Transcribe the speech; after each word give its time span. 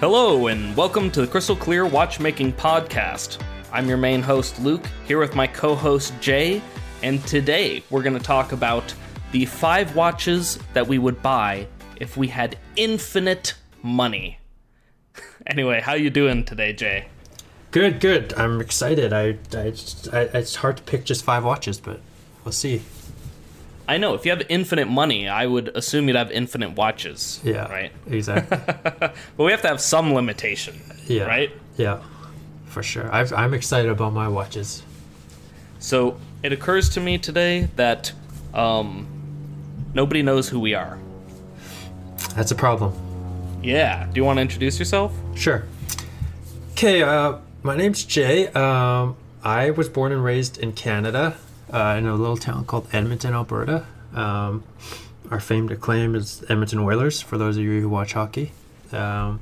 Hello, 0.00 0.46
and 0.46 0.76
welcome 0.76 1.10
to 1.10 1.20
the 1.20 1.26
Crystal 1.26 1.56
Clear 1.56 1.84
Watchmaking 1.84 2.52
Podcast. 2.52 3.42
I'm 3.72 3.88
your 3.88 3.96
main 3.96 4.22
host, 4.22 4.60
Luc, 4.60 4.86
here 5.08 5.18
with 5.18 5.34
my 5.34 5.48
co 5.48 5.74
host, 5.74 6.14
Jay, 6.20 6.62
and 7.02 7.20
today 7.26 7.82
we're 7.90 8.04
going 8.04 8.16
to 8.16 8.22
talk 8.22 8.52
about 8.52 8.94
the 9.32 9.44
five 9.44 9.96
watches 9.96 10.60
that 10.72 10.86
we 10.86 10.98
would 10.98 11.20
buy 11.20 11.66
if 11.96 12.16
we 12.16 12.28
had 12.28 12.56
infinite 12.76 13.54
money. 13.82 14.38
anyway, 15.48 15.80
how 15.80 15.94
you 15.94 16.10
doing 16.10 16.44
today, 16.44 16.72
Jay? 16.72 17.08
Good, 17.72 17.98
good. 17.98 18.32
I'm 18.34 18.60
excited. 18.60 19.12
I, 19.12 19.36
I, 19.52 19.72
I, 20.12 20.20
it's 20.34 20.54
hard 20.54 20.76
to 20.76 20.82
pick 20.84 21.06
just 21.06 21.24
five 21.24 21.44
watches, 21.44 21.80
but 21.80 21.98
we'll 22.44 22.52
see. 22.52 22.82
I 23.88 23.96
know 23.96 24.12
if 24.14 24.24
you 24.26 24.30
have 24.32 24.42
infinite 24.50 24.86
money, 24.86 25.28
I 25.28 25.46
would 25.46 25.68
assume 25.74 26.08
you'd 26.08 26.16
have 26.16 26.30
infinite 26.30 26.72
watches. 26.76 27.40
Yeah, 27.42 27.66
Right. 27.70 27.90
Exactly. 28.06 28.58
But 29.36 29.44
we 29.44 29.50
have 29.50 29.62
to 29.62 29.68
have 29.68 29.80
some 29.80 30.12
limitation. 30.14 30.78
Yeah, 31.06 31.24
Right? 31.24 31.50
Yeah, 31.76 32.02
for 32.66 32.82
sure. 32.82 33.10
I've, 33.12 33.32
I'm 33.32 33.54
excited 33.54 33.90
about 33.90 34.12
my 34.12 34.28
watches. 34.28 34.82
So 35.78 36.18
it 36.42 36.52
occurs 36.52 36.90
to 36.90 37.00
me 37.00 37.16
today 37.18 37.68
that 37.76 38.12
um, 38.52 39.06
nobody 39.94 40.22
knows 40.22 40.48
who 40.50 40.60
we 40.60 40.74
are. 40.74 40.98
That's 42.36 42.50
a 42.50 42.54
problem. 42.56 42.92
Yeah. 43.62 44.06
Do 44.06 44.12
you 44.20 44.24
want 44.24 44.36
to 44.36 44.42
introduce 44.42 44.78
yourself? 44.78 45.12
Sure. 45.34 45.64
Okay, 46.72 47.02
uh, 47.02 47.38
my 47.62 47.74
name's 47.76 48.04
Jay. 48.04 48.48
Um, 48.48 49.16
I 49.42 49.70
was 49.70 49.88
born 49.88 50.12
and 50.12 50.22
raised 50.22 50.58
in 50.58 50.72
Canada, 50.72 51.36
uh, 51.72 51.96
in 51.98 52.06
a 52.06 52.14
little 52.14 52.36
town 52.36 52.64
called 52.64 52.88
Edmonton, 52.92 53.34
Alberta. 53.34 53.86
Um, 54.14 54.64
our 55.30 55.40
famed 55.40 55.70
acclaim 55.70 56.14
is 56.14 56.44
Edmonton 56.48 56.78
Oilers, 56.78 57.20
for 57.20 57.36
those 57.36 57.56
of 57.56 57.62
you 57.62 57.80
who 57.80 57.88
watch 57.88 58.14
hockey. 58.14 58.52
Um, 58.92 59.40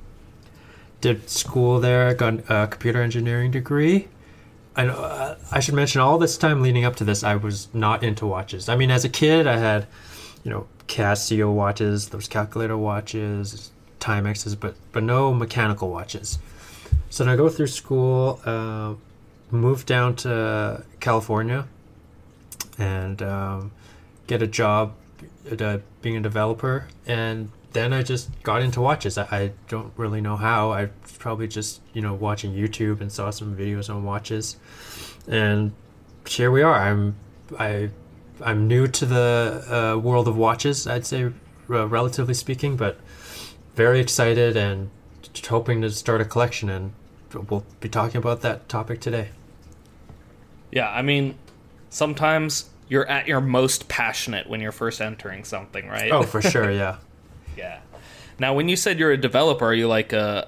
did 1.00 1.28
school 1.30 1.78
there, 1.78 2.12
got 2.14 2.50
a 2.50 2.66
computer 2.66 3.02
engineering 3.02 3.50
degree. 3.50 4.08
I, 4.74 4.86
uh, 4.88 5.38
I 5.50 5.60
should 5.60 5.74
mention 5.74 6.00
all 6.00 6.18
this 6.18 6.36
time 6.36 6.62
leading 6.62 6.84
up 6.84 6.96
to 6.96 7.04
this, 7.04 7.22
I 7.22 7.36
was 7.36 7.68
not 7.72 8.02
into 8.02 8.26
watches. 8.26 8.68
I 8.68 8.76
mean, 8.76 8.90
as 8.90 9.04
a 9.04 9.08
kid, 9.08 9.46
I 9.46 9.56
had, 9.56 9.86
you 10.44 10.50
know, 10.50 10.66
Casio 10.88 11.52
watches, 11.52 12.08
those 12.08 12.28
calculator 12.28 12.76
watches, 12.76 13.70
Timexes, 14.00 14.58
but 14.58 14.74
but 14.92 15.02
no 15.02 15.32
mechanical 15.32 15.90
watches. 15.90 16.38
So 17.10 17.24
then 17.24 17.32
I 17.32 17.36
go 17.36 17.48
through 17.48 17.68
school, 17.68 18.40
uh, 18.44 18.94
move 19.50 19.86
down 19.86 20.16
to 20.16 20.84
California, 21.00 21.66
and 22.78 23.22
um, 23.22 23.72
get 24.26 24.42
a 24.42 24.46
job 24.46 24.94
at, 25.50 25.62
uh, 25.62 25.78
being 26.02 26.16
a 26.16 26.20
developer. 26.20 26.88
And 27.06 27.50
then 27.72 27.92
I 27.92 28.02
just 28.02 28.30
got 28.42 28.62
into 28.62 28.80
watches. 28.80 29.18
I, 29.18 29.26
I 29.30 29.52
don't 29.68 29.92
really 29.96 30.20
know 30.20 30.36
how. 30.36 30.72
I 30.72 30.90
probably 31.18 31.48
just 31.48 31.80
you 31.92 32.02
know 32.02 32.14
watching 32.14 32.54
YouTube 32.54 33.00
and 33.00 33.12
saw 33.12 33.30
some 33.30 33.56
videos 33.56 33.92
on 33.92 34.04
watches, 34.04 34.56
and 35.28 35.72
here 36.26 36.50
we 36.50 36.62
are. 36.62 36.74
I'm 36.74 37.16
I 37.58 37.90
I'm 38.40 38.68
new 38.68 38.86
to 38.86 39.06
the 39.06 39.64
uh, 39.68 39.98
world 39.98 40.28
of 40.28 40.36
watches. 40.36 40.86
I'd 40.86 41.06
say, 41.06 41.32
relatively 41.68 42.34
speaking, 42.34 42.76
but 42.76 42.98
very 43.74 44.00
excited 44.00 44.56
and 44.56 44.90
hoping 45.48 45.82
to 45.82 45.90
start 45.90 46.20
a 46.20 46.24
collection. 46.24 46.68
And 46.68 46.92
we'll 47.32 47.64
be 47.80 47.88
talking 47.88 48.18
about 48.18 48.42
that 48.42 48.68
topic 48.68 49.00
today. 49.00 49.30
Yeah. 50.72 50.90
I 50.90 51.02
mean, 51.02 51.36
sometimes 51.96 52.68
you're 52.88 53.08
at 53.08 53.26
your 53.26 53.40
most 53.40 53.88
passionate 53.88 54.48
when 54.48 54.60
you're 54.60 54.70
first 54.72 55.00
entering 55.00 55.44
something, 55.44 55.88
right? 55.88 56.12
Oh, 56.12 56.22
for 56.22 56.42
sure, 56.42 56.70
yeah. 56.70 56.98
yeah. 57.56 57.80
Now, 58.38 58.54
when 58.54 58.68
you 58.68 58.76
said 58.76 58.98
you're 58.98 59.12
a 59.12 59.16
developer, 59.16 59.64
are 59.64 59.74
you 59.74 59.88
like 59.88 60.12
a, 60.12 60.46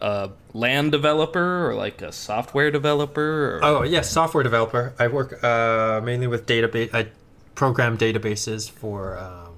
a 0.53 0.57
land 0.57 0.93
developer 0.93 1.71
or 1.71 1.75
like 1.75 2.03
a 2.03 2.13
software 2.13 2.71
developer? 2.71 3.57
Or... 3.57 3.65
Oh, 3.65 3.83
yes, 3.83 4.11
software 4.11 4.43
developer. 4.43 4.93
I 4.99 5.09
work 5.09 5.43
uh, 5.43 6.03
mainly 6.05 6.27
with 6.27 6.45
database. 6.47 6.95
I 6.95 7.09
program 7.55 7.97
databases 7.97 8.71
for 8.71 9.19
um, 9.19 9.55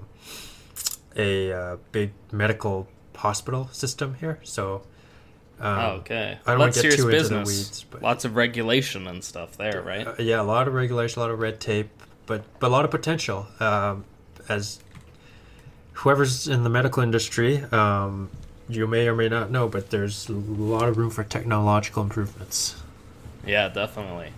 a 1.16 1.52
uh, 1.52 1.76
big 1.90 2.12
medical 2.30 2.86
hospital 3.16 3.68
system 3.72 4.14
here. 4.14 4.38
So, 4.44 4.82
um, 5.60 5.78
Oh, 5.78 5.90
okay. 6.00 6.38
I 6.46 6.50
don't 6.50 6.60
want 6.60 6.74
to 6.74 6.82
get 6.82 6.92
serious 6.92 7.00
too 7.00 7.10
business. 7.10 7.30
into 7.30 7.50
the 7.50 7.56
weeds, 7.56 7.84
but 7.90 8.02
Lots 8.02 8.24
of 8.24 8.36
regulation 8.36 9.06
and 9.06 9.22
stuff 9.22 9.56
there, 9.56 9.82
right? 9.82 10.06
Uh, 10.06 10.14
yeah, 10.18 10.40
a 10.40 10.42
lot 10.42 10.66
of 10.68 10.74
regulation, 10.74 11.20
a 11.20 11.24
lot 11.24 11.30
of 11.30 11.38
red 11.38 11.60
tape, 11.60 11.90
but 12.26 12.42
but 12.58 12.68
a 12.68 12.70
lot 12.72 12.84
of 12.84 12.90
potential. 12.90 13.46
Um, 13.60 14.04
as 14.48 14.80
whoever's 15.94 16.48
in 16.48 16.64
the 16.64 16.70
medical 16.70 17.02
industry, 17.02 17.58
um, 17.72 18.30
you 18.68 18.86
may 18.86 19.06
or 19.08 19.14
may 19.14 19.28
not 19.28 19.50
know, 19.50 19.68
but 19.68 19.90
there's 19.90 20.28
a 20.28 20.32
lot 20.32 20.88
of 20.88 20.96
room 20.96 21.10
for 21.10 21.24
technological 21.24 22.02
improvements. 22.02 22.76
Yeah, 23.46 23.68
definitely. 23.68 24.32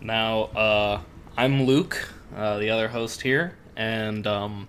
Now, 0.00 0.42
uh, 0.44 1.00
I'm 1.36 1.62
Luc, 1.64 2.08
uh, 2.36 2.58
the 2.58 2.70
other 2.70 2.88
host 2.88 3.22
here, 3.22 3.56
and 3.76 4.26
um, 4.26 4.68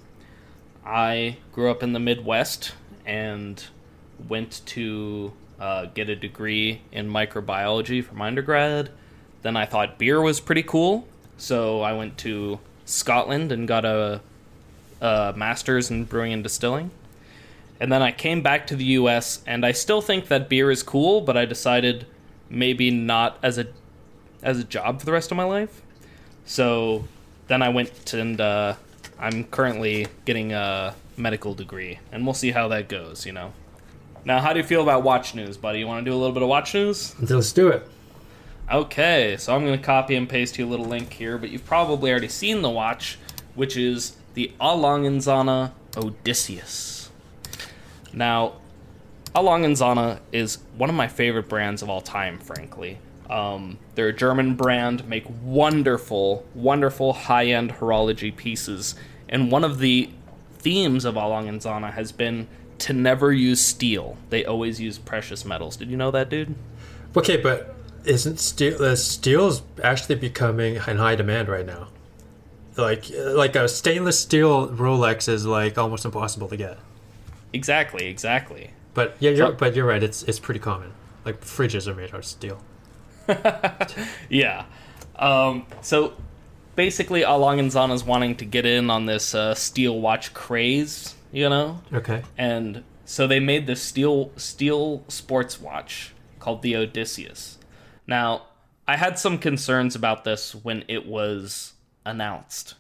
I 0.86 1.38
grew 1.52 1.70
up 1.72 1.84
in 1.84 1.94
the 1.94 2.00
Midwest 2.00 2.74
and 3.06 3.64
went 4.30 4.62
to 4.68 5.34
uh, 5.66 5.86
get 5.96 6.10
a 6.10 6.16
degree 6.16 6.80
in 6.92 7.10
microbiology 7.10 8.12
my 8.14 8.28
undergrad. 8.28 8.92
Then 9.42 9.58
I 9.58 9.66
thought 9.66 9.98
beer 9.98 10.22
was 10.22 10.40
pretty 10.40 10.62
cool, 10.62 11.08
so 11.38 11.82
I 11.82 11.94
went 11.94 12.20
to 12.20 12.60
Scotland 12.86 13.52
and 13.52 13.68
got 13.68 13.84
a, 13.84 14.22
a 15.02 15.34
master's 15.36 15.90
in 15.90 16.04
brewing 16.04 16.34
and 16.34 16.44
distilling. 16.44 16.92
And 17.80 17.92
then 17.92 18.04
I 18.04 18.12
came 18.12 18.44
back 18.44 18.68
to 18.68 18.76
the 18.76 18.86
US, 19.00 19.42
and 19.48 19.66
I 19.66 19.72
still 19.72 20.02
think 20.02 20.28
that 20.28 20.50
beer 20.50 20.70
is 20.70 20.84
cool, 20.84 21.22
but 21.22 21.36
I 21.36 21.46
decided 21.46 22.06
maybe 22.48 22.92
not 22.92 23.40
as 23.42 23.58
a 23.58 23.66
as 24.44 24.60
a 24.60 24.64
job 24.64 25.00
for 25.00 25.06
the 25.08 25.12
rest 25.12 25.32
of 25.32 25.38
my 25.38 25.46
life. 25.46 25.82
So 26.46 27.08
then 27.48 27.64
I 27.64 27.70
went 27.70 28.14
and 28.14 28.40
uh, 28.40 28.76
I'm 29.18 29.46
currently 29.46 30.06
getting 30.26 30.54
a 30.54 30.94
medical 31.18 31.56
degree, 31.56 31.98
and 32.12 32.24
we'll 32.24 32.36
see 32.36 32.52
how 32.52 32.68
that 32.68 32.88
goes. 32.88 33.26
You 33.26 33.32
know. 33.32 33.54
Now, 34.26 34.42
how 34.42 34.54
do 34.54 34.60
you 34.60 34.66
feel 34.66 34.82
about 34.82 35.04
watch 35.04 35.36
news, 35.36 35.56
buddy? 35.56 35.78
You 35.78 35.86
want 35.86 36.04
to 36.04 36.10
do 36.10 36.16
a 36.16 36.18
little 36.18 36.34
bit 36.34 36.42
of 36.42 36.50
watch 36.50 36.74
news? 36.74 37.14
Let's 37.22 37.54
do 37.54 37.68
it. 37.68 37.88
Okay, 38.72 39.38
so 39.38 39.56
I'm 39.56 39.64
going 39.64 39.78
to 39.78 39.86
copy 39.86 40.16
and 40.16 40.28
paste 40.28 40.58
you 40.58 40.66
a 40.66 40.68
little 40.68 40.88
link 40.88 41.14
here, 41.14 41.38
but 41.38 41.52
you've 41.52 41.66
probably 41.66 42.10
already 42.10 42.28
seen 42.28 42.64
the 42.64 42.70
watch, 42.72 43.20
which 43.54 43.78
is 43.78 44.16
the 44.34 44.52
A. 44.60 44.76
Lange 44.76 45.22
& 45.28 45.98
Odysseus. 45.98 47.12
Now, 48.12 48.54
A. 49.36 49.44
Lange 49.44 49.66
& 49.66 50.32
is 50.32 50.58
one 50.76 50.90
of 50.90 50.96
my 50.96 51.08
favorite 51.08 51.48
brands 51.48 51.84
of 51.84 51.90
all 51.92 52.02
time, 52.02 52.40
frankly. 52.40 52.98
Um, 53.30 53.78
they're 53.94 54.08
a 54.08 54.14
German 54.14 54.56
brand, 54.56 55.08
make 55.08 55.26
wonderful, 55.44 56.44
wonderful 56.56 57.14
high-end 57.14 57.74
horology 57.74 58.36
pieces, 58.36 58.96
and 59.30 59.52
one 59.52 59.64
of 59.64 59.78
the 59.78 60.10
themes 60.58 61.06
of 61.06 61.16
A. 61.16 61.28
Lange 61.28 61.62
& 61.62 61.94
has 61.94 62.12
been 62.12 62.48
to 62.80 62.94
never 62.94 63.32
use 63.32 63.62
steel. 63.62 64.18
They 64.30 64.46
always 64.46 64.80
use 64.82 64.98
precious 64.98 65.46
metals. 65.46 65.78
Did 65.78 65.90
you 65.90 65.98
know 65.98 66.12
that, 66.12 66.30
dude? 66.30 66.56
Okay, 67.16 67.38
but 67.38 67.76
isn't 68.06 68.40
steel 68.40 68.84
uh, 68.84 68.96
steel 68.96 69.48
is 69.48 69.62
actually 69.84 70.16
becoming 70.16 70.76
in 70.76 70.98
high 70.98 71.16
demand 71.16 71.48
right 71.50 71.66
now? 71.66 71.88
Like 72.78 73.06
like 73.16 73.56
a 73.56 73.68
stainless 73.70 74.20
steel 74.20 74.68
Rolex 74.70 75.30
is 75.30 75.46
like 75.46 75.78
almost 75.78 76.04
impossible 76.06 76.48
to 76.50 76.58
get. 76.58 76.78
Exactly, 77.54 78.08
exactly. 78.08 78.72
But 78.94 79.16
yeah, 79.20 79.32
you're, 79.32 79.48
So- 79.48 79.54
but 79.54 79.76
you're 79.76 79.86
right. 79.86 80.04
It's 80.04 80.24
it's 80.24 80.40
pretty 80.40 80.60
common. 80.60 80.92
Like 81.24 81.42
fridges 81.42 81.88
are 81.88 81.96
made 81.96 82.10
out 82.10 82.20
of 82.20 82.26
steel. 82.26 82.62
Yeah. 84.30 84.66
Um, 85.18 85.66
so 85.82 86.14
basically, 86.76 87.22
A. 87.24 87.32
Lange 87.34 87.60
& 87.70 87.72
Söhne 87.72 87.94
is 87.94 88.04
wanting 88.04 88.36
to 88.38 88.46
get 88.46 88.66
in 88.66 88.90
on 88.90 89.06
this 89.06 89.34
uh, 89.34 89.56
steel 89.56 90.00
watch 90.00 90.34
craze, 90.34 91.15
you 91.36 91.50
know, 91.50 91.82
Okay. 91.94 92.24
and 92.38 92.84
so 93.04 93.28
they 93.28 93.40
made 93.42 93.68
this 93.68 93.82
steel 93.84 94.32
steel 94.38 95.04
sports 95.10 95.60
watch 95.60 96.14
called 96.40 96.62
the 96.62 96.76
Odysseus. 96.78 97.58
Now, 98.08 98.44
I 98.88 98.96
had 98.96 99.20
some 99.20 99.38
concerns 99.38 99.96
about 99.96 100.24
this 100.24 100.56
when 100.56 100.86
it 100.88 101.06
was 101.06 101.74
announced, 102.06 102.76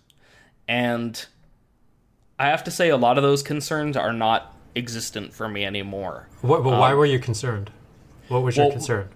and 0.69 1.25
I 2.39 2.45
have 2.47 2.63
to 2.63 2.71
say 2.71 2.89
a 2.89 2.97
lot 2.97 3.17
of 3.17 3.23
those 3.23 3.43
concerns 3.43 3.97
are 3.97 4.13
not 4.13 4.55
existent 4.75 5.33
for 5.33 5.49
me 5.49 5.65
anymore. 5.65 6.27
What? 6.41 6.63
But 6.63 6.71
why 6.79 6.91
Um, 6.91 6.97
were 6.97 7.05
you 7.05 7.19
concerned? 7.19 7.71
What 8.29 8.41
was 8.41 8.55
your 8.55 8.71
concern? 8.71 9.09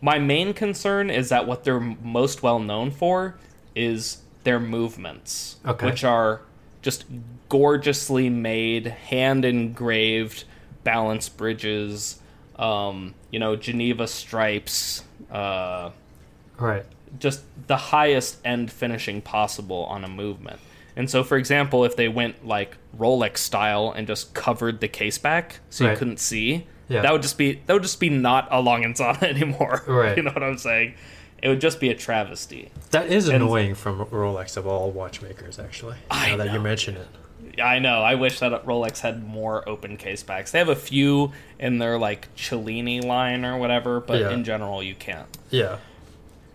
My 0.00 0.18
main 0.18 0.54
concern 0.54 1.10
is 1.10 1.28
that 1.28 1.46
what 1.46 1.64
they're 1.64 1.80
most 1.80 2.42
well 2.42 2.58
known 2.58 2.90
for 2.90 3.36
is 3.74 4.18
their 4.44 4.60
movements, 4.60 5.56
Okay. 5.66 5.86
which 5.86 6.04
are 6.04 6.40
just 6.82 7.04
gorgeously 7.48 8.28
made, 8.28 8.86
hand 8.86 9.44
engraved 9.44 10.44
balance 10.84 11.28
bridges, 11.28 12.20
um, 12.58 13.14
you 13.30 13.38
know, 13.38 13.56
Geneva 13.56 14.06
stripes, 14.06 15.02
uh, 15.30 15.90
Right. 16.58 16.84
just 17.18 17.42
the 17.66 17.76
highest 17.76 18.38
end 18.44 18.70
finishing 18.72 19.20
possible 19.20 19.84
on 19.84 20.04
a 20.04 20.08
movement. 20.08 20.58
And 20.96 21.08
so, 21.08 21.22
for 21.22 21.36
example, 21.36 21.84
if 21.84 21.94
they 21.94 22.08
went 22.08 22.44
like 22.46 22.76
Rolex 22.98 23.38
style 23.38 23.92
and 23.94 24.06
just 24.06 24.34
covered 24.34 24.80
the 24.80 24.88
case 24.88 25.16
back 25.16 25.60
so 25.70 25.88
you 25.88 25.96
couldn't 25.96 26.18
see, 26.20 26.66
Yeah. 26.88 27.02
That 27.02 27.12
would 27.12 27.20
just 27.22 27.36
be 27.36 27.60
that 27.66 27.74
would 27.74 27.82
just 27.82 28.00
be 28.00 28.08
not 28.08 28.48
a 28.50 28.60
Long 28.62 28.82
Zana 28.94 29.22
anymore. 29.34 29.82
Right. 29.86 30.16
You 30.16 30.22
know 30.22 30.30
what 30.32 30.42
I'm 30.42 30.56
saying? 30.56 30.94
It 31.42 31.48
would 31.50 31.60
just 31.60 31.78
be 31.80 31.90
a 31.90 31.94
travesty. 31.94 32.70
That 32.92 33.08
is 33.08 33.28
And- 33.28 33.36
annoying 33.42 33.74
from 33.74 34.06
Rolex 34.06 34.56
of 34.56 34.66
all 34.66 34.90
watchmakers, 34.90 35.58
actually. 35.58 35.96
I 36.10 36.30
now 36.30 36.38
that 36.38 36.46
you 36.46 36.52
know. 36.54 36.60
mention 36.62 36.96
it. 36.96 37.06
I 37.60 37.78
know. 37.78 38.02
I 38.02 38.14
wish 38.14 38.40
that 38.40 38.64
Rolex 38.64 39.00
had 39.00 39.26
more 39.26 39.68
open 39.68 39.96
case 39.96 40.22
backs. 40.22 40.50
They 40.52 40.58
have 40.58 40.68
a 40.68 40.76
few 40.76 41.32
in 41.58 41.78
their 41.78 41.98
like 41.98 42.28
Cellini 42.36 43.00
line 43.04 43.44
or 43.44 43.58
whatever, 43.58 44.00
but 44.00 44.20
Yeah. 44.20 44.30
in 44.30 44.44
general 44.44 44.82
you 44.82 44.94
can't. 44.94 45.28
Yeah. 45.50 45.76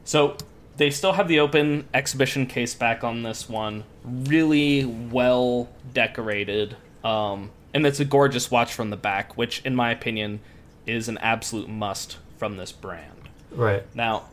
So 0.05 0.37
they 0.77 0.89
still 0.89 1.13
have 1.13 1.27
the 1.27 1.39
open 1.39 1.85
exhibition 1.93 2.45
case 2.45 2.73
back 2.73 3.03
on 3.03 3.23
this 3.23 3.47
one. 3.49 3.83
Really 4.03 4.85
well 4.85 5.69
decorated. 5.93 6.75
Um, 7.03 7.51
and 7.73 7.85
it's 7.85 7.99
a 7.99 8.05
gorgeous 8.05 8.49
watch 8.51 8.73
from 8.73 8.89
the 8.89 8.97
back, 8.97 9.37
which 9.37 9.61
in 9.65 9.75
my 9.75 9.91
opinion 9.91 10.39
is 10.85 11.07
an 11.07 11.17
absolute 11.19 11.69
must 11.69 12.17
from 12.37 12.57
this 12.57 12.71
brand. 12.71 13.29
Right. 13.51 13.83
Now, 13.95 14.23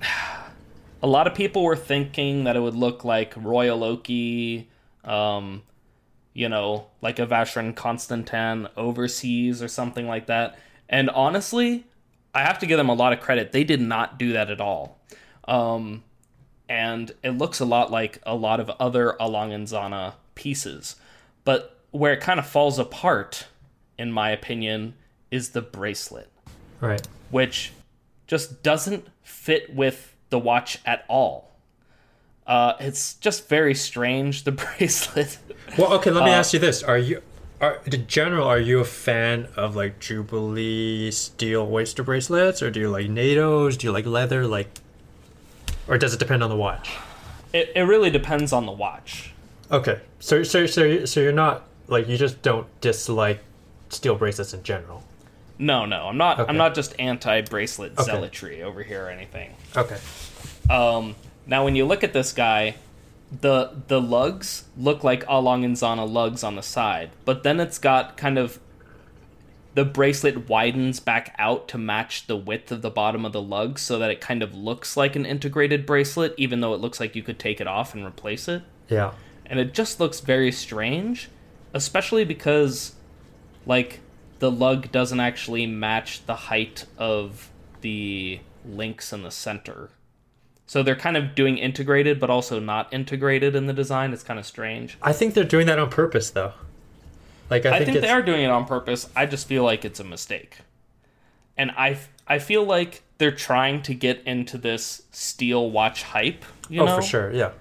a 1.02 1.06
lot 1.06 1.26
of 1.26 1.34
people 1.34 1.62
were 1.62 1.76
thinking 1.76 2.44
that 2.44 2.56
it 2.56 2.60
would 2.60 2.74
look 2.74 3.04
like 3.04 3.32
Royal 3.36 3.84
Oki, 3.84 4.68
um, 5.06 5.62
you 6.32 6.48
know, 6.48 6.86
like 7.00 7.18
a 7.18 7.26
Vacheron 7.26 7.74
Constantin 7.74 8.68
overseas 8.76 9.62
or 9.62 9.68
something 9.68 10.06
like 10.06 10.26
that. 10.26 10.58
And 10.88 11.08
honestly, 11.10 11.86
I 12.34 12.42
have 12.42 12.58
to 12.58 12.66
give 12.66 12.76
them 12.76 12.88
a 12.88 12.94
lot 12.94 13.12
of 13.12 13.20
credit. 13.20 13.52
They 13.52 13.64
did 13.64 13.80
not 13.80 14.18
do 14.18 14.32
that 14.34 14.50
at 14.50 14.60
all. 14.60 14.98
Um, 15.48 16.02
and 16.68 17.12
it 17.22 17.30
looks 17.30 17.60
a 17.60 17.64
lot 17.64 17.90
like 17.90 18.20
a 18.24 18.34
lot 18.34 18.60
of 18.60 18.68
other 18.80 19.16
A. 19.20 19.28
Lange 19.28 19.66
& 19.66 19.66
Söhne 19.66 20.14
pieces. 20.34 20.96
But 21.44 21.78
where 21.92 22.12
it 22.12 22.20
kind 22.20 22.38
of 22.38 22.46
falls 22.46 22.78
apart, 22.78 23.46
in 23.96 24.12
my 24.12 24.30
opinion, 24.30 24.94
is 25.30 25.50
the 25.50 25.62
bracelet 25.62 26.30
Right. 26.80 27.06
which 27.30 27.72
just 28.26 28.62
doesn't 28.62 29.06
fit 29.22 29.74
with 29.74 30.14
the 30.30 30.38
watch 30.38 30.78
at 30.84 31.04
all. 31.08 31.55
Uh, 32.46 32.74
it's 32.80 33.14
just 33.14 33.48
very 33.48 33.74
strange. 33.74 34.44
The 34.44 34.52
bracelet. 34.78 35.38
Well, 35.76 35.92
okay. 35.94 36.10
Let 36.10 36.24
me 36.24 36.30
Uh, 36.30 36.34
ask 36.38 36.52
you 36.52 36.58
this: 36.58 36.82
Are 36.82 36.98
you, 36.98 37.22
are 37.60 37.80
in 37.86 38.06
general, 38.06 38.46
are 38.46 38.58
you 38.58 38.78
a 38.80 38.84
fan 38.84 39.48
of 39.56 39.74
like 39.74 39.98
Jubilee 39.98 41.10
steel 41.10 41.66
waster 41.66 42.02
bracelets, 42.02 42.62
or 42.62 42.70
do 42.70 42.80
you 42.80 42.90
like 42.90 43.08
NATO's? 43.08 43.76
Do 43.76 43.86
you 43.88 43.92
like 43.92 44.06
leather? 44.06 44.46
Like, 44.46 44.68
or 45.88 45.98
does 45.98 46.14
it 46.14 46.18
depend 46.20 46.42
on 46.44 46.50
the 46.50 46.56
watch? 46.56 46.90
It, 47.52 47.72
it 47.74 47.82
really 47.82 48.10
depends 48.10 48.52
on 48.52 48.66
the 48.66 48.72
watch. 48.72 49.32
Okay. 49.70 50.00
So, 50.20 50.42
so, 50.42 50.66
so, 50.66 51.04
so 51.04 51.20
you're 51.20 51.32
not 51.32 51.64
like 51.88 52.06
you 52.08 52.16
just 52.16 52.42
don't 52.42 52.66
dislike 52.80 53.42
steel 53.88 54.14
bracelets 54.14 54.52
in 54.54 54.62
general. 54.62 55.02
No, 55.58 55.86
no, 55.86 56.06
I'm 56.08 56.16
not. 56.18 56.38
Okay. 56.38 56.48
I'm 56.50 56.56
not 56.58 56.74
just 56.74 56.94
anti-bracelet 56.98 57.92
Okay. 57.98 58.04
zealotry 58.12 58.62
over 58.62 58.82
here 58.82 59.06
or 59.06 59.10
anything. 59.10 59.54
Okay. 59.76 59.96
Um, 60.68 61.14
now, 61.46 61.64
when 61.64 61.76
you 61.76 61.84
look 61.84 62.02
at 62.04 62.12
this 62.12 62.32
guy, 62.32 62.76
the 63.40 63.70
the 63.88 64.00
lugs 64.00 64.64
look 64.76 65.02
like 65.02 65.24
A. 65.28 65.40
Lange 65.40 65.74
& 65.76 65.76
Söhne 65.76 66.10
lugs 66.10 66.44
on 66.44 66.56
the 66.56 66.62
side, 66.62 67.10
but 67.24 67.42
then 67.42 67.60
it's 67.60 67.78
got 67.78 68.16
kind 68.16 68.38
of 68.38 68.60
the 69.74 69.84
bracelet 69.84 70.48
widens 70.48 71.00
back 71.00 71.34
out 71.38 71.68
to 71.68 71.76
match 71.76 72.26
the 72.28 72.36
width 72.36 72.72
of 72.72 72.80
the 72.80 72.90
bottom 72.90 73.26
of 73.26 73.32
the 73.32 73.42
lug, 73.42 73.78
so 73.78 73.98
that 73.98 74.10
it 74.10 74.20
kind 74.20 74.42
of 74.42 74.54
looks 74.54 74.96
like 74.96 75.14
an 75.16 75.26
integrated 75.26 75.84
bracelet, 75.84 76.34
even 76.38 76.60
though 76.60 76.72
it 76.72 76.80
looks 76.80 76.98
like 76.98 77.14
you 77.14 77.22
could 77.22 77.38
take 77.38 77.60
it 77.60 77.66
off 77.66 77.94
and 77.94 78.04
replace 78.04 78.48
it. 78.48 78.62
Yeah. 78.88 79.12
And 79.44 79.60
it 79.60 79.74
just 79.74 80.00
looks 80.00 80.20
very 80.20 80.50
strange, 80.50 81.28
especially 81.74 82.24
because, 82.24 82.94
like, 83.66 84.00
the 84.38 84.50
lug 84.50 84.90
doesn't 84.92 85.20
actually 85.20 85.66
match 85.66 86.24
the 86.24 86.36
height 86.36 86.86
of 86.96 87.50
the 87.82 88.40
links 88.64 89.12
in 89.12 89.24
the 89.24 89.30
center. 89.30 89.90
So 90.66 90.82
they're 90.82 90.96
kind 90.96 91.16
of 91.16 91.34
doing 91.34 91.58
integrated, 91.58 92.18
but 92.18 92.28
also 92.28 92.58
not 92.58 92.92
integrated 92.92 93.54
in 93.54 93.66
the 93.66 93.72
design. 93.72 94.12
It's 94.12 94.24
kind 94.24 94.38
of 94.38 94.44
strange. 94.46 94.98
I 95.00 95.12
think 95.12 95.34
they're 95.34 95.44
doing 95.44 95.66
that 95.68 95.78
on 95.78 95.90
purpose, 95.90 96.30
though. 96.30 96.52
Like 97.48 97.64
I, 97.64 97.76
I, 97.76 97.78
think, 97.78 97.90
think, 97.92 98.00
they 98.00 98.10
are 98.10 98.22
doing 98.22 98.42
it 98.42 98.50
on 98.50 98.64
purpose. 98.66 99.08
I 99.14 99.26
just 99.26 99.46
feel 99.46 99.62
like 99.62 99.84
it's 99.84 100.00
a 100.00 100.04
mistake. 100.04 100.58
And 101.56 101.70
I, 101.70 101.98
I 102.26 102.40
feel 102.40 102.64
like 102.64 103.02
they're 103.18 103.30
trying 103.30 103.82
to 103.82 103.94
get 103.94 104.22
into 104.26 104.58
this 104.58 105.02
steel 105.12 105.70
watch 105.70 106.02
hype. 106.02 106.44
You 106.68 106.82
Oh, 106.82 106.86
know? 106.86 106.96
for 106.96 107.02
sure. 107.02 107.32
Yeah. 107.32 107.52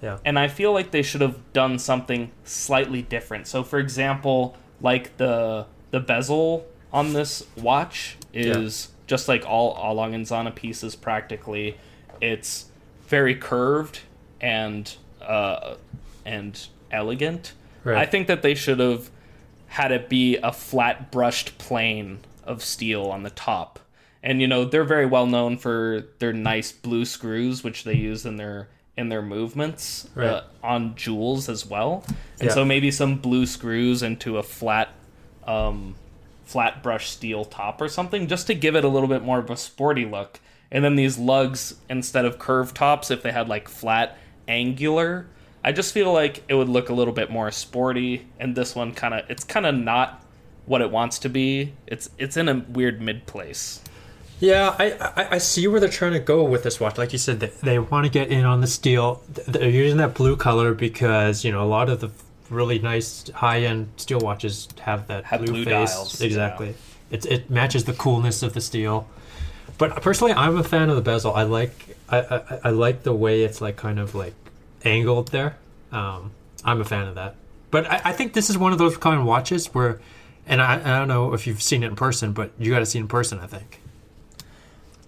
Yeah. 0.00 0.18
and 0.24 0.36
I 0.36 0.48
feel 0.48 0.72
like 0.72 0.90
they 0.90 1.02
should 1.02 1.20
have 1.20 1.52
done 1.52 1.78
something 1.78 2.32
slightly 2.42 3.02
different. 3.02 3.46
So, 3.46 3.62
for 3.62 3.78
example, 3.78 4.56
like 4.80 5.16
the 5.16 5.66
the 5.92 6.00
bezel 6.00 6.66
on 6.92 7.12
this 7.12 7.46
watch 7.56 8.16
is 8.34 8.88
just 9.06 9.28
like 9.28 9.44
all 9.46 9.78
A. 9.80 9.94
Lange 9.94 10.24
& 10.24 10.26
Söhne 10.26 10.52
pieces. 10.54 10.96
Practically, 10.96 11.76
it's 12.22 12.66
very 13.08 13.34
curved 13.34 14.00
and 14.40 14.96
uh, 15.20 15.74
and 16.24 16.66
elegant. 16.90 17.52
Right. 17.84 17.98
I 17.98 18.06
think 18.06 18.28
that 18.28 18.40
they 18.42 18.54
should 18.54 18.78
have 18.78 19.10
had 19.66 19.92
it 19.92 20.08
be 20.08 20.36
a 20.38 20.52
flat 20.52 21.10
brushed 21.10 21.58
plane 21.58 22.20
of 22.44 22.62
steel 22.62 23.06
on 23.06 23.22
the 23.22 23.30
top. 23.30 23.78
And 24.22 24.40
you 24.40 24.46
know, 24.46 24.64
they're 24.64 24.84
very 24.84 25.06
well 25.06 25.26
known 25.26 25.58
for 25.58 26.04
their 26.20 26.32
nice 26.32 26.70
blue 26.72 27.04
screws 27.04 27.64
which 27.64 27.84
they 27.84 27.94
use 27.94 28.24
in 28.24 28.36
their 28.36 28.68
in 28.96 29.08
their 29.08 29.22
movements 29.22 30.08
Right. 30.14 30.28
uh, 30.28 30.42
on 30.62 30.94
jewels 30.94 31.48
as 31.48 31.66
well. 31.66 32.04
And 32.38 32.48
Yeah. 32.48 32.54
so 32.54 32.64
maybe 32.64 32.90
some 32.90 33.16
blue 33.16 33.46
screws 33.46 34.02
into 34.02 34.38
a 34.38 34.42
flat 34.42 34.90
um 35.46 35.96
flat 36.44 36.82
brush 36.82 37.08
steel 37.10 37.44
top 37.44 37.80
or 37.80 37.88
something 37.88 38.26
just 38.28 38.46
to 38.46 38.54
give 38.54 38.76
it 38.76 38.84
a 38.84 38.88
little 38.88 39.08
bit 39.08 39.22
more 39.22 39.38
of 39.38 39.50
a 39.50 39.56
sporty 39.56 40.04
look. 40.04 40.38
And 40.72 40.82
then 40.84 40.96
these 40.96 41.18
lugs 41.18 41.76
instead 41.88 42.24
of 42.24 42.40
curved 42.40 42.74
tops 42.74 43.12
if 43.12 43.22
they 43.22 43.30
had 43.30 43.48
like 43.48 43.68
flat 43.68 44.18
angular 44.48 45.26
I 45.64 45.72
just 45.72 45.94
feel 45.94 46.12
like 46.12 46.42
it 46.48 46.54
would 46.54 46.68
look 46.68 46.88
a 46.88 46.92
little 46.94 47.14
bit 47.14 47.30
more 47.30 47.50
sporty, 47.50 48.26
and 48.40 48.56
this 48.56 48.74
one 48.74 48.92
kind 48.92 49.14
of 49.14 49.30
it's 49.30 49.44
kind 49.44 49.64
of 49.64 49.74
not 49.74 50.24
what 50.66 50.80
it 50.80 50.90
wants 50.90 51.20
to 51.20 51.28
be. 51.28 51.74
It's 51.86 52.10
it's 52.18 52.36
in 52.36 52.48
a 52.48 52.64
weird 52.68 53.00
mid 53.00 53.26
place. 53.26 53.80
Yeah, 54.40 54.74
I, 54.76 54.92
I 54.92 55.28
I 55.32 55.38
see 55.38 55.68
where 55.68 55.78
they're 55.78 55.88
trying 55.88 56.14
to 56.14 56.20
go 56.20 56.42
with 56.42 56.64
this 56.64 56.80
watch. 56.80 56.98
Like 56.98 57.12
you 57.12 57.18
said, 57.18 57.38
they, 57.38 57.52
they 57.62 57.78
want 57.78 58.06
to 58.06 58.10
get 58.10 58.28
in 58.32 58.44
on 58.44 58.60
the 58.60 58.66
steel. 58.66 59.22
They're 59.28 59.70
using 59.70 59.98
that 59.98 60.14
blue 60.14 60.36
color 60.36 60.74
because 60.74 61.44
you 61.44 61.52
know 61.52 61.62
a 61.62 61.66
lot 61.66 61.88
of 61.88 62.00
the 62.00 62.10
really 62.50 62.80
nice 62.80 63.30
high 63.30 63.60
end 63.60 63.88
steel 63.96 64.18
watches 64.18 64.68
have 64.80 65.06
that 65.06 65.24
Have 65.24 65.44
blue, 65.44 65.52
blue 65.52 65.64
face. 65.64 65.94
dials, 65.94 66.20
Exactly. 66.20 66.74
It 67.12 67.24
it 67.26 67.50
matches 67.50 67.84
the 67.84 67.92
coolness 67.92 68.42
of 68.42 68.52
the 68.52 68.60
steel. 68.60 69.08
But 69.78 70.00
personally, 70.02 70.32
I'm 70.32 70.56
a 70.56 70.64
fan 70.64 70.90
of 70.90 70.96
the 70.96 71.02
bezel. 71.02 71.32
I 71.34 71.42
like 71.44 71.96
I, 72.08 72.18
I, 72.20 72.58
I 72.64 72.70
like 72.70 73.02
the 73.02 73.12
way 73.14 73.42
it's 73.42 73.60
like 73.60 73.76
kind 73.76 73.98
of 73.98 74.14
like 74.14 74.34
angled 74.84 75.28
there. 75.28 75.56
Um, 75.90 76.30
I'm 76.64 76.80
a 76.80 76.84
fan 76.84 77.08
of 77.08 77.14
that. 77.16 77.34
But 77.70 77.90
I, 77.90 78.00
I 78.06 78.12
think 78.12 78.32
this 78.34 78.50
is 78.50 78.58
one 78.58 78.72
of 78.72 78.78
those 78.78 78.96
kind 78.96 79.18
of 79.18 79.24
watches 79.26 79.66
where, 79.74 80.00
and 80.46 80.60
I, 80.60 80.74
I 80.74 80.98
don't 80.98 81.08
know 81.08 81.32
if 81.32 81.46
you've 81.46 81.62
seen 81.62 81.82
it 81.82 81.86
in 81.86 81.96
person, 81.96 82.32
but 82.32 82.50
you 82.58 82.70
got 82.70 82.80
to 82.80 82.86
see 82.86 82.98
it 82.98 83.02
in 83.02 83.08
person. 83.08 83.38
I 83.40 83.46
think. 83.46 83.80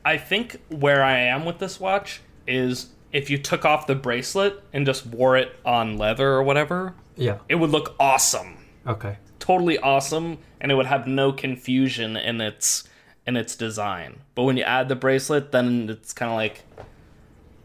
I 0.04 0.18
think 0.18 0.60
where 0.68 1.02
I 1.02 1.18
am 1.18 1.44
with 1.44 1.58
this 1.58 1.80
watch 1.80 2.20
is 2.46 2.88
if 3.12 3.30
you 3.30 3.38
took 3.38 3.64
off 3.64 3.86
the 3.86 3.94
bracelet 3.94 4.62
and 4.72 4.84
just 4.84 5.06
wore 5.06 5.36
it 5.36 5.54
on 5.64 5.96
leather 5.96 6.28
or 6.32 6.42
whatever, 6.42 6.94
Yeah. 7.16 7.38
it 7.48 7.54
would 7.54 7.70
look 7.70 7.94
awesome. 7.98 8.58
Okay. 8.86 9.16
Totally 9.38 9.78
awesome 9.78 10.38
and 10.60 10.70
it 10.70 10.74
would 10.74 10.86
have 10.86 11.06
no 11.06 11.32
confusion 11.32 12.16
in 12.16 12.40
its 12.40 12.84
in 13.26 13.36
its 13.36 13.56
design. 13.56 14.20
But 14.34 14.42
when 14.44 14.56
you 14.56 14.64
add 14.64 14.88
the 14.88 14.96
bracelet, 14.96 15.52
then 15.52 15.88
it's 15.88 16.12
kind 16.12 16.30
of 16.30 16.36
like 16.36 16.62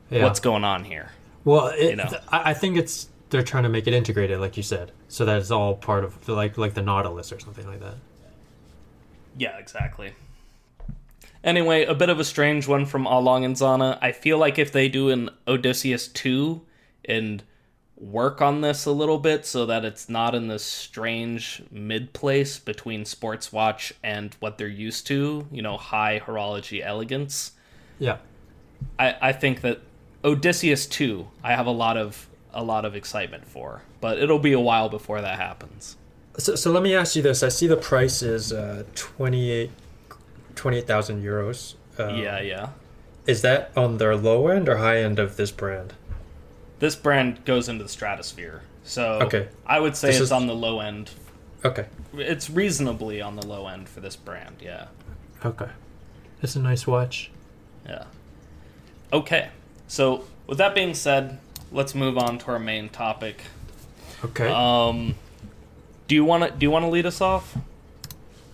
Yeah. 0.09 0.23
what's 0.23 0.39
going 0.39 0.63
on 0.63 0.83
here? 0.85 1.11
well, 1.45 1.67
it, 1.67 1.91
you 1.91 1.95
know? 1.95 2.09
I, 2.29 2.51
I 2.51 2.53
think 2.53 2.77
it's 2.77 3.07
they're 3.29 3.43
trying 3.43 3.63
to 3.63 3.69
make 3.69 3.85
it 3.87 3.93
integrated, 3.93 4.39
like 4.39 4.57
you 4.57 4.63
said, 4.63 4.91
so 5.07 5.23
that 5.25 5.37
it's 5.37 5.51
all 5.51 5.75
part 5.75 6.03
of 6.03 6.25
the, 6.25 6.33
like 6.33 6.57
like 6.57 6.73
the 6.73 6.81
Nautilus 6.81 7.31
or 7.31 7.39
something 7.39 7.67
like 7.67 7.79
that. 7.79 7.95
Yeah, 9.37 9.57
exactly. 9.57 10.13
Anyway, 11.43 11.85
a 11.85 11.93
bit 11.93 12.09
of 12.09 12.19
a 12.19 12.23
strange 12.25 12.67
one 12.67 12.85
from 12.85 13.05
A. 13.05 13.19
Lange 13.19 13.53
& 13.53 13.55
Söhne. 13.55 13.97
I 14.01 14.11
feel 14.11 14.37
like 14.37 14.59
if 14.59 14.71
they 14.73 14.89
do 14.89 15.09
an 15.09 15.29
Odysseus 15.47 16.07
2 16.09 16.61
and 17.05 17.43
work 17.99 18.41
on 18.41 18.61
this 18.61 18.85
a 18.85 18.91
little 18.91 19.17
bit 19.17 19.45
so 19.45 19.65
that 19.65 19.83
it's 19.83 20.07
not 20.07 20.33
in 20.33 20.47
this 20.47 20.63
strange 20.63 21.61
mid 21.69 22.13
place 22.13 22.57
between 22.57 23.05
sports 23.05 23.51
watch 23.51 23.93
and 24.03 24.35
what 24.39 24.57
they're 24.57 24.67
used 24.67 25.05
to, 25.07 25.47
you 25.51 25.61
know, 25.61 25.77
high 25.77 26.21
horology 26.25 26.83
elegance. 26.83 27.51
Yeah. 27.99 28.17
I, 28.97 29.15
I 29.21 29.31
think 29.33 29.61
that 29.61 29.81
Odysseus 30.23 30.85
2, 30.87 31.27
I 31.43 31.53
have 31.53 31.65
a 31.65 31.71
lot 31.71 31.97
of 31.97 32.27
a 32.51 32.63
lot 32.63 32.83
of 32.83 32.95
excitement 32.95 33.47
for, 33.47 33.83
but 34.01 34.17
it'll 34.17 34.39
be 34.39 34.53
a 34.53 34.59
while 34.59 34.89
before 34.89 35.21
that 35.21 35.37
happens. 35.37 35.97
So, 36.39 36.55
so 36.55 36.71
let 36.71 36.81
me 36.81 36.95
ask 36.95 37.15
you 37.15 37.21
this: 37.21 37.43
I 37.43 37.49
see 37.49 37.67
the 37.67 37.77
price 37.77 38.23
is 38.23 38.51
uh, 38.51 38.85
28 38.95 39.69
28,000 40.55 41.23
euros. 41.23 41.75
Uh, 41.97 42.09
yeah, 42.09 42.41
yeah. 42.41 42.69
Is 43.25 43.41
that 43.43 43.71
on 43.77 43.97
their 43.97 44.15
low 44.15 44.47
end 44.47 44.67
or 44.67 44.77
high 44.77 44.97
end 44.97 45.19
of 45.19 45.37
this 45.37 45.51
brand? 45.51 45.93
This 46.79 46.95
brand 46.95 47.45
goes 47.45 47.69
into 47.69 47.83
the 47.83 47.89
stratosphere. 47.89 48.61
So 48.83 49.19
Okay. 49.23 49.47
I 49.65 49.79
would 49.79 49.95
say 49.95 50.07
This 50.07 50.17
it's 50.17 50.23
is- 50.25 50.31
on 50.31 50.47
the 50.47 50.55
low 50.55 50.79
end 50.79 51.11
Okay. 51.65 51.85
It's 52.13 52.49
reasonably 52.49 53.21
on 53.21 53.35
the 53.35 53.45
low 53.45 53.67
end 53.67 53.89
for 53.89 53.99
this 53.99 54.15
brand. 54.15 54.55
Yeah. 54.61 54.85
Okay. 55.45 55.67
It's 56.41 56.55
a 56.55 56.59
nice 56.59 56.87
watch. 56.87 57.31
Yeah. 57.85 58.05
Okay. 59.11 59.49
So 59.87 60.23
with 60.47 60.57
that 60.57 60.73
being 60.73 60.93
said, 60.93 61.37
let's 61.71 61.93
move 61.93 62.17
on 62.17 62.37
to 62.39 62.47
our 62.51 62.59
main 62.59 62.87
topic. 62.87 63.41
Okay. 64.23 64.47
Um, 64.49 65.15
do 66.07 66.15
you 66.15 66.23
want 66.23 66.43
to 66.45 66.57
do 66.57 66.65
you 66.65 66.71
want 66.71 66.83
to 66.85 66.89
lead 66.89 67.05
us 67.05 67.19
off? 67.19 67.57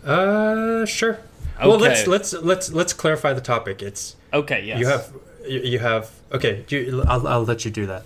Uh, 0.03 0.85
sure. 0.85 1.19
Okay. 1.57 1.67
Well, 1.67 1.77
let's 1.77 2.07
let's 2.07 2.33
let's 2.33 2.71
let's 2.71 2.93
clarify 2.93 3.33
the 3.33 3.41
topic. 3.41 3.81
It's 3.81 4.15
Okay. 4.33 4.63
Yes. 4.65 4.79
you 4.79 4.87
have 4.87 5.13
you, 5.47 5.59
you 5.61 5.79
have 5.79 6.11
okay. 6.31 6.65
You, 6.69 7.03
I'll 7.07 7.27
I'll 7.27 7.45
let 7.45 7.65
you 7.65 7.71
do 7.71 7.85
that. 7.85 8.03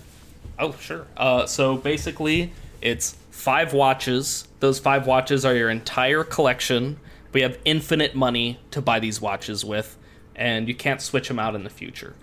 Oh, 0.60 0.72
sure. 0.80 1.06
Uh, 1.16 1.46
so 1.46 1.76
basically, 1.76 2.52
it's 2.82 3.16
five 3.30 3.72
watches. 3.72 4.46
Those 4.60 4.78
five 4.78 5.06
watches 5.06 5.44
are 5.44 5.54
your 5.54 5.70
entire 5.70 6.22
collection. 6.22 6.98
We 7.32 7.40
have 7.42 7.58
infinite 7.64 8.14
money 8.14 8.60
to 8.72 8.82
buy 8.82 9.00
these 9.00 9.20
watches 9.20 9.64
with, 9.64 9.96
and 10.36 10.68
you 10.68 10.74
can't 10.74 11.00
switch 11.00 11.28
them 11.28 11.38
out 11.38 11.54
in 11.54 11.64
the 11.64 11.70
future. 11.70 12.14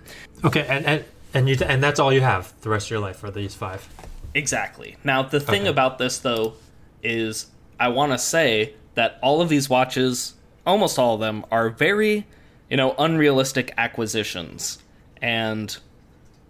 Okay, 0.44 0.65
and 0.70 0.86
and 0.86 1.06
and 1.34 1.50
you 1.50 1.58
and 1.65 1.82
that's 1.84 2.00
all 2.00 2.13
you 2.13 2.22
have 2.22 2.53
the 2.62 2.70
rest 2.70 2.88
of 2.88 2.91
your 2.91 3.00
life 3.00 3.17
for 3.17 3.32
these 3.32 3.56
five. 3.56 3.88
Exactly. 4.36 4.98
Now, 5.03 5.24
the 5.24 5.39
thing 5.39 5.62
Okay. 5.62 5.70
about 5.70 5.98
this, 5.98 6.20
though, 6.20 6.53
is 7.01 7.48
I 7.79 7.88
want 7.88 8.12
to 8.12 8.17
say 8.20 8.74
that 8.94 9.17
all 9.24 9.41
of 9.41 9.50
these 9.50 9.67
watches, 9.70 10.36
almost 10.65 11.00
all 11.00 11.15
of 11.15 11.20
them, 11.22 11.44
are 11.51 11.70
very, 11.70 12.27
you 12.70 12.77
know, 12.77 12.94
unrealistic 13.00 13.74
acquisitions. 13.77 14.77
And, 15.22 15.75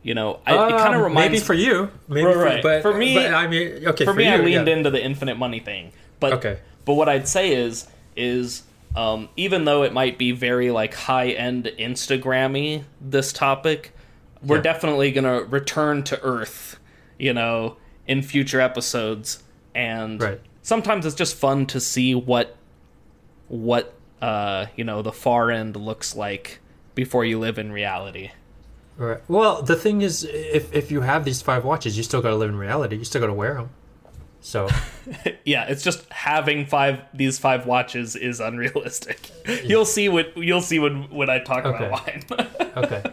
you 0.03 0.13
know, 0.13 0.39
I, 0.45 0.53
it 0.53 0.69
kind 0.77 0.93
of 0.95 1.01
Um, 1.01 1.03
reminds 1.03 1.31
maybe 1.31 1.39
for 1.43 1.53
you, 1.53 1.91
maybe 2.07 2.25
Right, 2.27 2.61
for, 2.61 2.67
but 2.69 2.81
For 2.81 2.93
me- 2.97 3.13
but 3.15 3.33
I 3.33 3.47
mean, 3.47 3.87
okay, 3.87 4.05
for, 4.05 4.13
me, 4.13 4.27
I 4.27 4.37
leaned 4.37 4.67
yeah. 4.67 4.73
into 4.75 4.89
the 4.89 5.03
infinite 5.03 5.37
money 5.37 5.59
thing. 5.59 5.91
But 6.19 6.33
Okay. 6.33 6.59
but 6.85 6.93
what 6.93 7.09
I'd 7.09 7.27
say 7.27 7.51
is 7.53 7.87
is 8.15 8.63
um, 8.95 9.29
even 9.37 9.65
though 9.65 9.83
it 9.83 9.93
might 9.93 10.17
be 10.17 10.31
very 10.31 10.71
like 10.71 10.93
high 10.95 11.29
end 11.29 11.65
Instagrammy 11.77 12.83
this 13.01 13.31
topic, 13.33 13.91
we're 14.41 14.55
Yeah. 14.57 14.61
definitely 14.63 15.11
gonna 15.11 15.41
return 15.43 16.03
to 16.03 16.19
Earth, 16.23 16.79
you 17.19 17.33
know, 17.33 17.77
in 18.07 18.21
future 18.23 18.59
episodes. 18.61 19.43
And 19.75 20.19
Right. 20.21 20.39
sometimes 20.63 21.05
it's 21.05 21.15
just 21.15 21.35
fun 21.35 21.65
to 21.67 21.79
see 21.79 22.15
what 22.15 22.55
what 23.49 23.93
uh, 24.21 24.65
you 24.75 24.83
know 24.83 25.01
the 25.01 25.11
far 25.11 25.51
end 25.51 25.75
looks 25.75 26.15
like 26.15 26.59
before 26.95 27.23
you 27.25 27.37
live 27.39 27.59
in 27.59 27.71
reality. 27.71 28.31
Right. 28.97 29.19
Well, 29.27 29.61
the 29.61 29.75
thing 29.75 30.01
is, 30.01 30.23
if 30.23 30.73
if 30.73 30.89
you 30.91 31.01
have 31.01 31.23
these 31.23 31.41
five 31.41 31.63
watches, 31.63 31.95
you 31.97 32.03
still 32.03 32.21
got 32.21 32.29
to 32.29 32.35
live 32.35 32.49
in 32.49 32.57
reality. 32.57 32.95
You 32.97 33.03
still 33.05 33.21
got 33.21 33.27
to 33.27 33.33
wear 33.33 33.53
them. 33.55 33.69
So 34.41 34.69
Yeah, 35.45 35.65
it's 35.65 35.83
just 35.83 36.09
having 36.11 36.65
five 36.65 37.01
these 37.13 37.37
five 37.37 37.65
watches 37.67 38.15
is 38.15 38.39
unrealistic. 38.39 39.29
You'll 39.63 39.85
see 39.85 40.09
what 40.09 40.35
you'll 40.37 40.61
see 40.61 40.79
when 40.79 41.09
when 41.09 41.29
I 41.29 41.39
talk 41.39 41.65
Okay. 41.65 41.85
about 41.85 42.05
mine. 42.07 42.23
okay. 42.77 43.03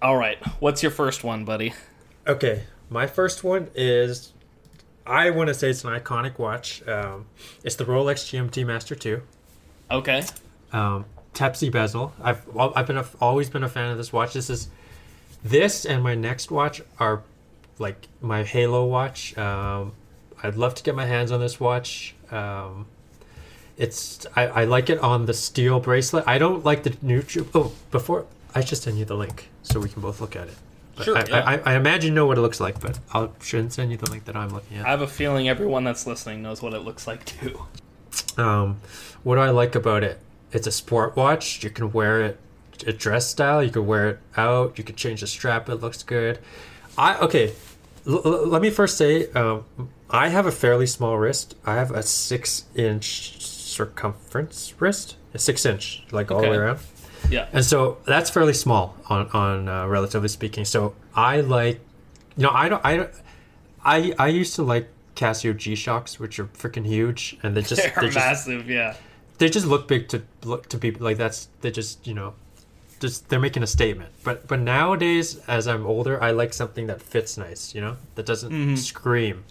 All 0.00 0.16
right, 0.16 0.38
what's 0.60 0.82
your 0.82 0.92
first 0.92 1.24
one, 1.24 1.44
buddy? 1.44 1.72
Okay, 2.26 2.64
my 2.88 3.06
first 3.06 3.42
one 3.42 3.68
is 3.74 4.32
I 5.06 5.30
want 5.30 5.48
to 5.48 5.54
say 5.54 5.70
it's 5.70 5.82
an 5.84 5.90
iconic 5.98 6.38
watch. 6.38 6.86
Um, 6.86 7.26
it's 7.64 7.74
the 7.76 7.84
Rolex 7.84 8.24
GMT 8.30 8.64
Master 8.64 8.94
2. 8.94 9.20
Okay. 9.90 10.22
Um, 10.72 11.06
Pepsi 11.34 11.70
bezel. 11.70 12.12
I've 12.20 12.44
I've 12.56 12.86
been 12.86 12.98
a, 12.98 13.06
always 13.20 13.48
been 13.48 13.62
a 13.62 13.68
fan 13.68 13.90
of 13.90 13.98
this 13.98 14.12
watch. 14.12 14.34
This 14.34 14.50
is 14.50 14.68
this 15.42 15.84
and 15.84 16.02
my 16.02 16.14
next 16.14 16.50
watch 16.50 16.82
are 16.98 17.22
like 17.78 18.08
my 18.20 18.42
Halo 18.42 18.84
watch. 18.86 19.36
Um, 19.38 19.92
I'd 20.42 20.56
love 20.56 20.74
to 20.76 20.82
get 20.82 20.94
my 20.94 21.06
hands 21.06 21.32
on 21.32 21.40
this 21.40 21.60
watch. 21.60 22.14
Um, 22.30 22.86
it's 23.76 24.26
I, 24.34 24.46
I 24.46 24.64
like 24.64 24.90
it 24.90 24.98
on 24.98 25.26
the 25.26 25.34
steel 25.34 25.80
bracelet. 25.80 26.24
I 26.26 26.38
don't 26.38 26.64
like 26.64 26.82
the 26.82 26.96
neutral. 27.02 27.46
Oh, 27.54 27.72
before 27.90 28.26
I 28.54 28.64
should 28.64 28.78
send 28.78 28.98
you 28.98 29.04
the 29.04 29.14
link 29.16 29.48
so 29.62 29.78
we 29.78 29.88
can 29.88 30.02
both 30.02 30.20
look 30.20 30.34
at 30.34 30.48
it. 30.48 30.54
But 30.96 31.04
Sure, 31.04 31.16
I, 31.16 31.24
yeah. 31.28 31.60
I, 31.64 31.72
I 31.72 31.76
imagine 31.76 32.08
you 32.08 32.14
know 32.14 32.26
what 32.26 32.38
it 32.38 32.40
looks 32.40 32.58
like, 32.58 32.80
but 32.80 32.98
I 33.14 33.28
shouldn't 33.40 33.72
send 33.72 33.92
you 33.92 33.96
the 33.96 34.10
link 34.10 34.24
that 34.24 34.34
I'm 34.34 34.48
looking 34.48 34.78
at. 34.78 34.86
I 34.86 34.90
have 34.90 35.02
a 35.02 35.06
feeling 35.06 35.48
everyone 35.48 35.84
that's 35.84 36.08
listening 36.08 36.42
knows 36.42 36.60
what 36.60 36.74
it 36.74 36.80
looks 36.80 37.06
like 37.06 37.24
too. 37.24 37.66
Um, 38.36 38.80
what 39.22 39.36
do 39.36 39.40
I 39.40 39.50
like 39.50 39.76
about 39.76 40.02
it? 40.02 40.18
It's 40.52 40.66
a 40.66 40.72
sport 40.72 41.16
watch. 41.16 41.62
You 41.62 41.70
can 41.70 41.92
wear 41.92 42.22
it 42.22 42.40
a 42.86 42.92
dress 42.92 43.26
style. 43.28 43.62
You 43.62 43.70
can 43.70 43.86
wear 43.86 44.08
it 44.10 44.18
out. 44.36 44.78
You 44.78 44.84
can 44.84 44.96
change 44.96 45.20
the 45.20 45.26
strap. 45.26 45.68
It 45.68 45.76
looks 45.76 46.02
good. 46.02 46.38
I 46.96 47.18
okay. 47.18 47.52
L- 48.06 48.22
l- 48.24 48.46
let 48.46 48.62
me 48.62 48.70
first 48.70 48.96
say, 48.96 49.30
um, 49.32 49.64
I 50.10 50.28
have 50.28 50.46
a 50.46 50.52
fairly 50.52 50.86
small 50.86 51.18
wrist. 51.18 51.54
I 51.66 51.74
have 51.74 51.90
a 51.90 52.02
six 52.02 52.64
inch 52.74 53.40
circumference 53.44 54.74
wrist, 54.78 55.16
a 55.34 55.38
six 55.38 55.66
inch, 55.66 56.04
like 56.10 56.30
all 56.30 56.40
the 56.40 56.48
way 56.48 56.56
around. 56.56 56.78
Yeah. 57.30 57.48
And 57.52 57.64
so 57.64 57.98
that's 58.06 58.30
fairly 58.30 58.54
small 58.54 58.96
on 59.08 59.28
on 59.28 59.68
uh, 59.68 59.86
relatively 59.86 60.28
speaking. 60.28 60.64
So 60.64 60.94
I 61.14 61.40
like, 61.40 61.80
you 62.36 62.44
know, 62.44 62.50
I 62.50 62.68
don't, 62.68 62.84
I 62.84 62.96
don't, 62.96 63.10
I 63.84 64.14
I 64.18 64.28
used 64.28 64.54
to 64.56 64.62
like 64.62 64.88
Casio 65.16 65.54
G 65.56 65.74
Shocks, 65.74 66.18
which 66.18 66.38
are 66.38 66.46
freaking 66.46 66.86
huge, 66.86 67.36
and 67.42 67.56
they 67.56 67.62
just 67.62 67.82
They're 67.82 67.92
they 68.00 68.06
just 68.06 68.16
massive, 68.16 68.70
yeah. 68.70 68.94
They 69.38 69.48
just 69.48 69.66
look 69.66 69.88
big 69.88 70.08
to 70.08 70.22
look 70.44 70.68
to 70.68 70.78
people 70.78 71.04
like 71.04 71.16
that's 71.16 71.48
they 71.60 71.70
just 71.70 72.06
you 72.06 72.14
know 72.14 72.34
just 73.00 73.28
they're 73.28 73.38
making 73.40 73.62
a 73.62 73.66
statement. 73.66 74.10
But 74.24 74.46
but 74.48 74.58
nowadays 74.60 75.38
as 75.48 75.66
i'm 75.68 75.86
older 75.86 76.22
i 76.22 76.30
like 76.32 76.52
something 76.52 76.88
that 76.88 77.00
fits 77.00 77.38
nice 77.38 77.74
you 77.74 77.80
know 77.80 77.96
that 78.16 78.26
doesn't 78.26 78.76
scream. 78.76 79.44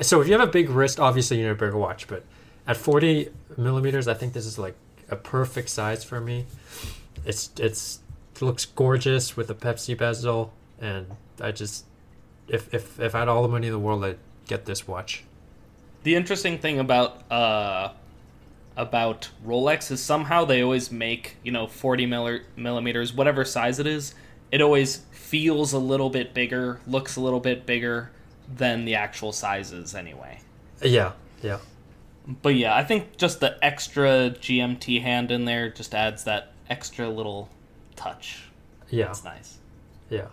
So 0.00 0.20
if 0.20 0.28
you 0.28 0.32
have 0.38 0.46
a 0.48 0.52
big 0.52 0.70
wrist 0.70 1.00
obviously 1.00 1.38
you 1.38 1.44
need 1.44 1.50
a 1.50 1.54
bigger 1.54 1.76
watch 1.76 2.06
but 2.06 2.24
at 2.66 2.76
40 2.76 3.30
millimeters 3.56 4.06
i 4.06 4.14
think 4.14 4.32
this 4.34 4.46
is 4.46 4.58
like 4.58 4.74
a 5.10 5.16
perfect 5.16 5.68
size 5.70 6.04
for 6.04 6.20
me. 6.20 6.46
It's 7.24 7.50
it's 7.58 8.00
it 8.36 8.42
looks 8.42 8.64
gorgeous 8.64 9.36
with 9.36 9.50
a 9.50 9.54
pepsi 9.54 9.96
bezel 9.96 10.52
and 10.80 11.06
i 11.40 11.50
just 11.50 11.84
if 12.48 12.72
if 12.72 13.00
if 13.00 13.14
i 13.14 13.20
had 13.20 13.28
all 13.28 13.42
the 13.42 13.48
money 13.48 13.66
in 13.66 13.72
the 13.72 13.78
world 13.78 14.04
i'd 14.04 14.18
get 14.46 14.66
this 14.66 14.86
watch. 14.86 15.24
The 16.02 16.14
interesting 16.14 16.58
thing 16.58 16.78
about 16.78 17.30
uh 17.30 17.92
about 18.80 19.28
Rolex 19.46 19.90
is 19.90 20.02
somehow 20.02 20.44
they 20.44 20.62
always 20.62 20.90
make, 20.90 21.36
you 21.42 21.52
know, 21.52 21.66
40 21.66 22.06
milli- 22.06 22.42
millimeters, 22.56 23.12
whatever 23.12 23.44
size 23.44 23.78
it 23.78 23.86
is, 23.86 24.14
it 24.50 24.60
always 24.60 25.02
feels 25.12 25.72
a 25.72 25.78
little 25.78 26.10
bit 26.10 26.32
bigger, 26.34 26.80
looks 26.86 27.16
a 27.16 27.20
little 27.20 27.40
bit 27.40 27.66
bigger 27.66 28.10
than 28.52 28.84
the 28.84 28.94
actual 28.94 29.32
sizes 29.32 29.94
anyway. 29.94 30.40
yeah 30.82 31.12
yeah 31.42 31.58
But 32.42 32.54
yeah, 32.56 32.74
I 32.74 32.82
think 32.84 33.16
just 33.16 33.40
the 33.40 33.56
extra 33.64 34.30
GMT 34.30 35.02
hand 35.02 35.30
in 35.30 35.44
there 35.44 35.68
just 35.70 35.94
adds 35.94 36.24
that 36.24 36.52
extra 36.68 37.08
little 37.08 37.48
touch. 37.96 38.44
yeah 38.88 39.10
It's 39.10 39.22
nice. 39.24 39.58
yeah 40.08 40.26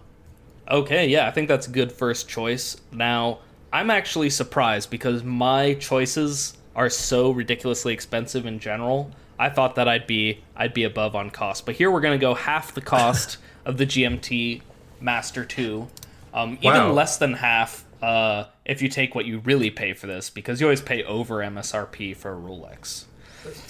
Okay, 0.70 1.08
yeah, 1.08 1.28
I 1.28 1.32
think 1.32 1.48
that's 1.48 1.68
a 1.68 1.72
good 1.72 1.92
first 1.94 2.28
choice. 2.28 2.76
Now, 2.92 3.40
I'm 3.72 3.90
actually 3.90 4.30
surprised 4.30 4.90
because 4.90 5.24
my 5.24 5.76
choices 5.76 6.58
are 6.78 6.90
so 6.90 7.32
ridiculously 7.32 7.92
expensive 7.92 8.46
in 8.46 8.60
general. 8.60 9.12
I 9.40 9.50
thought 9.50 9.76
that 9.76 9.88
I'd 9.88 10.08
be 10.08 10.40
I'd 10.56 10.74
be 10.74 10.84
above 10.86 11.16
on 11.16 11.30
cost, 11.32 11.66
but 11.66 11.76
here 11.76 11.92
we're 11.92 12.00
gonna 12.02 12.18
go 12.18 12.34
half 12.36 12.74
the 12.74 12.82
cost 12.82 13.38
of 13.66 13.78
the 13.78 13.86
GMT 13.86 14.62
Master 15.02 15.44
Two, 15.44 15.88
um, 16.34 16.58
even 16.62 16.78
Wow. 16.78 16.92
less 16.94 17.18
than 17.18 17.34
half 17.34 17.84
uh, 18.02 18.46
if 18.66 18.82
you 18.82 18.90
take 18.90 19.16
what 19.16 19.26
you 19.26 19.40
really 19.40 19.72
pay 19.72 19.94
for 19.94 20.06
this, 20.08 20.30
because 20.30 20.62
you 20.62 20.68
always 20.68 20.82
pay 20.82 21.04
over 21.04 21.38
MSRP 21.38 22.16
for 22.16 22.32
a 22.32 22.36
Rolex. 22.36 23.06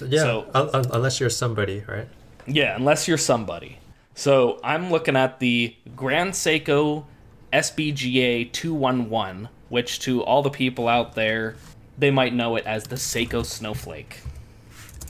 yeah 0.06 0.20
So- 0.22 0.50
un- 0.54 0.70
un- 0.74 0.86
unless 0.92 1.20
you're 1.22 1.30
somebody 1.30 1.84
right 1.88 2.08
Yeah, 2.46 2.76
unless 2.76 3.08
you're 3.08 3.18
somebody. 3.18 3.78
So 4.16 4.60
I'm 4.64 4.90
looking 4.92 5.16
at 5.16 5.40
the 5.40 5.76
Grand 5.96 6.32
Seiko 6.34 7.06
SBGA 7.54 8.52
211, 8.52 9.48
which 9.70 10.00
to 10.02 10.24
all 10.24 10.42
the 10.42 10.50
people 10.50 10.88
out 10.88 11.14
there, 11.16 11.56
they 11.98 12.12
might 12.12 12.34
know 12.34 12.56
it 12.56 12.66
as 12.66 12.86
the 12.86 12.96
Seiko 12.96 13.46
Snowflake. 13.46 14.20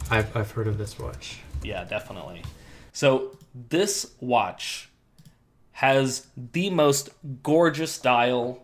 I've, 0.10 0.36
I've 0.36 0.52
heard 0.52 0.68
of 0.68 0.78
this 0.78 0.98
watch. 0.98 1.40
Yeah, 1.64 1.84
definitely. 1.84 2.44
So 2.94 3.38
this 3.70 4.14
watch 4.20 4.90
has 5.74 6.28
the 6.36 6.70
most 6.70 7.10
gorgeous 7.44 8.00
dial 8.00 8.64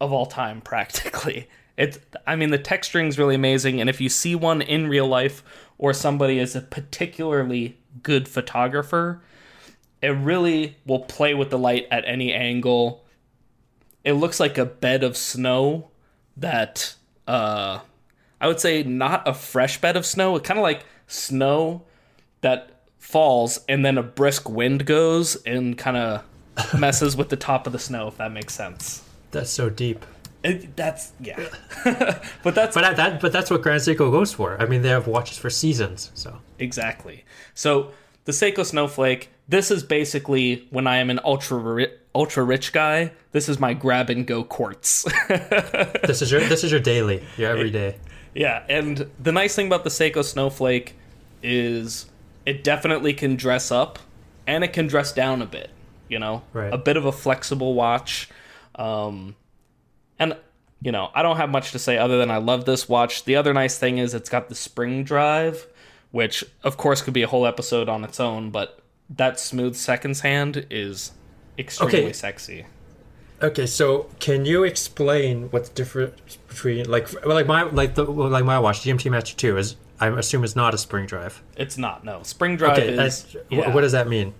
of 0.00 0.12
all 0.12 0.26
time, 0.26 0.60
practically. 0.62 1.48
It's, 1.76 1.98
I 2.26 2.34
mean, 2.34 2.50
the 2.50 2.58
texturing 2.58 3.08
is 3.08 3.18
really 3.18 3.36
amazing, 3.36 3.80
and 3.80 3.88
if 3.88 4.00
you 4.00 4.08
see 4.08 4.34
one 4.34 4.60
in 4.60 4.88
real 4.88 5.06
life 5.06 5.44
or 5.78 5.92
somebody 5.92 6.40
is 6.40 6.56
a 6.56 6.60
particularly 6.60 7.78
good 8.02 8.28
photographer, 8.28 9.22
it 10.02 10.08
really 10.08 10.76
will 10.84 11.00
play 11.00 11.34
with 11.34 11.50
the 11.50 11.58
light 11.58 11.86
at 11.90 12.04
any 12.04 12.32
angle. 12.32 13.04
It 14.02 14.14
looks 14.14 14.40
like 14.40 14.58
a 14.58 14.64
bed 14.64 15.04
of 15.04 15.16
snow 15.16 15.90
that, 16.36 16.94
uh, 17.28 17.80
I 18.40 18.46
would 18.48 18.58
say 18.58 18.82
not 18.82 19.28
a 19.28 19.34
fresh 19.34 19.80
bed 19.80 19.96
of 19.96 20.04
snow, 20.04 20.38
kind 20.40 20.58
of 20.58 20.62
like 20.62 20.84
snow 21.06 21.82
that 22.40 22.70
falls 22.98 23.60
and 23.68 23.84
then 23.84 23.96
a 23.96 24.02
brisk 24.02 24.48
wind 24.50 24.84
goes 24.84 25.36
and 25.46 25.78
kind 25.78 25.96
of 25.96 26.24
messes 26.78 27.16
with 27.16 27.28
the 27.30 27.36
top 27.36 27.66
of 27.66 27.72
the 27.72 27.78
snow 27.78 28.08
if 28.08 28.16
that 28.18 28.30
makes 28.32 28.54
sense 28.54 29.02
That's 29.30 29.50
so 29.50 29.70
deep. 29.70 30.04
It, 30.44 30.76
that's 30.76 31.12
yeah, 31.20 31.48
but 32.44 32.54
that's 32.54 32.74
But 32.74 32.82
that, 32.82 32.96
that 32.96 33.20
but 33.20 33.32
that's 33.32 33.50
what 33.50 33.60
Grand 33.60 33.80
Seiko 33.80 34.10
goes 34.10 34.32
for. 34.32 34.60
I 34.60 34.66
mean, 34.66 34.82
they 34.82 34.88
have 34.88 35.08
watches 35.08 35.36
for 35.36 35.50
seasons. 35.50 36.12
So 36.14 36.38
exactly. 36.60 37.24
So 37.54 37.90
the 38.24 38.32
Seiko 38.32 38.64
Snowflake. 38.64 39.30
This 39.48 39.70
is 39.70 39.82
basically 39.82 40.66
when 40.70 40.86
I 40.86 40.98
am 40.98 41.08
an 41.10 41.20
ultra 41.24 41.56
ri- 41.58 41.92
ultra 42.14 42.44
rich 42.44 42.72
guy. 42.72 43.12
This 43.32 43.48
is 43.48 43.58
my 43.58 43.72
grab 43.74 44.10
and 44.10 44.26
go 44.26 44.44
quartz. 44.44 45.04
this 45.28 46.20
is 46.22 46.30
your 46.30 46.40
this 46.42 46.64
is 46.64 46.70
your 46.70 46.80
daily, 46.80 47.24
your 47.36 47.50
everyday. 47.50 47.96
yeah, 48.34 48.64
and 48.68 49.10
the 49.18 49.32
nice 49.32 49.54
thing 49.56 49.66
about 49.66 49.84
the 49.84 49.90
Seiko 49.90 50.22
Snowflake 50.22 50.94
is 51.42 52.06
it 52.44 52.62
definitely 52.64 53.14
can 53.14 53.36
dress 53.36 53.70
up 53.70 53.98
and 54.46 54.64
it 54.64 54.72
can 54.72 54.86
dress 54.86 55.12
down 55.12 55.40
a 55.42 55.46
bit. 55.46 55.70
You 56.08 56.18
know, 56.18 56.42
Right. 56.52 56.72
a 56.72 56.78
bit 56.78 56.96
of 56.96 57.04
a 57.04 57.12
flexible 57.12 57.74
watch. 57.74 58.28
Um, 58.74 59.34
and 60.18 60.36
you 60.82 60.92
know, 60.92 61.10
I 61.14 61.22
don't 61.22 61.36
have 61.38 61.50
much 61.50 61.72
to 61.72 61.78
say 61.78 61.96
other 61.98 62.18
than 62.18 62.30
I 62.30 62.36
love 62.36 62.64
this 62.64 62.88
watch. 62.88 63.24
The 63.24 63.36
other 63.36 63.52
nice 63.54 63.78
thing 63.78 63.98
is 63.98 64.14
it's 64.14 64.28
got 64.28 64.48
the 64.48 64.54
spring 64.54 65.04
drive, 65.04 65.66
which 66.10 66.44
of 66.62 66.76
course 66.76 67.02
could 67.02 67.14
be 67.14 67.22
a 67.22 67.26
whole 67.26 67.46
episode 67.46 67.88
on 67.88 68.04
its 68.04 68.20
own, 68.20 68.50
but 68.50 68.80
that 69.10 69.40
smooth 69.40 69.74
seconds 69.76 70.20
hand 70.20 70.66
is 70.70 71.12
extremely 71.58 72.04
Okay. 72.04 72.12
sexy. 72.12 72.66
Okay, 73.40 73.66
so 73.66 74.08
can 74.18 74.44
you 74.44 74.64
explain 74.64 75.44
what 75.50 75.66
the 75.66 75.70
difference 75.72 76.36
between 76.48 76.90
like 76.90 77.08
well, 77.24 77.36
like 77.36 77.46
my 77.46 77.62
like 77.62 77.94
the 77.94 78.04
like 78.04 78.44
my 78.44 78.58
watch 78.58 78.80
GMT 78.80 79.10
Master 79.10 79.36
Two 79.36 79.56
is 79.56 79.76
I 80.00 80.08
assume 80.08 80.42
is 80.44 80.56
not 80.56 80.74
a 80.74 80.78
spring 80.78 81.06
drive. 81.06 81.40
It's 81.56 81.78
not 81.78 82.04
no 82.04 82.22
spring 82.24 82.56
drive 82.56 82.78
Okay, 82.78 82.88
is 83.04 83.36
yeah. 83.48 83.72
what 83.72 83.82
does 83.82 83.92
that 83.92 84.08
mean? 84.08 84.34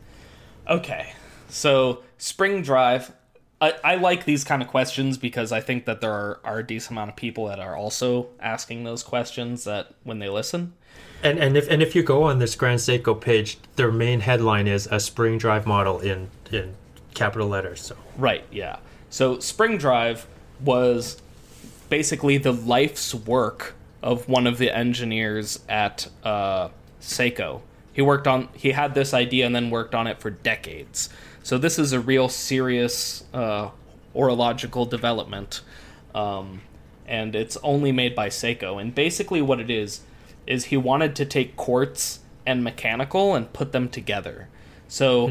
Okay. 0.68 1.12
So, 1.48 2.02
spring 2.18 2.62
drive. 2.62 3.12
I, 3.60 3.74
I 3.82 3.94
like 3.96 4.24
these 4.24 4.44
kind 4.44 4.62
of 4.62 4.68
questions 4.68 5.18
because 5.18 5.50
I 5.50 5.60
think 5.60 5.84
that 5.86 6.00
there 6.00 6.12
are, 6.12 6.40
are 6.44 6.58
a 6.60 6.66
decent 6.66 6.92
amount 6.92 7.10
of 7.10 7.16
people 7.16 7.46
that 7.46 7.58
are 7.58 7.74
also 7.76 8.28
asking 8.38 8.84
those 8.84 9.02
questions 9.02 9.64
that 9.64 9.94
when 10.04 10.20
they 10.20 10.28
listen. 10.28 10.74
And 11.22 11.38
and 11.38 11.56
if 11.56 11.68
and 11.68 11.82
if 11.82 11.94
you 11.94 12.02
go 12.02 12.24
on 12.24 12.38
this 12.38 12.54
Grand 12.54 12.80
Seiko 12.80 13.20
page, 13.20 13.58
their 13.76 13.90
main 13.90 14.20
headline 14.20 14.66
is 14.66 14.86
a 14.90 15.00
spring 15.00 15.38
drive 15.38 15.66
model 15.66 15.98
in 16.00 16.30
in 16.52 16.74
capital 17.14 17.48
letters. 17.48 17.82
So 17.82 17.96
Right, 18.18 18.44
yeah. 18.50 18.78
So, 19.10 19.38
spring 19.38 19.78
drive 19.78 20.26
was 20.62 21.22
basically 21.88 22.36
the 22.36 22.52
life's 22.52 23.14
work 23.14 23.74
of 24.02 24.28
one 24.28 24.46
of 24.46 24.58
the 24.58 24.76
engineers 24.76 25.60
at 25.68 26.08
uh, 26.24 26.68
Seiko. 27.00 27.62
He 27.92 28.02
worked 28.02 28.26
on, 28.26 28.48
he 28.54 28.72
had 28.72 28.94
this 28.94 29.14
idea 29.14 29.46
and 29.46 29.54
then 29.54 29.70
worked 29.70 29.94
on 29.94 30.06
it 30.06 30.20
for 30.20 30.30
decades. 30.30 31.08
So, 31.42 31.56
this 31.56 31.78
is 31.78 31.92
a 31.92 32.00
real 32.00 32.28
serious 32.28 33.24
uh, 33.32 33.70
horological 34.14 34.84
development. 34.84 35.62
Um, 36.14 36.60
and 37.06 37.34
it's 37.34 37.56
only 37.62 37.92
made 37.92 38.14
by 38.14 38.28
Seiko. 38.28 38.80
And 38.80 38.94
basically, 38.94 39.40
what 39.40 39.60
it 39.60 39.70
is, 39.70 40.00
is 40.48 40.66
he 40.66 40.76
wanted 40.76 41.14
to 41.14 41.24
take 41.24 41.56
quartz 41.56 42.20
and 42.44 42.64
mechanical 42.64 43.34
and 43.36 43.52
put 43.52 43.72
them 43.72 43.88
together. 43.88 44.48
So, 44.88 45.26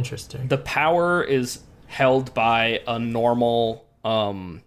the 0.47 0.59
power 0.59 1.23
is 1.23 1.63
held 1.87 2.33
by 2.35 2.81
a 2.87 2.99
normal 2.99 3.85
um, 4.05 4.61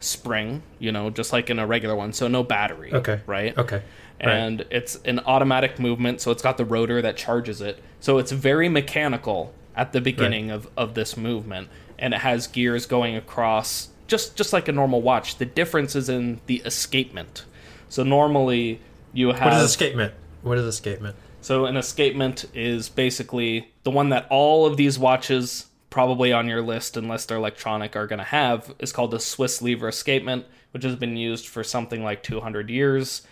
spring, 0.00 0.62
you 0.78 0.90
know, 0.90 1.10
just 1.10 1.32
like 1.32 1.50
in 1.50 1.58
a 1.58 1.66
regular 1.66 1.94
one. 1.94 2.12
So 2.14 2.28
no 2.28 2.42
battery. 2.42 2.92
Okay. 2.92 3.20
Right. 3.26 3.56
okay, 3.56 3.82
right. 4.24 4.32
And 4.32 4.64
it's 4.70 4.96
an 5.04 5.20
automatic 5.20 5.78
movement, 5.78 6.22
so 6.22 6.30
it's 6.30 6.42
got 6.42 6.56
the 6.56 6.64
rotor 6.64 7.02
that 7.02 7.16
charges 7.16 7.60
it. 7.60 7.82
So 8.00 8.18
it's 8.18 8.32
very 8.32 8.68
mechanical 8.70 9.52
at 9.76 9.92
the 9.92 10.00
beginning 10.00 10.50
of, 10.50 10.68
of 10.76 10.94
this 10.94 11.16
movement, 11.16 11.68
and 11.98 12.14
it 12.14 12.20
has 12.20 12.46
gears 12.46 12.86
going 12.86 13.16
across 13.16 13.88
just 14.06 14.36
just 14.36 14.52
like 14.52 14.68
a 14.68 14.72
normal 14.72 15.02
watch. 15.02 15.36
The 15.36 15.46
difference 15.46 15.94
is 15.94 16.08
in 16.08 16.40
the 16.46 16.62
escapement. 16.64 17.44
So 17.88 18.02
normally 18.02 18.80
you 19.12 19.28
have 19.32 19.44
what 19.44 19.54
is 19.54 19.62
escapement? 19.62 20.14
What 20.42 20.58
is 20.58 20.64
escapement? 20.64 21.16
so 21.40 21.66
an 21.66 21.76
escapement 21.76 22.44
is 22.54 22.88
basically 22.88 23.72
the 23.82 23.90
one 23.90 24.10
that 24.10 24.26
all 24.30 24.64
of 24.66 24.76
these 24.76 24.98
watches 24.98 25.66
probably 25.90 26.32
on 26.32 26.46
your 26.48 26.62
list 26.62 26.96
unless 26.96 27.24
they're 27.26 27.36
electronic 27.36 27.94
are 27.96 28.06
going 28.06 28.18
to 28.20 28.24
have 28.24 28.72
is 28.78 28.92
called 28.92 29.10
the 29.10 29.18
Swiss 29.20 29.60
lever 29.60 29.88
escapement, 29.88 30.46
which 30.70 30.84
has 30.84 30.96
been 30.96 31.16
used 31.16 31.46
for 31.48 31.62
something 31.62 32.02
like 32.02 32.22
200 32.22 32.70
years. 32.70 33.22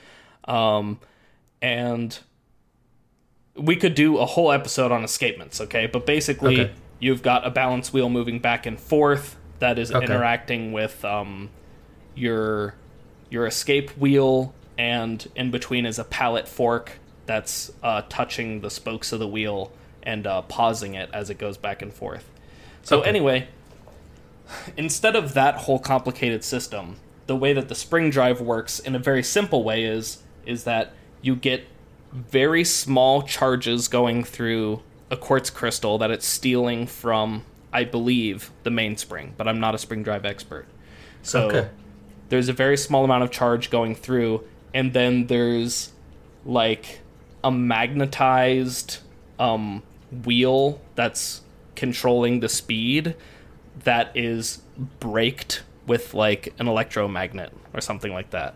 Um, 0.45 1.01
and 1.63 2.19
we 3.55 3.77
could 3.77 3.95
do 3.95 4.19
a 4.19 4.27
whole 4.27 4.53
episode 4.53 4.93
on 4.93 5.03
escapements, 5.03 5.61
okay? 5.61 5.87
But 5.87 6.05
basically, 6.05 6.61
Okay. 6.63 6.73
you've 6.99 7.23
got 7.23 7.47
a 7.47 7.51
balance 7.51 7.93
wheel 7.93 8.09
moving 8.11 8.41
back 8.41 8.67
and 8.67 8.79
forth 8.79 9.37
that 9.61 9.79
is 9.79 9.91
Okay. 9.91 10.05
interacting 10.05 10.73
with 10.73 11.05
um, 11.05 11.51
your 12.15 12.75
your 13.31 13.47
escape 13.47 13.91
wheel, 13.97 14.53
and 14.81 15.29
in 15.37 15.51
between 15.51 15.85
is 15.85 15.99
a 15.99 16.05
pallet 16.05 16.49
fork 16.49 16.93
that's 17.27 17.71
uh, 17.83 18.01
touching 18.09 18.63
the 18.63 18.71
spokes 18.71 19.13
of 19.13 19.19
the 19.19 19.29
wheel 19.29 19.71
and 20.03 20.27
uh, 20.27 20.41
pausing 20.41 20.95
it 20.95 21.11
as 21.13 21.29
it 21.29 21.37
goes 21.37 21.59
back 21.59 21.83
and 21.83 21.93
forth. 21.93 22.31
So 22.83 23.01
Okay. 23.01 23.09
anyway, 23.11 23.49
instead 24.79 25.17
of 25.17 25.35
that 25.35 25.55
whole 25.57 25.79
complicated 25.79 26.43
system, 26.45 26.97
the 27.27 27.37
way 27.37 27.53
that 27.53 27.69
the 27.69 27.75
spring 27.75 28.09
drive 28.09 28.41
works 28.41 28.79
in 28.79 28.95
a 28.95 28.99
very 28.99 29.23
simple 29.23 29.63
way 29.63 29.85
is 29.85 30.23
is 30.47 30.65
that 30.65 30.93
you 31.21 31.37
get 31.37 31.67
very 32.13 32.65
small 32.65 33.23
charges 33.23 33.87
going 33.87 34.25
through 34.25 34.81
a 35.11 35.17
quartz 35.17 35.51
crystal 35.51 35.99
that 35.99 36.11
it's 36.11 36.27
stealing 36.27 36.87
from 36.87 37.45
I 37.71 37.85
believe 37.85 38.51
the 38.63 38.71
mainspring, 38.71 39.35
but 39.37 39.47
I'm 39.47 39.61
not 39.61 39.75
a 39.75 39.79
spring 39.79 40.03
drive 40.03 40.25
expert. 40.25 40.67
So 41.23 41.49
Okay. 41.49 41.69
there's 42.31 42.49
a 42.49 42.55
very 42.55 42.79
small 42.79 43.05
amount 43.05 43.25
of 43.25 43.31
charge 43.31 43.69
going 43.69 43.95
through 43.95 44.43
and 44.75 44.93
then 44.93 45.27
there's 45.27 45.93
like 46.45 47.01
a 47.43 47.51
magnetized 47.51 48.99
um, 49.39 49.83
wheel 50.25 50.81
that's 50.95 51.43
controlling 51.75 52.41
the 52.41 52.49
speed 52.49 53.15
that 53.85 54.11
is 54.15 54.61
braked 54.99 55.63
with 55.87 56.15
like 56.15 56.53
an 56.59 56.69
electromagnet 56.69 57.53
or 57.73 57.81
something 57.81 58.13
like 58.13 58.31
that. 58.31 58.55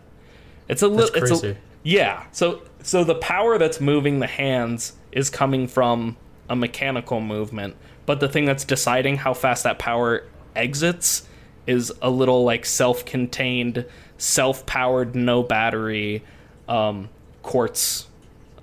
It's 0.67 0.81
a 0.81 0.87
little 0.87 1.15
it's 1.15 1.43
a, 1.43 1.57
yeah. 1.83 2.25
So 2.31 2.61
so 2.81 3.03
the 3.03 3.15
power 3.15 3.57
that's 3.57 3.81
moving 3.81 4.19
the 4.19 4.27
hands 4.27 4.93
is 5.11 5.29
coming 5.29 5.67
from 5.67 6.17
a 6.49 6.55
mechanical 6.55 7.21
movement, 7.21 7.75
but 8.05 8.19
the 8.19 8.29
thing 8.29 8.45
that's 8.45 8.63
deciding 8.63 9.17
how 9.17 9.33
fast 9.33 9.63
that 9.63 9.79
power 9.79 10.23
exits 10.55 11.27
is 11.67 11.91
a 12.01 12.09
little 12.09 12.43
like 12.43 12.65
self-contained, 12.65 13.85
self-powered, 14.17 15.15
no 15.15 15.43
battery 15.43 16.23
um, 16.67 17.09
quartz 17.43 18.07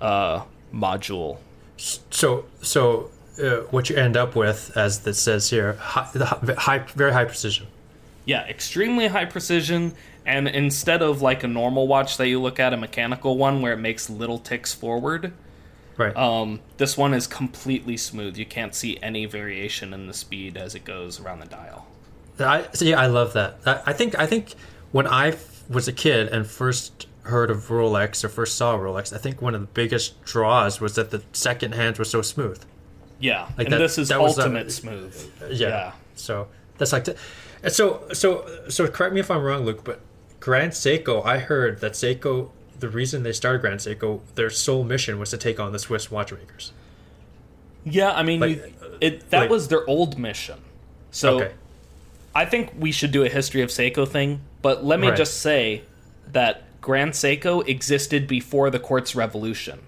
uh, 0.01 0.43
module. 0.73 1.37
So 1.77 2.45
so 2.61 3.09
uh, 3.41 3.61
what 3.71 3.89
you 3.89 3.95
end 3.95 4.15
up 4.17 4.35
with, 4.35 4.75
as 4.75 5.05
it 5.05 5.15
says 5.15 5.49
here, 5.49 5.73
high, 5.73 6.09
high, 6.57 6.79
very 6.95 7.11
high 7.13 7.25
precision. 7.25 7.67
Yeah, 8.25 8.45
extremely 8.47 9.07
high 9.07 9.25
precision. 9.25 9.93
And 10.25 10.47
instead 10.47 11.01
of 11.01 11.21
like 11.21 11.43
a 11.43 11.47
normal 11.47 11.87
watch 11.87 12.15
that 12.17 12.27
you 12.27 12.39
look 12.41 12.59
at, 12.59 12.73
a 12.73 12.77
mechanical 12.77 13.37
one 13.37 13.61
where 13.61 13.73
it 13.73 13.77
makes 13.79 14.09
little 14.09 14.39
ticks 14.39 14.73
forward, 14.73 15.33
Right. 15.97 16.15
um, 16.15 16.59
this 16.77 16.97
one 16.97 17.13
is 17.13 17.27
completely 17.27 17.97
smooth. 17.97 18.37
You 18.37 18.45
can't 18.45 18.73
see 18.73 18.97
any 19.03 19.25
variation 19.25 19.93
in 19.93 20.07
the 20.07 20.13
speed 20.13 20.57
as 20.57 20.73
it 20.73 20.85
goes 20.85 21.19
around 21.19 21.39
the 21.39 21.45
dial. 21.45 21.85
I 22.39 22.65
so 22.73 22.85
yeah, 22.85 22.99
I 22.99 23.05
love 23.07 23.33
that. 23.33 23.59
I, 23.65 23.81
I 23.87 23.93
think 23.93 24.17
I 24.17 24.25
think 24.25 24.55
when 24.93 25.05
I 25.07 25.29
f- 25.29 25.63
was 25.69 25.87
a 25.89 25.91
kid 25.91 26.27
and 26.29 26.47
first 26.47 27.07
heard 27.23 27.49
of 27.51 27.67
Rolex 27.67 28.23
or 28.23 28.29
first 28.29 28.55
saw 28.55 28.77
Rolex, 28.77 29.11
I 29.13 29.17
think 29.17 29.41
one 29.41 29.53
of 29.55 29.59
the 29.61 29.67
biggest 29.67 30.23
draws 30.23 30.79
was 30.79 30.95
that 30.95 31.09
the 31.11 31.21
second 31.33 31.73
hands 31.73 31.99
were 31.99 32.05
so 32.05 32.21
smooth. 32.21 32.63
Yeah, 33.19 33.47
Like 33.57 33.67
and 33.67 33.73
that- 33.73 33.77
this 33.79 33.97
is 33.97 34.07
that 34.09 34.21
was, 34.21 34.37
uh, 34.39 34.43
ultimate 34.43 34.71
smooth. 34.71 35.13
Yeah. 35.49 35.67
Yeah. 35.67 35.91
So 36.15 36.47
that's 36.77 36.93
like 36.93 37.03
the, 37.05 37.15
so 37.69 38.03
so 38.13 38.45
so 38.69 38.87
correct 38.87 39.13
me 39.13 39.19
if 39.19 39.29
I'm 39.31 39.41
wrong, 39.41 39.65
Luc, 39.65 39.83
but 39.83 39.99
Grand 40.39 40.71
Seiko, 40.73 41.25
I 41.25 41.39
heard 41.39 41.79
that 41.81 41.93
Seiko 41.93 42.49
the 42.79 42.89
reason 42.89 43.23
they 43.23 43.31
started 43.31 43.61
Grand 43.61 43.79
Seiko, 43.79 44.19
their 44.35 44.49
sole 44.49 44.83
mission 44.83 45.17
was 45.17 45.29
to 45.29 45.37
take 45.37 45.57
on 45.59 45.71
the 45.71 45.79
Swiss 45.79 46.11
watchmakers. 46.11 46.73
Yeah, 47.85 48.11
I 48.11 48.23
mean, 48.23 48.39
Like, 48.41 48.49
you, 48.57 48.73
it 48.99 49.29
that 49.29 49.39
like- 49.41 49.49
was 49.49 49.69
their 49.69 49.87
old 49.89 50.17
mission. 50.19 50.59
So 51.11 51.35
okay. 51.41 51.51
I 52.35 52.45
think 52.45 52.71
we 52.77 52.91
should 52.91 53.11
do 53.11 53.23
a 53.23 53.29
history 53.29 53.61
of 53.61 53.69
Seiko 53.69 54.05
thing, 54.07 54.41
but 54.63 54.83
let 54.83 54.99
me 54.99 55.09
Right. 55.09 55.17
just 55.17 55.39
say 55.41 55.83
that 56.31 56.63
Grand 56.81 57.11
Seiko 57.11 57.65
existed 57.67 58.27
before 58.27 58.71
the 58.71 58.79
quartz 58.79 59.15
revolution. 59.15 59.79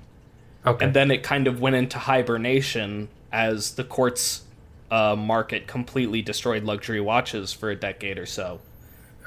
Okay. 0.68 0.84
and 0.86 0.96
then 0.96 1.12
it 1.12 1.22
kind 1.22 1.46
of 1.48 1.62
went 1.62 1.76
into 1.76 2.00
hibernation 2.00 3.08
as 3.32 3.76
the 3.76 3.84
quartz 3.84 4.42
uh, 4.90 5.16
market 5.16 5.68
completely 5.68 6.24
destroyed 6.24 6.64
luxury 6.64 7.00
watches 7.00 7.54
for 7.54 7.70
a 7.70 7.76
decade 7.76 8.18
or 8.18 8.26
so 8.26 8.60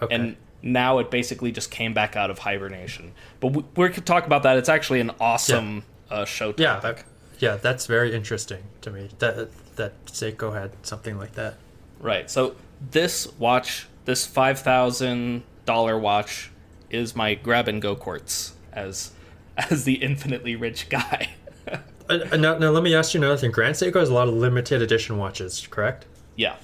okay. 0.02 0.12
and 0.14 0.36
now 0.62 0.98
it 0.98 1.12
basically 1.12 1.52
just 1.52 1.70
came 1.70 1.94
back 1.94 2.16
out 2.16 2.28
of 2.30 2.40
hibernation 2.40 3.12
but 3.38 3.52
we, 3.52 3.64
we 3.76 3.88
could 3.88 4.04
talk 4.04 4.26
about 4.26 4.42
that 4.42 4.56
it's 4.56 4.68
actually 4.68 4.98
an 4.98 5.12
awesome 5.20 5.84
uh, 6.10 6.24
show 6.24 6.52
yeah, 6.56 6.80
that, 6.80 7.04
yeah, 7.38 7.54
that's 7.54 7.86
very 7.86 8.12
interesting 8.14 8.64
to 8.80 8.90
me. 8.90 9.08
That 9.20 9.50
that 9.76 9.92
Seiko 10.06 10.52
had 10.54 10.72
something 10.82 11.18
like 11.18 11.34
that. 11.34 11.54
right 12.00 12.28
so 12.28 12.56
this 12.90 13.28
watch 13.38 13.86
this 14.08 14.26
5000 14.26 15.42
dollar 15.66 15.98
watch 15.98 16.50
is 16.88 17.14
my 17.14 17.34
grab 17.34 17.68
and 17.68 17.82
go 17.82 17.94
quartz 17.94 18.54
as 18.72 19.12
as 19.70 19.84
the 19.84 19.94
infinitely 20.02 20.56
rich 20.56 20.88
guy. 20.88 21.30
Uh, 22.10 22.20
uh, 22.32 22.36
now, 22.38 22.56
now 22.56 22.70
let 22.70 22.82
me 22.82 22.94
ask 22.94 23.12
you 23.12 23.20
another 23.20 23.36
thing. 23.36 23.50
Grand 23.50 23.74
Seiko 23.74 23.96
has 24.00 24.08
a 24.08 24.14
lot 24.14 24.28
of 24.28 24.32
limited 24.32 24.80
edition 24.80 25.18
watches, 25.18 25.66
correct? 25.70 26.06
yeah. 26.36 26.56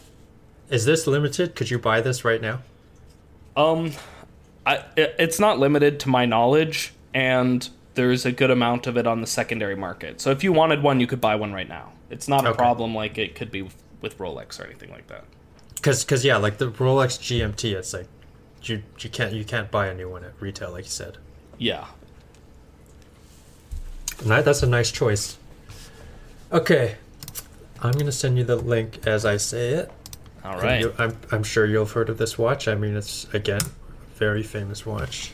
Is 0.71 0.87
this 0.87 1.07
limited? 1.07 1.55
Could 1.55 1.69
you 1.71 1.79
buy 1.79 2.01
this 2.01 2.25
right 2.25 2.41
now? 2.41 2.63
Um, 3.55 3.93
I 4.65 4.77
it, 4.97 5.15
it's 5.19 5.39
not 5.39 5.59
limited 5.59 6.01
to 6.01 6.09
my 6.09 6.25
knowledge, 6.25 6.95
and 7.13 7.69
there's 7.93 8.25
a 8.25 8.33
good 8.33 8.51
amount 8.51 8.87
of 8.87 8.97
it 8.97 9.07
on 9.07 9.21
the 9.21 9.27
secondary 9.27 9.77
market. 9.77 10.23
So 10.23 10.31
if 10.31 10.43
you 10.43 10.51
wanted 10.51 10.83
one, 10.83 10.99
you 10.99 11.07
could 11.07 11.21
buy 11.21 11.37
one 11.37 11.53
right 11.53 11.69
now. 11.69 11.93
It's 12.09 12.27
not 12.27 12.47
a 12.47 12.49
Okay. 12.49 12.57
problem 12.57 12.95
like 12.95 13.19
it 13.19 13.35
could 13.35 13.51
be 13.51 13.61
with, 13.61 13.77
with 14.01 14.17
Rolex 14.17 14.59
or 14.59 14.65
anything 14.65 14.91
like 14.93 15.09
that. 15.09 15.25
Because, 15.85 16.03
cause, 16.03 16.25
yeah, 16.25 16.39
like 16.39 16.57
the 16.57 16.71
Rolex 16.71 17.19
GMT, 17.21 17.75
it's 17.75 17.93
like 17.93 18.07
you 18.63 18.83
you 19.01 19.11
can't 19.11 19.35
you 19.35 19.45
can't 19.45 19.71
buy 19.71 19.89
a 19.89 19.95
new 19.95 20.09
one 20.09 20.25
at 20.25 20.33
retail, 20.41 20.71
like 20.73 20.85
you 20.85 20.91
said. 20.91 21.19
Yeah. 21.59 21.85
That, 24.23 24.47
that's 24.47 24.63
a 24.63 24.67
nice 24.67 24.91
choice. 24.91 25.37
Okay, 26.51 26.97
I'm 27.83 27.93
gonna 27.93 28.13
send 28.13 28.39
you 28.39 28.45
the 28.45 28.57
link 28.57 29.07
as 29.07 29.27
I 29.27 29.37
say 29.37 29.75
it. 29.75 29.93
All 30.43 30.57
right. 30.59 30.81
you- 30.81 30.95
I'm 30.97 31.19
I'm 31.31 31.43
sure 31.43 31.67
you've 31.67 31.93
heard 31.93 32.09
of 32.09 32.17
this 32.17 32.39
watch. 32.39 32.67
I 32.67 32.75
mean, 32.77 32.97
it's 32.97 33.27
again 33.35 33.61
a 33.61 34.19
very 34.19 34.43
famous 34.43 34.87
watch. 34.87 35.33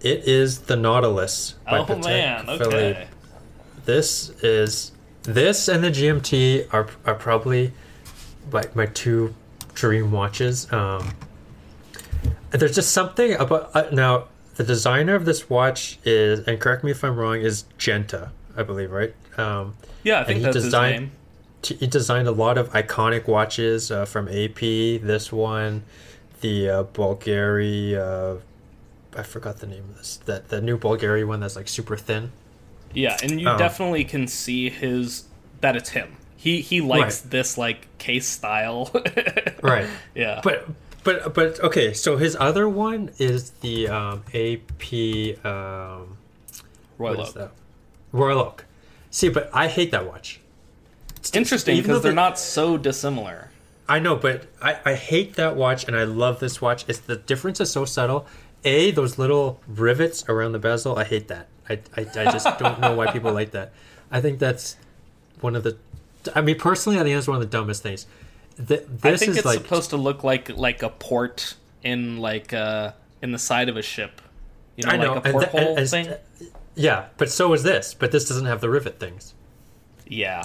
It 0.00 0.28
is 0.28 0.60
the 0.60 0.76
Nautilus. 0.76 1.56
by 1.64 1.78
Oh 1.78 1.84
Patek 1.86 2.04
man. 2.04 2.46
Philippe. 2.46 2.70
Okay. 3.00 3.08
This 3.84 4.30
is 4.44 4.92
this 5.24 5.66
and 5.66 5.82
the 5.82 5.90
GMT 5.90 6.72
are 6.72 6.86
are 7.04 7.16
probably 7.16 7.72
like 8.52 8.74
my 8.76 8.86
two 8.86 9.34
dream 9.74 10.12
watches. 10.12 10.70
Um, 10.72 11.14
there's 12.50 12.74
just 12.74 12.92
something 12.92 13.32
about 13.34 13.70
uh, 13.74 13.88
now 13.92 14.24
the 14.56 14.64
designer 14.64 15.14
of 15.14 15.24
this 15.24 15.50
watch 15.50 15.98
is, 16.04 16.40
and 16.46 16.60
correct 16.60 16.84
me 16.84 16.92
if 16.92 17.02
I'm 17.02 17.16
wrong, 17.16 17.40
is 17.40 17.64
Genta, 17.78 18.30
I 18.56 18.62
believe, 18.62 18.90
right? 18.92 19.14
Um, 19.36 19.74
Yeah, 20.04 20.20
I 20.20 20.24
think 20.24 20.38
he 20.38 20.44
that's 20.44 20.54
designed- 20.56 20.94
his 20.94 21.00
name. 21.00 21.12
t- 21.62 21.74
he 21.76 21.86
designed 21.88 22.28
a 22.28 22.32
lot 22.32 22.56
of 22.56 22.70
iconic 22.70 23.26
watches 23.26 23.90
uh, 23.90 24.04
from 24.04 24.28
AP. 24.28 24.60
This 25.00 25.32
one, 25.32 25.82
the 26.40 26.68
uh, 26.70 26.84
Bulgari. 26.84 27.96
Uh, 27.96 28.40
I 29.16 29.22
forgot 29.24 29.58
the 29.58 29.66
name 29.66 29.84
of 29.90 29.96
this. 29.98 30.18
That 30.24 30.48
the 30.50 30.60
new 30.60 30.78
Bulgari 30.78 31.26
one 31.26 31.40
that's 31.40 31.56
like 31.56 31.68
super 31.68 31.96
thin. 31.96 32.30
Yeah, 32.92 33.16
and 33.22 33.40
you 33.40 33.48
Um, 33.48 33.58
definitely 33.58 34.04
can 34.04 34.28
see 34.28 34.70
his 34.70 35.24
that 35.60 35.74
it's 35.74 35.90
him. 35.90 36.16
He 36.44 36.60
he 36.60 36.82
likes 36.82 37.20
this 37.20 37.56
like 37.56 37.88
case 37.96 38.26
style. 38.26 38.90
Right. 39.62 39.88
Yeah. 40.14 40.42
But 40.44 40.68
but 41.04 41.32
but 41.32 41.58
okay. 41.60 41.94
So 41.94 42.18
his 42.18 42.36
other 42.38 42.68
one 42.68 43.12
is 43.18 43.48
the 43.62 43.88
um, 43.88 44.22
AP. 44.34 45.42
Um, 45.42 46.18
Royal 46.98 47.22
Oak. 47.22 47.52
Royal 48.12 48.40
Oak. 48.40 48.66
See, 49.10 49.30
but 49.30 49.48
I 49.54 49.68
hate 49.68 49.90
that 49.92 50.06
watch. 50.06 50.38
It's 51.16 51.34
interesting 51.34 51.76
Even 51.78 51.88
though 51.88 51.94
because 51.94 52.02
they're 52.02 52.12
not 52.12 52.38
so 52.38 52.76
dissimilar. 52.76 53.50
I 53.88 54.00
know, 54.00 54.16
but 54.16 54.48
I, 54.60 54.78
I 54.84 54.94
hate 54.96 55.36
that 55.36 55.56
watch 55.56 55.84
and 55.84 55.96
I 55.96 56.04
love 56.04 56.40
this 56.40 56.60
watch. 56.60 56.84
It's 56.86 56.98
the 56.98 57.16
difference 57.16 57.58
is 57.58 57.72
so 57.72 57.86
subtle. 57.86 58.26
A 58.64 58.90
those 58.90 59.16
little 59.18 59.62
rivets 59.66 60.28
around 60.28 60.52
the 60.52 60.58
bezel. 60.58 60.98
I 60.98 61.04
hate 61.04 61.28
that. 61.28 61.48
I 61.70 61.80
I, 61.96 62.00
I 62.02 62.24
just 62.30 62.58
don't 62.58 62.80
know 62.80 62.94
why 62.94 63.10
people 63.10 63.32
like 63.32 63.52
that. 63.52 63.72
I 64.10 64.20
think 64.20 64.38
that's 64.40 64.76
one 65.40 65.56
of 65.56 65.62
the. 65.62 65.78
I 66.34 66.40
mean, 66.40 66.58
personally, 66.58 66.98
I 66.98 67.02
think 67.02 67.14
that's 67.16 67.28
one 67.28 67.36
of 67.36 67.42
the 67.42 67.48
dumbest 67.56 67.82
things. 67.82 68.06
Th- 68.56 68.80
I 68.80 69.10
this 69.10 69.20
think 69.20 69.30
is 69.32 69.36
it's 69.38 69.46
like 69.46 69.58
supposed 69.58 69.90
to 69.90 69.96
look 69.96 70.22
like 70.24 70.48
like 70.56 70.82
a 70.82 70.88
port 70.90 71.54
in 71.82 72.18
like 72.18 72.52
uh 72.52 72.92
in 73.22 73.32
the 73.32 73.38
side 73.38 73.68
of 73.68 73.76
a 73.76 73.82
ship. 73.82 74.20
You 74.76 74.84
know, 74.86 74.92
I 74.92 74.96
know, 74.96 75.14
like 75.14 75.18
a 75.18 75.22
th- 75.22 75.32
porthole 75.50 75.76
and- 75.78 75.88
thing. 75.88 76.14
yeah, 76.74 77.06
but 77.16 77.30
so 77.30 77.52
is 77.52 77.62
this. 77.62 77.94
But 77.94 78.12
this 78.12 78.28
doesn't 78.28 78.46
have 78.46 78.60
the 78.60 78.70
rivet 78.70 78.98
things. 79.00 79.34
yeah. 80.06 80.44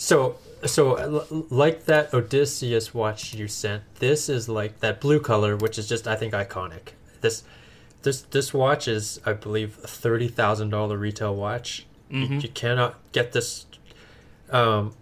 So, 0.00 0.36
so 0.64 1.26
like 1.50 1.86
that 1.86 2.14
Odysseus 2.14 2.94
watch 2.94 3.34
you 3.34 3.48
sent, 3.48 3.82
this 3.96 4.28
is 4.28 4.48
like 4.48 4.78
that 4.78 5.00
blue 5.00 5.18
color, 5.18 5.56
which 5.56 5.76
is 5.76 5.88
just 5.88 6.06
I 6.06 6.14
think 6.14 6.32
iconic. 6.34 6.90
This, 7.20 7.42
this, 8.02 8.22
this 8.22 8.54
watch 8.54 8.86
is 8.86 9.20
I 9.26 9.32
believe 9.32 9.76
a 9.82 9.88
thirty 9.88 10.28
thousand 10.28 10.70
dollar 10.70 10.96
retail 10.96 11.34
watch. 11.34 11.86
You, 12.10 12.18
Mm-hmm. 12.20 12.38
you 12.40 12.48
cannot 12.48 12.94
get 13.12 13.32
this. 13.32 13.66
Um, 14.50 14.94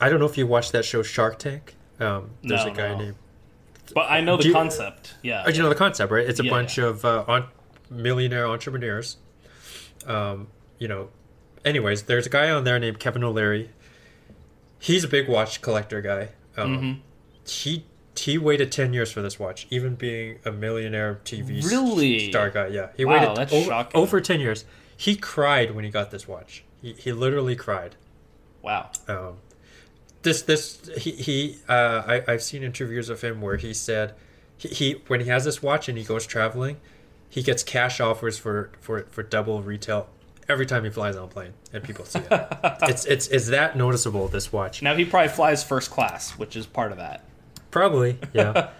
I 0.00 0.08
don't 0.08 0.18
know 0.20 0.26
if 0.26 0.36
you 0.38 0.46
watched 0.46 0.72
that 0.72 0.84
show 0.84 1.02
Shark 1.02 1.38
Tank. 1.38 1.76
Um, 2.00 2.30
there's 2.42 2.64
No, 2.64 2.72
a 2.72 2.74
guy 2.74 2.88
no. 2.92 2.98
named. 2.98 3.14
But 3.94 4.10
I 4.10 4.20
know 4.20 4.36
the 4.36 4.44
you- 4.48 4.52
concept. 4.52 5.14
Yeah. 5.22 5.44
Oh, 5.46 5.50
you 5.50 5.62
know 5.62 5.68
the 5.68 5.74
concept, 5.74 6.10
right? 6.10 6.26
It's 6.26 6.40
a 6.40 6.44
Yeah, 6.44 6.50
bunch 6.50 6.78
yeah. 6.78 6.84
of 6.86 7.04
uh, 7.04 7.24
on, 7.28 7.46
millionaire 7.90 8.46
entrepreneurs. 8.46 9.18
Um, 10.06 10.48
you 10.78 10.88
know, 10.88 11.10
anyways, 11.64 12.02
there's 12.04 12.26
a 12.26 12.30
guy 12.30 12.50
on 12.50 12.64
there 12.64 12.78
named 12.78 12.98
Kevin 12.98 13.22
O'Leary. 13.24 13.70
He's 14.78 15.04
a 15.04 15.08
big 15.08 15.28
watch 15.28 15.62
collector 15.62 16.00
guy. 16.02 16.30
Um, 16.56 16.76
Mm-hmm. 16.78 17.00
He 17.46 17.84
he 18.16 18.38
waited 18.38 18.70
ten 18.72 18.92
years 18.94 19.10
for 19.12 19.20
this 19.20 19.38
watch, 19.38 19.66
even 19.70 19.96
being 19.96 20.38
a 20.44 20.52
millionaire 20.52 21.20
TV 21.24 21.62
Really? 21.68 22.30
star 22.30 22.48
guy. 22.48 22.68
Yeah, 22.68 22.88
he 22.96 23.04
Wow, 23.04 23.20
waited 23.20 23.36
that's 23.36 23.52
over, 23.52 23.66
shocking. 23.66 24.00
over 24.00 24.20
ten 24.20 24.40
years. 24.40 24.64
He 24.96 25.14
cried 25.16 25.72
when 25.72 25.84
he 25.84 25.90
got 25.90 26.10
this 26.10 26.26
watch. 26.28 26.64
He 26.80 26.92
he 26.94 27.12
literally 27.12 27.54
cried. 27.56 27.96
wow. 28.62 28.90
Um, 29.08 29.38
this 30.24 30.42
this 30.42 30.90
he 30.98 31.12
he 31.12 31.58
uh, 31.68 32.02
I 32.06 32.24
I've 32.26 32.42
seen 32.42 32.62
interviews 32.62 33.08
of 33.08 33.22
him 33.22 33.40
where 33.40 33.56
he 33.56 33.72
said 33.72 34.14
he, 34.56 34.68
he 34.68 34.92
when 35.06 35.20
he 35.20 35.28
has 35.28 35.44
this 35.44 35.62
watch 35.62 35.88
and 35.88 35.96
he 35.96 36.04
goes 36.04 36.26
traveling, 36.26 36.78
he 37.28 37.42
gets 37.42 37.62
cash 37.62 38.00
offers 38.00 38.36
for 38.38 38.72
for 38.80 39.06
for 39.10 39.22
double 39.22 39.62
retail 39.62 40.08
every 40.48 40.66
time 40.66 40.84
he 40.84 40.90
flies 40.90 41.16
on 41.16 41.24
a 41.24 41.28
plane 41.28 41.52
and 41.72 41.84
people 41.84 42.04
see 42.04 42.18
it. 42.18 42.28
it's 42.82 43.04
it's 43.04 43.28
it's 43.28 43.48
that 43.48 43.76
noticeable 43.76 44.26
this 44.28 44.52
watch. 44.52 44.82
Now 44.82 44.94
he 44.94 45.04
probably 45.04 45.28
flies 45.28 45.62
first 45.62 45.90
class, 45.90 46.32
which 46.32 46.56
is 46.56 46.66
part 46.66 46.90
of 46.90 46.98
that. 46.98 47.24
Probably 47.70 48.18
yeah. 48.32 48.70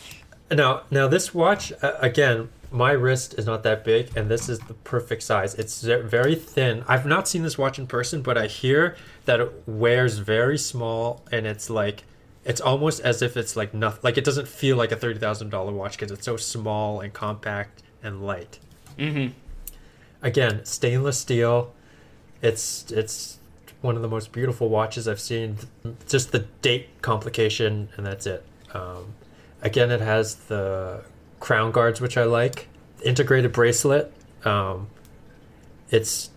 now 0.50 0.82
now 0.90 1.06
this 1.06 1.32
watch 1.32 1.72
uh, 1.82 1.92
again. 2.00 2.48
My 2.74 2.90
wrist 2.90 3.34
is 3.38 3.46
not 3.46 3.62
that 3.62 3.84
big, 3.84 4.10
and 4.16 4.28
this 4.28 4.48
is 4.48 4.58
the 4.58 4.74
perfect 4.74 5.22
size. 5.22 5.54
It's 5.54 5.80
very 5.82 6.34
thin. 6.34 6.82
I've 6.88 7.06
not 7.06 7.28
seen 7.28 7.44
this 7.44 7.56
watch 7.56 7.78
in 7.78 7.86
person, 7.86 8.20
but 8.20 8.36
I 8.36 8.48
hear 8.48 8.96
that 9.26 9.38
it 9.38 9.62
wears 9.64 10.18
very 10.18 10.58
small, 10.58 11.24
and 11.30 11.46
it's 11.46 11.70
like 11.70 12.02
it's 12.44 12.60
almost 12.60 12.98
as 12.98 13.22
if 13.22 13.36
it's 13.36 13.54
like 13.54 13.74
nothing. 13.74 14.00
Like 14.02 14.18
it 14.18 14.24
doesn't 14.24 14.48
feel 14.48 14.76
like 14.76 14.90
a 14.90 14.96
thirty 14.96 15.20
thousand 15.20 15.50
dollar 15.50 15.72
watch 15.72 15.92
because 15.92 16.10
it's 16.10 16.24
so 16.24 16.36
small 16.36 17.00
and 17.00 17.12
compact 17.12 17.84
and 18.02 18.26
light. 18.26 18.58
Mm-hmm. 18.98 19.32
Again, 20.20 20.64
stainless 20.64 21.20
steel. 21.20 21.72
It's 22.42 22.90
it's 22.90 23.38
one 23.82 23.94
of 23.94 24.02
the 24.02 24.08
most 24.08 24.32
beautiful 24.32 24.68
watches 24.68 25.06
I've 25.06 25.20
seen. 25.20 25.58
Just 26.08 26.32
the 26.32 26.40
date 26.60 26.88
complication, 27.02 27.90
and 27.96 28.04
that's 28.04 28.26
it. 28.26 28.44
Um, 28.72 29.14
again, 29.62 29.92
it 29.92 30.00
has 30.00 30.34
the 30.34 31.04
crown 31.44 31.70
guards, 31.72 32.00
which 32.00 32.16
I 32.16 32.24
like. 32.24 32.68
Integrated 33.04 33.52
bracelet. 33.52 34.10
Um, 34.46 34.88
it's. 35.90 36.30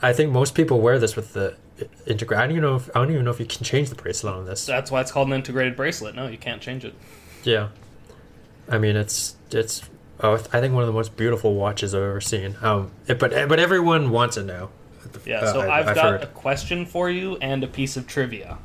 I 0.00 0.12
think 0.12 0.30
most 0.30 0.54
people 0.54 0.80
wear 0.80 0.98
this 0.98 1.16
with 1.16 1.32
the 1.32 1.56
integrated. 2.06 2.38
I 2.38 2.46
don't 2.46 2.50
even 2.52 2.62
know. 2.62 2.76
If, 2.76 2.88
I 2.90 3.00
don't 3.00 3.10
even 3.10 3.24
know 3.24 3.30
if 3.32 3.40
you 3.40 3.46
can 3.46 3.64
change 3.64 3.88
the 3.88 3.96
bracelet 3.96 4.34
on 4.34 4.44
this. 4.46 4.64
That's 4.66 4.90
why 4.90 5.00
it's 5.00 5.10
called 5.10 5.28
an 5.28 5.34
integrated 5.34 5.76
bracelet. 5.76 6.14
No, 6.14 6.28
you 6.28 6.38
can't 6.38 6.62
change 6.62 6.84
it. 6.84 6.94
Yeah, 7.42 7.68
I 8.70 8.78
mean 8.78 8.96
it's 8.96 9.34
it's. 9.50 9.82
Oh, 10.20 10.34
I 10.34 10.60
think 10.60 10.72
one 10.72 10.82
of 10.82 10.86
the 10.86 10.92
most 10.94 11.16
beautiful 11.16 11.54
watches 11.54 11.94
I've 11.94 12.02
ever 12.02 12.20
seen. 12.20 12.56
Um, 12.62 12.90
it, 13.08 13.18
but 13.18 13.30
but 13.48 13.58
everyone 13.58 14.10
wants 14.10 14.36
it 14.36 14.44
now. 14.44 14.70
Yeah. 15.26 15.40
Uh, 15.40 15.52
So 15.52 15.60
I- 15.60 15.80
I've, 15.80 15.88
I've 15.88 15.94
got 15.94 16.04
heard. 16.12 16.22
a 16.22 16.26
question 16.26 16.86
for 16.86 17.10
you 17.10 17.36
and 17.40 17.64
a 17.64 17.66
piece 17.66 17.96
of 17.96 18.06
trivia. 18.06 18.58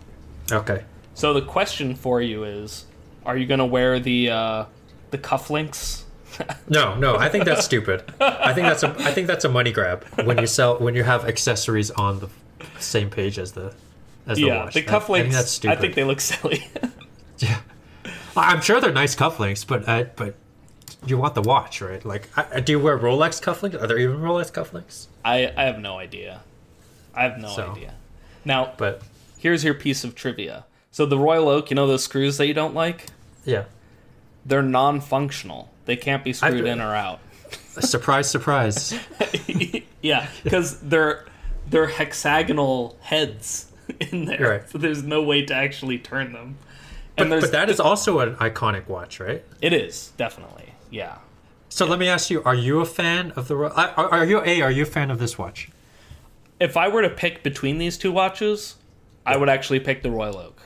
Okay. 0.51 0.83
So 1.15 1.33
the 1.33 1.41
question 1.41 1.95
for 1.95 2.21
you 2.21 2.43
is: 2.43 2.85
Are 3.25 3.35
you 3.37 3.45
gonna 3.47 3.65
wear 3.65 3.99
the 3.99 4.29
uh, 4.29 4.65
the 5.11 5.17
cufflinks? 5.17 6.03
No, 6.69 6.95
no, 6.95 7.17
I 7.17 7.27
think 7.29 7.43
that's 7.45 7.65
stupid. 7.65 8.03
I 8.19 8.53
think 8.53 8.65
that's 8.65 8.83
a 8.83 8.89
I 8.99 9.11
think 9.11 9.27
that's 9.27 9.43
a 9.45 9.49
money 9.49 9.71
grab 9.71 10.05
when 10.23 10.37
you 10.39 10.47
sell 10.47 10.77
when 10.79 10.95
you 10.95 11.03
have 11.03 11.25
accessories 11.25 11.91
on 11.91 12.19
the 12.21 12.29
same 12.79 13.09
page 13.09 13.37
as 13.37 13.51
the 13.51 13.73
as 14.25 14.37
the 14.37 14.45
yeah, 14.45 14.63
watch. 14.63 14.73
the 14.73 14.79
I- 14.79 14.83
I 14.95 14.99
cufflinks. 14.99 15.21
think 15.23 15.33
that's 15.33 15.51
stupid. 15.51 15.77
I, 15.77 15.81
think 15.81 15.93
they 15.95 16.03
look 16.05 16.21
silly. 16.21 16.67
yeah. 17.39 17.59
I'm 18.35 18.61
sure 18.61 18.79
they're 18.79 18.93
nice 18.93 19.13
cufflinks, 19.15 19.67
but 19.67 19.87
uh, 19.87 20.05
but 20.15 20.35
you 21.05 21.17
want 21.17 21.35
the 21.35 21.41
watch, 21.41 21.81
right? 21.81 22.03
Like, 22.03 22.29
I, 22.37 22.61
do 22.61 22.71
you 22.73 22.79
wear 22.79 22.97
Rolex 22.97 23.41
cufflinks? 23.43 23.79
Are 23.79 23.85
there 23.85 23.99
even 23.99 24.17
Rolex 24.17 24.51
cufflinks? 24.51 25.07
I 25.25 25.51
I 25.55 25.63
have 25.65 25.79
no 25.79 25.99
idea. 25.99 26.41
I 27.13 27.23
have 27.23 27.37
no 27.39 27.49
So. 27.49 27.71
idea. 27.71 27.93
Now, 28.45 28.73
But 28.77 29.01
here's 29.37 29.63
your 29.65 29.73
piece 29.73 30.03
of 30.05 30.15
trivia. 30.15 30.63
So 30.91 31.05
the 31.05 31.17
Royal 31.19 31.49
Oak, 31.49 31.69
you 31.69 31.75
know 31.75 31.85
those 31.87 32.03
screws 32.05 32.37
that 32.37 32.47
you 32.47 32.53
don't 32.53 32.73
like? 32.73 33.07
yeah, 33.45 33.65
They're 34.45 34.61
non-functional. 34.63 35.69
They 35.85 35.95
can't 35.95 36.23
be 36.23 36.33
screwed 36.33 36.65
in 36.65 36.79
or 36.81 36.95
out. 36.95 37.19
surprise, 37.79 38.29
surprise. 38.29 38.93
yeah, 40.01 40.27
because 40.43 40.79
they're 40.79 41.25
they're 41.69 41.87
hexagonal 41.87 42.97
heads 43.01 43.71
in 43.99 44.25
there, 44.25 44.49
Right. 44.49 44.69
so 44.69 44.77
there's 44.77 45.03
no 45.03 45.21
way 45.21 45.43
to 45.45 45.53
actually 45.53 45.99
turn 45.99 46.33
them. 46.33 46.57
But, 47.15 47.23
And 47.23 47.31
there's 47.31 47.43
but 47.43 47.51
that 47.51 47.69
is 47.69 47.79
also 47.79 48.19
an 48.19 48.35
iconic 48.37 48.87
watch, 48.87 49.19
right? 49.19 49.43
it 49.61 49.73
is 49.73 50.11
definitely. 50.17 50.73
Yeah. 50.89 51.17
So 51.69 51.85
let 51.85 51.99
me 51.99 52.07
ask 52.07 52.29
you: 52.29 52.43
Are 52.43 52.55
you 52.55 52.79
a 52.81 52.85
fan 52.85 53.31
of 53.35 53.47
the? 53.47 53.55
Are, 53.55 53.69
are 54.11 54.25
you 54.25 54.41
a? 54.43 54.61
Are 54.61 54.71
you 54.71 54.83
a 54.83 54.85
fan 54.85 55.09
of 55.11 55.19
this 55.19 55.37
watch? 55.37 55.69
If 56.59 56.77
I 56.77 56.87
were 56.89 57.01
to 57.01 57.09
pick 57.09 57.41
between 57.43 57.77
these 57.79 57.97
two 57.97 58.11
watches, 58.11 58.75
I 59.25 59.35
would 59.37 59.49
actually 59.49 59.79
pick 59.79 60.03
the 60.03 60.11
Royal 60.11 60.37
Oak. 60.37 60.61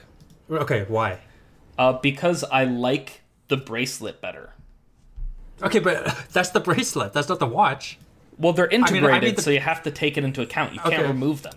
Okay, 0.49 0.85
why? 0.88 1.19
Uh, 1.77 1.93
because 1.93 2.43
I 2.43 2.65
like 2.65 3.21
the 3.47 3.58
bracelet 3.58 4.21
better. 4.21 4.53
Okay, 5.62 5.79
but 5.79 6.25
that's 6.34 6.49
the 6.49 6.60
bracelet. 6.60 7.13
That's 7.13 7.29
not 7.29 7.39
the 7.39 7.45
watch. 7.45 7.97
Well, 8.38 8.51
they're 8.53 8.67
mean, 8.67 8.84
I 8.84 8.88
integrated, 8.88 9.23
mean 9.23 9.36
the- 9.36 9.41
so 9.41 9.49
you 9.51 9.60
have 9.62 9.84
to 9.84 9.91
take 9.91 10.17
it 10.17 10.23
into 10.23 10.41
account. 10.41 10.73
You 10.73 10.79
can't 10.81 11.08
remove 11.08 11.41
them. 11.43 11.53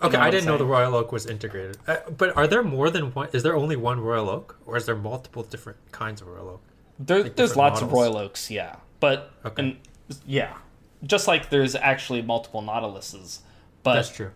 You 0.00 0.08
Okay, 0.08 0.16
I 0.16 0.30
didn't 0.30 0.46
know 0.46 0.56
the? 0.58 0.64
Royal 0.66 0.94
Oak 0.96 1.12
was 1.12 1.26
integrated. 1.26 1.78
Uh, 1.86 1.96
but 2.16 2.36
are 2.36 2.46
there 2.48 2.62
more 2.64 2.90
than 2.90 3.12
one? 3.14 3.28
Is 3.32 3.42
there 3.44 3.54
only 3.56 3.76
one 3.76 4.00
Royal 4.00 4.28
Oak, 4.28 4.58
or 4.66 4.76
is 4.76 4.86
there 4.86 4.96
multiple 4.96 5.42
different 5.44 5.78
kinds 5.92 6.20
of 6.20 6.26
Royal 6.28 6.48
Oak? 6.50 6.62
There, 6.98 7.22
there's 7.22 7.34
different 7.34 7.56
lots 7.56 7.82
of. 7.82 7.92
Royal 7.92 8.16
Oaks, 8.16 8.50
yeah, 8.50 8.76
but 9.00 9.30
Okay. 9.44 9.62
and 9.62 9.76
yeah, 10.26 10.54
just 11.04 11.26
like 11.28 11.50
there's 11.50 11.74
actually 11.76 12.20
multiple 12.22 12.62
Nautiluses, 12.62 13.40
but 13.84 13.94
That's 13.94 14.10
true. 14.10 14.30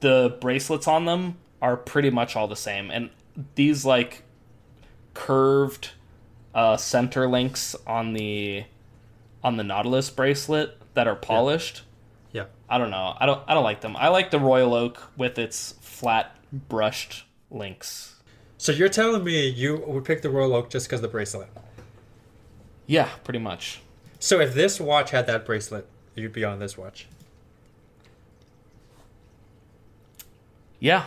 the 0.00 0.36
bracelets 0.40 0.86
on 0.88 1.04
them 1.04 1.36
are 1.60 1.76
pretty 1.76 2.10
much 2.10 2.34
all 2.36 2.48
the 2.48 2.56
same, 2.56 2.90
and 2.90 3.10
these 3.54 3.84
like 3.84 4.22
curved 5.14 5.92
uh, 6.54 6.76
center 6.76 7.28
links 7.28 7.74
on 7.86 8.12
the 8.12 8.64
on 9.42 9.56
the 9.56 9.64
Nautilus 9.64 10.10
bracelet 10.10 10.78
that 10.94 11.06
are 11.06 11.16
polished. 11.16 11.82
Yeah. 12.32 12.44
I 12.68 12.78
don't 12.78 12.90
know. 12.90 13.14
I 13.18 13.26
don't. 13.26 13.42
I 13.46 13.54
don't 13.54 13.64
like 13.64 13.80
them. 13.80 13.96
I 13.96 14.08
like 14.08 14.30
the 14.30 14.38
Royal 14.38 14.74
Oak 14.74 15.10
with 15.16 15.38
its 15.38 15.74
flat 15.80 16.36
brushed 16.52 17.24
links. 17.50 18.16
So 18.58 18.72
you're 18.72 18.88
telling 18.88 19.24
me 19.24 19.48
you 19.48 19.82
would 19.86 20.04
pick 20.04 20.22
the 20.22 20.30
Royal 20.30 20.54
Oak 20.54 20.70
just 20.70 20.86
because 20.86 21.00
the 21.00 21.08
bracelet? 21.08 21.48
Yeah, 22.86 23.08
pretty 23.24 23.40
much. 23.40 23.80
So 24.18 24.40
if 24.40 24.54
this 24.54 24.80
watch 24.80 25.10
had 25.10 25.26
that 25.26 25.44
bracelet, 25.44 25.86
you'd 26.14 26.32
be 26.32 26.44
on 26.44 26.58
this 26.60 26.78
watch. 26.78 27.06
Yeah, 30.78 31.04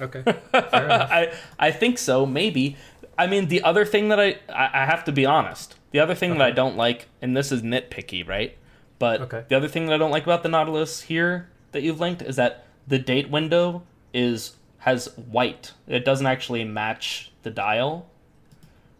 Okay. 0.00 0.22
Fair. 0.52 0.92
I 1.02 1.32
I 1.58 1.70
think 1.70 1.98
so. 1.98 2.26
Maybe. 2.26 2.76
I 3.18 3.26
mean, 3.26 3.48
the 3.48 3.62
other 3.62 3.84
thing 3.84 4.08
that 4.08 4.20
I 4.20 4.38
I, 4.48 4.82
I 4.82 4.84
have 4.86 5.04
to 5.04 5.12
be 5.12 5.26
honest. 5.26 5.74
The 5.90 6.00
other 6.00 6.14
thing 6.14 6.32
that 6.38 6.42
I 6.42 6.50
don't 6.50 6.76
like, 6.76 7.08
and 7.20 7.36
this 7.36 7.50
is 7.50 7.62
nitpicky, 7.62 8.26
right? 8.26 8.56
But 8.98 9.20
Okay. 9.22 9.44
the 9.48 9.56
other 9.56 9.68
thing 9.68 9.86
that 9.86 9.94
I 9.94 9.98
don't 9.98 10.10
like 10.10 10.22
about 10.24 10.42
the 10.42 10.48
Nautilus 10.48 11.02
here 11.02 11.48
that 11.72 11.82
you've 11.82 12.00
linked 12.00 12.22
is 12.22 12.36
that 12.36 12.64
the 12.86 12.98
date 12.98 13.30
window 13.30 13.82
is 14.14 14.56
has 14.78 15.06
white. 15.16 15.72
It 15.86 16.04
doesn't 16.04 16.26
actually 16.26 16.64
match 16.64 17.32
the 17.42 17.50
dial. 17.50 18.06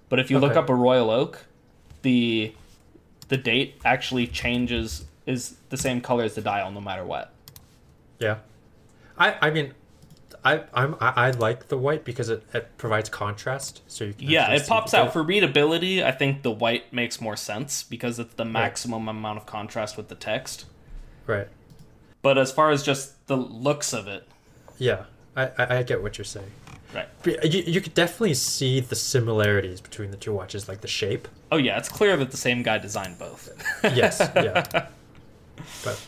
But 0.08 0.18
if 0.18 0.30
you 0.30 0.38
look 0.38 0.56
up 0.56 0.68
a 0.70 0.74
Royal 0.74 1.10
Oak, 1.10 1.46
the 2.02 2.54
the 3.28 3.36
date 3.36 3.76
actually 3.84 4.26
changes 4.26 5.04
is 5.26 5.56
the 5.68 5.76
same 5.76 6.00
color 6.00 6.24
as 6.24 6.34
the 6.34 6.40
dial 6.40 6.70
no 6.70 6.80
matter 6.80 7.04
what. 7.04 7.32
Yeah. 8.18 8.38
I 9.18 9.36
I 9.42 9.50
mean, 9.50 9.74
I 10.44 10.62
I'm 10.72 10.94
I, 11.00 11.12
I 11.16 11.30
like 11.32 11.68
the 11.68 11.76
white 11.78 12.04
because 12.04 12.28
it, 12.28 12.42
it 12.54 12.76
provides 12.78 13.08
contrast. 13.08 13.82
So 13.88 14.04
you 14.04 14.12
can 14.14 14.28
Yeah, 14.28 14.50
it 14.52 14.66
pops 14.66 14.94
out 14.94 15.12
for 15.12 15.22
readability. 15.22 16.02
I 16.04 16.12
think 16.12 16.42
the 16.42 16.50
white 16.50 16.92
makes 16.92 17.20
more 17.20 17.36
sense 17.36 17.82
because 17.82 18.18
it's 18.18 18.34
the 18.34 18.44
maximum 18.44 19.08
amount 19.08 19.38
of 19.38 19.46
contrast 19.46 19.96
with 19.96 20.08
the 20.08 20.14
text. 20.14 20.64
right. 21.26 21.48
But 22.20 22.36
as 22.36 22.50
far 22.52 22.70
as 22.70 22.82
just 22.82 23.26
the 23.28 23.36
looks 23.36 23.92
of 23.92 24.08
it, 24.08 24.26
Yeah, 24.78 25.04
I, 25.36 25.50
I 25.58 25.76
I 25.78 25.82
get 25.84 26.02
what 26.02 26.18
you're 26.18 26.24
saying. 26.24 26.50
right? 26.94 27.08
But 27.22 27.52
you 27.52 27.62
you 27.66 27.80
could 27.80 27.94
definitely 27.94 28.34
see 28.34 28.80
the 28.80 28.96
similarities 28.96 29.80
between 29.80 30.10
the 30.10 30.16
two 30.16 30.32
watches, 30.32 30.68
like 30.68 30.80
the 30.80 30.88
shape. 30.88 31.28
Oh 31.52 31.56
yeah, 31.58 31.78
it's 31.78 31.88
clear 31.88 32.16
that 32.16 32.30
the 32.32 32.36
same 32.36 32.62
guy 32.62 32.78
designed 32.78 33.18
both. 33.18 33.48
Yes, 33.84 34.18
yeah. 34.36 34.88
But 35.84 36.00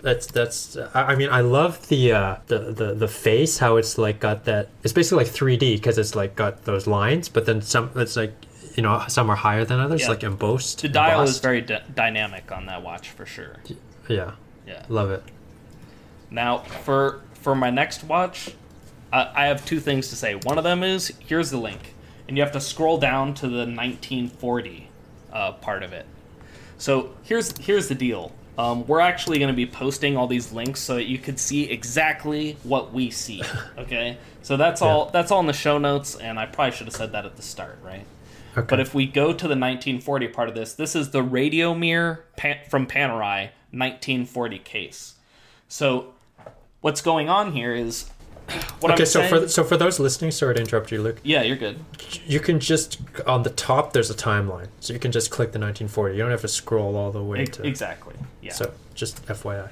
that's 0.00 0.26
that's. 0.26 0.76
I 0.94 1.02
I 1.02 1.14
mean, 1.16 1.28
I 1.30 1.40
love 1.40 1.88
the 1.88 2.12
uh, 2.12 2.36
the 2.46 2.58
the 2.72 2.94
the 2.94 3.08
face. 3.08 3.58
How 3.58 3.76
it's 3.76 3.98
like 3.98 4.20
got 4.20 4.44
that. 4.44 4.68
It's 4.82 4.92
basically 4.92 5.24
like 5.24 5.32
3D 5.32 5.74
because 5.76 5.98
it's 5.98 6.14
like 6.14 6.36
got 6.36 6.64
those 6.64 6.86
lines, 6.86 7.28
but 7.28 7.46
then 7.46 7.62
some. 7.62 7.90
It's 7.96 8.16
like 8.16 8.32
you 8.76 8.82
know 8.82 9.02
some 9.08 9.28
are 9.30 9.36
higher 9.36 9.64
than 9.64 9.80
others, 9.80 10.02
Yeah. 10.02 10.08
like 10.10 10.22
embossed. 10.22 10.82
The 10.82 10.88
dial 10.88 11.22
is 11.22 11.38
very 11.40 11.60
d- 11.60 11.78
dynamic 11.94 12.52
on 12.52 12.66
that 12.66 12.82
watch 12.82 13.10
for 13.10 13.26
sure. 13.26 13.56
Yeah, 14.08 14.32
Yeah. 14.66 14.84
love 14.88 15.10
it. 15.10 15.22
Now 16.30 16.58
for 16.58 17.20
for 17.34 17.54
my 17.54 17.70
next 17.70 18.04
watch, 18.04 18.54
I, 19.12 19.30
I 19.34 19.46
have 19.46 19.64
two 19.64 19.80
things 19.80 20.08
to 20.10 20.16
say. 20.16 20.34
One 20.34 20.58
of 20.58 20.64
them 20.64 20.82
is 20.82 21.12
here's 21.18 21.50
the 21.50 21.58
link, 21.58 21.94
and 22.28 22.36
you 22.36 22.42
have 22.42 22.52
to 22.52 22.60
scroll 22.60 22.98
down 22.98 23.34
to 23.34 23.48
the 23.48 23.66
1940 23.66 24.90
uh, 25.32 25.52
part 25.52 25.82
of 25.82 25.92
it. 25.92 26.06
So 26.76 27.14
here's 27.24 27.56
here's 27.58 27.88
the 27.88 27.94
deal. 27.96 28.32
Um, 28.58 28.84
we're 28.88 29.00
actually 29.00 29.38
going 29.38 29.52
to 29.52 29.56
be 29.56 29.66
posting 29.66 30.16
all 30.16 30.26
these 30.26 30.52
links 30.52 30.80
so 30.80 30.96
that 30.96 31.04
you 31.04 31.16
could 31.16 31.38
see 31.38 31.70
exactly 31.70 32.56
what 32.64 32.92
we 32.92 33.10
see. 33.10 33.42
Okay, 33.78 34.18
so 34.42 34.56
that's 34.56 34.82
all 34.82 35.06
that's 35.10 35.30
all 35.30 35.38
in 35.38 35.46
the 35.46 35.52
show 35.52 35.78
notes, 35.78 36.16
and 36.16 36.38
I 36.38 36.46
probably 36.46 36.76
should 36.76 36.88
have 36.88 36.96
said 36.96 37.12
that 37.12 37.24
at 37.24 37.36
the 37.36 37.42
start, 37.42 37.78
right? 37.82 38.04
Okay. 38.56 38.66
But 38.68 38.80
if 38.80 38.92
we 38.92 39.06
go 39.06 39.26
to 39.26 39.44
the 39.44 39.54
1940 39.54 40.28
part 40.28 40.48
of 40.48 40.56
this, 40.56 40.74
this 40.74 40.96
is 40.96 41.10
the 41.10 41.22
Radiomir 41.22 42.22
pan- 42.36 42.58
from 42.68 42.86
Panerai 42.86 43.50
1940 43.70 44.58
case. 44.58 45.14
So 45.68 46.14
what's 46.80 47.00
going 47.00 47.28
on 47.28 47.52
here 47.52 47.72
is 47.72 48.10
what 48.80 48.92
okay, 48.92 49.02
I'm 49.02 49.06
so 49.06 49.20
saying. 49.20 49.28
for 49.42 49.48
so 49.48 49.64
for 49.64 49.76
those 49.76 49.98
listening, 50.00 50.30
sorry 50.30 50.54
to 50.54 50.60
interrupt 50.60 50.90
you, 50.92 51.02
Luc. 51.02 51.18
yeah, 51.22 51.42
you're 51.42 51.56
good. 51.56 51.78
You 52.26 52.40
can 52.40 52.60
just 52.60 52.98
on 53.26 53.42
the 53.42 53.50
top. 53.50 53.92
There's 53.92 54.10
a 54.10 54.14
timeline, 54.14 54.68
so 54.80 54.92
you 54.92 54.98
can 54.98 55.12
just 55.12 55.30
click 55.30 55.48
the 55.52 55.58
1940. 55.58 56.14
You 56.16 56.22
don't 56.22 56.30
have 56.30 56.40
to 56.42 56.48
scroll 56.48 56.96
all 56.96 57.10
the 57.12 57.22
way 57.22 57.42
E- 57.42 57.46
to. 57.46 57.66
exactly. 57.66 58.14
Yeah. 58.40 58.52
So 58.52 58.72
just 58.94 59.24
FYI. 59.26 59.68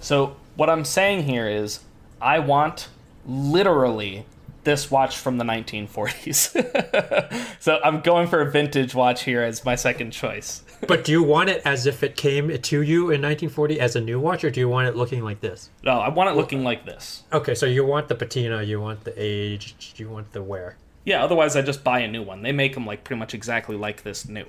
So 0.00 0.36
what 0.56 0.68
I'm 0.70 0.84
saying 0.84 1.24
here 1.24 1.48
is, 1.48 1.80
I 2.20 2.38
want 2.40 2.88
literally 3.26 4.24
this 4.64 4.90
watch 4.90 5.16
from 5.16 5.38
the 5.38 5.44
1940s. 5.44 7.56
so 7.60 7.80
I'm 7.84 8.00
going 8.00 8.28
for 8.28 8.40
a 8.40 8.50
vintage 8.50 8.94
watch 8.94 9.24
here 9.24 9.42
as 9.42 9.64
my 9.64 9.74
second 9.74 10.10
choice. 10.10 10.62
But 10.86 11.04
do 11.04 11.12
you 11.12 11.22
want 11.22 11.50
it 11.50 11.62
as 11.64 11.86
if 11.86 12.02
it 12.02 12.16
came 12.16 12.48
to 12.48 12.82
you 12.82 13.02
in 13.10 13.20
1940 13.20 13.80
as 13.80 13.96
a 13.96 14.00
new 14.00 14.18
watch, 14.18 14.44
or 14.44 14.50
do 14.50 14.60
you 14.60 14.68
want 14.68 14.88
it 14.88 14.96
looking 14.96 15.22
like 15.22 15.40
this? 15.40 15.70
No, 15.82 15.92
I 16.00 16.08
want 16.08 16.30
it 16.30 16.36
looking 16.36 16.64
like 16.64 16.84
this. 16.84 17.24
Okay, 17.32 17.54
so 17.54 17.66
you 17.66 17.84
want 17.84 18.08
the 18.08 18.14
patina, 18.14 18.62
you 18.62 18.80
want 18.80 19.04
the 19.04 19.12
age, 19.16 19.94
you 19.96 20.08
want 20.08 20.32
the 20.32 20.42
wear. 20.42 20.76
Yeah, 21.04 21.22
otherwise 21.22 21.56
I 21.56 21.62
just 21.62 21.84
buy 21.84 22.00
a 22.00 22.08
new 22.08 22.22
one. 22.22 22.42
They 22.42 22.52
make 22.52 22.74
them 22.74 22.86
like 22.86 23.04
pretty 23.04 23.18
much 23.18 23.34
exactly 23.34 23.76
like 23.76 24.02
this 24.02 24.28
new. 24.28 24.46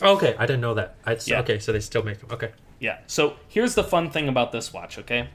Okay, 0.00 0.34
I 0.38 0.46
didn't 0.46 0.60
know 0.60 0.74
that. 0.74 0.96
I, 1.06 1.16
Yeah. 1.26 1.40
Okay, 1.40 1.58
so 1.58 1.72
they 1.72 1.80
still 1.80 2.02
make 2.02 2.20
them. 2.20 2.30
Okay. 2.32 2.50
Yeah. 2.80 2.98
So 3.06 3.36
here's 3.48 3.74
the 3.74 3.84
fun 3.84 4.10
thing 4.10 4.28
about 4.28 4.52
this 4.52 4.72
watch, 4.72 4.98
okay? 4.98 5.28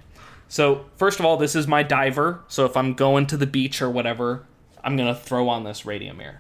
So, 0.50 0.86
first 0.98 1.20
of 1.20 1.26
all, 1.26 1.38
this 1.38 1.56
is 1.56 1.68
my 1.68 1.84
diver. 1.84 2.42
So 2.48 2.66
if 2.66 2.76
I'm 2.78 2.94
going 2.94 3.26
to 3.28 3.38
the 3.38 3.48
beach 3.48 3.82
or 3.82 3.90
whatever, 3.90 4.46
I'm 4.84 4.96
going 4.96 5.14
to 5.14 5.20
throw 5.20 5.50
on 5.50 5.64
this 5.64 5.84
Radiomir. 5.84 6.38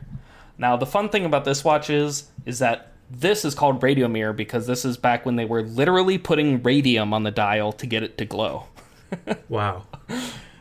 Now, 0.57 0.75
the 0.77 0.85
fun 0.85 1.09
thing 1.09 1.25
about 1.25 1.45
this 1.45 1.63
watch 1.63 1.89
is 1.89 2.29
is 2.45 2.59
that 2.59 2.91
this 3.09 3.45
is 3.45 3.55
called 3.55 3.81
Radiomir 3.81 4.35
because 4.35 4.67
this 4.67 4.83
is 4.85 4.97
back 4.97 5.25
when 5.25 5.35
they 5.37 5.45
were 5.45 5.61
literally 5.63 6.17
putting 6.17 6.61
radium 6.61 7.13
on 7.13 7.23
the 7.23 7.31
dial 7.31 7.71
to 7.73 7.85
get 7.85 8.03
it 8.03 8.17
to 8.17 8.25
glow. 8.25 8.65
Wow. 9.49 9.83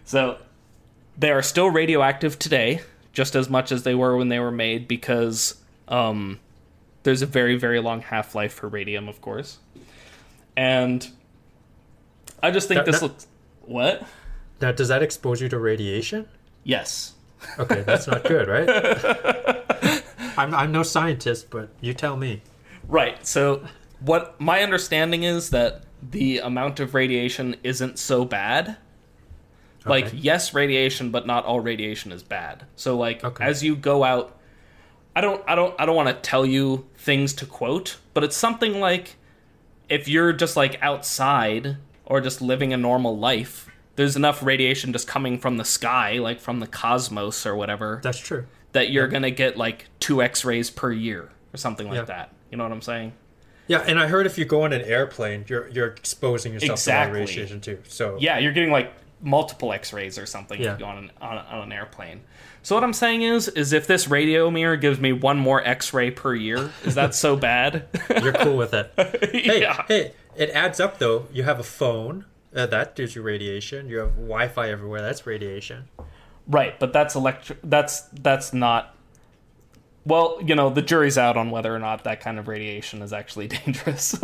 So 0.05 0.39
they 1.19 1.33
are 1.33 1.43
still 1.43 1.69
radioactive 1.69 2.39
today, 2.39 2.81
just 3.13 3.35
as 3.35 3.51
much 3.51 3.73
as 3.73 3.83
they 3.83 3.95
were 3.97 4.17
when 4.17 4.29
they 4.29 4.39
were 4.39 4.53
made, 4.53 4.87
because 4.87 5.57
um, 5.89 6.39
there's 7.03 7.23
a 7.23 7.27
very, 7.27 7.57
very 7.57 7.81
long 7.81 8.03
half 8.03 8.37
life 8.37 8.53
for 8.55 8.69
radium, 8.69 9.09
of 9.09 9.21
course. 9.21 9.59
And 10.57 11.09
I 12.41 12.53
just 12.53 12.69
think 12.69 12.79
That- 12.79 12.87
this 12.87 13.01
that- 13.01 13.07
looks. 13.07 13.27
What? 13.63 14.05
Now, 14.61 14.71
does 14.71 14.87
that 14.89 15.03
expose 15.03 15.41
you 15.41 15.49
to 15.49 15.59
radiation? 15.59 16.29
Yes. 16.63 17.15
Okay, 17.59 17.83
that's 17.83 18.07
not 18.07 18.23
good, 18.25 18.47
right? 18.47 18.69
I'm, 20.37 20.55
I'm 20.55 20.73
no 20.73 20.83
scientist, 20.83 21.51
but 21.51 21.69
you 21.81 21.93
tell 21.95 22.17
me. 22.17 22.43
Right. 22.89 23.27
So, 23.27 23.65
what 24.01 24.41
my 24.41 24.63
understanding 24.63 25.23
is 25.23 25.51
that 25.51 25.85
the 26.03 26.39
amount 26.39 26.81
of 26.81 26.95
radiation 26.95 27.57
isn't 27.65 27.99
so 27.99 28.25
bad. 28.25 28.77
Like, 29.85 30.11
yes, 30.15 30.53
radiation, 30.53 31.11
but 31.13 31.29
not 31.29 31.45
all 31.45 31.61
radiation 31.61 32.11
is 32.11 32.25
bad. 32.25 32.65
So, 32.75 32.97
like, 32.97 33.23
Okay. 33.23 33.45
as 33.45 33.63
you 33.63 33.77
go 33.77 34.03
out, 34.03 34.37
I 35.15 35.21
don't, 35.21 35.43
I 35.47 35.55
don't, 35.55 35.75
I 35.81 35.87
don't 35.87 35.95
want 35.95 36.09
to 36.09 36.15
tell 36.29 36.45
you 36.45 36.87
things 36.97 37.33
to 37.35 37.47
quote, 37.47 37.97
but 38.13 38.25
it's 38.25 38.37
something 38.37 38.81
like, 38.81 39.15
if 39.89 40.09
you're 40.09 40.33
just 40.33 40.57
like 40.57 40.77
outside 40.83 41.77
or 42.05 42.21
just 42.21 42.43
living 42.43 42.73
a 42.73 42.77
normal 42.77 43.17
life, 43.17 43.71
there's 43.95 44.17
enough 44.17 44.43
radiation 44.43 44.93
just 44.93 45.07
coming 45.07 45.39
from 45.39 45.57
the 45.57 45.65
sky, 45.65 46.19
like 46.19 46.41
from 46.41 46.59
the 46.59 46.67
cosmos 46.67 47.47
or 47.47 47.55
whatever, 47.55 48.01
That's 48.03 48.19
true. 48.19 48.47
That 48.77 48.91
you're 48.91 49.09
gonna 49.09 49.31
get 49.31 49.57
like 49.57 49.87
two 50.01 50.23
X-rays 50.23 50.71
per 50.71 50.93
year 50.93 51.31
or 51.53 51.57
something 51.57 51.87
like 51.89 51.97
Yeah. 51.97 52.03
that. 52.05 52.33
You 52.51 52.59
know 52.59 52.65
what 52.65 52.73
I'm 52.73 52.83
saying? 52.83 53.13
Yeah, 53.69 53.83
and 53.87 53.99
I 53.99 54.07
heard 54.07 54.27
if 54.27 54.39
you 54.39 54.45
go 54.45 54.63
on 54.63 54.73
an 54.73 54.83
airplane, 54.83 55.45
you're 55.49 55.67
you're 55.69 55.89
exposing 55.89 56.53
yourself 56.53 56.73
Exactly. 56.79 57.21
to 57.21 57.27
radiation 57.33 57.61
too. 57.61 57.79
So 57.89 58.17
Yeah, 58.21 58.39
you're 58.39 58.53
getting 58.53 58.71
like 58.71 58.93
multiple 59.23 59.73
X-rays 59.73 60.19
or 60.19 60.27
something 60.27 60.61
Yeah. 60.61 60.75
if 60.75 60.79
you 60.81 60.85
go 60.85 60.91
on 60.91 60.99
an, 60.99 61.11
on, 61.21 61.39
on 61.39 61.61
an 61.63 61.73
airplane. 61.73 62.21
So 62.63 62.75
what 62.75 62.85
I'm 62.85 62.93
saying 62.93 63.23
is, 63.23 63.49
is 63.49 63.73
if 63.73 63.87
this 63.87 64.07
Radiomir 64.07 64.79
gives 64.81 65.01
me 65.01 65.13
one 65.13 65.39
more 65.39 65.65
X-ray 65.65 66.11
per 66.11 66.35
year, 66.35 66.71
is 66.85 66.95
that 66.97 67.15
so 67.15 67.35
bad? 67.51 67.87
You're 68.23 68.33
cool 68.35 68.57
with 68.59 68.75
it. 68.75 68.93
Hey, 69.33 69.63
yeah. 69.63 69.85
hey, 69.89 70.13
it 70.37 70.51
adds 70.51 70.79
up 70.81 70.99
though. 70.99 71.27
You 71.33 71.45
have 71.45 71.59
a 71.59 71.65
phone. 71.65 72.25
Uh, 72.55 72.67
that 72.67 72.95
gives 72.95 73.15
you 73.17 73.23
radiation. 73.23 73.89
You 73.89 73.99
have 73.99 74.15
Wi-Fi 74.17 74.71
everywhere. 74.71 75.01
That's 75.03 75.27
radiation. 75.27 75.89
Right, 76.49 76.79
but 76.79 76.93
that's 76.93 77.15
electric. 77.15 77.59
That's 77.65 78.03
that's 78.13 78.53
not. 78.53 78.95
Well, 80.05 80.39
you 80.41 80.55
know, 80.55 80.71
the 80.71 80.83
jury's 80.83 81.19
out 81.19 81.37
on 81.37 81.51
whether 81.51 81.75
or 81.75 81.81
not 81.81 82.05
that 82.05 82.21
kind 82.21 82.39
of 82.39 82.47
radiation 82.47 83.03
is 83.03 83.13
actually 83.13 83.49
dangerous. 83.65 84.15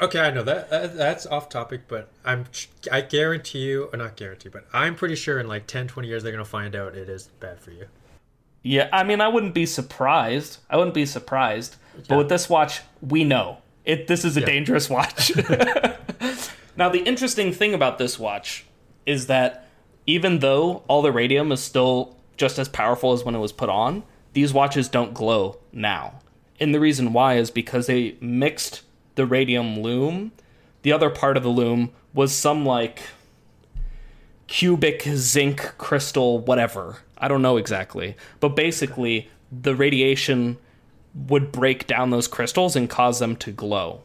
Okay, 0.00 0.20
I 0.20 0.30
know 0.30 0.42
that, 0.42 0.70
that 0.70 0.96
that's 0.96 1.26
off 1.26 1.50
topic, 1.50 1.82
but 1.86 2.08
I'm 2.24 2.46
I 2.90 3.02
guarantee 3.02 3.58
you, 3.58 3.90
or 3.92 3.98
not 3.98 4.16
guarantee, 4.16 4.48
but 4.48 4.66
I'm 4.72 4.94
pretty 4.94 5.16
sure 5.16 5.38
in 5.38 5.46
like 5.46 5.66
10, 5.66 5.88
20 5.88 6.08
years 6.08 6.22
they're 6.22 6.32
gonna 6.32 6.44
find 6.46 6.74
out 6.74 6.94
it 6.94 7.10
is 7.10 7.24
bad 7.40 7.60
for 7.60 7.72
you. 7.72 7.86
yeah, 8.62 8.88
I 8.90 9.04
mean, 9.04 9.20
I 9.20 9.28
wouldn't 9.28 9.52
be 9.54 9.66
surprised. 9.66 10.58
I 10.70 10.78
wouldn't 10.78 10.94
be 10.94 11.04
surprised. 11.04 11.76
Yeah. 11.96 12.04
But 12.08 12.18
with 12.18 12.28
this 12.30 12.48
watch, 12.48 12.80
we 13.02 13.24
know 13.24 13.58
it. 13.84 14.06
This 14.06 14.24
is 14.24 14.36
a 14.38 14.40
Yeah. 14.40 14.46
dangerous 14.46 14.88
watch. 14.88 15.30
now, 16.76 16.88
the 16.88 17.02
interesting 17.04 17.52
thing 17.52 17.74
about 17.74 17.98
this 17.98 18.18
watch 18.18 18.64
is 19.04 19.26
that 19.26 19.67
even 20.08 20.38
though 20.38 20.82
all 20.88 21.02
the 21.02 21.12
radium 21.12 21.52
is 21.52 21.60
still 21.62 22.16
just 22.38 22.58
as 22.58 22.66
powerful 22.66 23.12
as 23.12 23.24
when 23.24 23.34
it 23.34 23.38
was 23.40 23.52
put 23.52 23.68
on, 23.68 24.02
these 24.32 24.54
watches 24.54 24.88
don't 24.88 25.12
glow 25.12 25.58
now. 25.70 26.14
And 26.58 26.74
the 26.74 26.80
reason 26.80 27.12
why 27.12 27.34
is 27.34 27.50
because 27.50 27.86
they 27.86 28.16
mixed 28.20 28.80
the 29.16 29.26
radium 29.26 29.80
loom. 29.80 30.32
The 30.80 30.92
other 30.92 31.10
part 31.10 31.36
of 31.36 31.42
the 31.42 31.50
loom 31.50 31.90
was 32.14 32.34
some 32.34 32.64
like 32.64 33.02
cubic 34.46 35.02
zinc 35.02 35.74
crystal, 35.76 36.38
whatever. 36.38 36.98
I 37.18 37.28
don't 37.28 37.42
know 37.42 37.58
exactly. 37.58 38.16
But 38.40 38.50
basically, 38.56 39.28
the 39.52 39.74
radiation 39.74 40.56
would 41.14 41.52
break 41.52 41.86
down 41.86 42.08
those 42.10 42.28
crystals 42.28 42.76
and 42.76 42.88
cause 42.88 43.18
them 43.18 43.36
to 43.36 43.52
glow. 43.52 44.00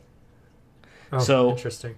Oh, 1.14 1.20
So- 1.20 1.52
interesting. 1.52 1.96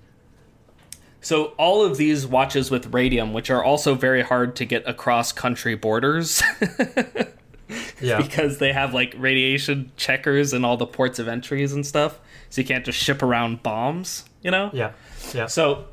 So 1.26 1.46
all 1.58 1.84
of 1.84 1.98
these 1.98 2.28
watches 2.28 2.70
with 2.70 2.94
radium, 2.94 3.34
which 3.34 3.50
are 3.50 3.64
also 3.64 3.96
very 3.96 4.22
hard 4.22 4.56
to 4.58 4.64
get 4.66 4.88
across 4.88 5.32
country 5.32 5.74
borders 5.74 6.44
Yeah. 8.00 8.22
because 8.22 8.60
they 8.60 8.72
have 8.72 8.94
like 8.94 9.16
radiation 9.18 9.92
checkers 9.98 10.54
and 10.54 10.64
all 10.64 10.78
the 10.78 10.86
ports 10.86 11.18
of 11.18 11.28
entries 11.28 11.74
and 11.74 11.84
stuff, 11.84 12.20
so 12.52 12.62
you 12.62 12.68
can't 12.68 12.86
just 12.86 13.00
ship 13.00 13.24
around 13.24 13.64
bombs, 13.64 14.26
you 14.44 14.52
know? 14.52 14.70
Yeah. 14.72 14.92
Yeah. 15.34 15.48
So, 15.48 15.86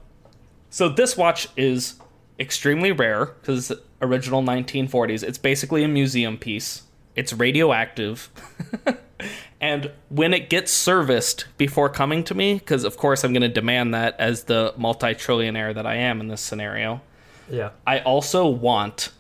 so 0.69 0.91
this 0.91 1.17
watch 1.17 1.49
is 1.57 1.95
extremely 2.39 2.93
rare 2.93 3.25
because 3.25 3.71
it's 3.71 3.81
original 4.03 4.43
1940s. 4.43 5.23
It's 5.23 5.39
basically 5.39 5.83
a 5.83 5.89
museum 5.89 6.37
piece. 6.37 6.83
It's 7.17 7.33
radioactive, 7.33 8.29
and 9.63 9.91
when 10.11 10.35
it 10.35 10.51
gets 10.51 10.71
serviced 10.73 11.47
before 11.57 11.89
coming 11.89 12.25
to 12.25 12.35
me, 12.35 12.55
because 12.55 12.85
of 12.85 12.97
course 12.99 13.25
I'm 13.25 13.33
going 13.33 13.43
to 13.43 13.49
demand 13.49 13.95
that 13.95 14.17
as 14.19 14.45
the 14.45 14.75
multi-trillionaire 14.77 15.75
that 15.75 15.87
I 15.87 15.95
am 15.95 16.21
in 16.21 16.29
this 16.29 16.41
scenario. 16.43 17.01
Yeah. 17.49 17.71
I 17.87 18.01
also 18.01 18.47
want 18.49 19.11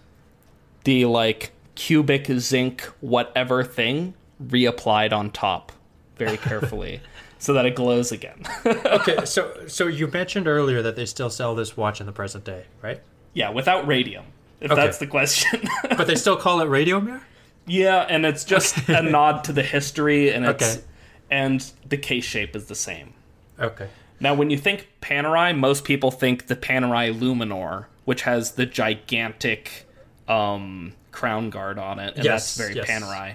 the 0.85 1.05
like 1.07 1.53
cubic 1.77 2.27
zinc 2.39 2.83
whatever 3.01 3.63
thing 3.65 4.15
reapplied 4.45 5.13
on 5.13 5.31
top 5.31 5.73
very 6.17 6.37
carefully 6.37 7.01
so 7.39 7.53
that 7.55 7.65
it 7.65 7.75
glows 7.77 8.13
again. 8.13 8.43
Okay, 8.67 9.25
so 9.25 9.67
so 9.69 9.87
you 9.87 10.07
mentioned 10.09 10.47
earlier 10.47 10.83
that 10.83 10.97
they 10.97 11.07
still 11.07 11.31
sell 11.31 11.55
this 11.55 11.77
watch 11.77 12.01
in 12.01 12.07
the 12.07 12.13
present 12.13 12.45
day, 12.45 12.65
right? 12.83 13.01
Yeah, 13.33 13.51
without 13.51 13.87
radium. 13.87 14.25
If 14.61 14.71
Okay. 14.71 14.81
that's 14.81 14.99
the 14.99 15.07
question. 15.07 15.63
But 15.97 16.07
they 16.07 16.15
still 16.15 16.37
call 16.37 16.61
it 16.61 16.67
Radiomir? 16.67 17.21
Yeah, 17.67 18.07
and 18.09 18.25
it's 18.27 18.45
just 18.45 18.89
a 18.89 19.03
nod 19.03 19.45
to 19.45 19.53
the 19.53 19.63
history 19.63 20.31
and 20.33 20.45
it's 20.45 20.63
Okay. 20.77 20.85
and 21.31 21.73
the 21.89 21.97
case 21.97 22.25
shape 22.25 22.55
is 22.57 22.67
the 22.67 22.75
same. 22.75 23.15
Okay. 23.59 23.89
Now 24.21 24.35
when 24.35 24.51
you 24.51 24.59
think 24.59 24.89
Panerai, 25.01 25.57
most 25.57 25.85
people 25.85 26.11
think 26.11 26.47
the 26.47 26.57
Panerai 26.57 27.13
Luminor, 27.19 27.87
which 28.05 28.23
has 28.23 28.53
the 28.53 28.67
gigantic 28.67 29.87
um, 30.29 30.93
crown 31.11 31.51
guard 31.51 31.79
on 31.79 31.99
it, 31.99 32.15
and 32.17 32.25
Yes, 32.25 32.55
that's 32.57 32.69
very 32.69 32.75
yes. 32.77 32.89
Panerai. 32.89 33.35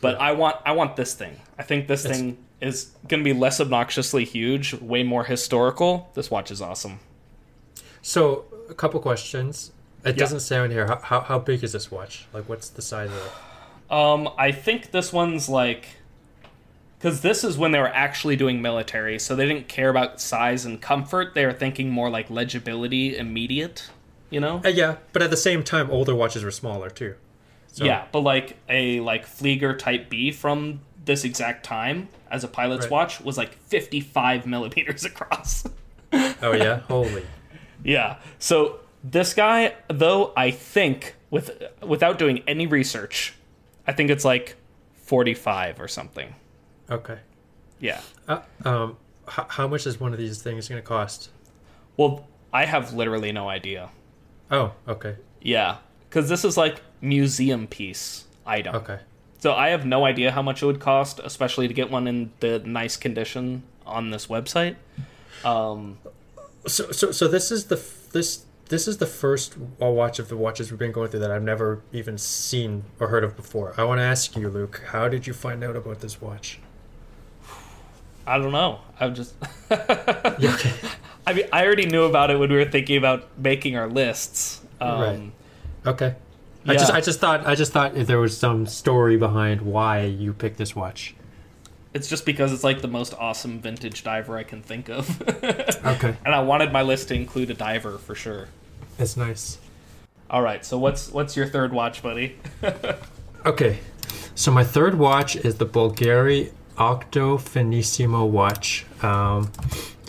But 0.00 0.20
I 0.20 0.32
want 0.32 0.56
I 0.64 0.72
want 0.72 0.96
this 0.96 1.14
thing. 1.14 1.40
I 1.58 1.62
think 1.62 1.88
this 1.88 2.04
It's- 2.04 2.18
thing 2.20 2.38
is 2.60 2.90
going 3.06 3.20
to 3.20 3.24
be 3.24 3.32
less 3.38 3.60
obnoxiously 3.60 4.24
huge, 4.24 4.74
way 4.74 5.02
more 5.04 5.24
historical. 5.24 6.10
This 6.14 6.28
watch 6.30 6.50
is 6.50 6.60
awesome. 6.60 6.98
So 8.02 8.44
a 8.68 8.74
couple 8.74 8.98
questions. 9.00 9.72
It 10.04 10.10
Yeah. 10.10 10.12
doesn't 10.20 10.40
say 10.40 10.58
on 10.58 10.70
here. 10.70 10.86
How, 10.86 10.98
how 11.02 11.20
how 11.20 11.38
big 11.38 11.62
is 11.64 11.72
this 11.72 11.90
watch? 11.90 12.26
Like, 12.32 12.48
what's 12.48 12.68
the 12.68 12.82
size 12.82 13.10
of 13.10 13.16
it? 13.16 13.32
Um, 13.90 14.28
I 14.36 14.52
think 14.52 14.90
this 14.90 15.12
one's 15.12 15.48
like, 15.48 15.86
because 16.98 17.20
this 17.22 17.44
is 17.44 17.56
when 17.56 17.72
they 17.72 17.78
were 17.78 17.88
actually 17.88 18.36
doing 18.36 18.60
military, 18.60 19.18
so 19.18 19.34
they 19.36 19.46
didn't 19.46 19.68
care 19.68 19.88
about 19.88 20.20
size 20.20 20.64
and 20.64 20.80
comfort. 20.80 21.34
They 21.34 21.46
were 21.46 21.52
thinking 21.52 21.90
more 21.90 22.10
like 22.10 22.28
legibility, 22.28 23.16
immediate. 23.16 23.88
You 24.30 24.40
know? 24.40 24.60
Uh, 24.64 24.68
yeah, 24.68 24.96
but 25.12 25.22
at 25.22 25.30
the 25.30 25.36
same 25.36 25.62
time, 25.62 25.90
older 25.90 26.14
watches 26.14 26.44
were 26.44 26.50
smaller 26.50 26.90
too. 26.90 27.14
So, 27.68 27.84
Yeah, 27.84 28.04
but 28.12 28.20
like 28.20 28.56
a 28.68 29.00
like 29.00 29.26
Flieger 29.26 29.78
Type 29.78 30.10
B 30.10 30.32
from 30.32 30.80
this 31.04 31.24
exact 31.24 31.64
time 31.64 32.08
as 32.30 32.44
a 32.44 32.48
pilot's 32.48 32.84
Right. 32.86 32.90
watch 32.90 33.20
was 33.22 33.38
like 33.38 33.54
55 33.54 34.46
millimeters 34.46 35.04
across. 35.06 35.64
Oh 36.42 36.52
yeah. 36.52 36.80
Holy. 36.80 37.24
yeah. 37.84 38.16
So 38.38 38.80
this 39.04 39.32
guy, 39.32 39.74
though, 39.88 40.32
I 40.36 40.50
think 40.50 41.14
with 41.30 41.62
without 41.86 42.18
doing 42.18 42.42
any 42.46 42.66
research, 42.66 43.34
I 43.88 43.92
think 43.92 44.10
it's 44.10 44.24
like 44.24 44.54
45 45.04 45.80
or 45.80 45.88
something. 45.88 46.34
Okay. 46.90 47.18
Yeah. 47.80 48.00
Uh, 48.28 48.40
um, 48.64 48.96
h- 49.26 49.46
how 49.48 49.66
much 49.66 49.86
is 49.86 49.98
one 49.98 50.12
of 50.12 50.18
these 50.18 50.40
things 50.42 50.68
going 50.68 50.80
to 50.80 50.86
cost? 50.86 51.30
Well, 51.96 52.26
I 52.52 52.66
have 52.66 52.92
literally 52.94 53.32
no 53.32 53.48
idea. 53.48 53.88
Oh, 54.50 54.72
okay. 54.86 55.16
Yeah, 55.40 55.78
because 56.08 56.28
this 56.28 56.44
is 56.44 56.56
like 56.56 56.80
museum 57.00 57.66
piece 57.66 58.24
item. 58.46 58.74
Okay. 58.76 58.98
So 59.40 59.52
I 59.54 59.68
have 59.68 59.84
no 59.86 60.04
idea 60.04 60.32
how 60.32 60.42
much 60.42 60.62
it 60.62 60.66
would 60.66 60.80
cost, 60.80 61.20
especially 61.24 61.68
to 61.68 61.74
get 61.74 61.90
one 61.90 62.06
in 62.08 62.30
the 62.40 62.58
nice 62.60 62.96
condition 62.96 63.62
on 63.86 64.10
this 64.10 64.26
website. 64.26 64.76
Um, 65.44 65.98
So 66.66 66.90
so 66.90 67.12
so 67.12 67.28
this 67.28 67.50
is 67.50 67.66
the 67.66 67.76
f- 67.76 68.08
this 68.12 68.44
this 68.68 68.86
is 68.86 68.98
the 68.98 69.06
first 69.06 69.56
watch 69.78 70.18
of 70.18 70.28
the 70.28 70.36
watches 70.36 70.70
we've 70.70 70.78
been 70.78 70.92
going 70.92 71.10
through 71.10 71.20
that 71.20 71.30
I've 71.30 71.42
never 71.42 71.80
even 71.92 72.18
seen 72.18 72.84
or 73.00 73.08
heard 73.08 73.24
of 73.24 73.36
before. 73.36 73.74
I 73.76 73.84
want 73.84 73.98
to 73.98 74.04
ask 74.04 74.36
you, 74.36 74.48
Luke, 74.48 74.82
how 74.88 75.08
did 75.08 75.26
you 75.26 75.32
find 75.32 75.64
out 75.64 75.76
about 75.76 76.00
this 76.00 76.20
watch? 76.20 76.60
I 78.26 78.36
don't 78.38 78.52
know. 78.52 78.80
I'm 79.00 79.14
just. 79.14 79.34
Okay. 79.70 80.72
I 81.26 81.32
mean, 81.34 81.44
I 81.52 81.64
already 81.66 81.84
knew 81.86 82.04
about 82.04 82.30
it 82.30 82.38
when 82.38 82.48
we 82.48 82.56
were 82.56 82.64
thinking 82.64 82.96
about 82.96 83.26
making 83.38 83.76
our 83.76 83.88
lists. 83.88 84.62
Um, 84.80 85.00
Right. 85.00 85.32
Okay. 85.86 86.14
I 86.66 86.72
just 86.74 86.90
Yeah. 86.90 86.96
I 86.96 87.00
just 87.00 87.20
thought 87.20 87.46
I 87.46 87.54
just 87.54 87.72
thought 87.72 87.96
if 87.96 88.06
there 88.06 88.18
was 88.18 88.36
some 88.36 88.66
story 88.66 89.16
behind 89.16 89.62
why 89.62 90.02
you 90.04 90.32
picked 90.32 90.56
this 90.58 90.74
watch. 90.76 91.14
It's 91.94 92.08
just 92.08 92.24
because 92.26 92.52
it's 92.52 92.64
like 92.64 92.82
the 92.82 92.88
most 92.88 93.14
awesome 93.18 93.60
vintage 93.60 94.04
diver 94.04 94.36
I 94.36 94.42
can 94.42 94.62
think 94.62 94.88
of. 94.88 95.20
Okay. 95.84 96.16
and 96.24 96.34
I 96.34 96.40
wanted 96.42 96.72
my 96.72 96.82
list 96.82 97.08
to 97.08 97.14
include 97.14 97.50
a 97.50 97.54
diver 97.54 97.96
for 97.98 98.14
sure. 98.14 98.48
That's 98.98 99.16
nice. 99.16 99.58
All 100.28 100.42
right, 100.42 100.62
so 100.64 100.76
what's 100.78 101.10
what's 101.10 101.36
your 101.36 101.46
third 101.46 101.72
watch, 101.72 102.02
buddy? 102.02 102.36
Okay. 103.46 103.78
So 104.34 104.50
my 104.50 104.64
third 104.64 104.98
watch 104.98 105.36
is 105.36 105.54
the 105.56 105.64
Bulgari 105.64 106.50
Octo 106.76 107.38
Finissimo 107.38 108.28
watch. 108.28 108.84
Um, 109.00 109.52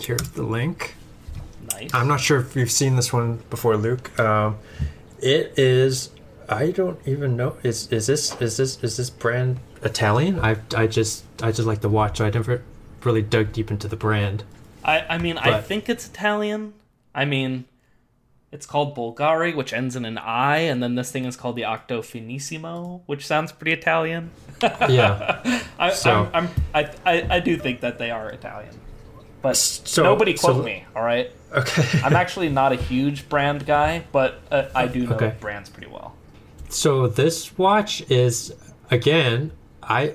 here's 0.00 0.30
the 0.30 0.42
link. 0.42 0.94
nice. 1.72 1.94
I'm 1.94 2.08
not 2.08 2.20
sure 2.20 2.40
if 2.40 2.56
you've 2.56 2.72
seen 2.72 2.96
this 2.96 3.12
one 3.12 3.38
before, 3.48 3.76
Luke. 3.76 4.18
Um, 4.18 4.58
it 5.20 5.56
is. 5.56 6.10
I 6.48 6.72
don't 6.72 6.98
even 7.06 7.36
know. 7.36 7.56
Is 7.62 7.86
is 7.92 8.08
this 8.08 8.38
is 8.42 8.56
this 8.56 8.82
is 8.82 8.96
this 8.96 9.10
brand 9.10 9.60
Italian? 9.82 10.40
I 10.40 10.56
I 10.76 10.88
just 10.88 11.24
I 11.40 11.52
just 11.52 11.66
like 11.68 11.80
the 11.80 11.88
watch. 11.88 12.20
I 12.20 12.30
never 12.30 12.62
really 13.04 13.22
dug 13.22 13.52
deep 13.52 13.70
into 13.70 13.86
the 13.86 13.96
brand. 13.96 14.42
I, 14.84 15.00
I 15.08 15.18
mean, 15.18 15.38
I 15.38 15.60
think 15.60 15.88
it's 15.88 16.08
Italian. 16.08 16.74
I 17.14 17.24
mean, 17.24 17.64
it's 18.52 18.66
called 18.66 18.96
Bulgari, 18.96 19.54
which 19.54 19.72
ends 19.72 19.94
in 19.96 20.04
an 20.04 20.18
I, 20.18 20.58
and 20.58 20.82
then 20.82 20.94
this 20.96 21.12
thing 21.12 21.24
is 21.24 21.36
called 21.36 21.56
the 21.56 21.64
Octo 21.64 22.02
Finissimo, 22.02 23.02
which 23.06 23.26
sounds 23.26 23.52
pretty 23.52 23.72
Italian. 23.72 24.30
Yeah. 24.62 25.62
I, 25.78 25.90
So- 25.92 26.28
I'm, 26.34 26.48
I'm, 26.74 26.90
I, 27.04 27.12
I, 27.12 27.26
I 27.36 27.40
do 27.40 27.56
think 27.56 27.80
that 27.80 27.98
they 27.98 28.10
are 28.10 28.28
Italian. 28.30 28.74
But 29.42 29.56
So- 29.56 30.02
nobody 30.02 30.34
quote 30.34 30.56
so- 30.56 30.62
me, 30.62 30.84
all 30.96 31.02
right? 31.02 31.30
Okay. 31.52 32.00
I'm 32.04 32.14
actually 32.14 32.48
not 32.48 32.72
a 32.72 32.76
huge 32.76 33.28
brand 33.28 33.66
guy, 33.66 34.04
but 34.12 34.40
uh, 34.50 34.66
I 34.74 34.86
do 34.86 35.06
know 35.06 35.16
Okay. 35.16 35.34
brands 35.40 35.68
pretty 35.68 35.88
well. 35.90 36.14
So 36.68 37.08
this 37.08 37.56
watch 37.58 38.02
is 38.08 38.52
again, 38.90 39.50
I 39.82 40.14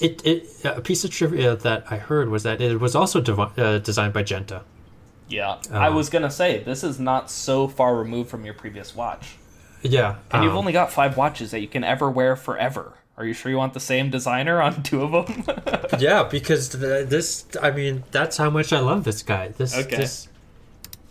it 0.00 0.20
it 0.26 0.46
a 0.64 0.82
piece 0.82 1.02
of 1.04 1.10
trivia 1.10 1.56
that 1.56 1.86
I 1.90 1.96
heard 1.96 2.28
was 2.28 2.42
that 2.42 2.60
it 2.60 2.78
was 2.78 2.94
also 2.94 3.22
uh, 3.22 3.78
designed 3.78 4.12
by 4.12 4.22
Genta. 4.22 4.62
Yeah, 5.28 5.56
I 5.72 5.86
Um, 5.88 5.94
was 5.94 6.10
gonna 6.10 6.30
say 6.30 6.62
this 6.62 6.84
is 6.84 6.98
not 7.00 7.30
so 7.30 7.66
far 7.68 7.96
removed 7.96 8.28
from 8.30 8.44
your 8.44 8.54
previous 8.54 8.94
watch, 8.94 9.36
Yeah, 9.82 10.16
and 10.30 10.44
you've 10.44 10.52
um, 10.52 10.58
only 10.58 10.72
got 10.72 10.92
five 10.92 11.16
watches 11.16 11.50
that 11.52 11.60
you 11.60 11.68
can 11.68 11.82
ever 11.84 12.10
wear 12.10 12.36
forever. 12.36 12.94
Are 13.16 13.24
you 13.24 13.32
sure 13.32 13.50
you 13.50 13.56
want 13.56 13.74
the 13.74 13.80
same 13.80 14.10
designer 14.10 14.60
on 14.60 14.82
two 14.82 15.02
of 15.02 15.12
them? 15.12 15.44
yeah 16.00 16.24
because 16.24 16.68
th- 16.70 17.08
this. 17.08 17.44
I 17.62 17.70
mean, 17.70 18.02
that's 18.10 18.36
how 18.36 18.50
much 18.50 18.72
I 18.72 18.80
love 18.80 19.04
this 19.04 19.22
guy. 19.22 19.48
This 19.48 19.76
Okay. 19.76 19.96
this 19.96 20.28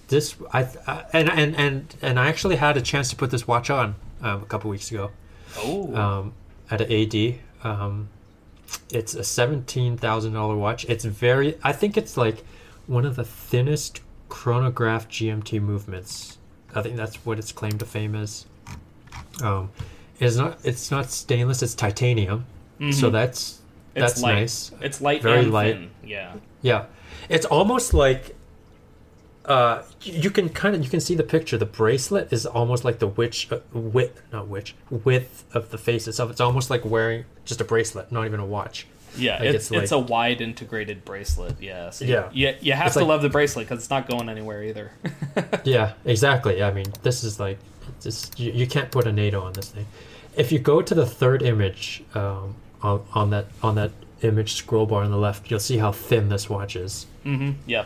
this 0.10 0.36
I, 0.52 0.68
I 0.86 1.06
and 1.14 1.30
and 1.30 1.56
and 1.56 1.96
and 2.02 2.20
I 2.20 2.28
actually 2.28 2.58
had 2.58 2.76
a 2.78 2.82
chance 2.82 3.10
to 3.12 3.16
put 3.16 3.32
this 3.32 3.48
watch 3.48 3.70
on 3.70 3.96
um, 4.22 4.44
a 4.44 4.46
couple 4.46 4.70
weeks 4.70 4.92
ago. 4.92 5.12
oh, 5.58 5.96
um, 5.96 6.34
at 6.70 6.82
an 6.82 6.92
AD. 6.92 7.40
Um, 7.64 8.10
it's 8.92 9.14
a 9.16 9.24
seventeen 9.24 9.98
thousand 9.98 10.34
dollar 10.34 10.56
watch. 10.58 10.86
It's 10.86 11.06
very. 11.06 11.58
I 11.64 11.72
think 11.72 11.96
it's 11.98 12.18
like 12.18 12.44
one 12.88 13.06
of 13.06 13.16
the 13.16 13.24
thinnest 13.24 14.02
chronograph 14.30 15.08
GMT 15.10 15.62
movements. 15.62 16.38
I 16.76 16.82
think 16.82 16.96
that's 16.96 17.18
what 17.26 17.38
its 17.40 17.52
claim 17.52 17.78
to 17.78 17.86
fame 17.86 18.16
is. 18.16 18.46
Um, 19.42 19.70
it's 20.20 20.36
not. 20.38 20.58
It's 20.64 20.90
not 20.92 21.10
stainless. 21.12 21.62
It's 21.62 21.76
titanium. 21.76 22.46
So 22.92 23.10
that's 23.10 23.60
Mm-hmm. 23.96 24.04
it's 24.04 24.14
that's 24.14 24.22
light. 24.24 24.34
nice. 24.36 24.72
It's 24.82 25.02
light 25.02 25.22
Very 25.22 25.46
light. 25.46 25.76
thin. 25.76 25.92
Yeah. 26.04 26.34
Yeah, 26.64 26.86
it's 27.30 27.46
almost 27.46 27.94
like 27.94 28.36
uh, 29.46 29.84
you 30.02 30.14
you 30.24 30.30
can 30.32 30.50
kind 30.50 30.76
of 30.76 30.84
you 30.84 30.90
can 30.90 31.00
see 31.00 31.14
the 31.16 31.24
picture. 31.24 31.58
The 31.58 31.66
bracelet 31.66 32.32
is 32.34 32.46
almost 32.46 32.84
like 32.86 33.00
the 33.00 33.08
witch 33.08 33.52
uh, 33.52 33.60
width, 33.74 34.22
not 34.32 34.48
witch 34.48 34.74
width 34.90 35.44
of 35.54 35.70
the 35.70 35.78
face 35.78 36.08
itself. 36.08 36.32
It's 36.32 36.42
almost 36.42 36.70
like 36.70 36.84
wearing 36.86 37.26
just 37.46 37.60
a 37.62 37.66
bracelet, 37.66 38.12
not 38.12 38.26
even 38.26 38.40
a 38.40 38.46
watch. 38.46 38.88
Yeah, 39.16 39.34
Like, 39.40 39.44
it's, 39.56 39.72
it's 39.72 39.84
it's, 39.84 39.92
a 39.92 40.00
wide 40.00 40.42
integrated 40.42 41.06
bracelet. 41.06 41.62
Yeah. 41.62 41.90
So 41.92 42.06
Yeah. 42.06 42.30
You, 42.34 42.56
you, 42.62 42.74
have 42.74 42.88
It's 42.88 42.94
to 42.96 43.00
like- 43.02 43.08
love 43.10 43.22
the 43.22 43.30
bracelet 43.30 43.68
because 43.68 43.80
it's 43.84 43.90
not 43.90 44.08
going 44.10 44.30
anywhere 44.30 44.64
either. 44.64 44.92
Yeah, 45.64 45.94
exactly. 46.06 46.62
I 46.62 46.72
mean, 46.72 46.88
this 47.04 47.24
is 47.24 47.40
like 47.40 47.58
this. 48.02 48.30
You, 48.38 48.52
you 48.52 48.68
can't 48.68 48.92
put 48.92 49.08
a 49.08 49.12
NATO 49.12 49.42
on 49.42 49.54
this 49.54 49.70
thing. 49.70 49.86
If 50.36 50.52
you 50.52 50.60
go 50.60 50.82
to 50.82 50.94
the 50.96 51.06
third 51.06 51.42
image 51.42 52.04
um, 52.16 52.56
on 52.82 53.04
on 53.14 53.30
that 53.32 53.46
on 53.62 53.76
that 53.76 53.92
image 54.22 54.54
scroll 54.54 54.86
bar 54.86 55.04
on 55.04 55.12
the 55.12 55.18
left, 55.18 55.50
you'll 55.50 55.60
see 55.60 55.78
how 55.78 55.92
thin 55.92 56.30
this 56.30 56.50
watch 56.50 56.76
is. 56.76 57.06
mm-hmm. 57.26 57.52
Yeah. 57.66 57.86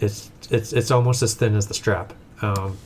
it's 0.00 0.30
it's 0.50 0.72
it's 0.72 0.90
almost 0.90 1.22
as 1.22 1.34
thin 1.34 1.54
as 1.56 1.66
the 1.66 1.74
strap. 1.74 2.12
Um, 2.42 2.78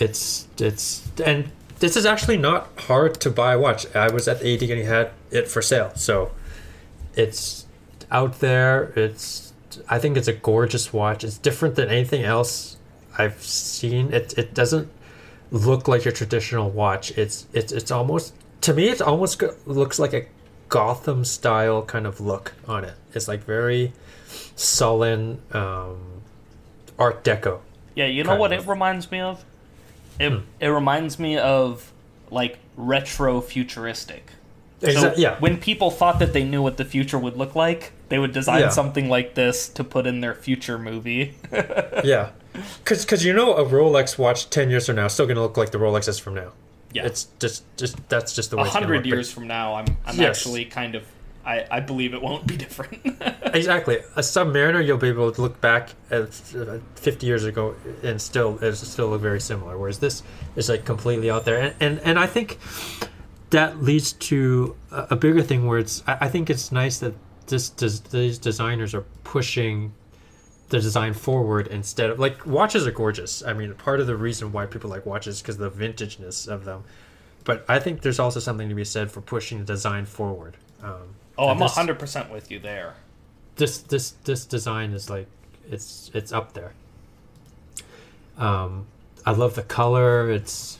it's 0.00 0.46
it's 0.58 1.08
and 1.24 1.50
this 1.80 1.96
is 1.96 2.06
actually 2.06 2.36
not 2.38 2.68
hard 2.78 3.20
to 3.20 3.30
buy 3.30 3.54
a 3.54 3.58
watch. 3.58 3.94
I 3.94 4.10
was 4.10 4.28
at 4.28 4.40
the 4.40 4.54
AD 4.54 4.62
and 4.62 4.78
he 4.78 4.84
had 4.84 5.10
it 5.30 5.48
for 5.48 5.62
sale, 5.62 5.92
so 5.94 6.32
it's 7.14 7.66
out 8.10 8.40
there. 8.40 8.92
It's 8.96 9.52
I 9.88 9.98
think 9.98 10.16
it's 10.16 10.28
a 10.28 10.32
gorgeous 10.32 10.92
watch. 10.92 11.24
It's 11.24 11.38
different 11.38 11.74
than 11.76 11.88
anything 11.88 12.22
else 12.24 12.76
I've 13.16 13.42
seen. 13.42 14.12
It 14.12 14.36
it 14.36 14.54
doesn't 14.54 14.88
look 15.50 15.88
like 15.88 16.04
your 16.04 16.12
traditional 16.12 16.70
watch. 16.70 17.16
It's 17.16 17.46
it's 17.52 17.72
it's 17.72 17.90
almost 17.90 18.34
to 18.62 18.74
me 18.74 18.88
it 18.88 19.00
almost 19.00 19.42
looks 19.66 19.98
like 19.98 20.12
a 20.12 20.26
Gotham 20.68 21.24
style 21.24 21.82
kind 21.82 22.06
of 22.06 22.20
look 22.20 22.54
on 22.66 22.84
it. 22.84 22.94
It's 23.14 23.28
like 23.28 23.44
very 23.44 23.92
sullen 24.54 25.40
um, 25.52 26.22
Art 26.98 27.24
Deco. 27.24 27.60
Yeah, 27.94 28.06
you 28.06 28.22
know 28.22 28.36
what 28.36 28.52
of. 28.52 28.64
it 28.64 28.70
reminds 28.70 29.10
me 29.10 29.20
of? 29.20 29.44
It 30.18 30.30
Hmm. 30.32 30.38
it 30.60 30.68
reminds 30.68 31.18
me 31.18 31.38
of 31.38 31.92
like 32.30 32.58
retro 32.76 33.40
futuristic. 33.40 34.30
So 34.80 35.12
yeah, 35.16 35.36
when 35.40 35.56
people 35.58 35.90
thought 35.90 36.20
that 36.20 36.32
they 36.32 36.44
knew 36.44 36.62
what 36.62 36.76
the 36.76 36.84
future 36.84 37.18
would 37.18 37.36
look 37.36 37.56
like, 37.56 37.92
they 38.10 38.18
would 38.18 38.32
design 38.32 38.60
Yeah. 38.60 38.68
something 38.68 39.08
like 39.08 39.34
this 39.34 39.68
to 39.70 39.82
put 39.82 40.06
in 40.06 40.20
their 40.20 40.34
future 40.34 40.78
movie. 40.78 41.34
yeah. 42.04 42.30
Because 42.84 43.04
cause 43.04 43.24
you 43.24 43.32
know 43.32 43.54
a 43.54 43.64
Rolex 43.64 44.18
watch 44.18 44.50
ten 44.50 44.70
years 44.70 44.86
from 44.86 44.96
now 44.96 45.06
is 45.06 45.12
still 45.14 45.26
gonna 45.26 45.40
look 45.42 45.56
like 45.56 45.70
the 45.72 45.78
Rolexes 45.78 46.20
from 46.20 46.34
now. 46.34 46.52
yeah. 46.92 47.06
It's 47.06 47.26
just 47.40 47.64
just 47.76 47.96
that's 48.08 48.34
just 48.34 48.50
the 48.50 48.56
way 48.56 48.62
a 48.62 48.66
hundred 48.66 48.94
look, 48.96 49.02
but- 49.04 49.08
years 49.08 49.32
from 49.32 49.46
now, 49.48 49.74
I'm 49.74 49.96
I'm 50.06 50.16
Yes. 50.16 50.38
actually 50.38 50.64
kind 50.66 50.94
of 50.94 51.02
I, 51.48 51.66
I 51.70 51.80
believe 51.80 52.12
it 52.12 52.20
won't 52.20 52.46
be 52.46 52.56
different. 52.56 53.04
Exactly. 53.54 53.96
A 54.14 54.20
Submariner, 54.20 54.84
you'll 54.84 54.98
be 54.98 55.08
able 55.08 55.32
to 55.32 55.40
look 55.40 55.58
back 55.62 55.94
at 56.10 56.28
uh, 56.54 56.78
50 56.96 57.26
years 57.26 57.44
ago 57.44 57.74
and 58.02 58.20
still 58.20 58.58
it 58.58 58.74
still 58.74 59.08
look 59.08 59.22
very 59.22 59.40
similar. 59.40 59.78
Whereas 59.78 59.98
this 59.98 60.22
is 60.54 60.68
like 60.68 60.84
completely 60.84 61.30
out 61.30 61.46
there, 61.46 61.58
and 61.58 61.74
and, 61.80 61.98
and 62.00 62.18
I 62.18 62.26
think 62.26 62.58
that 63.50 63.82
leads 63.82 64.12
to 64.12 64.76
a, 64.90 65.16
bigger 65.16 65.42
thing 65.42 65.66
where 65.66 65.78
it's. 65.78 66.02
I, 66.06 66.28
think 66.28 66.50
it's 66.50 66.70
nice 66.70 66.98
that 66.98 67.14
this 67.46 67.70
des, 67.70 68.02
these 68.10 68.38
designers 68.38 68.94
are 68.94 69.06
pushing 69.24 69.94
the 70.68 70.78
design 70.78 71.14
forward 71.14 71.68
instead 71.68 72.10
of 72.10 72.18
like 72.18 72.44
watches 72.44 72.86
are 72.86 72.92
gorgeous. 72.92 73.42
I 73.42 73.54
mean, 73.54 73.72
part 73.74 74.00
of 74.00 74.06
the 74.06 74.16
reason 74.16 74.52
why 74.52 74.66
people 74.66 74.90
like 74.90 75.06
watches 75.06 75.36
is 75.36 75.42
because 75.42 75.58
of 75.58 75.74
the 75.74 75.86
vintageness 75.86 76.46
of 76.46 76.66
them. 76.66 76.84
But 77.44 77.64
I 77.66 77.78
think 77.78 78.02
there's 78.02 78.18
also 78.18 78.40
something 78.40 78.68
to 78.68 78.74
be 78.74 78.84
said 78.84 79.10
for 79.10 79.22
pushing 79.22 79.60
the 79.60 79.64
design 79.64 80.04
forward. 80.04 80.58
Um, 80.82 81.14
oh, 81.38 81.48
I'm 81.48 81.58
hundred 81.60 81.98
percent 81.98 82.30
with 82.30 82.50
you 82.50 82.58
there. 82.58 82.94
this 83.56 83.78
this 83.78 84.10
this 84.24 84.44
design 84.44 84.92
is 84.92 85.08
like 85.10 85.26
it's 85.70 86.10
it's 86.14 86.32
up 86.32 86.52
there. 86.52 86.72
Um, 88.36 88.86
I 89.26 89.32
love 89.32 89.54
the 89.54 89.62
color. 89.62 90.30
It's 90.30 90.78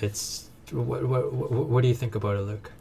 it's 0.00 0.48
what 0.70 1.04
what 1.06 1.32
what, 1.32 1.82
do 1.82 1.88
you 1.88 1.94
think 1.94 2.14
about 2.14 2.36
it, 2.36 2.40
Luke? 2.42 2.72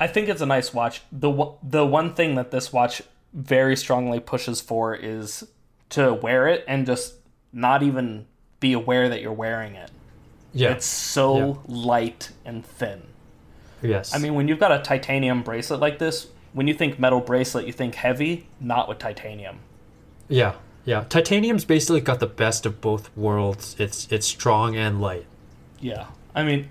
I 0.00 0.06
think 0.06 0.28
it's 0.28 0.40
a 0.40 0.46
nice 0.46 0.72
watch. 0.74 1.02
the 1.12 1.30
one- 1.30 1.54
The 1.62 1.86
one 1.86 2.14
thing 2.14 2.34
that 2.34 2.50
this 2.50 2.72
watch 2.72 3.02
very 3.32 3.76
strongly 3.76 4.18
pushes 4.18 4.60
for 4.60 4.94
is 4.94 5.46
to 5.90 6.12
wear 6.14 6.48
it 6.48 6.64
and 6.66 6.86
just 6.86 7.14
not 7.52 7.82
even 7.82 8.26
be 8.58 8.72
aware 8.72 9.08
that 9.08 9.20
you're 9.20 9.32
wearing 9.32 9.74
it. 9.76 9.90
Yeah. 10.52 10.72
It's 10.72 10.86
so 10.86 11.62
light 11.68 12.30
and 12.44 12.64
thin. 12.66 13.02
Yes. 13.82 14.14
I 14.14 14.18
mean, 14.18 14.34
when 14.34 14.48
you've 14.48 14.60
got 14.60 14.72
a 14.72 14.78
titanium 14.80 15.42
bracelet 15.42 15.80
like 15.80 15.98
this, 15.98 16.28
when 16.52 16.66
you 16.68 16.74
think 16.74 16.98
metal 16.98 17.20
bracelet, 17.20 17.66
you 17.66 17.72
think 17.72 17.94
heavy, 17.94 18.46
not 18.60 18.88
with 18.88 18.98
titanium. 18.98 19.58
Yeah. 20.28 20.54
Yeah. 20.84 21.04
Titanium's 21.08 21.64
basically 21.64 22.00
got 22.00 22.20
the 22.20 22.26
best 22.26 22.66
of 22.66 22.80
both 22.80 23.14
worlds. 23.16 23.76
It's 23.78 24.10
it's 24.10 24.26
strong 24.26 24.76
and 24.76 25.00
light. 25.00 25.26
Yeah. 25.80 26.06
I 26.34 26.42
mean, 26.42 26.68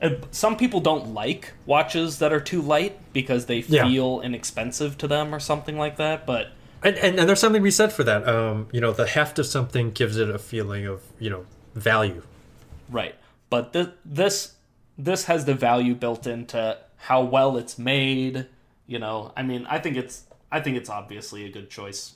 uh, 0.00 0.10
some 0.30 0.56
people 0.56 0.80
don't 0.80 1.12
like 1.12 1.52
watches 1.66 2.18
that 2.20 2.32
are 2.32 2.40
too 2.40 2.62
light 2.62 2.98
because 3.12 3.46
they 3.46 3.58
Yeah. 3.60 3.86
feel 3.86 4.20
inexpensive 4.22 4.96
to 4.98 5.08
them 5.08 5.34
or 5.34 5.40
something 5.40 5.76
like 5.76 5.96
that, 5.96 6.26
but 6.26 6.48
And, 6.82 6.96
and 6.96 7.18
and 7.18 7.28
there's 7.28 7.40
something 7.40 7.60
we 7.62 7.70
said 7.70 7.92
for 7.92 8.04
that. 8.04 8.26
Um, 8.26 8.68
you 8.72 8.80
know, 8.80 8.92
the 8.92 9.06
heft 9.06 9.38
of 9.38 9.46
something 9.46 9.90
gives 9.90 10.16
it 10.16 10.30
a 10.30 10.38
feeling 10.38 10.86
of 10.86 11.02
you 11.18 11.28
know 11.30 11.44
value. 11.74 12.22
Right. 12.88 13.14
But 13.50 13.72
th- 13.72 13.90
this 14.04 14.54
this 15.04 15.24
has 15.24 15.44
the 15.44 15.54
value 15.54 15.94
built 15.94 16.26
into 16.26 16.78
how 16.96 17.22
well 17.22 17.56
it's 17.56 17.78
made. 17.78 18.46
You 18.86 18.98
know, 18.98 19.32
I 19.36 19.42
mean, 19.42 19.66
I 19.68 19.78
think 19.78 19.96
it's 19.96 20.24
I 20.52 20.60
think 20.60 20.76
it's 20.76 20.90
obviously 20.90 21.44
a 21.44 21.48
good 21.48 21.70
choice. 21.70 22.14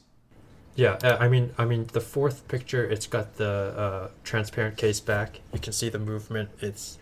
Yeah, 0.76 0.98
uh, 1.04 1.16
I 1.20 1.28
mean, 1.28 1.52
I 1.56 1.64
mean, 1.64 1.86
the 1.92 2.00
fourth 2.00 2.48
picture, 2.48 2.84
it's 2.84 3.06
got 3.06 3.36
the 3.36 3.48
uh, 3.48 4.08
transparent 4.24 4.76
case 4.76 4.98
back. 4.98 5.40
You 5.52 5.60
can 5.60 5.72
see 5.72 5.88
the 5.88 6.00
movement. 6.00 6.50
It's 6.60 6.98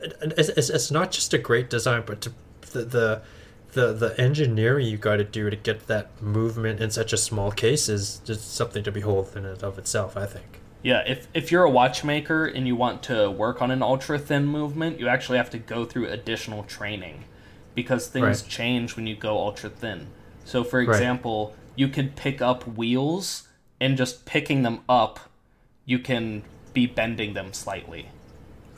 it's, 0.00 0.48
it's, 0.48 0.70
it's 0.70 0.90
not 0.90 1.12
just 1.12 1.34
a 1.34 1.38
great 1.38 1.68
design, 1.68 2.04
but 2.06 2.22
to, 2.22 2.32
the 2.72 2.84
the 2.84 3.22
the 3.72 3.92
the 3.92 4.20
engineering 4.20 4.86
you 4.86 4.96
got 4.96 5.16
to 5.16 5.24
do 5.24 5.50
to 5.50 5.56
get 5.56 5.86
that 5.88 6.22
movement 6.22 6.80
in 6.80 6.90
such 6.90 7.12
a 7.12 7.18
small 7.18 7.50
case 7.50 7.88
is 7.88 8.20
just 8.24 8.54
something 8.54 8.82
to 8.82 8.90
behold 8.90 9.36
in 9.36 9.44
and 9.44 9.62
of 9.62 9.78
itself. 9.78 10.16
I 10.16 10.24
think. 10.24 10.61
Yeah, 10.82 11.02
if 11.06 11.28
if 11.32 11.52
you're 11.52 11.64
a 11.64 11.70
watchmaker 11.70 12.44
and 12.44 12.66
you 12.66 12.74
want 12.74 13.02
to 13.04 13.30
work 13.30 13.62
on 13.62 13.70
an 13.70 13.82
ultra 13.82 14.18
thin 14.18 14.46
movement, 14.46 14.98
you 14.98 15.08
actually 15.08 15.38
have 15.38 15.50
to 15.50 15.58
go 15.58 15.84
through 15.84 16.08
additional 16.08 16.64
training 16.64 17.24
because 17.74 18.08
things 18.08 18.42
Right. 18.42 18.50
change 18.50 18.96
when 18.96 19.06
you 19.06 19.14
go 19.14 19.38
ultra 19.38 19.70
thin. 19.70 20.08
So 20.44 20.64
for 20.64 20.80
Right. 20.80 20.88
example, 20.88 21.54
you 21.76 21.88
can 21.88 22.08
pick 22.10 22.42
up 22.42 22.66
wheels 22.76 23.48
and 23.80 23.96
just 23.96 24.24
picking 24.26 24.62
them 24.62 24.80
up, 24.88 25.20
you 25.86 25.98
can 25.98 26.42
be 26.74 26.86
bending 26.86 27.34
them 27.34 27.52
slightly. 27.52 28.08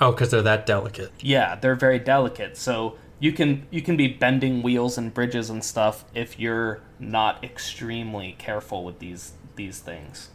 Oh, 0.00 0.10
because 0.12 0.30
they're 0.30 0.42
that 0.42 0.66
delicate. 0.66 1.10
Yeah, 1.20 1.56
they're 1.56 1.74
very 1.74 1.98
delicate. 1.98 2.56
So 2.56 2.96
you 3.18 3.32
can 3.32 3.66
you 3.70 3.80
can 3.80 3.96
be 3.96 4.08
bending 4.08 4.62
wheels 4.62 4.98
and 4.98 5.14
bridges 5.14 5.48
and 5.48 5.64
stuff 5.64 6.04
if 6.14 6.38
you're 6.38 6.80
not 6.98 7.42
extremely 7.42 8.34
careful 8.38 8.84
with 8.84 8.98
these 8.98 9.32
these 9.56 9.78
things. 9.78 10.28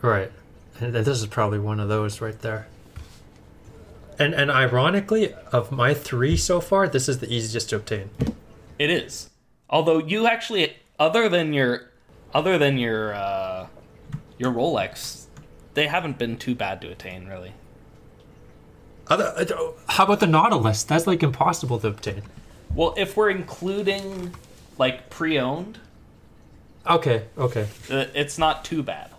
Right. 0.00 0.30
And 0.80 0.94
this 0.94 1.08
is 1.20 1.26
probably 1.26 1.58
one 1.58 1.80
of 1.80 1.88
those 1.88 2.20
right 2.20 2.38
there. 2.40 2.68
And 4.18 4.34
and 4.34 4.50
ironically, 4.50 5.34
of 5.52 5.70
my 5.70 5.94
three 5.94 6.36
so 6.36 6.60
far, 6.60 6.88
this 6.88 7.08
is 7.08 7.18
the 7.18 7.32
easiest 7.32 7.70
to 7.70 7.76
obtain. 7.76 8.10
It 8.78 8.90
is. 8.90 9.30
Although 9.70 9.98
you 9.98 10.26
actually 10.26 10.76
other 10.98 11.28
than 11.28 11.52
your 11.52 11.90
other 12.34 12.58
than 12.58 12.78
your 12.78 13.14
uh 13.14 13.66
your 14.38 14.52
Rolex, 14.52 15.26
they 15.74 15.86
haven't 15.86 16.18
been 16.18 16.36
too 16.36 16.54
bad 16.54 16.80
to 16.82 16.90
attain 16.90 17.26
really. 17.26 17.52
Other, 19.08 19.32
uh, 19.36 19.72
how 19.88 20.04
about 20.04 20.20
the 20.20 20.26
Nautilus? 20.26 20.84
That's 20.84 21.06
like 21.06 21.22
impossible 21.22 21.78
to 21.78 21.88
obtain. 21.88 22.22
Well, 22.74 22.94
if 22.98 23.16
we're 23.16 23.30
including 23.30 24.34
like 24.76 25.08
pre-owned, 25.10 25.78
Okay, 26.86 27.24
okay. 27.36 27.68
Uh, 27.90 28.06
It's 28.14 28.38
not 28.38 28.64
too 28.64 28.82
bad. 28.82 29.10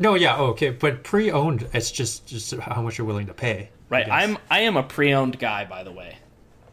No, 0.00 0.14
yeah, 0.14 0.36
oh, 0.36 0.46
okay, 0.46 0.70
but 0.70 1.04
pre-owned, 1.04 1.68
it's 1.74 1.90
just 1.92 2.26
just 2.26 2.54
how 2.56 2.80
much 2.82 2.98
you're 2.98 3.06
willing 3.06 3.26
to 3.26 3.34
pay. 3.34 3.70
Right. 3.90 4.08
I'm 4.10 4.38
I 4.50 4.60
am 4.60 4.76
a 4.76 4.82
pre-owned 4.82 5.38
guy, 5.38 5.64
by 5.64 5.82
the 5.84 5.92
way. 5.92 6.18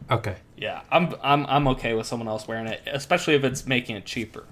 okay. 0.09 0.38
Yeah, 0.55 0.82
I'm 0.91 1.13
I'm 1.21 1.45
I'm 1.47 1.67
okay 1.69 1.93
with 1.93 2.07
someone 2.07 2.28
else 2.30 2.47
wearing 2.47 2.67
it, 2.67 2.82
especially 2.88 3.36
if 3.36 3.43
it's 3.43 3.67
making 3.67 3.97
it 3.97 4.05
cheaper. 4.05 4.45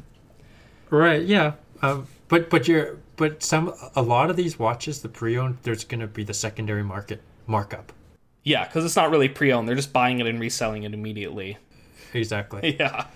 Right, 0.89 1.23
yeah. 1.23 1.53
Um, 1.81 2.07
but 2.27 2.49
but 2.49 2.67
you're 2.67 2.97
but 3.15 3.41
some 3.43 3.73
a 3.95 4.01
lot 4.01 4.29
of 4.29 4.35
these 4.35 4.59
watches, 4.59 5.01
the 5.01 5.09
pre-owned, 5.09 5.59
there's 5.63 5.83
gonna 5.85 6.07
be 6.07 6.23
the 6.23 6.33
secondary 6.33 6.83
market 6.83 7.21
markup. 7.47 7.93
Yeah, 8.43 8.65
because 8.65 8.85
it's 8.85 8.95
not 8.95 9.09
really 9.09 9.29
pre-owned; 9.29 9.67
they're 9.67 9.75
just 9.75 9.93
buying 9.93 10.19
it 10.19 10.27
and 10.27 10.39
reselling 10.39 10.83
it 10.83 10.93
immediately. 10.93 11.57
Exactly. 12.13 12.75
Yeah. 12.79 13.07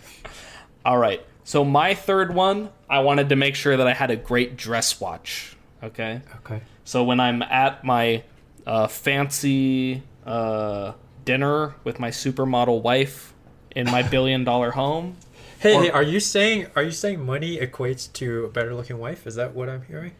All 0.86 0.98
right. 0.98 1.26
So 1.44 1.64
my 1.66 1.94
third 1.96 2.34
one, 2.34 2.70
I 2.90 3.00
wanted 3.00 3.30
to 3.30 3.36
make 3.36 3.56
sure 3.56 3.76
that 3.78 3.88
I 3.88 3.94
had 3.94 4.12
a 4.12 4.16
great 4.16 4.56
dress 4.58 5.00
watch. 5.00 5.56
Okay. 5.84 6.22
Okay. 6.38 6.62
So 6.84 7.04
when 7.04 7.20
I'm 7.20 7.42
at 7.42 7.84
my 7.84 8.24
uh, 8.68 8.88
fancy 8.88 10.04
uh, 10.26 10.94
dinner 11.26 11.76
with 11.84 12.00
my 12.00 12.10
supermodel 12.10 12.82
wife 12.82 13.34
in 13.76 13.86
my 13.90 14.04
billion 14.16 14.44
dollar 14.44 14.72
home, 14.72 15.18
Hey, 15.60 15.76
Or- 15.76 15.82
hey, 15.84 15.90
are 15.90 16.04
you 16.04 16.20
saying 16.22 16.68
are 16.76 16.84
you 16.84 16.92
saying 16.92 17.26
money 17.26 17.58
equates 17.58 18.12
to 18.14 18.46
a 18.46 18.50
better 18.50 18.74
looking 18.74 18.98
wife? 18.98 19.28
Is 19.28 19.36
that 19.36 19.54
what 19.54 19.68
I'm 19.70 19.82
hearing? 19.84 20.14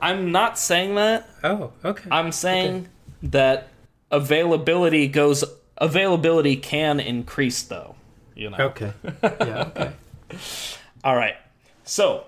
I'm 0.00 0.32
not 0.32 0.58
saying 0.58 0.94
that. 0.94 1.28
Oh, 1.44 1.72
okay. 1.84 2.08
I'm 2.10 2.32
saying 2.32 2.88
that 3.22 3.68
availability 4.10 5.08
goes. 5.08 5.44
Availability 5.76 6.56
can 6.56 7.00
increase, 7.00 7.62
though. 7.62 7.96
You 8.34 8.50
know. 8.50 8.56
okay. 8.58 8.92
Yeah, 9.22 9.70
okay. 9.76 9.92
All 11.04 11.16
right. 11.16 11.36
So, 11.84 12.24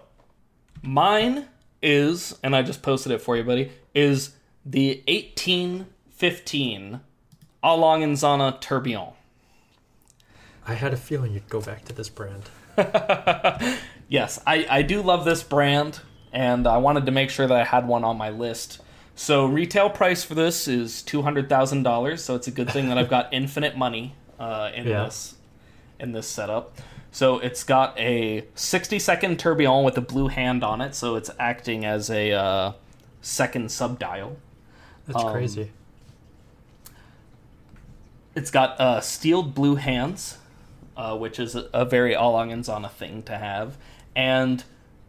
mine 0.83 1.47
is, 1.83 2.39
and 2.43 2.55
I 2.57 2.63
just 2.63 2.83
posted 2.83 3.13
it 3.13 3.21
for 3.21 3.37
you, 3.37 3.45
buddy, 3.45 3.73
is 3.95 4.31
the 4.65 5.03
1815 5.09 7.01
A. 7.63 7.77
Lange 7.77 8.03
& 8.03 8.17
Söhne 8.17 8.61
Tourbillon. 8.61 9.13
I 10.67 10.75
had 10.75 10.93
a 10.93 10.97
feeling 10.97 11.33
you'd 11.33 11.49
go 11.49 11.61
back 11.61 11.85
to 11.87 11.93
this 11.93 12.09
brand. 12.09 12.45
Yes, 14.09 14.41
I, 14.45 14.67
I 14.69 14.83
do 14.83 15.03
love 15.03 15.25
this 15.25 15.45
brand, 15.45 16.01
and 16.33 16.67
I 16.67 16.79
wanted 16.79 17.07
to 17.07 17.13
make 17.13 17.31
sure 17.31 17.47
that 17.47 17.57
I 17.57 17.63
had 17.63 17.87
one 17.87 18.03
on 18.03 18.19
my 18.19 18.31
list. 18.31 18.81
So, 19.15 19.47
retail 19.47 19.89
price 19.89 20.25
for 20.25 20.35
this 20.35 20.67
is 20.67 21.05
$200,000, 21.07 22.19
so 22.19 22.35
it's 22.35 22.49
a 22.49 22.51
good 22.51 22.69
thing 22.73 22.89
that 22.89 22.99
I've 22.99 23.09
got 23.09 23.29
infinite 23.33 23.77
money 23.77 24.17
uh, 24.41 24.73
in 24.75 24.89
Yeah. 24.89 25.05
this 25.05 25.37
in 26.01 26.11
this 26.11 26.27
setup. 26.27 26.77
So 27.13 27.39
it's 27.39 27.65
got 27.65 27.99
a 27.99 28.45
60 28.55 28.99
second 28.99 29.39
tourbillon 29.39 29.85
with 29.85 29.97
a 29.99 30.01
blue 30.01 30.29
hand 30.29 30.63
on 30.63 30.81
it, 30.81 30.95
so 30.95 31.17
it's 31.17 31.31
acting 31.39 31.85
as 31.85 32.09
a 32.11 32.33
uh, 32.33 32.73
second 33.21 33.71
subdial. 33.71 34.37
That's 35.07 35.25
Um, 35.25 35.33
crazy. 35.33 35.71
It's 38.35 38.51
got 38.51 38.81
uh, 38.81 39.01
steeled 39.01 39.55
blue 39.55 39.75
hands, 39.75 40.39
uh, 40.97 41.17
which 41.17 41.41
is 41.41 41.57
a, 41.57 41.69
a 41.73 41.85
very 41.85 42.15
A. 42.15 42.23
Lange 42.23 42.63
& 42.63 42.65
Söhne 42.65 42.91
thing 42.91 43.23
to 43.25 43.37
have. 43.37 43.77
And 44.15 44.63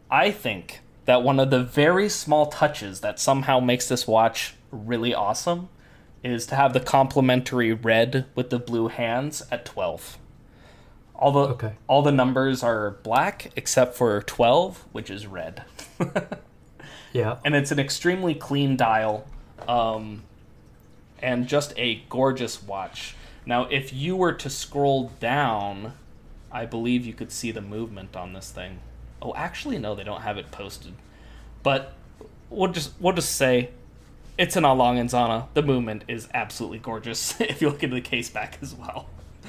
I 0.10 0.32
think 0.32 0.82
that 1.06 1.22
one 1.22 1.40
of 1.40 1.52
the 1.52 1.64
very 1.64 2.10
small 2.10 2.48
touches 2.48 3.02
that 3.02 3.20
somehow 3.20 3.60
makes 3.60 3.88
this 3.88 4.08
watch 4.08 4.56
really 4.72 5.14
awesome 5.14 5.70
is 6.24 6.46
to 6.48 6.56
have 6.56 6.74
the 6.74 6.80
complementary 6.80 7.74
red 7.74 8.26
with 8.36 8.50
the 8.50 8.60
blue 8.60 8.88
hands 8.88 9.44
at 9.52 9.66
12. 9.66 10.18
All 11.22 11.32
the 11.32 11.40
Okay. 11.54 11.74
all 11.88 12.02
the 12.02 12.12
numbers 12.12 12.64
are 12.64 12.92
black 13.04 13.52
except 13.56 13.96
for 13.96 14.22
12, 14.24 14.86
which 14.92 15.10
is 15.10 15.26
red. 15.28 15.64
Yeah. 17.14 17.38
and 17.44 17.56
it's 17.56 17.72
an 17.72 17.80
extremely 17.80 18.34
clean 18.34 18.78
dial 18.78 19.28
um, 19.68 20.24
and 21.22 21.46
just 21.46 21.74
a 21.78 22.04
gorgeous 22.10 22.64
watch 22.64 23.16
now 23.46 23.66
if 23.66 23.92
you 23.92 24.16
were 24.16 24.32
to 24.32 24.50
scroll 24.50 25.12
down 25.20 25.92
i 26.54 26.66
believe 26.66 27.06
you 27.06 27.12
could 27.14 27.32
see 27.32 27.52
the 27.52 27.60
movement 27.62 28.16
on 28.16 28.32
this 28.32 28.50
thing 28.50 28.80
oh 29.22 29.34
actually 29.36 29.78
no 29.78 29.94
they 29.94 30.06
don't 30.06 30.22
have 30.22 30.38
it 30.38 30.52
posted 30.52 30.94
but 31.64 31.94
we'll 32.50 32.72
just 32.72 32.94
we'll 33.02 33.14
just 33.14 33.36
say 33.36 33.72
it's 34.38 34.56
an 34.56 34.64
A. 34.64 34.74
Lange 34.74 35.06
& 35.10 35.10
Söhne. 35.10 35.48
The 35.54 35.62
movement 35.62 36.06
is 36.08 36.30
absolutely 36.34 36.80
gorgeous 36.80 37.40
if 37.42 37.62
you 37.62 37.70
look 37.70 37.84
into 37.84 37.96
the 37.96 38.02
case 38.02 38.30
back 38.30 38.58
as 38.62 38.74
well. 38.74 39.08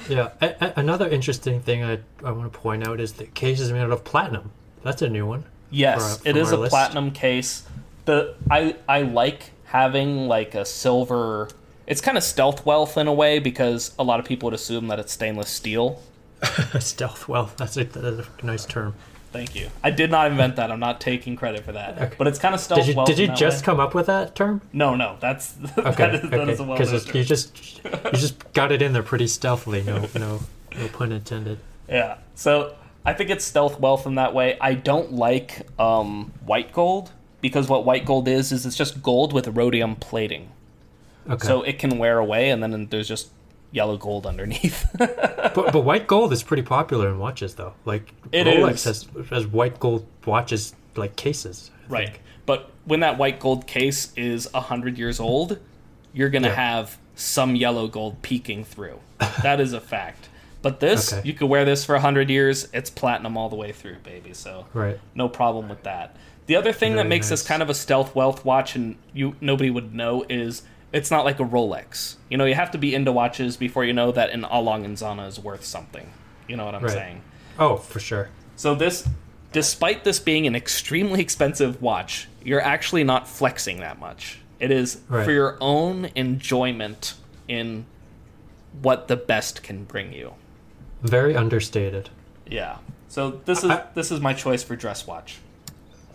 Yeah. 0.09 0.29
A- 0.41 0.55
a- 0.59 0.73
another 0.77 1.07
interesting 1.07 1.61
thing 1.61 1.83
I, 1.83 1.99
I 2.23 2.31
want 2.31 2.51
to 2.51 2.57
point 2.59 2.87
out 2.87 2.99
is 2.99 3.13
the 3.13 3.25
case 3.25 3.59
is 3.59 3.71
made 3.71 3.81
out 3.81 3.91
of 3.91 4.03
platinum. 4.03 4.51
That's 4.83 5.01
a 5.01 5.09
new 5.09 5.25
one. 5.25 5.45
Yes, 5.69 6.17
For- 6.19 6.27
it 6.29 6.33
from 6.33 6.41
is 6.41 6.51
a 6.51 6.57
list. 6.57 6.71
platinum 6.71 7.11
case. 7.11 7.63
The 8.05 8.35
I 8.51 8.75
I 8.87 9.03
like 9.03 9.51
having 9.65 10.27
like 10.27 10.55
a 10.55 10.65
silver. 10.65 11.49
It's 11.87 12.01
kind 12.01 12.17
of 12.17 12.23
stealth 12.23 12.65
wealth 12.65 12.97
in 12.97 13.07
a 13.07 13.13
way 13.13 13.39
because 13.39 13.93
a 13.99 14.03
lot 14.03 14.19
of 14.19 14.25
people 14.25 14.47
would 14.47 14.53
assume 14.53 14.87
that 14.87 14.99
it's 14.99 15.11
stainless 15.13 15.49
steel. 15.49 16.01
Stealth 16.79 17.27
wealth. 17.29 17.55
That's 17.57 17.77
a, 17.77 17.85
that's 17.85 18.27
a 18.41 18.45
nice 18.45 18.65
term. 18.65 18.95
Thank 19.33 19.55
you. 19.55 19.69
I 19.83 19.89
did 19.89 20.11
not 20.11 20.31
invent 20.31 20.55
that. 20.57 20.71
I'm 20.71 20.79
not 20.79 21.01
taking 21.01 21.35
credit 21.35 21.65
for 21.65 21.71
that. 21.73 21.97
Okay. 21.99 22.15
But 22.17 22.27
it's 22.27 22.37
kind 22.39 22.53
of 22.53 22.61
stealth 22.61 22.81
Did 22.81 22.87
you 22.89 22.95
wealth. 22.95 23.07
did 23.07 23.17
you 23.19 23.27
just 23.29 23.63
way. 23.63 23.65
come 23.65 23.79
up 23.79 23.93
with 23.95 24.05
that 24.05 24.35
term? 24.35 24.61
No, 24.71 24.95
no. 24.95 25.17
That's 25.19 25.55
Okay. 25.77 25.91
that 25.95 26.15
is, 26.15 26.21
that 26.29 26.39
okay. 26.41 26.51
is 26.51 26.59
a 26.59 26.63
well 26.63 26.77
Because 26.77 27.13
you 27.13 27.23
just 27.23 27.83
you 27.83 28.11
just 28.13 28.53
got 28.53 28.71
it 28.71 28.81
in 28.81 28.93
there 28.93 29.03
pretty 29.03 29.27
stealthily. 29.27 29.81
No 29.83 30.07
no 30.15 30.39
no 30.77 30.87
pun 30.89 31.11
intended. 31.11 31.57
Yeah. 31.89 32.17
So 32.35 32.75
I 33.03 33.13
think 33.13 33.29
it's 33.31 33.43
stealth 33.43 33.79
wealth 33.79 34.05
in 34.05 34.15
that 34.15 34.33
way. 34.33 34.57
I 34.61 34.75
don't 34.75 35.13
like 35.13 35.67
um, 35.79 36.31
white 36.45 36.71
gold 36.71 37.11
because 37.41 37.67
what 37.67 37.85
white 37.85 38.05
gold 38.05 38.27
is 38.27 38.51
is 38.51 38.65
it's 38.65 38.77
just 38.77 39.01
gold 39.03 39.33
with 39.33 39.47
rhodium 39.49 39.95
plating. 39.95 40.51
Okay. 41.29 41.45
So 41.47 41.63
it 41.63 41.79
can 41.79 41.97
wear 41.97 42.17
away, 42.19 42.49
and 42.49 42.61
then 42.61 42.87
there's 42.87 43.07
just 43.07 43.29
yellow 43.73 43.97
gold 43.97 44.25
underneath. 44.25 44.85
but 44.97 45.53
but 45.53 45.81
white 45.83 46.07
gold 46.07 46.31
is 46.31 46.41
pretty 46.43 46.63
popular 46.63 47.09
in 47.09 47.19
watches 47.19 47.55
though. 47.55 47.73
Like 47.83 48.13
It 48.31 48.45
Rolex 48.47 48.73
is. 48.75 48.83
has 48.85 49.07
has 49.29 49.47
white 49.47 49.79
gold 49.81 50.05
watches 50.25 50.73
like 50.95 51.15
cases. 51.17 51.71
I 51.89 51.91
right. 51.93 52.07
think. 52.07 52.21
But 52.45 52.71
when 52.85 53.01
that 53.01 53.17
white 53.17 53.39
gold 53.39 53.67
case 53.67 54.13
is 54.15 54.47
a 54.53 54.61
hundred 54.61 54.97
years 54.97 55.19
old, 55.19 55.59
you're 56.13 56.29
gonna 56.29 56.47
Yeah. 56.47 56.55
have 56.55 56.97
some 57.15 57.55
yellow 57.55 57.87
gold 57.87 58.21
peeking 58.21 58.63
through. 58.63 58.99
that 59.41 59.59
is 59.59 59.73
a 59.73 59.81
fact. 59.81 60.29
But 60.61 60.79
this, 60.79 61.11
Okay. 61.11 61.27
you 61.27 61.33
could 61.33 61.47
wear 61.49 61.65
this 61.65 61.83
for 61.83 61.95
a 61.95 61.99
hundred 61.99 62.29
years. 62.29 62.69
It's 62.73 62.89
platinum 62.89 63.35
all 63.37 63.49
the 63.49 63.55
way 63.57 63.71
through, 63.73 63.97
baby. 64.03 64.33
So 64.33 64.65
Right. 64.73 64.97
no 65.13 65.27
problem 65.27 65.67
with 65.67 65.83
that. 65.83 66.15
The 66.45 66.55
other 66.57 66.71
thing 66.73 66.91
that 66.93 66.97
Very 67.03 67.09
makes 67.09 67.29
this 67.29 67.41
kind 67.41 67.61
of 67.61 67.69
a 67.69 67.73
stealth 67.73 68.13
wealth 68.15 68.43
watch, 68.45 68.75
and 68.75 68.95
you 69.13 69.35
nobody 69.41 69.69
would 69.69 69.93
know, 69.95 70.25
is 70.29 70.61
it's 70.93 71.11
not 71.11 71.25
like 71.25 71.39
a 71.39 71.43
Rolex. 71.43 72.15
You 72.29 72.37
know, 72.37 72.45
you 72.45 72.53
have 72.55 72.71
to 72.71 72.77
be 72.77 72.93
into 72.95 73.11
watches 73.11 73.57
before 73.57 73.83
you 73.83 73.93
know 73.93 74.11
that 74.11 74.29
an 74.29 74.45
A. 74.45 74.61
Lange 74.61 74.85
& 74.85 74.95
Söhne 74.95 75.27
is 75.27 75.39
worth 75.39 75.65
something. 75.65 76.09
You 76.47 76.55
know 76.55 76.65
what 76.65 76.75
I'm 76.75 76.83
Right. 76.83 76.91
saying? 76.91 77.21
Oh, 77.59 77.77
for 77.77 77.99
sure. 77.99 78.29
So 78.55 78.75
this, 78.75 79.07
despite 79.51 80.03
this 80.03 80.19
being 80.19 80.45
an 80.47 80.55
extremely 80.55 81.19
expensive 81.19 81.81
watch, 81.81 82.27
you're 82.43 82.61
actually 82.61 83.03
not 83.03 83.27
flexing 83.27 83.79
that 83.79 83.99
much. 83.99 84.39
It 84.59 84.71
is 84.71 85.01
Right. 85.09 85.25
for 85.25 85.31
your 85.31 85.57
own 85.59 86.09
enjoyment 86.15 87.15
in 87.47 87.85
what 88.81 89.07
the 89.07 89.15
best 89.15 89.63
can 89.63 89.83
bring 89.83 90.13
you. 90.13 90.33
Very 91.01 91.35
understated. 91.35 92.09
Yeah. 92.47 92.77
So 93.07 93.41
this 93.45 93.63
is 93.63 93.69
I- 93.69 93.83
this 93.93 94.11
is 94.11 94.19
my 94.19 94.33
choice 94.33 94.63
for 94.63 94.75
dress 94.75 95.05
watch. 95.05 95.37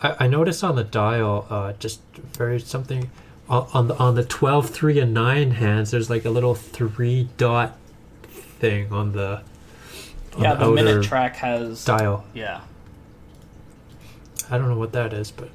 I, 0.02 0.14
I 0.20 0.26
noticed 0.28 0.62
on 0.64 0.76
the 0.76 0.84
dial, 0.84 1.46
uh, 1.50 1.72
just 1.78 2.00
very 2.14 2.58
something 2.60 3.10
on, 3.48 3.68
on 3.72 3.88
the 3.88 3.96
on 3.96 4.14
the 4.14 4.24
12, 4.24 4.70
3, 4.70 5.00
and 5.00 5.14
nine 5.14 5.52
hands. 5.52 5.90
There's 5.90 6.10
like 6.10 6.24
a 6.24 6.30
little 6.30 6.54
three 6.54 7.28
dot 7.36 7.76
thing 8.22 8.92
on 8.92 9.12
the 9.12 9.42
on 10.34 10.42
yeah, 10.42 10.54
the, 10.54 10.64
outer 10.64 10.74
minute 10.74 11.02
track 11.04 11.36
has 11.36 11.84
dial. 11.84 12.24
yeah. 12.34 12.60
I 14.50 14.56
don't 14.56 14.68
know 14.68 14.78
what 14.78 14.92
that 14.92 15.12
is, 15.12 15.30
but 15.30 15.50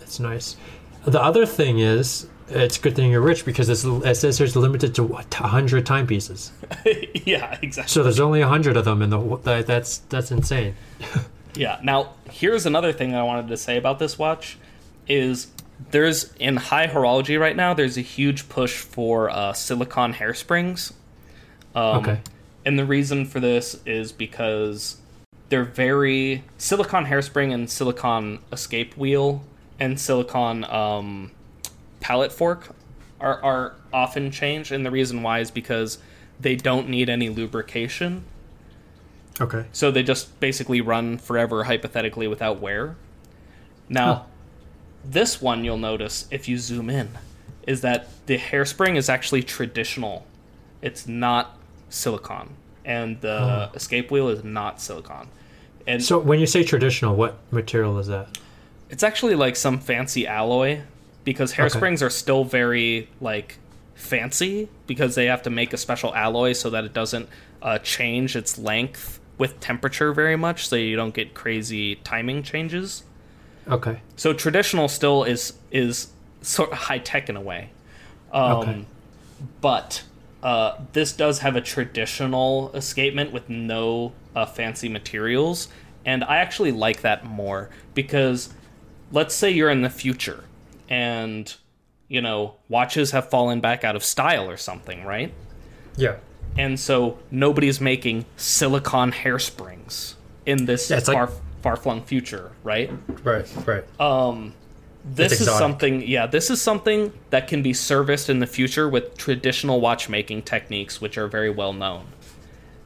it's 0.00 0.18
nice. 0.18 0.56
The 1.04 1.22
other 1.22 1.44
thing 1.44 1.78
is, 1.78 2.26
it's 2.48 2.78
a 2.78 2.80
good 2.80 2.96
thing 2.96 3.10
you're 3.10 3.20
rich 3.20 3.44
because 3.44 3.68
it's, 3.68 3.84
it 3.84 4.14
says 4.16 4.38
there's 4.38 4.56
limited 4.56 4.94
to 4.94 5.02
what, 5.02 5.38
100 5.38 5.84
timepieces. 5.84 6.52
yeah, 7.24 7.58
exactly. 7.60 7.90
So 7.90 8.02
there's 8.02 8.20
only 8.20 8.40
100 8.40 8.76
of 8.76 8.86
them, 8.86 9.02
and 9.02 9.12
the 9.12 9.36
that, 9.42 9.66
that's 9.66 9.98
that's 9.98 10.30
insane. 10.30 10.74
Yeah. 11.56 11.78
Now, 11.82 12.12
here's 12.30 12.66
another 12.66 12.92
thing 12.92 13.12
that 13.12 13.20
I 13.20 13.22
wanted 13.22 13.48
to 13.48 13.56
say 13.56 13.76
about 13.76 13.98
this 13.98 14.18
watch 14.18 14.58
is 15.08 15.48
there's 15.90 16.32
in 16.38 16.56
high 16.56 16.86
horology 16.86 17.38
right 17.38 17.56
now. 17.56 17.74
There's 17.74 17.96
a 17.96 18.02
huge 18.02 18.48
push 18.48 18.76
for 18.78 19.30
uh, 19.30 19.52
silicon 19.52 20.14
hairsprings. 20.14 20.92
Um, 21.74 21.98
Okay. 21.98 22.20
And 22.64 22.76
the 22.76 22.84
reason 22.84 23.26
for 23.26 23.38
this 23.38 23.80
is 23.86 24.10
because 24.10 24.96
they're 25.50 25.62
very 25.64 26.42
silicon 26.58 27.06
hairspring 27.06 27.54
and 27.54 27.70
silicon 27.70 28.40
escape 28.50 28.96
wheel 28.96 29.44
and 29.78 30.00
silicon 30.00 30.64
um, 30.64 31.30
pallet 32.00 32.32
fork 32.32 32.74
are, 33.20 33.40
are 33.44 33.74
often 33.92 34.32
changed, 34.32 34.72
and 34.72 34.84
the 34.84 34.90
reason 34.90 35.22
why 35.22 35.38
is 35.38 35.52
because 35.52 35.98
they 36.40 36.56
don't 36.56 36.88
need 36.88 37.08
any 37.08 37.28
lubrication. 37.28 38.24
Okay. 39.40 39.66
So 39.72 39.90
they 39.92 40.02
just 40.02 40.40
basically 40.40 40.80
run 40.80 41.18
forever, 41.18 41.64
hypothetically, 41.64 42.26
without 42.26 42.60
wear. 42.60 42.96
Now, 43.88 44.14
Huh. 44.14 44.22
This 45.08 45.40
one 45.40 45.64
you'll 45.64 45.78
notice 45.78 46.26
if 46.30 46.48
you 46.48 46.58
zoom 46.58 46.90
in 46.90 47.10
is 47.66 47.80
that 47.82 48.08
the 48.26 48.38
hairspring 48.38 48.96
is 48.96 49.08
actually 49.08 49.42
traditional. 49.42 50.26
It's 50.82 51.06
not 51.08 51.56
silicon, 51.88 52.50
and 52.84 53.20
the 53.20 53.68
Oh. 53.70 53.70
escape 53.74 54.10
wheel 54.10 54.28
is 54.28 54.44
not 54.44 54.80
silicon. 54.80 55.28
And 55.86 56.02
So 56.02 56.18
when 56.18 56.38
you 56.40 56.46
say 56.46 56.62
traditional, 56.64 57.14
what 57.16 57.36
material 57.50 57.98
is 57.98 58.06
that? 58.08 58.38
it's 58.88 59.02
actually 59.02 59.34
like 59.34 59.56
some 59.56 59.80
fancy 59.80 60.28
alloy 60.28 60.78
because 61.24 61.54
hairsprings 61.54 62.02
are 62.02 62.10
still 62.10 62.44
very 62.44 63.08
like 63.20 63.58
fancy 63.96 64.68
because 64.86 65.16
they 65.16 65.26
have 65.26 65.42
to 65.42 65.50
make 65.50 65.72
a 65.72 65.76
special 65.76 66.14
alloy 66.14 66.52
so 66.52 66.70
that 66.70 66.84
it 66.84 66.92
doesn't 66.92 67.28
uh, 67.62 67.78
change 67.78 68.36
its 68.36 68.56
length 68.58 69.18
with 69.38 69.58
temperature 69.58 70.12
very 70.12 70.36
much 70.36 70.68
so 70.68 70.76
you 70.76 70.94
don't 70.94 71.14
get 71.14 71.34
crazy 71.34 71.96
timing 71.96 72.44
changes 72.44 73.02
Okay. 73.68 74.00
so 74.16 74.32
traditional 74.32 74.88
still 74.88 75.24
is 75.24 75.54
is 75.70 76.08
sort 76.42 76.70
of 76.72 76.78
high 76.78 76.98
tech 76.98 77.28
in 77.28 77.36
a 77.36 77.40
way 77.40 77.70
um, 78.32 78.52
Okay. 78.58 78.84
but 79.60 80.02
uh, 80.42 80.78
this 80.92 81.12
does 81.12 81.40
have 81.40 81.56
a 81.56 81.60
traditional 81.60 82.70
escapement 82.74 83.32
with 83.32 83.48
no 83.48 84.12
uh, 84.34 84.46
fancy 84.46 84.88
materials 84.88 85.68
and 86.04 86.22
i 86.24 86.36
actually 86.36 86.70
like 86.72 87.00
that 87.00 87.24
more 87.24 87.68
because 87.94 88.50
let's 89.12 89.34
say 89.34 89.50
you're 89.50 89.70
in 89.70 89.82
the 89.82 89.90
future 89.90 90.44
and 90.88 91.56
you 92.08 92.20
know 92.20 92.54
watches 92.68 93.10
have 93.10 93.28
fallen 93.28 93.60
back 93.60 93.82
out 93.82 93.96
of 93.96 94.04
style 94.04 94.48
or 94.48 94.56
something 94.56 95.04
right 95.04 95.32
Yeah. 95.96 96.16
and 96.56 96.78
so 96.78 97.18
nobody's 97.30 97.80
making 97.80 98.24
silicon 98.36 99.10
hairsprings 99.12 100.14
in 100.44 100.66
this 100.66 100.90
Yeah, 100.90 100.98
it's 100.98 101.08
like- 101.08 101.28
far 101.66 101.74
flung 101.74 102.00
future 102.00 102.52
right 102.62 102.92
Right. 103.24 103.44
Right. 103.66 104.00
um 104.00 104.54
this 105.04 105.40
is 105.40 105.48
something 105.50 106.00
yeah 106.06 106.24
this 106.26 106.48
is 106.48 106.62
something 106.62 107.12
that 107.30 107.48
can 107.48 107.60
be 107.60 107.72
serviced 107.72 108.30
in 108.30 108.38
the 108.38 108.46
future 108.46 108.88
with 108.88 109.18
traditional 109.18 109.80
watchmaking 109.80 110.42
techniques 110.42 111.00
which 111.00 111.18
are 111.18 111.26
very 111.26 111.50
well 111.50 111.72
known 111.72 112.04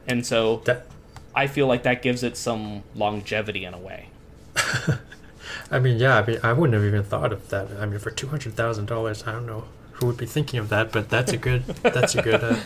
and 0.07 0.25
so 0.25 0.63
that. 0.65 0.87
i 1.35 1.47
feel 1.47 1.67
like 1.67 1.83
that 1.83 2.01
gives 2.01 2.23
it 2.23 2.39
some 2.39 2.83
longevity 2.95 3.67
in 3.67 3.75
a 3.75 3.79
way 3.79 4.09
I 5.71 5.79
mean, 5.79 5.99
yeah. 5.99 6.19
I 6.19 6.27
mean, 6.27 6.39
I 6.43 6.53
wouldn't 6.53 6.75
have 6.75 6.85
even 6.85 7.05
thought 7.05 7.33
of 7.33 7.49
that. 7.51 7.69
I 7.79 7.87
mean, 7.87 7.99
for 7.99 8.11
two 8.11 8.29
hundred 8.29 8.55
thousand 8.55 8.87
dollars, 8.87 9.25
I 9.27 9.33
don't 9.33 9.47
know 9.47 9.65
who 9.93 10.07
would 10.07 10.17
be 10.17 10.27
thinking 10.27 10.59
of 10.59 10.69
that, 10.71 10.91
but 10.91 11.09
that's 11.09 11.33
a 11.33 11.37
good. 11.37 11.65
that's 11.83 12.15
a 12.15 12.23
good. 12.23 12.43
Uh, 12.43 12.57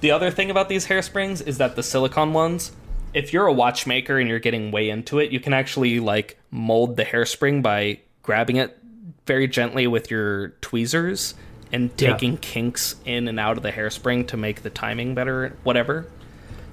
the 0.00 0.10
other 0.10 0.30
thing 0.30 0.50
about 0.50 0.68
these 0.68 0.86
hairsprings 0.86 1.44
is 1.46 1.58
that 1.58 1.74
the 1.74 1.82
silicon 1.82 2.32
ones 2.32 2.72
if 3.14 3.32
you're 3.32 3.46
a 3.46 3.52
watchmaker 3.52 4.18
and 4.18 4.28
you're 4.28 4.38
getting 4.38 4.70
way 4.70 4.88
into 4.90 5.18
it 5.18 5.30
you 5.30 5.40
can 5.40 5.52
actually 5.52 6.00
like 6.00 6.38
mold 6.50 6.96
the 6.96 7.04
hairspring 7.04 7.62
by 7.62 7.98
grabbing 8.22 8.56
it 8.56 8.78
very 9.26 9.46
gently 9.46 9.86
with 9.86 10.10
your 10.10 10.48
tweezers 10.60 11.34
and 11.72 11.90
Yeah. 11.98 12.12
taking 12.12 12.36
kinks 12.38 12.96
in 13.04 13.28
and 13.28 13.38
out 13.40 13.56
of 13.56 13.62
the 13.62 13.72
hairspring 13.72 14.26
to 14.28 14.36
make 14.36 14.62
the 14.62 14.70
timing 14.70 15.14
better 15.14 15.56
whatever 15.62 16.06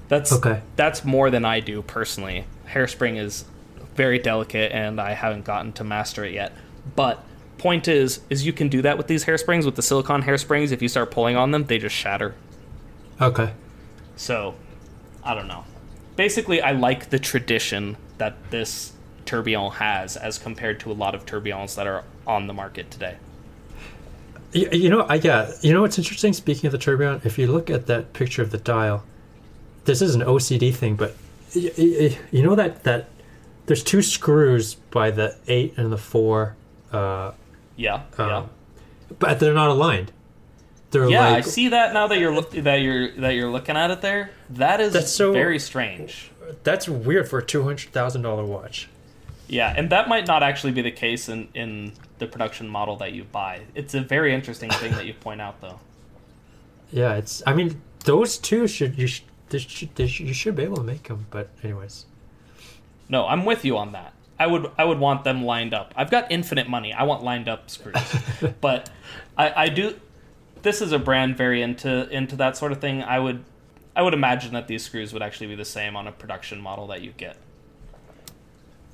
that's 0.08 0.32
Okay. 0.32 0.60
that's 0.76 1.04
more 1.04 1.30
than 1.30 1.44
i 1.44 1.60
do 1.60 1.82
personally 1.82 2.44
hairspring 2.68 3.18
is 3.18 3.44
very 3.94 4.18
delicate 4.18 4.72
and 4.72 5.00
i 5.00 5.12
haven't 5.12 5.44
gotten 5.44 5.72
to 5.74 5.84
master 5.84 6.24
it 6.24 6.32
yet 6.32 6.52
but 6.96 7.22
point 7.58 7.86
is 7.88 8.20
is 8.30 8.46
you 8.46 8.52
can 8.54 8.68
do 8.68 8.80
that 8.82 8.96
with 8.96 9.06
these 9.06 9.26
hairsprings 9.26 9.64
with 9.66 9.76
the 9.76 9.82
silicon 9.82 10.22
hairsprings 10.22 10.72
if 10.72 10.80
you 10.80 10.88
start 10.88 11.10
pulling 11.10 11.36
on 11.36 11.50
them 11.50 11.64
they 11.64 11.78
just 11.78 11.94
shatter 11.94 12.34
okay. 13.20 13.52
so, 14.16 14.54
I 15.22 15.34
don't 15.34 15.46
know. 15.46 15.64
Basically, 16.20 16.60
I 16.60 16.72
like 16.72 17.08
the 17.08 17.18
tradition 17.18 17.96
that 18.18 18.34
this 18.50 18.92
tourbillon 19.24 19.72
has 19.72 20.18
as 20.18 20.36
compared 20.36 20.78
to 20.80 20.92
a 20.92 20.92
lot 20.92 21.14
of 21.14 21.24
tourbillons 21.24 21.76
that 21.76 21.86
are 21.86 22.04
on 22.26 22.46
the 22.46 22.52
market 22.52 22.90
today. 22.90 23.16
You, 24.52 24.68
you 24.70 24.90
know, 24.90 25.00
I 25.00 25.14
yeah. 25.14 25.50
You 25.62 25.72
know 25.72 25.80
what's 25.80 25.96
interesting? 25.96 26.34
Speaking 26.34 26.66
of 26.66 26.72
the 26.72 26.78
tourbillon, 26.78 27.22
if 27.24 27.38
you 27.38 27.46
look 27.46 27.70
at 27.70 27.86
that 27.86 28.12
picture 28.12 28.42
of 28.42 28.50
the 28.50 28.58
dial, 28.58 29.02
this 29.86 30.02
is 30.02 30.14
an 30.14 30.20
OCD 30.20 30.74
thing, 30.74 30.94
but 30.94 31.16
y- 31.56 31.70
y- 31.78 32.18
you 32.30 32.42
know 32.42 32.54
that 32.54 32.84
that 32.84 33.08
there's 33.64 33.82
two 33.82 34.02
screws 34.02 34.74
by 34.74 35.10
the 35.10 35.38
eight 35.48 35.72
and 35.78 35.90
the 35.90 35.96
four, 35.96 36.54
uh, 36.92 37.32
Yeah, 37.76 38.02
yeah, 38.18 38.36
um, 38.36 38.50
but 39.18 39.40
they're 39.40 39.54
not 39.54 39.70
aligned. 39.70 40.12
They're 40.90 41.08
yeah. 41.08 41.28
I 41.28 41.40
see 41.42 41.68
that 41.68 41.92
now 41.94 42.06
that 42.08 42.18
you're 42.18 42.34
look- 42.34 42.50
that 42.50 42.76
you're 42.76 43.12
that 43.12 43.30
you're 43.30 43.50
looking 43.50 43.76
at 43.76 43.90
it 43.90 44.00
there. 44.00 44.30
That 44.50 44.80
is 44.80 44.92
That's 44.92 45.12
so- 45.12 45.32
very 45.32 45.58
strange. 45.58 46.30
that's 46.64 46.88
weird 46.88 47.28
for 47.28 47.38
a 47.38 47.44
two 47.44 47.62
hundred 47.62 47.90
thousand 47.92 48.22
dollar 48.22 48.44
watch. 48.44 48.88
Yeah, 49.46 49.72
and 49.76 49.90
that 49.90 50.08
might 50.08 50.26
not 50.26 50.42
actually 50.42 50.72
be 50.72 50.82
the 50.82 50.90
case 50.92 51.28
in 51.28 51.48
in 51.54 51.92
the 52.18 52.26
production 52.26 52.68
model 52.68 52.96
that 52.96 53.12
you 53.12 53.24
buy. 53.24 53.62
It's 53.74 53.94
a 53.94 54.00
very 54.00 54.32
interesting 54.34 54.70
thing 54.70 54.92
that 54.92 55.06
you 55.06 55.14
point 55.14 55.40
out, 55.40 55.60
though. 55.60 55.80
Yeah, 56.92 57.14
it's. 57.14 57.42
I 57.46 57.54
mean, 57.54 57.80
those 58.04 58.36
two 58.38 58.66
should 58.66 58.98
you 58.98 59.06
should, 59.06 59.24
should, 59.50 59.70
should 59.96 60.20
you 60.20 60.34
should 60.34 60.56
be 60.56 60.62
able 60.64 60.76
to 60.76 60.82
make 60.82 61.04
them. 61.04 61.26
But 61.30 61.48
anyways, 61.62 62.06
No, 63.08 63.26
I'm 63.26 63.44
with 63.44 63.64
you 63.64 63.76
on 63.76 63.92
that. 63.92 64.12
I 64.38 64.46
would 64.46 64.70
I 64.78 64.84
would 64.84 64.98
want 64.98 65.22
them 65.24 65.44
lined 65.44 65.74
up. 65.74 65.92
I've 65.96 66.10
got 66.10 66.30
infinite 66.32 66.68
money. 66.68 66.92
I 66.92 67.02
want 67.04 67.22
lined 67.22 67.48
up 67.48 67.70
screws. 67.70 67.96
but 68.60 68.88
I, 69.36 69.64
I 69.64 69.68
do 69.68 69.94
this 70.62 70.80
is 70.80 70.92
a 70.92 70.98
brand 70.98 71.36
very 71.36 71.62
into 71.62 72.08
into 72.10 72.36
that 72.36 72.56
sort 72.56 72.72
of 72.72 72.80
thing. 72.80 73.02
I 73.02 73.18
would 73.18 73.44
I 73.96 74.02
would 74.02 74.14
imagine 74.14 74.52
that 74.54 74.68
these 74.68 74.82
screws 74.84 75.12
would 75.12 75.22
actually 75.22 75.48
be 75.48 75.54
the 75.56 75.64
same 75.64 75.96
on 75.96 76.06
a 76.06 76.12
production 76.12 76.60
model 76.60 76.86
that 76.88 77.02
you 77.02 77.12
get. 77.16 77.36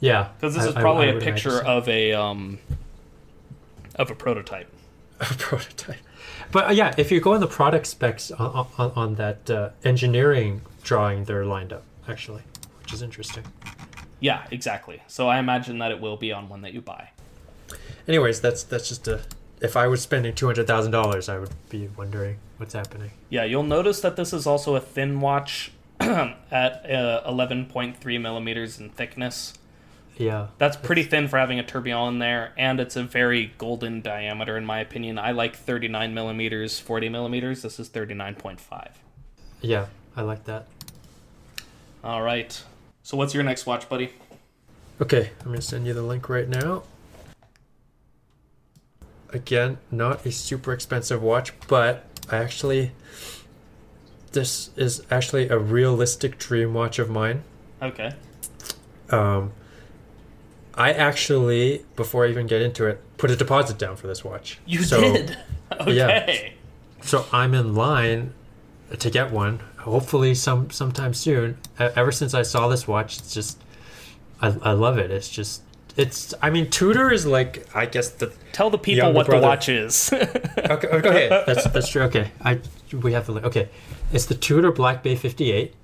yeah, 0.01 0.29
Because 0.37 0.55
this 0.55 0.65
I- 0.65 0.69
is 0.69 0.75
probably 0.75 1.07
I 1.07 1.11
a 1.11 1.15
would 1.15 1.23
picture 1.23 1.51
so. 1.51 1.61
of 1.67 1.89
a 1.89 2.13
um 2.13 2.59
of 3.97 4.11
a 4.11 4.15
prototype. 4.15 4.69
a 5.21 5.25
prototype. 5.25 5.97
But 6.53 6.69
uh, 6.69 6.73
yeah, 6.73 6.95
if 6.99 7.11
you 7.11 7.21
go 7.21 7.35
in 7.35 7.41
the 7.41 7.47
product 7.47 7.87
specs 7.87 8.31
on, 8.31 8.67
on, 8.79 8.93
on 8.95 9.15
that 9.17 9.49
uh, 9.51 9.71
engineering 9.85 10.61
drawing, 10.83 11.25
they're 11.25 11.47
lined 11.47 11.73
up 11.73 11.83
actually, 12.09 12.43
which 12.83 12.93
is 12.93 13.03
interesting. 13.03 13.45
Yeah, 14.21 14.47
exactly. 14.51 15.03
So 15.09 15.29
I 15.29 15.39
imagine 15.39 15.79
that 15.79 15.91
it 15.91 16.01
will 16.01 16.17
be 16.17 16.33
on 16.33 16.49
one 16.49 16.63
that 16.63 16.73
you 16.73 16.81
buy. 16.81 17.11
Anyways, 18.07 18.41
that's 18.41 18.63
that's 18.63 18.89
just 18.89 19.09
a. 19.09 19.21
If 19.61 19.77
I 19.77 19.87
was 19.87 20.03
spending 20.03 20.35
two 20.35 20.47
hundred 20.47 20.67
thousand 20.67 20.93
dollars, 20.93 21.29
I 21.29 21.39
would 21.39 21.51
be 21.71 21.89
wondering 21.97 22.39
what's 22.59 22.75
happening. 22.75 23.11
Yeah, 23.31 23.45
you'll 23.45 23.63
notice 23.63 24.01
that 24.01 24.17
this 24.17 24.33
is 24.33 24.47
also 24.47 24.77
a 24.77 24.81
thin 24.81 25.21
watch 25.21 25.73
at 26.01 26.43
uh, 26.91 27.23
11.3 27.27 28.21
millimeters 28.21 28.79
in 28.79 28.91
thickness. 28.91 29.55
Yeah, 30.19 30.47
That's 30.57 30.77
pretty 30.79 31.03
thin 31.03 31.29
for 31.29 31.37
having 31.39 31.59
a 31.59 31.63
tourbillon 31.63 32.15
in 32.15 32.19
there, 32.21 32.53
and 32.57 32.81
it's 32.81 32.97
a 32.97 33.03
very 33.03 33.53
golden 33.59 34.01
diameter, 34.01 34.57
in 34.57 34.65
my 34.65 34.81
opinion. 34.81 35.19
I 35.19 35.33
like 35.33 35.55
39 35.57 36.15
millimeters, 36.15 36.79
40 36.81 37.11
millimeters. 37.11 37.61
This 37.61 37.79
is 37.79 37.91
39.5. 37.91 38.93
yeah, 39.61 39.87
I 40.17 40.23
like 40.23 40.45
that. 40.45 40.69
All 42.03 42.23
right. 42.23 42.63
So, 43.03 43.17
what's 43.19 43.35
your 43.35 43.43
next 43.43 43.67
watch, 43.67 43.89
buddy? 43.91 44.13
Okay, 45.03 45.31
I'm 45.41 45.47
gonna 45.49 45.61
send 45.61 45.87
you 45.87 45.93
the 45.93 46.03
link 46.03 46.29
right 46.31 46.49
now. 46.49 46.85
Again, 49.33 49.79
not 49.91 50.25
a 50.25 50.33
super 50.33 50.73
expensive 50.73 51.23
watch, 51.23 51.53
but 51.69 52.05
I 52.31 52.37
actually 52.39 52.93
this 54.33 54.71
is 54.77 55.03
actually 55.11 55.49
a 55.49 55.59
realistic 55.59 56.39
dream 56.39 56.75
watch 56.75 56.99
of 56.99 57.09
mine. 57.09 57.43
Okay. 57.81 58.13
Um, 59.11 59.53
I 60.75 60.93
actually, 60.93 61.85
before 61.97 62.27
I 62.27 62.29
even 62.29 62.47
get 62.47 62.61
into 62.61 62.87
it, 62.87 63.01
put 63.17 63.31
a 63.31 63.37
deposit 63.37 63.79
down 63.79 63.97
for 63.97 64.07
this 64.09 64.25
watch. 64.25 64.59
You 64.67 64.83
So- 64.83 65.01
did? 65.01 65.37
Okay. 65.81 66.53
So 67.03 67.27
I'm 67.33 67.53
in 67.53 67.75
line 67.75 68.33
to 68.97 69.11
get 69.11 69.33
one. 69.33 69.59
Hopefully, 69.79 70.33
some 70.35 70.71
sometime 70.71 71.13
soon. 71.13 71.59
Ever 71.79 72.13
since 72.13 72.35
I 72.35 72.43
saw 72.43 72.69
this 72.69 72.87
watch, 72.87 73.19
it's 73.19 73.35
just 73.35 73.61
I, 74.41 74.55
I 74.63 74.73
love 74.73 74.97
it. 74.99 75.11
It's 75.11 75.29
just 75.29 75.63
it's. 75.97 76.35
I 76.43 76.51
mean, 76.51 76.71
Tudor 76.71 77.11
is 77.13 77.27
like 77.27 77.67
I 77.75 77.87
guess 77.87 78.11
the 78.11 78.33
Tell 78.53 78.71
the 78.71 78.79
people 78.79 79.13
what 79.13 79.27
brother. 79.27 79.41
the 79.41 79.47
watch 79.47 79.69
is. 79.69 80.11
okay, 80.13 80.29
okay, 80.59 80.89
okay. 80.89 81.29
That's 81.47 81.65
that's 81.71 81.89
true. 81.89 82.03
Okay, 82.03 82.31
I 82.43 82.61
we 82.93 83.13
have 83.13 83.27
to 83.27 83.33
look. 83.33 83.45
Okay, 83.45 83.69
it's 84.13 84.27
the 84.27 84.35
Tudor 84.35 84.73
Black 84.73 85.03
Bay 85.03 85.17
58. 85.17 85.75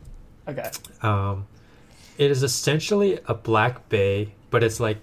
okay. 0.48 0.70
Um, 1.02 1.46
it 2.18 2.30
is 2.30 2.42
essentially 2.42 3.18
a 3.26 3.34
Black 3.34 3.88
Bay, 3.88 4.34
but 4.50 4.62
it's 4.62 4.78
like 4.80 4.98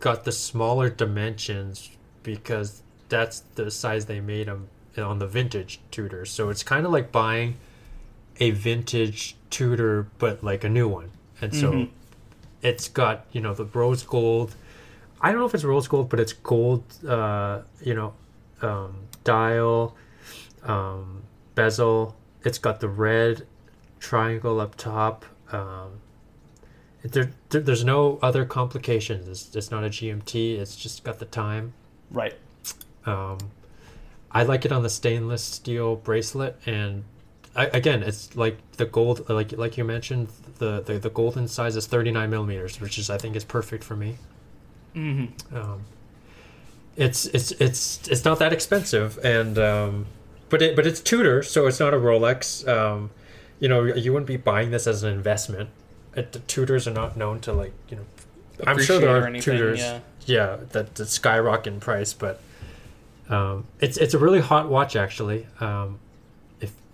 got 0.00 0.24
the 0.24 0.32
smaller 0.32 0.90
dimensions 0.90 1.90
because 2.24 2.82
that's 3.08 3.40
the 3.54 3.70
size 3.70 4.06
they 4.06 4.20
made 4.20 4.48
them 4.48 4.68
on 4.98 5.18
the 5.18 5.26
vintage 5.26 5.80
Tudor. 5.90 6.24
So 6.26 6.50
it's 6.50 6.62
kind 6.62 6.84
of 6.84 6.92
like 6.92 7.12
buying 7.12 7.56
a 8.40 8.50
vintage 8.50 9.36
Tudor, 9.50 10.08
but 10.18 10.42
like 10.42 10.64
a 10.64 10.68
new 10.68 10.88
one. 10.88 11.10
And 11.40 11.54
so 11.54 11.72
Mhm. 11.72 11.88
It's 12.62 12.88
got 12.88 13.26
you 13.32 13.40
know 13.40 13.54
the 13.54 13.64
rose 13.66 14.02
gold. 14.02 14.54
I 15.20 15.30
don't 15.30 15.40
know 15.40 15.46
if 15.46 15.54
it's 15.54 15.64
rose 15.64 15.88
gold, 15.88 16.08
but 16.08 16.20
it's 16.20 16.32
gold. 16.32 16.84
Uh, 17.06 17.62
you 17.80 17.94
know, 17.94 18.14
um, 18.62 19.08
dial, 19.24 19.96
um, 20.64 21.22
bezel. 21.54 22.16
It's 22.44 22.58
got 22.58 22.80
the 22.80 22.88
red 22.88 23.46
triangle 24.00 24.60
up 24.60 24.76
top. 24.76 25.24
Um, 25.52 26.00
there, 27.02 27.32
there, 27.50 27.60
there's 27.60 27.84
no 27.84 28.18
other 28.22 28.44
complications. 28.44 29.28
It's, 29.28 29.54
it's 29.54 29.70
not 29.70 29.84
a 29.84 29.88
GMT. 29.88 30.58
It's 30.58 30.76
just 30.76 31.04
got 31.04 31.18
the 31.18 31.24
time. 31.24 31.74
Right. 32.10 32.34
Um, 33.06 33.38
I 34.30 34.44
like 34.44 34.64
it 34.64 34.72
on 34.72 34.82
the 34.82 34.90
stainless 34.90 35.42
steel 35.42 35.96
bracelet, 35.96 36.58
and 36.66 37.04
I, 37.54 37.66
again, 37.66 38.02
it's 38.02 38.34
like 38.34 38.58
the 38.72 38.86
gold, 38.86 39.28
like 39.28 39.52
like 39.52 39.76
you 39.76 39.84
mentioned, 39.84 40.28
the, 40.58 40.80
the 40.80 40.98
the 40.98 41.10
golden 41.10 41.48
size 41.48 41.76
is 41.76 41.86
39 41.86 42.30
millimeters, 42.30 42.80
which 42.80 42.98
is 42.98 43.10
I 43.10 43.18
think 43.18 43.36
is 43.36 43.44
perfect 43.44 43.84
for 43.84 43.96
me. 43.96 44.16
Mm-hmm. 44.94 45.56
Um, 45.56 45.82
it's 46.96 47.26
it's 47.26 47.52
it's 47.52 48.08
it's 48.08 48.24
not 48.24 48.38
that 48.38 48.52
expensive, 48.52 49.18
and 49.24 49.58
um, 49.58 50.06
but 50.48 50.62
it 50.62 50.76
but 50.76 50.86
it's 50.86 51.00
Tudor, 51.00 51.42
so 51.42 51.66
it's 51.66 51.80
not 51.80 51.92
a 51.92 51.98
Rolex. 51.98 52.66
Um, 52.66 53.10
you 53.60 53.68
know, 53.68 53.84
you 53.84 54.12
wouldn't 54.12 54.26
be 54.26 54.36
buying 54.36 54.70
this 54.70 54.86
as 54.86 55.02
an 55.02 55.12
investment. 55.12 55.70
It, 56.14 56.32
the 56.32 56.40
Tudors 56.40 56.88
are 56.88 56.92
not 56.92 57.16
known 57.16 57.40
to 57.40 57.52
like 57.52 57.72
you 57.88 57.96
know. 57.96 58.04
I'm 58.66 58.80
sure 58.80 58.98
there 58.98 59.10
are 59.10 59.26
anything, 59.26 59.56
Tudors, 59.56 59.80
yeah. 59.80 60.00
yeah, 60.26 60.56
that, 60.70 60.94
that 60.94 61.08
skyrocket 61.08 61.72
in 61.72 61.80
price, 61.80 62.12
but 62.12 62.40
um, 63.28 63.66
it's 63.80 63.96
it's 63.96 64.14
a 64.14 64.18
really 64.18 64.40
hot 64.40 64.68
watch 64.68 64.94
actually. 64.94 65.46
Um, 65.60 65.98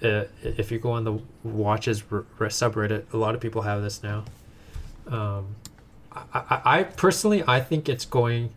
uh, 0.03 0.24
if 0.42 0.70
you 0.70 0.78
go 0.78 0.92
on 0.92 1.05
the 1.05 1.18
watches 1.42 2.03
r- 2.11 2.24
r- 2.38 2.46
subreddit, 2.49 3.12
a 3.12 3.16
lot 3.16 3.34
of 3.34 3.40
people 3.40 3.62
have 3.62 3.82
this 3.82 4.03
now. 4.03 4.24
Um, 5.07 5.57
I, 6.12 6.20
I, 6.32 6.61
I 6.64 6.82
personally 6.84 7.42
I 7.46 7.61
think 7.61 7.88
it's 7.88 8.05
going. 8.05 8.51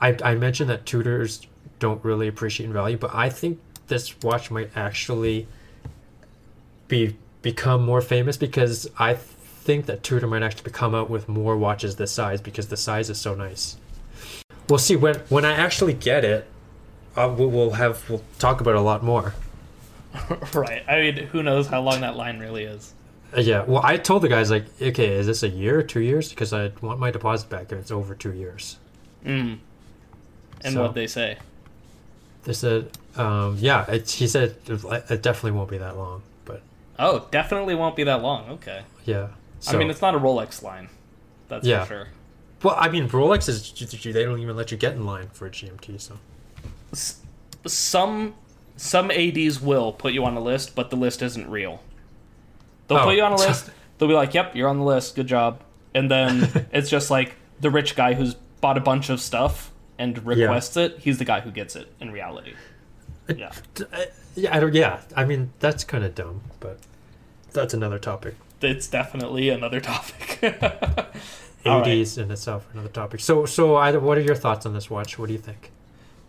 I 0.00 0.16
I 0.24 0.34
mentioned 0.34 0.70
that 0.70 0.86
Tudors 0.86 1.46
don't 1.78 2.02
really 2.04 2.28
appreciate 2.28 2.66
in 2.66 2.72
value, 2.72 2.96
but 2.96 3.14
I 3.14 3.28
think 3.28 3.60
this 3.88 4.20
watch 4.22 4.50
might 4.50 4.70
actually 4.76 5.46
be 6.88 7.16
become 7.42 7.84
more 7.84 8.00
famous 8.00 8.36
because 8.36 8.88
I 8.98 9.14
think 9.14 9.86
that 9.86 10.02
Tudor 10.02 10.26
might 10.26 10.42
actually 10.42 10.72
come 10.72 10.94
out 10.94 11.10
with 11.10 11.28
more 11.28 11.56
watches 11.56 11.96
this 11.96 12.10
size 12.10 12.40
because 12.40 12.68
the 12.68 12.76
size 12.76 13.10
is 13.10 13.18
so 13.18 13.34
nice. 13.34 13.76
We'll 14.68 14.78
see 14.78 14.96
when 14.96 15.16
when 15.28 15.44
I 15.44 15.52
actually 15.52 15.94
get 15.94 16.24
it. 16.24 16.46
Uh, 17.16 17.34
we'll, 17.36 17.50
we'll 17.50 17.70
have 17.72 18.08
we'll 18.08 18.22
talk 18.38 18.60
about 18.60 18.72
it 18.72 18.78
a 18.78 18.82
lot 18.82 19.02
more. 19.02 19.34
right. 20.54 20.82
I 20.88 21.00
mean, 21.00 21.16
who 21.28 21.42
knows 21.42 21.66
how 21.66 21.80
long 21.80 22.00
that 22.02 22.16
line 22.16 22.38
really 22.38 22.64
is? 22.64 22.92
Uh, 23.36 23.40
yeah. 23.40 23.62
Well, 23.62 23.82
I 23.84 23.96
told 23.96 24.22
the 24.22 24.28
guys 24.28 24.50
like, 24.50 24.64
okay, 24.80 25.08
is 25.14 25.26
this 25.26 25.42
a 25.42 25.48
year, 25.48 25.82
two 25.82 26.00
years? 26.00 26.30
Because 26.30 26.52
I 26.52 26.72
want 26.80 26.98
my 26.98 27.10
deposit 27.10 27.48
back 27.50 27.72
if 27.72 27.78
it's 27.78 27.90
over 27.90 28.14
two 28.14 28.32
years. 28.32 28.78
Mm. 29.24 29.58
And 30.64 30.74
So- 30.74 30.82
what 30.82 30.94
they 30.94 31.06
say? 31.06 31.38
They 32.44 32.52
said, 32.54 32.90
um, 33.16 33.56
yeah. 33.58 33.84
It, 33.90 34.08
he 34.10 34.26
said 34.26 34.56
it, 34.66 34.82
it 35.10 35.22
definitely 35.22 35.50
won't 35.50 35.68
be 35.68 35.76
that 35.78 35.98
long, 35.98 36.22
but 36.46 36.62
Oh, 36.98 37.26
definitely 37.30 37.74
won't 37.74 37.94
be 37.96 38.04
that 38.04 38.22
long. 38.22 38.48
Okay. 38.50 38.82
yeah. 39.04 39.28
I 39.66 39.76
mean, 39.76 39.90
it's 39.90 40.00
not 40.00 40.14
a 40.14 40.18
Rolex 40.18 40.62
line. 40.62 40.88
That's 41.48 41.66
Yeah. 41.66 41.82
for 41.84 41.88
sure. 41.88 42.08
well, 42.62 42.76
I 42.78 42.88
mean, 42.88 43.08
Rolex 43.08 43.48
is 43.48 43.72
they 44.02 44.24
don't 44.24 44.38
even 44.38 44.56
let 44.56 44.70
you 44.70 44.78
get 44.78 44.94
in 44.94 45.04
line 45.04 45.28
for 45.32 45.46
a 45.46 45.50
GMT. 45.50 46.00
So 46.00 46.14
S- 46.92 47.20
some 47.66 48.34
some 48.78 49.10
ads 49.10 49.60
will 49.60 49.92
put 49.92 50.12
you 50.14 50.24
on 50.24 50.34
a 50.36 50.40
list, 50.40 50.74
but 50.74 50.88
the 50.88 50.96
list 50.96 51.20
isn't 51.20 51.50
real. 51.50 51.82
They'll 52.86 52.98
Oh. 52.98 53.04
put 53.04 53.16
you 53.16 53.22
on 53.22 53.32
a 53.32 53.36
list. 53.46 53.68
They'll 53.98 54.08
be 54.08 54.14
like, 54.14 54.32
"Yep, 54.32 54.56
you're 54.56 54.68
on 54.68 54.78
the 54.78 54.84
list. 54.84 55.14
Good 55.16 55.26
job." 55.26 55.60
And 55.94 56.10
then 56.10 56.68
it's 56.72 56.88
just 56.88 57.10
like 57.10 57.34
the 57.60 57.70
rich 57.70 57.94
guy 57.96 58.14
who's 58.14 58.34
bought 58.62 58.78
a 58.78 58.80
bunch 58.80 59.10
of 59.10 59.20
stuff 59.20 59.70
and 59.98 60.24
requests 60.24 60.76
it. 60.76 60.98
He's 61.00 61.18
the 61.18 61.24
guy 61.24 61.40
who 61.40 61.50
gets 61.50 61.76
it 61.76 61.92
in 62.00 62.10
reality. 62.12 62.54
Yeah. 63.36 63.50
Yeah, 64.34 64.56
I 64.56 64.60
don't. 64.60 64.72
Yeah, 64.74 65.00
I 65.16 65.24
mean 65.24 65.50
that's 65.58 65.84
kind 65.84 66.04
of 66.04 66.14
dumb, 66.14 66.40
but 66.60 66.78
that's 67.52 67.74
another 67.74 67.98
topic. 67.98 68.36
It's 68.62 68.86
definitely 68.86 69.48
another 69.50 69.80
topic. 69.80 70.38
All 71.66 71.80
right. 71.80 71.88
ADs 72.00 72.16
in 72.16 72.30
itself 72.30 72.66
another 72.72 72.88
topic. 72.88 73.20
So, 73.20 73.44
so 73.44 73.74
I, 73.74 73.96
what 73.96 74.16
are 74.16 74.20
your 74.22 74.34
thoughts 74.36 74.64
on 74.64 74.72
this 74.74 74.88
watch? 74.88 75.18
What 75.18 75.26
do 75.26 75.32
you 75.32 75.38
think? 75.40 75.70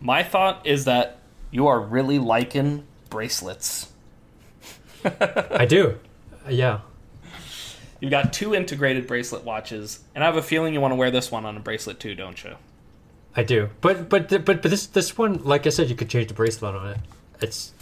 My 0.00 0.22
thought 0.24 0.66
is 0.66 0.84
that 0.86 1.19
you 1.50 1.66
are 1.66 1.80
really 1.80 2.18
liking 2.18 2.84
bracelets. 3.08 3.92
I 5.04 5.66
do. 5.66 5.98
Uh, 6.46 6.50
Yeah. 6.50 6.80
You've 8.00 8.10
got 8.10 8.32
two 8.32 8.54
integrated 8.54 9.06
bracelet 9.06 9.44
watches, 9.44 10.00
and 10.14 10.24
I 10.24 10.26
have 10.26 10.36
a 10.36 10.42
feeling 10.42 10.72
you 10.72 10.80
want 10.80 10.92
to 10.92 10.96
wear 10.96 11.10
this 11.10 11.30
one 11.30 11.44
on 11.44 11.56
a 11.56 11.60
bracelet 11.60 12.00
too, 12.00 12.14
don't 12.14 12.42
you? 12.42 12.54
I 13.36 13.42
do, 13.42 13.68
but 13.82 14.08
but 14.08 14.28
but 14.30 14.44
but 14.46 14.62
this 14.62 14.86
this 14.86 15.18
one, 15.18 15.44
like 15.44 15.66
I 15.66 15.70
said, 15.70 15.90
you 15.90 15.94
could 15.94 16.08
change 16.08 16.28
the 16.28 16.34
bracelet 16.34 16.74
on 16.74 16.88
it. 16.88 16.96
It's 17.42 17.72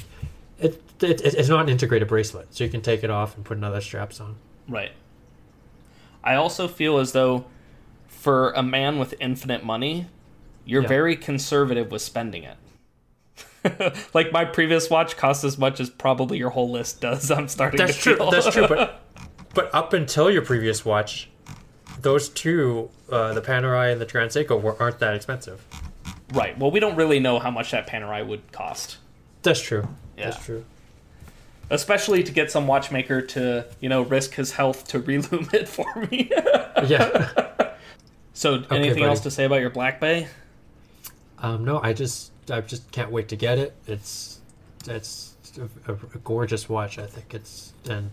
it, 0.58 0.82
it 1.00 1.20
it's 1.22 1.48
not 1.48 1.60
an 1.60 1.68
integrated 1.68 2.08
bracelet, 2.08 2.52
so 2.52 2.64
you 2.64 2.70
can 2.70 2.80
take 2.82 3.04
it 3.04 3.10
off 3.10 3.36
and 3.36 3.44
put 3.44 3.56
another 3.58 3.80
straps 3.80 4.20
on. 4.20 4.34
Right. 4.68 4.90
I 6.24 6.34
also 6.34 6.66
feel 6.66 6.98
as 6.98 7.12
though 7.12 7.44
for 8.08 8.50
a 8.50 8.62
man 8.62 8.98
with 8.98 9.14
infinite 9.20 9.64
money, 9.64 10.06
you're 10.64 10.82
Yeah. 10.82 10.88
very 10.88 11.14
conservative 11.16 11.92
with 11.92 12.02
spending 12.02 12.42
it. 12.42 12.56
like 14.14 14.32
my 14.32 14.44
previous 14.44 14.88
watch 14.90 15.16
cost 15.16 15.44
as 15.44 15.58
much 15.58 15.80
as 15.80 15.90
probably 15.90 16.38
your 16.38 16.50
whole 16.50 16.70
list 16.70 17.00
does. 17.00 17.30
I'm 17.30 17.48
starting 17.48 17.78
That's 17.78 17.96
to 18.02 18.16
true. 18.16 18.28
That's 18.30 18.50
true. 18.52 18.68
But 18.68 19.00
but 19.54 19.74
up 19.74 19.92
until 19.92 20.30
your 20.30 20.42
previous 20.42 20.84
watch, 20.84 21.28
those 22.00 22.28
two, 22.28 22.90
uh, 23.10 23.34
the 23.34 23.42
Panerai 23.42 23.92
and 23.92 24.00
the 24.00 24.06
Grand 24.06 24.30
Seiko, 24.30 24.60
were, 24.60 24.80
aren't 24.80 24.98
that 25.00 25.14
expensive. 25.14 25.64
right. 26.32 26.56
Well, 26.58 26.70
we 26.70 26.80
don't 26.80 26.96
really 26.96 27.18
know 27.18 27.38
how 27.38 27.50
much 27.50 27.72
that 27.72 27.86
Panerai 27.88 28.26
would 28.26 28.52
cost. 28.52 28.98
That's 29.42 29.60
true. 29.60 29.88
Yeah. 30.16 30.30
That's 30.30 30.44
true. 30.44 30.64
Especially 31.70 32.22
to 32.22 32.32
get 32.32 32.50
some 32.50 32.66
watchmaker 32.66 33.20
to, 33.20 33.66
you 33.80 33.88
know, 33.88 34.02
risk 34.02 34.34
his 34.34 34.52
health 34.52 34.88
to 34.88 34.98
relume 35.00 35.48
it 35.52 35.68
for 35.68 36.06
me. 36.10 36.30
Yeah. 36.86 37.72
so, 38.32 38.62
anything 38.70 39.00
buddy. 39.00 39.02
else 39.04 39.20
to 39.20 39.30
say 39.30 39.44
about 39.44 39.60
your 39.60 39.70
Black 39.70 40.00
Bay? 40.00 40.28
um, 41.40 41.64
no, 41.64 41.80
I 41.82 41.92
just 41.92 42.32
I 42.50 42.60
just 42.60 42.90
can't 42.90 43.10
wait 43.10 43.28
to 43.28 43.36
get 43.36 43.58
it. 43.58 43.74
It's 43.86 44.40
it's 44.86 45.34
a, 45.86 45.92
a, 45.92 46.18
gorgeous 46.24 46.68
watch. 46.68 46.98
I 46.98 47.06
think 47.06 47.34
it's 47.34 47.72
and 47.88 48.10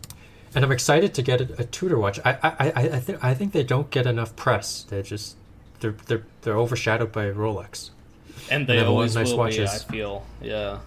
and 0.54 0.64
I'm 0.64 0.72
excited 0.72 1.14
to 1.14 1.22
get 1.22 1.42
a, 1.42 1.62
a 1.62 1.64
Tudor 1.66 1.98
watch. 1.98 2.20
I 2.26 2.38
I 2.44 2.50
I, 2.60 2.82
I 2.96 3.00
think 3.00 3.24
I 3.24 3.34
think 3.34 3.54
they 3.54 3.64
don't 3.64 3.90
get 3.90 4.06
enough 4.06 4.36
press. 4.36 4.84
They 4.84 5.02
just 5.02 5.38
they're 5.80 5.96
they're 6.08 6.24
they're 6.42 6.58
overshadowed 6.58 7.12
by 7.12 7.26
Rolex. 7.26 7.92
And 8.50 8.68
they 8.68 8.74
they 8.74 8.80
have 8.80 8.88
a 8.88 8.92
lot 8.92 8.94
of 8.94 8.98
always 8.98 9.16
nice 9.16 9.32
will 9.32 9.38
watches. 9.38 9.84
be, 9.84 9.88
I 9.88 9.92
feel. 9.92 10.26
Yeah. 10.42 10.80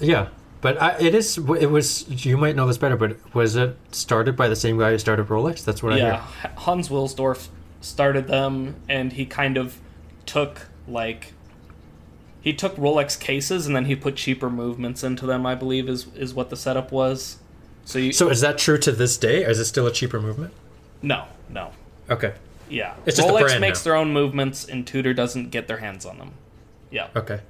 Yeah, 0.00 0.28
but 0.60 0.80
I, 0.80 0.98
it 0.98 1.14
is. 1.14 1.36
It 1.36 1.70
was. 1.70 2.24
You 2.24 2.36
might 2.36 2.56
know 2.56 2.66
this 2.66 2.78
better, 2.78 2.96
but 2.96 3.34
was 3.34 3.56
it 3.56 3.76
started 3.92 4.36
by 4.36 4.48
the 4.48 4.56
same 4.56 4.78
guy 4.78 4.90
who 4.92 4.98
started 4.98 5.28
Rolex? 5.28 5.64
That's 5.64 5.82
what 5.82 5.92
I 5.92 5.96
yeah, 5.98 6.26
hear. 6.40 6.50
Hans 6.56 6.88
Wilsdorf 6.88 7.48
started 7.80 8.26
them, 8.26 8.76
and 8.88 9.12
he 9.12 9.26
kind 9.26 9.56
of 9.56 9.78
took 10.26 10.68
like 10.88 11.32
he 12.40 12.52
took 12.52 12.74
Rolex 12.76 13.18
cases, 13.18 13.66
and 13.66 13.74
then 13.76 13.84
he 13.84 13.94
put 13.96 14.16
cheaper 14.16 14.48
movements 14.50 15.02
into 15.04 15.26
them. 15.26 15.44
I 15.46 15.54
believe 15.54 15.88
is 15.88 16.06
is 16.16 16.32
what 16.34 16.50
the 16.50 16.56
setup 16.56 16.90
was. 16.92 17.38
So 17.84 17.98
you 17.98 18.12
So 18.12 18.28
is 18.30 18.40
that 18.40 18.58
true 18.58 18.78
to 18.78 18.92
this 18.92 19.16
day? 19.16 19.44
Or 19.44 19.50
is 19.50 19.58
it 19.58 19.64
still 19.66 19.86
a 19.86 19.92
cheaper 19.92 20.20
movement? 20.20 20.52
no 21.02 21.24
no 21.48 21.70
Okay. 22.10 22.34
yeah. 22.68 22.94
It's 23.06 23.16
just 23.16 23.26
the 23.28 23.32
Rolex 23.34 23.58
makes 23.60 23.80
now. 23.80 23.84
their 23.90 23.96
own 23.96 24.12
movements, 24.12 24.64
and 24.66 24.86
Tudor 24.86 25.14
doesn't 25.14 25.50
get 25.50 25.66
their 25.68 25.78
hands 25.78 26.04
on 26.04 26.18
them. 26.18 26.32
Yeah. 26.90 27.08
Okay. 27.16 27.40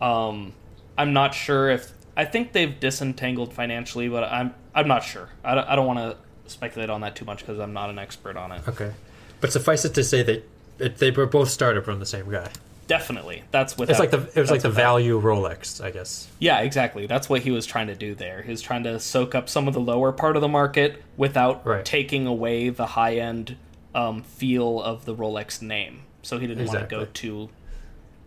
Um, 0.00 0.52
I'm 0.98 1.12
not 1.12 1.34
sure 1.34 1.70
if 1.70 1.92
I 2.16 2.24
think 2.24 2.52
they've 2.52 2.78
disentangled 2.78 3.52
financially, 3.52 4.08
but 4.08 4.24
I'm 4.24 4.54
I'm 4.74 4.88
not 4.88 5.04
sure. 5.04 5.28
I 5.44 5.54
don't, 5.54 5.68
I 5.68 5.76
don't 5.76 5.86
want 5.86 5.98
to 5.98 6.16
speculate 6.50 6.90
on 6.90 7.00
that 7.02 7.14
too 7.16 7.24
much 7.24 7.40
because 7.40 7.58
I'm 7.58 7.72
not 7.72 7.90
an 7.90 7.98
expert 7.98 8.36
on 8.36 8.52
it. 8.52 8.66
Okay. 8.68 8.92
But 9.40 9.52
suffice 9.52 9.84
it 9.84 9.94
to 9.94 10.04
say 10.04 10.22
that 10.22 10.48
it, 10.78 10.96
they 10.98 11.10
were 11.10 11.26
both 11.26 11.50
started 11.50 11.84
from 11.84 12.00
the 12.00 12.06
same 12.06 12.30
guy. 12.30 12.48
Definitely, 12.86 13.42
that's 13.50 13.78
what 13.78 13.88
It's 13.88 13.98
like 13.98 14.10
the 14.10 14.28
it 14.34 14.40
was 14.40 14.50
like 14.50 14.60
the 14.62 14.68
value 14.70 15.20
Rolex, 15.20 15.82
I 15.82 15.90
guess. 15.90 16.28
Yeah, 16.38 16.60
exactly. 16.60 17.06
That's 17.06 17.28
what 17.30 17.40
he 17.42 17.50
was 17.50 17.64
trying 17.66 17.86
to 17.86 17.94
do 17.94 18.14
there. 18.14 18.42
He 18.42 18.50
was 18.50 18.60
trying 18.60 18.82
to 18.84 19.00
soak 19.00 19.34
up 19.34 19.48
some 19.48 19.66
of 19.68 19.74
the 19.74 19.80
lower 19.80 20.12
part 20.12 20.36
of 20.36 20.42
the 20.42 20.48
market 20.48 21.02
without 21.16 21.64
Right. 21.66 21.84
taking 21.84 22.26
away 22.26 22.68
the 22.68 22.86
high 22.86 23.16
end 23.16 23.56
um, 23.94 24.22
feel 24.22 24.82
of 24.82 25.04
the 25.06 25.14
Rolex 25.14 25.62
name. 25.62 26.00
So 26.22 26.38
he 26.38 26.46
didn't 26.46 26.66
want 26.66 26.80
to 26.80 26.86
go 26.86 27.06
too 27.06 27.48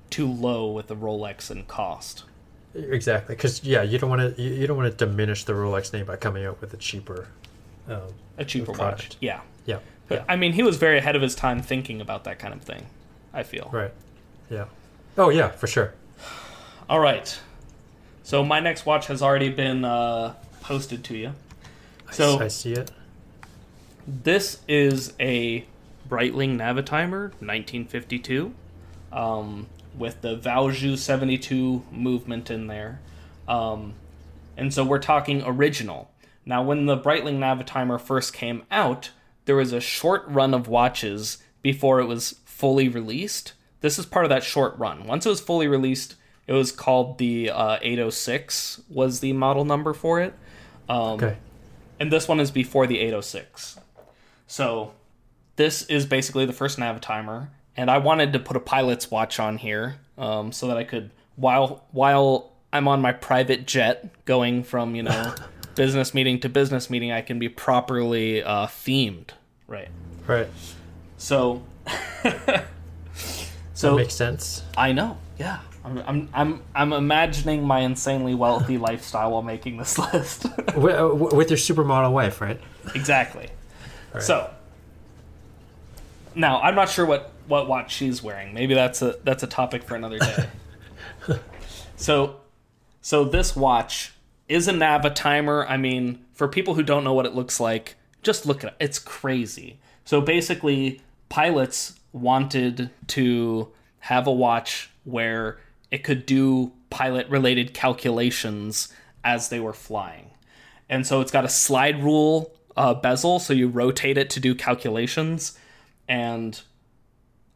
too 0.09 0.27
low 0.31 0.71
with 0.71 0.87
the 0.87 0.95
Rolex 0.95 1.51
and 1.51 1.67
cost. 1.67 2.23
Exactly, 2.73 3.35
because 3.35 3.63
yeah, 3.63 3.81
you 3.83 3.97
don't 3.97 4.09
want 4.09 4.35
to 4.35 4.41
you, 4.41 4.53
you 4.53 4.67
don't 4.67 4.77
want 4.77 4.91
to 4.97 5.05
diminish 5.05 5.43
the 5.43 5.53
Rolex 5.53 5.91
name 5.93 6.05
by 6.05 6.15
coming 6.15 6.45
out 6.45 6.61
with 6.61 6.73
a 6.73 6.77
cheaper. 6.77 7.27
Um, 7.89 8.01
A 8.37 8.45
cheaper 8.45 8.73
product. 8.73 9.03
watch. 9.03 9.17
Yeah. 9.21 9.39
yeah. 9.65 9.79
But 10.07 10.19
Yeah. 10.19 10.25
I 10.29 10.35
mean, 10.35 10.53
he 10.53 10.63
was 10.63 10.77
very 10.77 10.97
ahead 10.97 11.15
of 11.15 11.21
his 11.21 11.35
time 11.35 11.61
thinking 11.61 12.01
about 12.01 12.23
that 12.25 12.37
kind 12.39 12.53
of 12.53 12.61
thing. 12.61 12.85
I 13.33 13.43
feel. 13.43 13.69
Right. 13.71 13.91
Yeah. 14.49 14.65
Oh 15.17 15.29
yeah, 15.29 15.49
for 15.49 15.67
sure. 15.67 15.93
All 16.89 16.99
right. 16.99 17.39
So 18.23 18.43
my 18.43 18.59
next 18.59 18.85
watch 18.85 19.07
has 19.07 19.21
already 19.21 19.49
been 19.49 19.85
uh, 19.85 20.35
posted 20.61 21.03
to 21.05 21.17
you. 21.17 21.33
So- 22.11 22.39
I 22.39 22.47
see 22.47 22.73
it. 22.73 22.91
This 24.07 24.61
is 24.69 25.13
a 25.19 25.65
Breitling 26.07 26.55
Navitimer 26.57 27.31
1952 27.41 28.53
um, 29.11 29.67
with 29.97 30.21
the 30.21 30.37
Valjoux 30.37 30.97
72 30.97 31.83
movement 31.91 32.49
in 32.49 32.67
there. 32.67 33.01
Um, 33.49 33.95
and 34.55 34.73
so 34.73 34.85
we're 34.85 34.99
talking 34.99 35.43
original, 35.45 36.09
Now, 36.45 36.63
when 36.63 36.85
the 36.85 36.97
Breitling 36.97 37.39
Navitimer 37.39 37.99
first 37.99 38.33
came 38.33 38.63
out, 38.71 39.11
there 39.45 39.57
was 39.57 39.73
a 39.73 39.81
short 39.81 40.23
run 40.27 40.53
of 40.53 40.69
watches 40.69 41.39
before 41.61 41.99
it 41.99 42.05
was 42.05 42.39
fully 42.45 42.87
released. 42.87 43.51
This 43.81 43.99
is 43.99 44.05
part 44.05 44.25
of 44.25 44.29
that 44.29 44.43
short 44.43 44.77
run. 44.77 45.05
Once 45.05 45.25
it 45.25 45.29
was 45.29 45.39
fully 45.41 45.67
released, 45.67 46.15
it 46.47 46.53
was 46.53 46.71
called 46.71 47.17
the 47.17 47.49
uh, 47.51 47.77
806 47.81 48.81
was 48.89 49.19
the 49.19 49.33
model 49.33 49.65
number 49.65 49.93
for 49.93 50.19
it. 50.19 50.33
Um, 50.89 50.97
Okay. 51.13 51.37
and 51.99 52.11
this 52.11 52.27
one 52.27 52.39
is 52.39 52.51
before 52.51 52.87
the 52.87 52.99
806. 52.99 53.79
So 54.47 54.93
this 55.57 55.83
is 55.83 56.05
basically 56.05 56.45
the 56.45 56.53
first 56.53 56.79
Navitimer, 56.79 57.49
and 57.75 57.91
I 57.91 57.97
wanted 57.97 58.33
to 58.33 58.39
put 58.39 58.55
a 58.55 58.59
pilot's 58.61 59.11
watch 59.11 59.39
on 59.39 59.57
here 59.57 59.97
um, 60.17 60.51
so 60.51 60.67
that 60.67 60.77
I 60.77 60.83
could 60.83 61.11
while 61.35 61.83
while 61.91 62.53
I'm 62.73 62.87
on 62.87 63.01
my 63.01 63.11
private 63.11 63.67
jet 63.67 64.25
going 64.25 64.63
from 64.63 64.95
you 64.95 65.03
know 65.03 65.35
business 65.75 66.13
meeting 66.13 66.39
to 66.39 66.49
business 66.49 66.89
meeting, 66.89 67.11
I 67.11 67.21
can 67.21 67.37
be 67.39 67.49
properly 67.49 68.41
uh, 68.41 68.67
themed, 68.67 69.29
right? 69.67 69.89
Right. 70.25 70.47
So. 71.17 71.63
That 73.77 73.81
so 73.81 73.95
makes 73.95 74.15
sense. 74.15 74.63
I 74.75 74.91
know, 74.91 75.17
yeah. 75.37 75.59
I'm, 75.85 75.97
I'm, 75.99 76.29
I'm, 76.33 76.61
I'm 76.75 76.93
imagining 76.93 77.63
my 77.63 77.79
insanely 77.79 78.35
wealthy 78.35 78.77
lifestyle 78.89 79.31
while 79.31 79.43
making 79.43 79.77
this 79.77 79.97
list. 79.97 80.45
With, 80.75 80.95
uh, 80.95 81.13
with 81.13 81.49
your 81.49 81.57
supermodel 81.57 82.11
wife, 82.11 82.41
right? 82.41 82.59
Exactly. 82.93 83.49
So 84.19 84.49
now 86.37 86.59
I'm 86.61 86.75
not 86.75 86.89
sure 86.89 87.05
what 87.05 87.31
what 87.47 87.67
watch 87.67 87.93
she's 87.93 88.21
wearing. 88.21 88.53
Maybe 88.53 88.73
that's 88.73 89.01
a 89.01 89.17
that's 89.23 89.43
a 89.43 89.47
topic 89.47 89.83
for 89.83 89.95
another 89.95 90.19
day. 90.19 90.49
so 91.95 92.37
so 93.01 93.23
this 93.23 93.55
watch 93.55 94.13
is 94.47 94.67
a 94.67 94.73
Navitimer. 94.73 95.65
I 95.67 95.77
mean, 95.77 96.25
for 96.33 96.47
people 96.47 96.75
who 96.75 96.83
don't 96.83 97.03
know 97.03 97.13
what 97.13 97.25
it 97.25 97.35
looks 97.35 97.59
like, 97.59 97.95
just 98.23 98.45
look 98.45 98.63
at 98.63 98.71
it. 98.71 98.77
It's 98.79 98.99
crazy. 98.99 99.79
So 100.05 100.21
basically, 100.21 101.01
pilots 101.29 101.99
wanted 102.21 102.89
to 103.07 103.69
have 103.99 104.27
a 104.27 104.31
watch 104.31 104.89
where 105.03 105.59
it 105.91 106.03
could 106.03 106.25
do 106.25 106.71
pilot 106.89 107.27
related 107.29 107.73
calculations 107.73 108.93
as 109.23 109.49
they 109.49 109.59
were 109.59 109.73
flying. 109.73 110.31
And 110.89 111.05
so 111.05 111.21
it's 111.21 111.31
got 111.31 111.45
a 111.45 111.49
slide 111.49 112.01
rule 112.01 112.53
uh, 112.75 112.93
bezel, 112.93 113.39
so 113.39 113.53
you 113.53 113.67
rotate 113.67 114.17
it 114.17 114.29
to 114.31 114.39
do 114.39 114.55
calculations. 114.55 115.57
And 116.07 116.59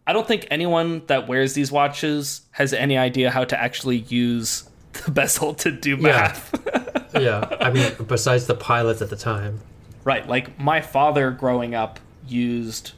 I 0.05 0.13
don't 0.13 0.27
think 0.27 0.47
anyone 0.51 1.03
that 1.07 1.27
wears 1.27 1.53
these 1.53 1.71
watches 1.71 2.41
has 2.51 2.73
any 2.73 2.97
idea 2.97 3.29
how 3.31 3.45
to 3.45 3.59
actually 3.59 3.97
use 3.97 4.69
the 5.05 5.11
bezel 5.11 5.53
to 5.55 5.71
do 5.71 5.97
math. 5.97 6.57
Yeah. 7.13 7.57
I 7.59 7.71
mean, 7.71 7.91
besides 8.07 8.47
the 8.47 8.55
pilots 8.55 9.01
at 9.01 9.09
the 9.09 9.17
time. 9.17 9.59
right. 10.05 10.25
Like 10.25 10.57
my 10.57 10.79
father 10.79 11.31
growing 11.31 11.75
up 11.75 11.99
used 12.25 12.93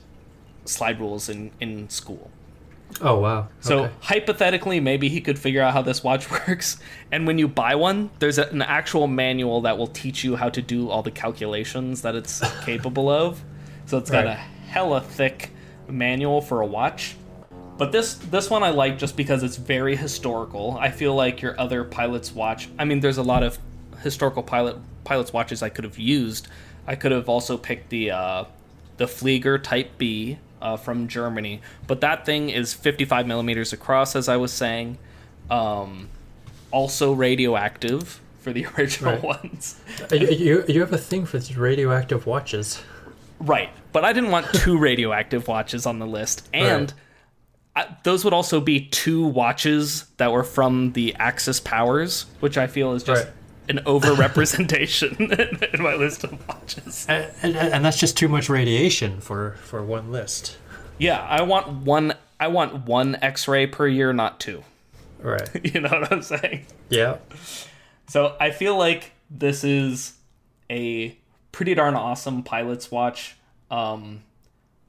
slide 0.65 0.99
rules 0.99 1.29
in, 1.29 1.51
in 1.59 1.89
school. 1.89 2.29
Oh 3.01 3.19
wow. 3.19 3.47
So 3.59 3.85
Okay. 3.85 3.93
hypothetically, 4.01 4.79
maybe 4.79 5.09
he 5.09 5.19
could 5.19 5.39
figure 5.39 5.61
out 5.61 5.73
how 5.73 5.81
this 5.81 6.03
watch 6.03 6.29
works. 6.47 6.77
And 7.11 7.25
when 7.25 7.37
you 7.39 7.47
buy 7.47 7.75
one, 7.75 8.11
there's 8.19 8.37
a, 8.37 8.47
an 8.49 8.61
actual 8.61 9.07
manual 9.07 9.61
that 9.61 9.77
will 9.77 9.87
teach 9.87 10.23
you 10.23 10.35
how 10.35 10.49
to 10.49 10.61
do 10.61 10.89
all 10.89 11.01
the 11.01 11.11
calculations 11.11 12.03
that 12.03 12.13
it's 12.15 12.41
capable 12.65 13.09
of. 13.09 13.41
So 13.87 13.97
it's 13.97 14.11
got 14.11 14.25
Right. 14.25 14.33
a 14.33 14.69
hella 14.69 15.01
thick 15.01 15.49
manual 15.87 16.39
for 16.41 16.61
a 16.61 16.65
watch. 16.65 17.15
But 17.77 17.91
this 17.91 18.13
this 18.15 18.49
one 18.51 18.61
I 18.61 18.69
like 18.69 18.99
just 18.99 19.17
because 19.17 19.41
it's 19.41 19.57
very 19.57 19.95
historical. 19.95 20.77
I 20.79 20.91
feel 20.91 21.15
like 21.15 21.41
your 21.41 21.59
other 21.59 21.83
pilot's 21.83 22.31
watch. 22.31 22.69
I 22.77 22.85
mean, 22.85 22.99
there's 22.99 23.17
a 23.17 23.23
lot 23.23 23.41
of 23.41 23.57
historical 24.03 24.43
pilot 24.43 24.77
pilot's 25.03 25.33
watches 25.33 25.63
I 25.63 25.69
could 25.69 25.83
have 25.83 25.97
used. 25.97 26.47
I 26.85 26.95
could 26.95 27.11
have 27.11 27.27
also 27.27 27.57
picked 27.57 27.89
the 27.89 28.11
uh, 28.11 28.43
the 28.97 29.05
Flieger 29.05 29.61
Type 29.61 29.89
B 29.97 30.37
uh, 30.63 30.77
from 30.77 31.07
Germany, 31.07 31.61
but 31.85 32.01
that 32.01 32.25
thing 32.25 32.49
is 32.49 32.73
55 32.73 33.27
millimeters 33.27 33.73
across, 33.73 34.15
as 34.15 34.27
I 34.27 34.37
was 34.37 34.51
saying. 34.51 34.97
Um, 35.51 36.09
also 36.71 37.13
radioactive 37.13 38.19
for 38.39 38.51
the 38.51 38.65
original 38.77 39.13
Right. 39.13 39.23
ones. 39.23 39.79
Uh, 40.11 40.15
you, 40.15 40.63
you 40.67 40.79
have 40.79 40.91
a 40.93 40.97
thing 40.97 41.25
for 41.25 41.37
radioactive 41.55 42.25
watches. 42.25 42.81
Right, 43.39 43.69
but 43.91 44.03
I 44.05 44.13
didn't 44.13 44.31
want 44.31 44.47
two 44.53 44.77
radioactive 44.89 45.47
watches 45.47 45.85
on 45.85 45.99
the 45.99 46.07
list, 46.07 46.47
and 46.53 46.93
I, 47.75 47.87
those 48.03 48.23
would 48.23 48.33
also 48.33 48.61
be 48.61 48.79
two 48.87 49.25
watches 49.27 50.05
that 50.17 50.31
were 50.31 50.43
from 50.43 50.93
the 50.93 51.13
Axis 51.15 51.59
Powers, 51.59 52.25
which 52.39 52.57
I 52.57 52.67
feel 52.67 52.93
is 52.93 53.03
just 53.03 53.25
Right. 53.25 53.33
An 53.69 53.79
overrepresentation 53.85 55.19
in, 55.73 55.81
my 55.81 55.95
list 55.95 56.23
of 56.23 56.47
watches. 56.47 57.05
And, 57.07 57.31
and, 57.41 57.55
and 57.55 57.85
that's 57.85 57.99
just 57.99 58.17
too 58.17 58.27
much 58.27 58.49
radiation 58.49 59.21
for 59.21 59.55
for 59.63 59.83
one 59.83 60.11
list. 60.11 60.57
Yeah, 60.97 61.19
I 61.21 61.41
want 61.43 61.67
one. 61.85 62.15
I 62.39 62.47
want 62.47 62.85
one 62.85 63.17
X-ray 63.21 63.67
per 63.67 63.87
year, 63.87 64.11
not 64.13 64.39
two. 64.39 64.63
Right. 65.19 65.49
You 65.73 65.81
know 65.81 65.89
what 65.89 66.11
I'm 66.11 66.21
saying? 66.21 66.65
Yeah. 66.89 67.17
So 68.07 68.35
I 68.39 68.51
feel 68.51 68.77
like 68.77 69.11
this 69.29 69.63
is 69.63 70.13
a 70.69 71.17
pretty 71.51 71.73
darn 71.73 71.95
awesome 71.95 72.43
pilot's 72.43 72.91
watch. 72.91 73.37
Um, 73.71 74.23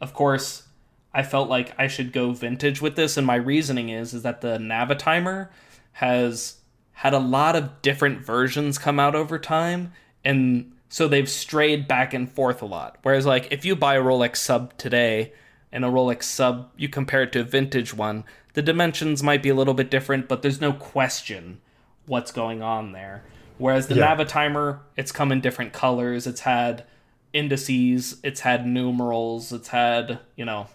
of 0.01 0.13
course, 0.13 0.65
I 1.13 1.23
felt 1.23 1.49
like 1.49 1.73
I 1.79 1.87
should 1.87 2.13
go 2.13 2.33
vintage 2.33 2.83
with 2.83 2.97
this, 2.97 3.17
and 3.17 3.27
my 3.27 3.37
reasoning 3.37 3.89
is 3.89 4.13
is 4.13 4.23
that 4.23 4.41
the 4.41 4.59
Navitimer 4.59 5.49
has 5.93 6.57
had 6.95 7.13
a 7.13 7.19
lot 7.19 7.57
of 7.57 7.83
different 7.83 8.21
versions 8.25 8.79
come 8.79 8.99
out 8.99 9.15
over 9.15 9.39
time, 9.39 9.93
and 10.25 10.73
so 10.89 11.09
they've 11.09 11.29
strayed 11.29 11.89
back 11.89 12.15
and 12.15 12.31
forth 12.31 12.63
a 12.63 12.67
lot. 12.67 12.99
Whereas, 13.03 13.27
like, 13.27 13.49
if 13.53 13.65
you 13.65 13.75
buy 13.77 13.97
a 13.97 14.03
Rolex 14.03 14.37
sub 14.37 14.77
today 14.79 15.33
and 15.73 15.85
a 15.85 15.89
Rolex 15.89 16.23
sub, 16.25 16.71
you 16.77 16.89
compare 16.89 17.23
it 17.25 17.33
to 17.33 17.41
a 17.41 17.45
vintage 17.45 17.93
one, 17.93 18.25
the 18.55 18.63
dimensions 18.63 19.23
might 19.23 19.43
be 19.43 19.49
a 19.49 19.55
little 19.55 19.75
bit 19.75 19.91
different, 19.91 20.29
but 20.29 20.43
there's 20.43 20.61
no 20.61 20.73
question 20.73 21.61
what's 22.07 22.31
going 22.31 22.63
on 22.63 22.93
there. 22.93 23.25
Whereas 23.59 23.89
the 23.89 23.97
Yeah. 23.97 24.15
Navitimer, 24.17 24.79
it's 24.97 25.11
come 25.13 25.33
in 25.33 25.41
different 25.41 25.73
colors. 25.73 26.27
It's 26.27 26.41
had 26.41 26.85
indices, 27.33 28.19
it's 28.23 28.41
had 28.41 28.67
numerals, 28.67 29.53
it's 29.53 29.69
had, 29.69 30.21
you 30.37 30.45
know, 30.45 30.69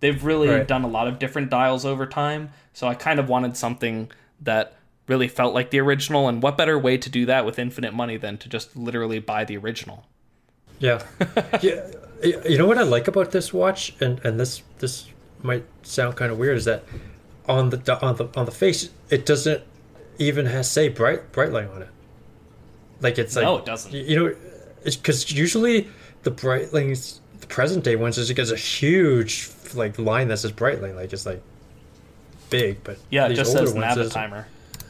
they've 0.00 0.24
really 0.24 0.48
Right. 0.48 0.66
done 0.68 0.84
a 0.84 0.88
lot 0.88 1.08
of 1.08 1.18
different 1.18 1.50
dials 1.50 1.84
over 1.84 2.06
time. 2.06 2.50
So 2.72 2.86
I 2.86 2.94
kind 2.94 3.18
of 3.18 3.28
wanted 3.28 3.56
something 3.56 4.10
that 4.40 4.74
really 5.06 5.28
felt 5.28 5.54
like 5.54 5.70
the 5.70 5.80
original. 5.80 6.28
And 6.28 6.42
what 6.42 6.56
better 6.56 6.78
way 6.78 6.96
to 6.98 7.10
do 7.10 7.26
that 7.26 7.44
with 7.44 7.58
infinite 7.58 7.94
money 7.94 8.16
than 8.16 8.38
to 8.38 8.48
just 8.48 8.76
literally 8.76 9.18
buy 9.18 9.44
the 9.44 9.56
original? 9.56 10.06
Yeah. 10.78 11.02
yeah. 11.62 11.90
You 12.22 12.58
know 12.58 12.66
what 12.66 12.78
I 12.78 12.82
like 12.82 13.06
about 13.08 13.30
this 13.32 13.52
watch, 13.52 13.94
and 14.00 14.18
and 14.24 14.40
this 14.40 14.62
this 14.78 15.06
might 15.42 15.64
sound 15.82 16.16
kind 16.16 16.32
of 16.32 16.38
weird, 16.38 16.56
is 16.56 16.64
that 16.64 16.84
on 17.46 17.70
the 17.70 17.98
on 18.04 18.16
the 18.16 18.28
on 18.36 18.46
the 18.46 18.52
face 18.52 18.88
it 19.10 19.26
doesn't 19.26 19.62
even 20.18 20.46
has 20.46 20.70
say 20.70 20.88
bright 20.88 21.32
Breitling 21.32 21.74
on 21.74 21.82
it. 21.82 21.88
Like 23.00 23.18
it's 23.18 23.36
like 23.36 23.44
No, 23.44 23.58
it 23.58 23.66
doesn't. 23.66 23.92
You 23.92 24.16
know, 24.16 24.34
because 24.84 25.30
usually 25.32 25.88
the 26.22 26.30
Breitlings, 26.30 27.18
the 27.40 27.46
present 27.46 27.84
day 27.84 27.96
ones, 27.96 28.16
is 28.16 28.30
it 28.30 28.34
gets 28.34 28.50
a 28.50 28.56
huge 28.56 29.50
like 29.74 29.98
line 29.98 30.28
that 30.28 30.38
says 30.38 30.52
Breitling, 30.52 30.94
like 30.94 31.12
it's 31.12 31.26
like 31.26 31.42
big, 32.48 32.82
but 32.84 32.98
Yeah, 33.10 33.26
it 33.26 33.34
just 33.34 33.52
says 33.52 33.74
it's- 33.74 33.96
Navitimer. 34.14 34.46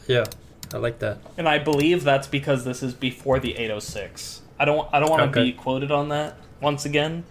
Yeah, 0.07 0.25
I 0.73 0.79
like 0.79 0.99
that. 1.01 1.19
And 1.39 1.49
I 1.49 1.59
believe 1.59 2.05
that's 2.05 2.27
because 2.27 2.65
this 2.65 2.83
is 2.83 2.95
before 2.95 3.39
the 3.39 3.57
806. 3.57 4.43
I 4.59 4.65
don't 4.65 4.89
I 4.93 5.01
don't 5.01 5.11
want 5.11 5.23
to 5.33 5.41
Okay. 5.41 5.51
be 5.51 5.57
quoted 5.57 5.91
on 5.91 6.09
that 6.11 6.37
once 6.61 6.85
again 6.85 7.25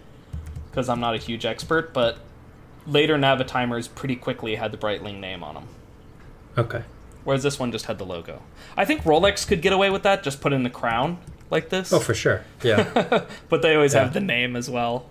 because 0.70 0.88
I'm 0.88 1.00
not 1.00 1.14
a 1.14 1.18
huge 1.18 1.44
expert, 1.46 1.92
but 1.94 2.18
later 2.86 3.16
Navitimers 3.16 3.88
pretty 3.94 4.16
quickly 4.16 4.56
had 4.56 4.72
the 4.72 4.76
Breitling 4.78 5.20
name 5.20 5.42
on 5.44 5.54
them. 5.54 5.68
Okay. 6.58 6.82
Whereas 7.24 7.42
this 7.42 7.58
one 7.58 7.72
just 7.72 7.86
had 7.86 7.96
the 7.98 8.04
logo. 8.04 8.42
I 8.76 8.84
think 8.84 9.02
Rolex 9.04 9.46
could 9.46 9.62
get 9.62 9.72
away 9.72 9.88
with 9.88 10.02
that, 10.02 10.22
just 10.22 10.40
put 10.42 10.52
in 10.52 10.62
the 10.62 10.70
crown 10.70 11.18
like 11.50 11.70
this. 11.70 11.92
Oh, 11.92 11.98
for 12.00 12.12
sure. 12.12 12.44
Yeah. 12.62 13.24
but 13.48 13.62
they 13.62 13.74
always 13.74 13.94
Yeah. 13.94 14.04
have 14.04 14.12
the 14.12 14.20
name 14.20 14.54
as 14.56 14.68
well. 14.68 15.06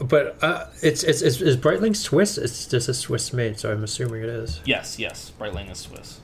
But 0.00 0.36
uh, 0.42 0.66
it's 0.82 1.02
it's 1.04 1.22
it's 1.22 1.40
is 1.40 1.56
Breitling 1.56 1.96
Swiss? 1.96 2.36
It's 2.36 2.66
just 2.66 2.88
a 2.88 2.94
Swiss 2.94 3.32
made, 3.32 3.58
so 3.58 3.72
I'm 3.72 3.82
assuming 3.82 4.22
it 4.22 4.28
is. 4.28 4.60
Yes, 4.64 4.98
yes, 4.98 5.32
Breitling 5.38 5.70
is 5.70 5.78
Swiss. 5.78 6.20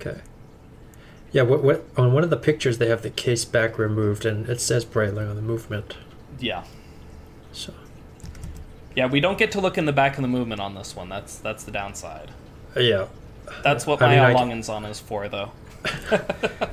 Okay. 0.00 0.20
Yeah. 1.32 1.42
What 1.42 1.62
what 1.62 1.84
on 1.96 2.12
one 2.14 2.24
of 2.24 2.30
the 2.30 2.36
pictures 2.38 2.78
they 2.78 2.88
have 2.88 3.02
the 3.02 3.10
case 3.10 3.44
back 3.44 3.78
removed 3.78 4.24
and 4.24 4.48
it 4.48 4.60
says 4.60 4.84
Breitling 4.86 5.28
on 5.28 5.36
the 5.36 5.42
movement. 5.42 5.96
Yeah. 6.38 6.64
So 7.52 7.74
Yeah, 8.96 9.06
we 9.06 9.20
don't 9.20 9.36
get 9.38 9.52
to 9.52 9.60
look 9.60 9.76
in 9.76 9.84
the 9.84 9.92
back 9.92 10.16
of 10.16 10.22
the 10.22 10.28
movement 10.28 10.60
on 10.62 10.74
this 10.74 10.96
one. 10.96 11.08
That's 11.10 11.36
that's 11.36 11.64
the 11.64 11.70
downside. 11.72 12.30
uh, 12.76 12.80
yeah. 12.80 13.06
That's 13.62 13.86
what 13.86 14.00
I 14.00 14.06
my 14.06 14.12
mean, 14.14 14.24
I- 14.24 14.32
Lange 14.32 14.62
& 14.62 14.64
Söhne 14.64 14.88
is 14.90 14.98
for, 15.00 15.28
though. 15.28 15.52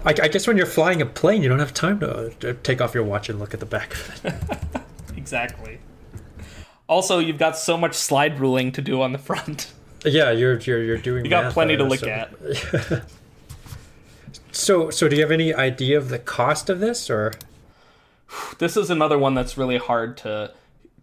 I, 0.05 0.15
I 0.23 0.27
guess 0.29 0.47
when 0.47 0.55
you're 0.55 0.65
flying 0.65 1.01
a 1.01 1.05
plane, 1.05 1.41
you 1.43 1.49
don't 1.49 1.59
have 1.59 1.73
time 1.73 1.99
to, 1.99 2.31
to 2.39 2.53
take 2.53 2.79
off 2.79 2.93
your 2.93 3.03
watch 3.03 3.27
and 3.27 3.39
look 3.39 3.53
at 3.53 3.59
the 3.59 3.65
back 3.65 3.91
of 3.93 4.25
it. 4.25 4.81
Exactly. 5.17 5.79
Also, 6.91 7.19
you've 7.19 7.37
got 7.39 7.57
so 7.57 7.77
much 7.77 7.93
slide 7.95 8.37
ruling 8.39 8.73
to 8.73 8.81
do 8.81 9.01
on 9.01 9.13
the 9.13 9.17
front. 9.17 9.71
yeah, 10.05 10.29
you're 10.31 10.59
you're 10.59 10.83
you're 10.83 10.97
doing. 10.97 11.23
You 11.23 11.29
got 11.31 11.53
plenty 11.53 11.77
to 11.77 11.85
look 11.85 11.99
so- 12.01 12.09
at. 12.09 13.03
So, 14.53 14.89
so 14.89 15.07
do 15.07 15.15
you 15.15 15.21
have 15.21 15.31
any 15.31 15.53
idea 15.53 15.97
of 15.97 16.09
the 16.09 16.19
cost 16.19 16.69
of 16.69 16.81
this, 16.81 17.09
or 17.09 17.31
This 18.59 18.75
is 18.75 18.89
another 18.89 19.17
one 19.17 19.33
that's 19.33 19.57
really 19.57 19.77
hard 19.77 20.17
to 20.17 20.51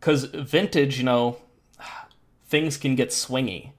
cuz 0.00 0.24
vintage, 0.24 0.98
you 0.98 1.04
know, 1.04 1.38
things 2.48 2.76
can 2.76 2.94
get 2.94 3.08
swingy. 3.08 3.70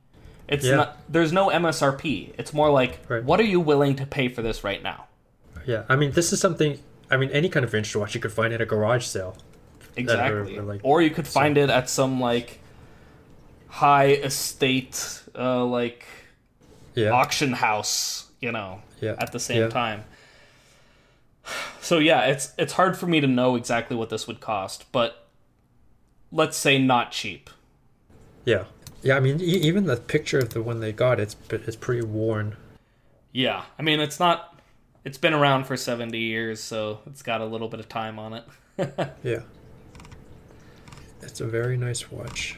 It's 0.48 0.66
Yeah. 0.66 0.76
not 0.76 0.98
there's 1.08 1.32
no 1.32 1.50
MSRP. 1.50 2.34
It's 2.40 2.52
more 2.54 2.72
like 2.72 3.00
Right. 3.08 3.24
what 3.24 3.40
are 3.40 3.44
you 3.56 3.60
willing 3.60 3.96
to 3.98 4.06
pay 4.08 4.28
for 4.28 4.42
this 4.42 4.64
right 4.64 4.82
now? 4.82 5.06
yeah? 5.66 5.84
I 5.88 5.96
mean, 5.96 6.12
this 6.12 6.34
is 6.34 6.40
something. 6.42 6.80
I 7.12 7.18
mean, 7.18 7.30
any 7.30 7.50
kind 7.50 7.64
of 7.64 7.72
vintage 7.72 7.96
watch 7.96 8.16
you 8.16 8.22
could 8.22 8.34
find 8.34 8.52
at 8.54 8.62
a 8.62 8.66
garage 8.66 9.06
sale. 9.06 9.38
Exactly. 9.96 10.58
are, 10.58 10.62
like, 10.64 10.82
or 10.84 11.02
you 11.02 11.10
could 11.10 11.28
find 11.28 11.58
it 11.58 11.70
at 11.70 11.90
some 11.90 12.20
like 12.20 12.60
high 13.68 14.08
estate 14.08 15.22
uh 15.36 15.64
like 15.66 16.06
Yeah, 16.96 17.10
auction 17.12 17.54
house, 17.54 18.30
you 18.40 18.52
know, 18.52 18.82
Yeah. 19.02 19.16
at 19.20 19.32
the 19.32 19.40
same 19.40 19.62
Yeah. 19.64 19.70
time. 19.70 20.04
So 21.82 21.98
yeah, 21.98 22.26
it's 22.26 22.54
it's 22.58 22.74
hard 22.74 22.98
for 22.98 23.08
me 23.08 23.20
to 23.22 23.28
know 23.28 23.56
exactly 23.56 23.96
what 23.98 24.10
this 24.10 24.28
would 24.28 24.40
cost, 24.40 24.86
but 24.92 25.28
let's 26.32 26.56
say 26.58 26.78
not 26.78 27.12
cheap. 27.12 27.50
yeah, 28.46 28.66
yeah. 29.02 29.16
I 29.18 29.20
mean, 29.20 29.40
e- 29.42 29.44
even 29.46 29.86
the 29.86 29.98
picture 29.98 30.38
of 30.38 30.50
the 30.54 30.62
one 30.62 30.80
they 30.82 30.92
got, 30.92 31.20
it's 31.20 31.36
it's 31.50 31.76
pretty 31.76 32.06
worn. 32.06 32.56
Yeah, 33.32 33.64
I 33.80 33.82
mean 33.82 34.00
it's 34.00 34.20
not 34.20 34.60
it's 35.06 35.18
been 35.18 35.34
around 35.34 35.64
for 35.66 35.76
70 35.78 36.18
years, 36.20 36.60
so 36.62 37.00
it's 37.08 37.22
got 37.24 37.42
a 37.42 37.46
little 37.46 37.70
bit 37.70 37.80
of 37.80 37.88
time 37.90 38.20
on 38.20 38.34
it. 38.34 38.44
Yeah, 39.24 39.42
it's 41.22 41.42
a 41.42 41.46
very 41.46 41.78
nice 41.78 42.12
watch. 42.12 42.58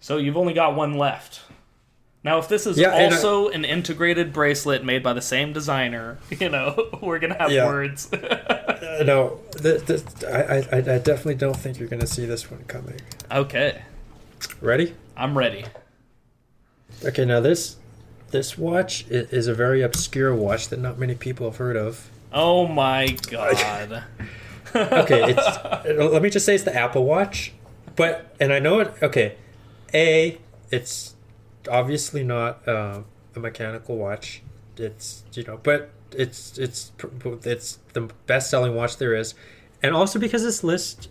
So 0.00 0.16
you've 0.16 0.36
only 0.36 0.52
got 0.52 0.74
one 0.74 0.94
left. 0.98 1.42
Now, 2.24 2.38
if 2.38 2.48
this 2.48 2.66
is 2.66 2.78
Yeah, 2.78 2.92
and 2.94 3.12
I- 3.12 3.16
also 3.16 3.48
an 3.48 3.64
integrated 3.64 4.32
bracelet 4.32 4.84
made 4.84 5.02
by 5.02 5.12
the 5.12 5.20
same 5.20 5.52
designer, 5.52 6.18
you 6.30 6.48
know, 6.48 6.90
we're 7.02 7.18
gonna 7.18 7.38
have 7.38 7.50
Yeah. 7.52 7.66
words. 7.66 8.10
Uh, 8.82 9.04
no, 9.04 9.38
th 9.62 9.86
th 9.86 10.02
I, 10.24 10.58
I 10.72 10.76
I 10.78 10.98
definitely 10.98 11.36
don't 11.36 11.56
think 11.56 11.78
you're 11.78 11.88
gonna 11.88 12.06
see 12.06 12.26
this 12.26 12.50
one 12.50 12.64
coming. 12.64 13.00
okay, 13.30 13.82
Ready? 14.60 14.94
I'm 15.16 15.38
ready. 15.38 15.64
Okay, 17.04 17.24
now 17.24 17.38
this 17.38 17.76
this 18.32 18.58
watch 18.58 19.06
is 19.08 19.46
a 19.46 19.54
very 19.54 19.82
obscure 19.82 20.34
watch 20.34 20.68
that 20.68 20.80
not 20.80 20.98
many 20.98 21.14
people 21.14 21.48
have 21.48 21.58
heard 21.58 21.76
of. 21.76 22.10
Oh 22.32 22.66
my 22.66 23.16
god. 23.30 24.02
Okay, 24.74 25.34
it's 25.34 25.94
let 26.12 26.22
me 26.22 26.30
just 26.30 26.46
say 26.46 26.54
it's 26.54 26.64
the 26.64 26.74
Apple 26.74 27.04
Watch, 27.04 27.52
but 27.96 28.34
and 28.40 28.52
I 28.52 28.58
know 28.58 28.80
it. 28.80 28.94
Okay, 29.02 29.36
a 29.92 30.38
it's 30.70 31.14
obviously 31.70 32.24
not 32.24 32.66
um, 32.66 33.04
a 33.36 33.40
mechanical 33.40 33.96
watch. 33.96 34.42
It's 34.76 35.24
you 35.34 35.44
know, 35.44 35.58
but 35.62 35.90
it's 36.12 36.58
it's 36.58 36.92
it's 37.44 37.78
the 37.92 38.10
best 38.26 38.50
selling 38.50 38.74
watch 38.74 38.96
there 38.96 39.14
is, 39.14 39.34
and 39.82 39.94
also 39.94 40.18
because 40.18 40.42
this 40.42 40.64
list, 40.64 41.08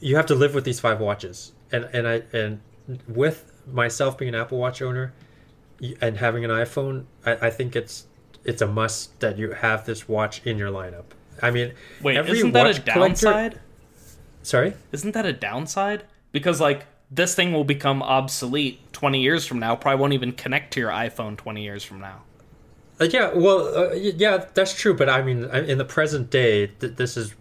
you 0.00 0.16
have 0.16 0.26
to 0.26 0.34
live 0.34 0.54
with 0.54 0.64
these 0.64 0.80
five 0.80 1.00
watches, 1.00 1.52
and 1.72 1.88
and 1.92 2.06
I 2.06 2.22
and 2.32 2.60
with 3.08 3.52
myself 3.66 4.18
being 4.18 4.34
an 4.34 4.40
Apple 4.40 4.58
Watch 4.58 4.82
owner, 4.82 5.12
and 6.00 6.18
having 6.18 6.44
an 6.44 6.50
iPhone, 6.50 7.04
I, 7.24 7.46
I 7.46 7.50
think 7.50 7.74
it's 7.74 8.06
it's 8.44 8.62
a 8.62 8.66
must 8.66 9.18
that 9.20 9.38
you 9.38 9.52
have 9.52 9.86
this 9.86 10.08
watch 10.08 10.40
in 10.46 10.58
your 10.58 10.70
lineup. 10.70 11.06
I 11.42 11.50
mean, 11.50 11.72
Wait, 12.02 12.16
isn't 12.16 12.52
that 12.52 12.66
a 12.66 12.68
watch 12.70 12.84
collector- 12.84 13.26
downside? 13.26 13.60
Sorry. 14.42 14.74
Isn't 14.92 15.12
that 15.12 15.26
a 15.26 15.32
downside? 15.32 16.04
Because 16.32 16.60
like 16.60 16.84
this 17.10 17.34
thing 17.34 17.52
will 17.52 17.64
become 17.64 18.02
obsolete 18.02 18.80
20 18.92 19.20
years 19.20 19.46
from 19.46 19.58
now. 19.58 19.74
Probably 19.76 20.00
won't 20.00 20.12
even 20.12 20.32
connect 20.32 20.72
to 20.74 20.80
your 20.80 20.90
iPhone 20.90 21.36
20 21.36 21.62
years 21.62 21.82
from 21.84 22.00
now. 22.00 22.22
Uh, 23.00 23.04
yeah, 23.04 23.32
well, 23.34 23.76
uh, 23.76 23.92
yeah, 23.92 24.46
that's 24.54 24.72
true. 24.78 24.94
But 24.94 25.08
I 25.10 25.22
mean, 25.22 25.44
in 25.44 25.78
the 25.78 25.84
present 25.84 26.30
day, 26.30 26.68
th- 26.68 26.96
this 26.96 27.16
is. 27.16 27.34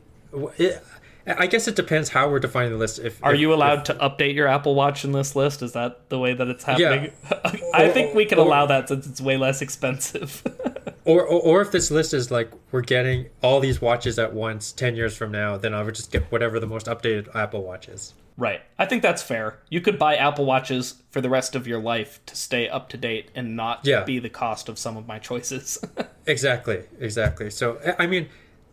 It, 0.57 0.83
I 1.25 1.47
guess 1.47 1.67
it 1.67 1.75
depends 1.75 2.09
how 2.09 2.29
we're 2.29 2.39
defining 2.39 2.71
the 2.73 2.77
list. 2.77 2.99
If 2.99 3.23
Are 3.23 3.33
if- 3.33 3.39
you 3.39 3.51
if- 3.51 3.55
allowed 3.55 3.85
to 3.85 3.93
update 3.95 4.35
your 4.35 4.47
Apple 4.47 4.75
Watch 4.75 5.05
in 5.05 5.11
this 5.13 5.35
list? 5.35 5.61
Is 5.63 5.71
that 5.71 6.09
the 6.09 6.19
way 6.19 6.33
that 6.33 6.47
it's 6.49 6.63
happening? 6.65 7.11
Yeah. 7.31 7.51
I 7.73 7.89
think 7.89 8.13
we 8.13 8.25
can 8.25 8.37
or- 8.37 8.45
allow 8.45 8.65
that 8.65 8.89
since 8.89 9.07
it's 9.07 9.21
way 9.21 9.37
less 9.37 9.61
expensive. 9.61 10.43
or, 11.05 11.21
or 11.21 11.41
or 11.41 11.61
if 11.61 11.71
this 11.71 11.89
list 11.91 12.13
is 12.13 12.31
like 12.31 12.51
we're 12.71 12.81
getting 12.81 13.27
all 13.41 13.59
these 13.59 13.81
watches 13.81 14.17
at 14.19 14.33
once 14.33 14.71
ten 14.71 14.95
years 14.95 15.15
from 15.15 15.31
now, 15.31 15.55
then 15.57 15.73
I 15.73 15.83
would 15.83 15.95
just 15.95 16.11
get 16.11 16.31
whatever 16.31 16.59
the 16.59 16.67
most 16.67 16.87
updated 16.87 17.33
Apple 17.35 17.63
Watch 17.63 17.87
is. 17.87 18.13
right. 18.37 18.61
I 18.77 18.85
think 18.85 19.01
that's 19.01 19.21
fair. 19.23 19.59
You 19.69 19.79
could 19.81 19.97
buy 19.97 20.15
Apple 20.15 20.45
Watches 20.45 21.01
for 21.11 21.21
the 21.21 21.29
rest 21.29 21.55
of 21.55 21.65
your 21.67 21.79
life 21.79 22.19
to 22.25 22.35
stay 22.35 22.67
up 22.67 22.89
to 22.89 22.97
date 22.97 23.29
and 23.35 23.55
not 23.55 23.81
Yeah. 23.85 24.03
be 24.03 24.19
the 24.19 24.29
cost 24.29 24.67
of 24.67 24.77
some 24.77 24.97
of 24.97 25.07
my 25.07 25.19
choices. 25.19 25.79
Exactly, 26.27 26.83
exactly. 26.99 27.51
So 27.51 27.77
I- 27.85 28.03
I 28.03 28.07
mean, 28.07 28.29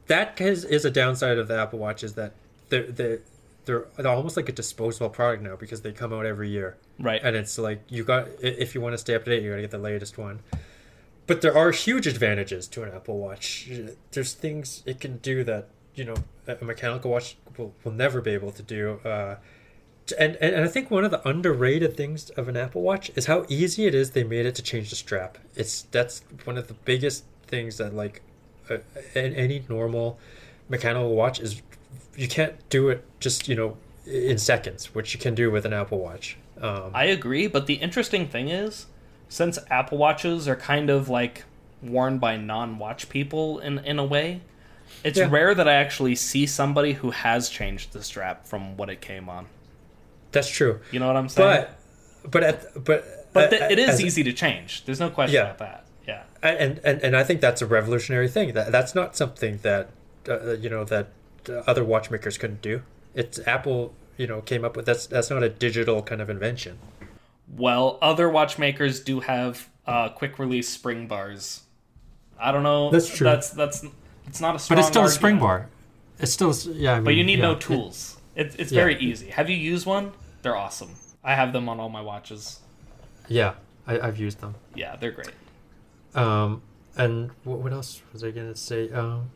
that 0.07 0.41
is, 0.41 0.65
is 0.65 0.87
a 0.87 0.91
downside 0.91 1.37
of 1.37 1.49
the 1.49 1.59
Apple 1.61 1.79
Watch 1.79 2.03
is 2.03 2.15
that 2.15 2.33
they're 2.71 2.91
they're 2.91 3.19
they're, 3.67 3.85
they're 3.97 4.09
almost 4.09 4.37
like 4.39 4.49
a 4.49 4.53
disposable 4.53 5.11
product 5.11 5.43
now 5.43 5.55
because 5.57 5.83
they 5.83 5.93
come 5.93 6.13
out 6.15 6.25
every 6.27 6.49
year. 6.49 6.79
right. 6.99 7.21
and 7.23 7.37
it's 7.37 7.59
like 7.59 7.83
you 7.89 8.03
got 8.05 8.27
if 8.41 8.75
you 8.75 8.81
want 8.81 8.95
to 8.95 8.99
stay 8.99 9.15
up 9.15 9.25
to 9.25 9.31
date 9.31 9.43
you 9.43 9.51
got 9.51 9.57
to 9.57 9.63
get 9.63 9.71
the 9.71 9.79
latest 9.79 10.17
one 10.19 10.41
but 11.33 11.41
there 11.41 11.57
are 11.57 11.71
huge 11.71 12.07
advantages 12.07 12.69
to 12.69 12.83
an 12.83 12.91
apple 12.93 13.17
watch. 13.17 13.71
There's 14.11 14.35
things 14.35 14.83
it 14.85 15.01
can 15.01 15.17
do 15.17 15.43
that 15.45 15.69
you 15.95 16.05
know 16.05 16.15
a 16.47 16.63
mechanical 16.63 17.11
watch 17.11 17.37
will, 17.57 17.73
will 17.85 17.93
never 17.93 18.21
be 18.21 18.33
able 18.33 18.51
to 18.51 18.63
do 18.63 19.01
uh, 19.05 19.37
and, 20.19 20.37
and 20.37 20.55
and 20.55 20.65
i 20.65 20.69
think 20.69 20.91
one 20.91 21.05
of 21.05 21.11
the 21.11 21.27
underrated 21.29 21.97
things 21.97 22.31
of 22.31 22.49
an 22.49 22.57
apple 22.57 22.83
watch 22.83 23.11
is 23.15 23.27
how 23.27 23.45
easy 23.49 23.87
it 23.87 23.95
is 23.95 24.11
they 24.11 24.25
made 24.25 24.47
it 24.47 24.55
to 24.55 24.63
change 24.63 24.91
the 24.91 24.97
strap. 24.97 25.39
It's 25.55 25.83
that's 25.91 26.23
one 26.45 26.59
of 26.59 26.69
the 26.69 26.75
biggest 26.75 27.25
things 27.47 27.79
that 27.79 27.95
like 27.95 28.21
uh, 28.71 28.79
any 29.15 29.65
normal 29.69 30.19
mechanical 30.69 31.15
watch 31.15 31.41
is 31.41 31.63
you 32.15 32.29
can't 32.29 32.57
do 32.69 32.89
it 32.89 33.05
just 33.21 33.49
you 33.49 33.55
know 33.55 33.77
in 34.07 34.39
seconds 34.39 34.95
which 34.95 35.15
you 35.15 35.21
can 35.21 35.35
do 35.35 35.51
with 35.51 35.65
an 35.65 35.73
apple 35.73 35.99
watch. 35.99 36.37
Um, 36.61 36.91
I 36.95 37.05
agree, 37.05 37.47
but 37.47 37.67
the 37.67 37.75
interesting 37.75 38.29
thing 38.29 38.49
is, 38.49 38.87
since 39.33 39.59
Apple 39.71 39.99
Watches 39.99 40.47
are 40.47 40.57
kind 40.57 40.91
of 40.91 41.09
like 41.09 41.45
worn 41.83 42.19
by 42.19 42.37
non-watch 42.37 43.09
people 43.09 43.59
in 43.59 43.79
in 43.81 43.99
a 43.99 44.05
way, 44.05 44.41
it's 45.03 45.19
Yeah. 45.19 45.29
rare 45.31 45.55
that 45.55 45.67
I 45.67 45.73
actually 45.75 46.15
see 46.15 46.47
somebody 46.47 46.93
who 46.93 47.11
has 47.11 47.49
changed 47.49 47.93
the 47.93 48.03
strap 48.03 48.47
from 48.47 48.77
what 48.77 48.89
it 48.91 49.01
came 49.01 49.29
on. 49.29 49.47
That's 50.33 50.49
true, 50.49 50.81
You 50.91 51.01
know 51.01 51.07
what 51.07 51.17
I'm 51.17 51.29
saying? 51.29 51.67
but 52.23 52.31
but 52.31 52.43
at 52.45 52.85
but 52.85 53.05
but 53.33 53.45
uh, 53.45 53.51
th- 53.59 53.73
it 53.73 53.79
is 53.79 54.01
easy 54.01 54.23
to 54.25 54.33
change. 54.33 54.85
There's 54.85 55.01
no 55.01 55.11
question 55.11 55.35
Yeah. 55.37 55.47
about 55.51 55.59
that. 55.59 55.85
Yeah. 56.07 56.23
and 56.43 56.81
and 56.85 57.01
and 57.03 57.17
I 57.17 57.25
think 57.25 57.41
that's 57.41 57.63
a 57.63 57.67
revolutionary 57.67 58.29
thing. 58.29 58.53
That 58.53 58.71
that's 58.71 58.95
not 58.95 59.17
something 59.17 59.59
that 59.63 59.89
uh, 60.29 60.53
you 60.65 60.69
know 60.71 60.85
that 60.85 61.07
uh, 61.49 61.63
other 61.67 61.85
watchmakers 61.85 62.37
couldn't 62.39 62.63
do. 62.63 62.83
It's 63.15 63.39
Apple, 63.47 63.93
you 64.17 64.27
know, 64.27 64.41
came 64.43 64.65
up 64.65 64.77
with 64.77 64.87
that's 64.87 65.07
that's 65.07 65.31
not 65.31 65.43
a 65.43 65.49
digital 65.49 66.03
kind 66.03 66.21
of 66.21 66.29
invention. 66.31 66.79
Well, 67.49 67.99
other 68.01 68.29
watchmakers 68.29 69.01
do 69.01 69.21
have 69.21 69.69
uh, 69.87 70.09
quick 70.11 70.39
release 70.39 70.69
spring 70.69 71.07
bars. 71.07 71.63
I 72.41 72.51
don't 72.53 72.63
know. 72.63 72.91
That's 72.91 73.09
true. 73.15 73.25
That's 73.25 73.51
that's 73.51 73.85
it's 74.27 74.41
not 74.41 74.57
a 74.57 74.59
strong. 74.59 74.77
But 74.77 74.81
it's 74.81 74.89
still 74.89 75.05
a 75.05 75.11
spring 75.11 75.39
bar. 75.39 75.69
It's 76.19 76.33
still 76.33 76.55
yeah. 76.73 76.93
I 76.93 76.95
mean, 76.97 77.05
But 77.05 77.15
you 77.15 77.25
need 77.25 77.39
yeah, 77.39 77.45
no 77.53 77.55
tools. 77.57 78.17
It, 78.35 78.55
it's 78.59 78.73
Yeah. 78.73 78.81
very 78.81 78.99
easy. 78.99 79.29
Have 79.31 79.51
you 79.51 79.57
used 79.57 79.87
one? 79.87 80.13
They're 80.43 80.57
awesome. 80.57 80.91
I 81.23 81.35
have 81.35 81.53
them 81.53 81.69
on 81.69 81.79
all 81.79 81.89
my 81.89 82.01
watches. 82.01 82.61
yeah, 83.29 83.55
I, 83.87 84.01
I've 84.01 84.19
used 84.19 84.41
them. 84.41 84.55
Yeah, 84.75 84.97
they're 84.97 85.13
great. 85.13 85.31
Um, 86.15 86.63
and 86.97 87.31
what, 87.45 87.59
what 87.61 87.73
else 87.73 88.03
was 88.13 88.25
I 88.25 88.31
gonna 88.31 88.57
say? 88.57 88.91
Um, 88.91 89.31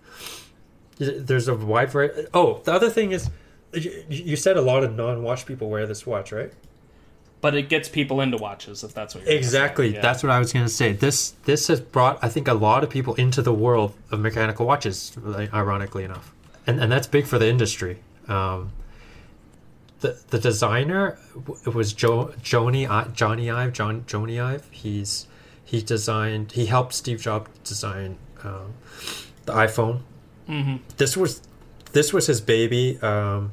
there's 0.99 1.47
a 1.49 1.55
wide 1.55 1.91
variety. 1.91 2.27
Oh, 2.35 2.61
the 2.65 2.73
other 2.73 2.89
thing 2.91 3.13
is, 3.13 3.31
you, 3.73 4.03
you 4.09 4.37
said 4.37 4.57
a 4.57 4.63
lot 4.63 4.83
of 4.83 4.95
non-watch 4.95 5.47
people 5.47 5.69
wear 5.69 5.87
this 5.87 6.07
watch, 6.07 6.33
right? 6.33 6.53
But 7.47 7.55
it 7.55 7.69
gets 7.69 7.89
people 7.89 8.21
into 8.21 8.39
watches 8.39 8.83
if 8.83 8.93
that's 8.93 9.15
what 9.15 9.23
you're. 9.25 9.33
Exactly. 9.35 9.95
Yeah. 9.95 10.01
That's 10.01 10.21
what 10.25 10.31
I 10.33 10.41
was 10.41 10.53
going 10.53 10.67
to 10.67 10.73
say. 10.73 10.93
This 10.93 11.31
this 11.45 11.69
has 11.69 11.81
brought 11.81 12.19
I 12.21 12.29
think 12.29 12.49
a 12.49 12.55
lot 12.55 12.83
of 12.83 12.91
people 12.91 13.15
into 13.15 13.41
the 13.41 13.53
world 13.55 13.95
of 14.11 14.19
mechanical 14.19 14.67
watches. 14.67 15.17
Ironically 15.55 16.03
enough, 16.03 16.33
and 16.67 16.81
and 16.83 16.91
that's 16.91 17.07
big 17.07 17.25
for 17.27 17.39
the 17.39 17.49
industry. 17.49 17.99
Um, 18.27 18.73
the 20.01 20.19
the 20.31 20.41
designer 20.41 21.19
was 21.65 21.93
Joe 21.93 22.33
Joni 22.43 22.89
I- 22.91 23.09
Johnny 23.15 23.49
Ive 23.49 23.73
John 23.73 24.03
Jony 24.09 24.43
Ive. 24.43 24.67
He's 24.73 25.29
he 25.65 25.81
designed 25.83 26.53
he 26.53 26.67
helped 26.67 26.95
Steve 26.95 27.21
Jobs 27.21 27.49
design 27.63 28.19
um, 28.43 28.75
the 29.45 29.53
iPhone. 29.53 30.01
Mhm. 30.49 30.81
This 30.97 31.17
was 31.17 31.43
this 31.93 32.13
was 32.13 32.27
his 32.27 32.41
baby. 32.41 32.99
Um, 33.03 33.53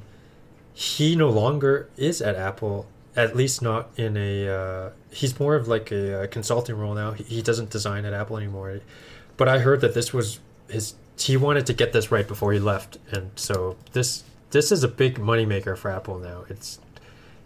he 0.73 1.15
no 1.15 1.29
longer 1.29 1.89
is 1.95 2.21
at 2.23 2.35
Apple, 2.35 2.87
at 3.15 3.35
least 3.35 3.61
not 3.61 3.89
in 3.97 4.17
a. 4.17 4.47
Uh, 4.47 4.89
he's 5.11 5.39
more 5.39 5.55
of 5.55 5.67
like 5.67 5.91
a, 5.91 6.23
uh 6.23 6.27
consulting 6.27 6.77
role 6.77 6.93
now. 6.93 7.11
He, 7.11 7.23
he 7.23 7.41
doesn't 7.41 7.69
design 7.69 8.05
at 8.05 8.13
Apple 8.13 8.37
anymore. 8.37 8.79
But 9.37 9.47
I 9.47 9.59
heard 9.59 9.81
that 9.81 9.93
this 9.93 10.13
was 10.13 10.39
his. 10.69 10.95
He 11.17 11.37
wanted 11.37 11.65
to 11.67 11.73
get 11.73 11.93
this 11.93 12.11
right 12.11 12.27
before 12.27 12.53
he 12.53 12.59
left, 12.59 12.97
and 13.11 13.31
so 13.35 13.77
this 13.91 14.23
this 14.51 14.71
is 14.71 14.83
a 14.83 14.87
big 14.87 15.19
moneymaker 15.19 15.77
for 15.77 15.91
Apple 15.91 16.19
now. 16.19 16.45
It's 16.49 16.79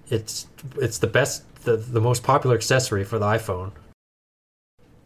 it's 0.10 0.48
it's 0.78 1.00
the 1.00 1.08
best, 1.08 1.44
the 1.64 1.78
the 1.78 2.02
most 2.02 2.24
popular 2.24 2.56
accessory 2.56 3.04
for 3.04 3.20
the 3.20 3.26
iPhone. 3.26 3.72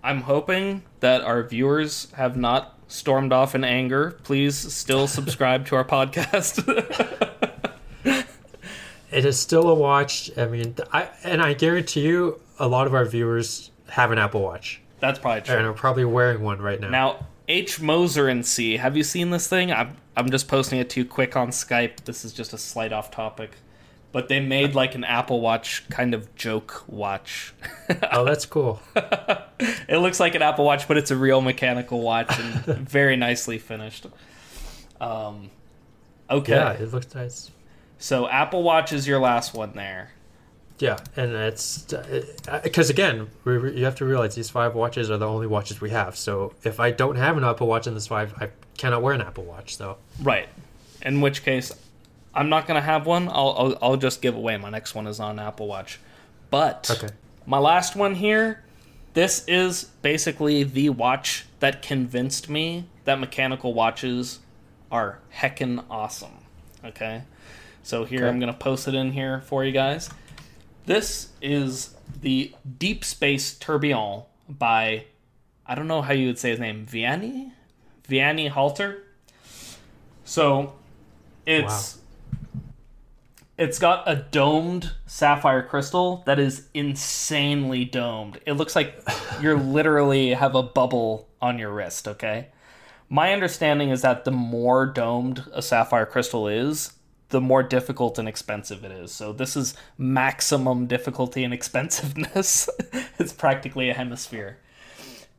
I'm 0.04 0.22
hoping 0.22 0.84
that 1.00 1.22
our 1.22 1.44
viewers 1.44 2.12
have 2.14 2.36
not 2.36 2.78
stormed 2.88 3.32
off 3.32 3.56
in 3.56 3.64
anger. 3.64 4.18
Please 4.24 4.58
still 4.74 5.08
subscribe 5.08 5.66
to 5.68 5.76
our 5.76 5.86
podcast. 5.86 7.28
It 9.12 9.26
is 9.26 9.38
still 9.40 9.70
a 9.70 9.76
watch. 9.76 10.32
I 10.38 10.48
mean, 10.48 10.76
I 10.94 11.10
and 11.24 11.42
I 11.42 11.54
guarantee 11.54 12.02
you, 12.02 12.40
a 12.60 12.68
lot 12.68 12.88
of 12.88 12.94
our 12.94 13.06
viewers 13.06 13.72
have 13.90 14.12
an 14.12 14.18
Apple 14.18 14.42
Watch 14.42 14.82
That's 15.00 15.20
probably 15.20 15.42
true. 15.42 15.58
and 15.58 15.68
are 15.68 15.74
probably 15.74 16.06
wearing 16.06 16.42
one 16.42 16.62
right 16.62 16.80
now. 16.80 16.90
Now, 16.90 17.26
H. 17.48 17.82
Moser 17.82 18.30
and 18.30 18.46
Cie, 18.46 18.78
have 18.78 18.96
you 18.96 19.04
seen 19.04 19.32
this 19.32 19.48
thing? 19.48 19.72
I'm, 19.72 19.98
I'm 20.16 20.30
just 20.32 20.48
posting 20.48 20.80
it 20.80 20.90
to 20.92 21.02
you 21.02 21.06
quick 21.06 21.36
on 21.36 21.50
Skype. 21.50 22.06
This 22.06 22.24
is 22.24 22.32
just 22.32 22.54
a 22.54 22.58
slight 22.58 22.94
off 22.94 23.12
topic. 23.12 23.52
But 24.14 24.28
they 24.28 24.40
made 24.40 24.76
like 24.76 24.96
an 24.96 25.04
Apple 25.04 25.40
Watch 25.42 25.88
kind 25.90 26.14
of 26.14 26.34
joke 26.36 26.84
watch. 26.88 27.54
oh, 28.12 28.26
that's 28.26 28.46
cool. 28.46 28.82
it 28.96 29.98
looks 29.98 30.20
like 30.20 30.36
an 30.36 30.42
Apple 30.42 30.66
Watch, 30.66 30.88
but 30.88 30.98
it's 30.98 31.12
a 31.12 31.18
real 31.18 31.42
mechanical 31.42 32.02
watch 32.02 32.38
and 32.40 32.90
very 32.90 33.16
nicely 33.16 33.58
finished. 33.58 34.06
Um, 35.00 35.50
okay. 36.30 36.54
Yeah, 36.54 36.72
it 36.74 36.94
looks 36.94 37.14
nice. 37.16 37.52
So, 38.02 38.28
Apple 38.28 38.64
Watch 38.64 38.92
is 38.92 39.08
your 39.08 39.20
last 39.20 39.54
one 39.54 39.74
there. 39.74 40.12
Yeah, 40.80 40.98
and 41.16 41.34
it's 41.34 41.94
uh, 41.94 42.60
because 42.64 42.90
again, 42.90 43.30
we, 43.46 43.60
we- 43.60 43.78
you 43.78 43.86
have 43.86 43.96
to 43.98 44.06
realize 44.06 44.34
these 44.34 44.50
five 44.50 44.74
watches 44.74 45.12
are 45.12 45.18
the 45.18 45.28
only 45.28 45.46
watches 45.46 45.80
we 45.80 45.92
have. 45.92 46.18
So 46.18 46.54
if 46.64 46.80
I 46.80 46.90
don't 46.90 47.18
have 47.18 47.38
an 47.38 47.44
Apple 47.44 47.68
Watch 47.68 47.86
in 47.86 47.94
this 47.94 48.08
five, 48.08 48.34
I 48.42 48.50
cannot 48.78 49.04
wear 49.04 49.14
an 49.14 49.22
Apple 49.22 49.44
Watch. 49.44 49.78
So 49.78 49.98
Right. 50.24 50.50
In 51.04 51.22
which 51.22 51.44
case, 51.44 51.72
I'm 52.34 52.50
not 52.50 52.66
going 52.66 52.76
to 52.80 52.82
have 52.82 53.06
one. 53.06 53.30
I'll, 53.30 53.56
I'll, 53.56 53.78
I'll 53.82 53.98
just 53.98 54.24
give 54.24 54.36
away. 54.36 54.58
My 54.58 54.72
next 54.72 54.96
one 54.96 55.06
is 55.06 55.20
on 55.20 55.38
Apple 55.38 55.68
Watch. 55.68 56.00
But. 56.50 56.90
okay, 56.90 57.14
My 57.46 57.60
last 57.60 57.96
one 57.96 58.16
here, 58.16 58.64
this 59.14 59.46
is 59.48 59.84
basically 60.02 60.64
the 60.64 60.90
watch 60.90 61.46
that 61.60 61.84
convinced 61.84 62.50
me 62.50 62.86
that 63.06 63.20
mechanical 63.20 63.76
watches 63.76 64.40
are 64.92 65.20
heckin' 65.36 65.84
awesome. 65.92 66.32
Okay? 66.84 67.22
So 67.84 68.06
here 68.06 68.20
Okay. 68.20 68.30
I'm 68.30 68.40
going 68.40 68.52
to 68.52 68.58
post 68.58 68.88
it 68.88 68.94
in 68.94 69.12
here 69.12 69.42
for 69.42 69.64
you 69.64 69.72
guys. 69.72 70.10
This 70.86 71.30
is 71.42 71.96
the 72.22 72.54
Deep 72.78 73.04
Space 73.04 73.58
Tourbillon 73.58 74.24
by, 74.50 75.06
I 75.66 75.76
don't 75.76 75.88
know 75.88 76.02
how 76.02 76.14
you 76.14 76.28
would 76.28 76.40
say 76.40 76.52
his 76.52 76.60
name, 76.60 76.86
Vianney? 76.86 77.52
Vianney 78.08 78.50
Halter. 78.50 79.04
So 80.24 80.74
it's 81.46 81.98
it's 83.58 83.78
got 83.78 84.10
a 84.10 84.16
domed 84.16 84.92
sapphire 85.06 85.62
crystal 85.62 86.24
that 86.26 86.40
is 86.40 86.68
insanely 86.74 87.86
domed. 87.86 88.40
It 88.48 88.54
looks 88.54 88.76
like 88.76 89.04
you're 89.42 89.58
literally 89.58 90.34
have 90.34 90.56
a 90.56 90.64
bubble 90.64 91.30
on 91.42 91.60
your 91.60 91.72
wrist, 91.72 92.08
okay? 92.08 92.48
My 93.08 93.34
understanding 93.34 93.90
is 93.90 94.02
that 94.02 94.26
the 94.26 94.32
more 94.32 94.88
domed 94.88 95.44
a 95.54 95.62
sapphire 95.62 96.08
crystal 96.08 96.48
is, 96.48 96.94
the 97.32 97.42
more 97.42 97.64
difficult 97.64 98.20
and 98.20 98.28
expensive 98.28 98.84
it 98.84 98.92
is. 98.92 99.12
So 99.12 99.34
this 99.34 99.58
is 99.58 99.74
maximum 99.98 100.86
difficulty 100.86 101.44
and 101.44 101.54
expensiveness. 101.54 102.70
it's 103.20 103.34
practically 103.34 103.90
a 103.90 103.94
hemisphere. 103.94 104.58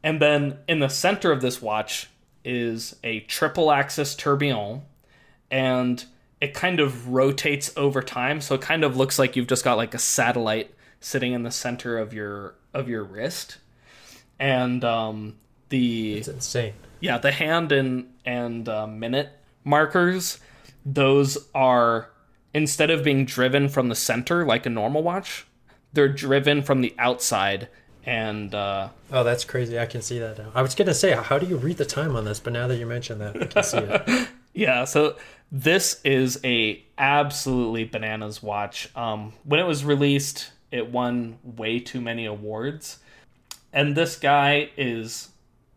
And 0.03 0.21
then 0.21 0.59
in 0.69 0.81
the 0.81 0.89
center 0.89 1.31
of 1.31 1.41
this 1.41 1.63
watch 1.63 2.09
is 2.45 2.97
a 3.05 3.21
triple 3.21 3.71
axis 3.71 4.15
tourbillon 4.15 4.83
and 5.51 6.05
it 6.41 6.55
kind 6.55 6.81
of 6.81 7.11
rotates 7.11 7.73
over 7.77 8.03
time 8.03 8.41
so 8.41 8.57
it 8.57 8.61
kind 8.61 8.83
of 8.83 8.97
looks 8.97 9.17
like 9.19 9.37
you've 9.37 9.47
just 9.47 9.63
got 9.63 9.77
like 9.77 9.95
a 9.95 9.99
satellite 9.99 10.75
sitting 10.99 11.33
in 11.33 11.45
the 11.45 11.51
center 11.53 11.99
of 11.99 12.13
your 12.13 12.55
of 12.75 12.89
your 12.89 13.05
wrist 13.05 13.59
and 14.41 14.85
um 14.85 15.37
the 15.69 16.15
it's 16.15 16.27
insane. 16.27 16.73
yeah 16.99 17.17
the 17.17 17.31
hand 17.31 17.71
and 17.71 18.13
and 18.25 18.69
uh, 18.69 18.89
minute 18.89 19.31
markers 19.63 20.41
those 20.85 21.39
are 21.55 22.11
instead 22.55 22.91
of 22.91 23.03
being 23.05 23.25
driven 23.25 23.69
from 23.69 23.89
the 23.89 23.95
center 23.95 24.45
like 24.45 24.67
a 24.67 24.71
normal 24.71 25.03
watch 25.03 25.47
they're 25.93 26.09
driven 26.09 26.63
from 26.63 26.81
the 26.81 26.95
outside 26.99 27.69
and 28.05 28.55
uh 28.55 28.89
Oh, 29.13 29.23
that's 29.23 29.45
crazy. 29.45 29.79
I 29.79 29.87
can 29.87 30.03
see 30.03 30.19
that 30.19 30.39
now. 30.39 30.51
I 30.55 30.63
was 30.63 30.75
gonna 30.75 30.95
say, 30.95 31.13
how 31.13 31.39
do 31.39 31.47
you 31.47 31.57
read 31.57 31.77
the 31.77 31.85
time 31.85 32.17
on 32.17 32.25
this? 32.25 32.41
But 32.41 32.53
now 32.55 32.67
that 32.67 32.77
you 32.77 32.87
mention 32.87 33.19
that, 33.19 33.41
I 33.41 33.47
can 33.47 33.63
see 33.63 33.79
it. 33.79 34.29
Yeah, 34.55 34.85
so 34.85 35.17
this 35.51 36.01
is 36.05 36.39
a 36.45 36.85
absolutely 36.99 37.85
bananas 37.85 38.43
watch. 38.43 38.95
Um, 38.95 39.33
when 39.45 39.61
it 39.61 39.67
was 39.67 39.83
released, 39.83 40.51
it 40.71 40.91
won 40.91 41.39
way 41.43 41.79
too 41.79 42.03
many 42.03 42.27
awards, 42.27 42.99
and 43.73 43.95
this 43.97 44.17
guy 44.17 44.69
is 44.77 45.31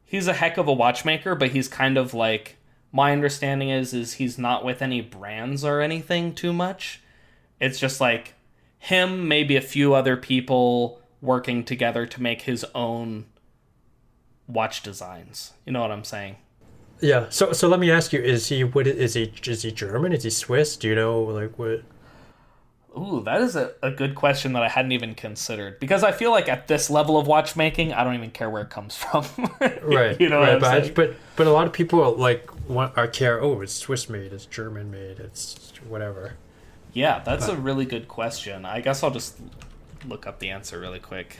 he's 0.03 0.27
a 0.27 0.33
heck 0.33 0.57
of 0.57 0.67
a 0.67 0.73
watchmaker, 0.73 1.35
but 1.35 1.51
he's 1.51 1.69
kind 1.69 1.97
of 1.97 2.13
like 2.13 2.57
my 2.95 3.11
understanding 3.11 3.67
is 3.67 3.93
is 3.93 4.13
he's 4.13 4.37
not 4.37 4.63
with 4.63 4.81
any 4.81 5.01
brands 5.01 5.65
or 5.65 5.81
anything 5.81 6.33
too 6.33 6.53
much. 6.53 7.01
It's 7.59 7.77
just 7.77 7.99
like 7.99 8.35
him, 8.77 9.27
maybe 9.27 9.57
a 9.57 9.61
few 9.61 9.93
other 9.93 10.15
people 10.15 11.01
working 11.21 11.65
together 11.65 12.05
to 12.05 12.21
make 12.21 12.43
his 12.43 12.65
own 12.73 13.25
watch 14.47 14.81
designs. 14.81 15.51
You 15.65 15.73
know 15.73 15.81
what 15.81 15.91
I'm 15.91 16.05
saying? 16.05 16.37
Yeah. 17.01 17.25
So, 17.29 17.51
so 17.51 17.67
let 17.67 17.81
me 17.81 17.91
ask 17.91 18.13
you: 18.13 18.21
Is 18.21 18.47
he 18.47 18.63
what? 18.63 18.87
Is 18.87 19.15
he 19.15 19.33
is 19.45 19.63
he 19.63 19.73
German? 19.73 20.13
Is 20.13 20.23
he 20.23 20.29
Swiss? 20.29 20.77
Do 20.77 20.87
you 20.87 20.95
know 20.95 21.21
like 21.21 21.59
what? 21.59 21.83
Ooh, 22.97 23.21
that 23.25 23.41
is 23.41 23.57
a, 23.57 23.73
a 23.83 23.91
good 23.91 24.15
question 24.15 24.53
that 24.53 24.63
I 24.63 24.69
hadn't 24.69 24.93
even 24.93 25.15
considered. 25.15 25.81
Because 25.81 26.01
I 26.01 26.13
feel 26.13 26.31
like 26.31 26.47
at 26.47 26.69
this 26.69 26.89
level 26.89 27.17
of 27.17 27.27
watchmaking, 27.27 27.91
I 27.91 28.05
don't 28.05 28.15
even 28.15 28.31
care 28.31 28.49
where 28.49 28.61
it 28.61 28.69
comes 28.69 28.95
from. 29.03 29.25
Right. 29.83 30.19
you 30.21 30.29
know 30.29 30.39
right. 30.39 30.61
but, 30.61 30.95
but 30.95 31.15
but 31.35 31.45
a 31.45 31.51
lot 31.51 31.67
of 31.67 31.73
people 31.73 32.01
are 32.01 32.11
like 32.11 32.49
want 32.67 32.97
are 32.97 33.07
care. 33.07 33.41
Oh, 33.41 33.61
it's 33.61 33.73
Swiss 33.73 34.09
made. 34.09 34.33
It's 34.33 34.45
German 34.45 34.91
made. 34.91 35.19
It's 35.19 35.71
whatever. 35.87 36.33
Yeah, 36.93 37.19
that's 37.19 37.47
a 37.49 37.55
really 37.57 37.85
good 37.85 38.07
question. 38.07 38.65
I 38.65 38.79
guess 38.79 39.03
I'll 39.03 39.11
just 39.11 39.37
look 40.07 40.25
up 40.25 40.39
the 40.39 40.49
answer 40.49 40.79
really 40.79 40.99
quick. 40.99 41.37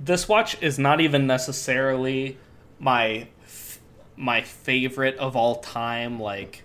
This 0.00 0.28
watch 0.28 0.60
is 0.62 0.78
not 0.78 1.00
even 1.00 1.26
necessarily 1.26 2.38
my 2.78 3.28
f- 3.44 3.78
my 4.16 4.42
favorite 4.42 5.16
of 5.16 5.36
all 5.36 5.56
time 5.56 6.18
like 6.18 6.62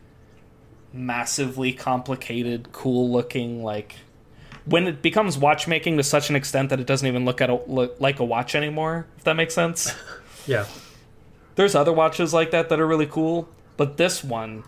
massively 0.93 1.73
complicated, 1.73 2.71
cool 2.71 3.11
looking 3.11 3.63
like 3.63 3.95
when 4.65 4.87
it 4.87 5.01
becomes 5.01 5.37
watchmaking 5.37 5.97
to 5.97 6.03
such 6.03 6.29
an 6.29 6.35
extent 6.35 6.69
that 6.69 6.79
it 6.79 6.87
doesn't 6.87 7.07
even 7.07 7.25
look 7.25 7.41
at 7.41 7.49
a, 7.49 7.55
look 7.67 7.99
like 7.99 8.19
a 8.19 8.23
watch 8.23 8.55
anymore, 8.55 9.07
if 9.17 9.23
that 9.25 9.35
makes 9.35 9.53
sense. 9.53 9.93
Yeah. 10.45 10.65
There's 11.55 11.75
other 11.75 11.93
watches 11.93 12.33
like 12.33 12.51
that 12.51 12.69
that 12.69 12.79
are 12.79 12.87
really 12.87 13.05
cool, 13.05 13.47
but 13.77 13.97
this 13.97 14.23
one 14.23 14.63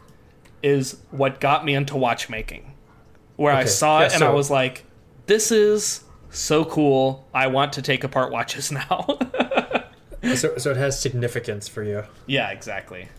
is 0.64 0.97
what 1.11 1.39
got 1.39 1.65
me 1.65 1.73
into 1.76 1.95
watchmaking. 1.97 2.73
Where 3.35 3.53
I 3.53 3.61
Okay, 3.61 3.69
saw 3.69 4.01
it 4.01 4.10
yeah, 4.10 4.15
and 4.15 4.23
I 4.23 4.30
was 4.31 4.49
like, 4.49 4.85
this 5.26 5.51
is 5.51 6.03
so 6.30 6.64
cool. 6.65 7.27
I 7.34 7.47
want 7.47 7.73
to 7.73 7.81
take 7.81 8.03
apart 8.03 8.31
watches 8.31 8.72
now. 8.72 9.18
So 10.35 10.57
so 10.57 10.72
it 10.72 10.77
has 10.77 10.99
significance 10.99 11.68
for 11.68 11.84
you. 11.84 12.03
yeah, 12.27 12.49
exactly. 12.51 13.10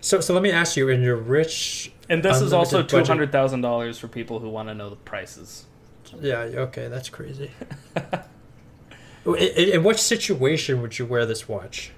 So 0.00 0.20
so 0.20 0.32
let 0.34 0.42
me 0.42 0.50
ask 0.52 0.76
you: 0.76 0.88
In 0.88 1.02
your 1.02 1.16
rich, 1.16 1.92
And 2.08 2.22
this 2.22 2.40
is 2.40 2.52
also 2.52 2.82
$200,000 2.82 3.98
for 3.98 4.08
people 4.08 4.38
who 4.38 4.48
want 4.48 4.68
to 4.68 4.74
know 4.74 4.88
the 4.90 4.96
prices. 4.96 5.66
yeah, 6.20 6.38
okay, 6.38 6.88
that's 6.88 7.08
crazy. 7.10 7.50
in 9.26 9.34
in 9.74 9.82
what 9.82 9.98
situation 9.98 10.80
would 10.80 10.98
you 10.98 11.04
wear 11.04 11.26
this 11.26 11.48
watch? 11.48 11.90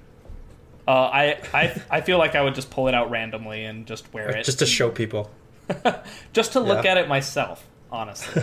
Uh, 0.89 0.91
I, 0.91 1.39
I 1.55 1.83
I 1.91 2.01
feel 2.01 2.19
like 2.19 2.35
I 2.35 2.43
would 2.43 2.55
just 2.55 2.71
pull 2.71 2.89
it 2.89 2.95
out 2.95 3.11
randomly 3.11 3.65
and 3.65 3.87
just 3.87 4.13
wear 4.13 4.29
it. 4.31 4.45
Just 4.45 4.59
to 4.61 4.67
show 4.67 4.91
people. 4.91 5.31
just 6.33 6.53
to 6.53 6.61
look 6.61 6.85
Yeah. 6.85 6.93
at 6.93 6.97
it 6.99 7.09
myself, 7.09 7.67
honestly. 7.93 8.43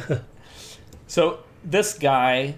so 1.08 1.40
this 1.64 1.94
guy 1.98 2.56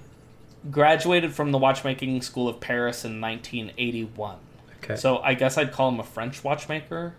graduated 0.69 1.33
from 1.33 1.51
the 1.51 1.57
watchmaking 1.57 2.21
school 2.21 2.47
of 2.47 2.59
Paris 2.59 3.05
in 3.05 3.19
1981. 3.21 4.37
Okay. 4.83 4.95
So 4.95 5.19
I 5.19 5.33
guess 5.33 5.57
I'd 5.57 5.71
call 5.71 5.89
him 5.89 5.99
a 5.99 6.03
French 6.03 6.43
watchmaker. 6.43 7.15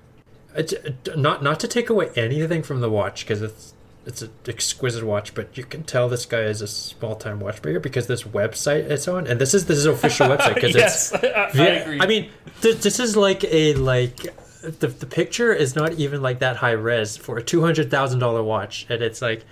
It's, 0.54 0.72
uh, 0.74 1.14
not 1.16 1.42
not 1.42 1.60
to 1.60 1.68
take 1.68 1.88
away 1.90 2.10
anything 2.16 2.62
from 2.62 2.80
the 2.80 2.90
watch 2.90 3.24
because 3.24 3.42
it's 3.42 3.74
it's 4.10 4.22
an 4.22 4.30
exquisite 4.46 5.04
watch, 5.04 5.34
but 5.34 5.56
you 5.56 5.64
can 5.64 5.84
tell 5.84 6.08
this 6.08 6.26
guy 6.26 6.40
is 6.40 6.60
a 6.60 6.66
small 6.66 7.14
time 7.14 7.40
watchmaker 7.40 7.80
because 7.80 8.06
this 8.08 8.24
website 8.24 8.90
it's 8.90 9.08
on, 9.08 9.26
and 9.26 9.40
this 9.40 9.54
is 9.54 9.66
this 9.66 9.78
is 9.78 9.86
official 9.86 10.26
website 10.34 10.54
because 10.54 10.74
yes, 10.74 11.12
it's. 11.14 11.24
I, 11.24 11.64
I 11.64 11.66
agree. 11.66 12.00
I 12.00 12.06
mean, 12.06 12.30
th- 12.60 12.78
this 12.78 13.00
is 13.00 13.16
like 13.16 13.44
a 13.44 13.74
like 13.74 14.16
the 14.62 14.88
the 14.88 15.06
picture 15.06 15.52
is 15.52 15.74
not 15.74 15.92
even 15.94 16.20
like 16.20 16.40
that 16.40 16.56
high 16.56 16.72
res 16.72 17.16
for 17.16 17.38
a 17.38 17.42
two 17.42 17.62
hundred 17.62 17.90
thousand 17.90 18.18
dollar 18.18 18.42
watch, 18.42 18.84
and 18.88 19.00
it's 19.00 19.22
like 19.22 19.44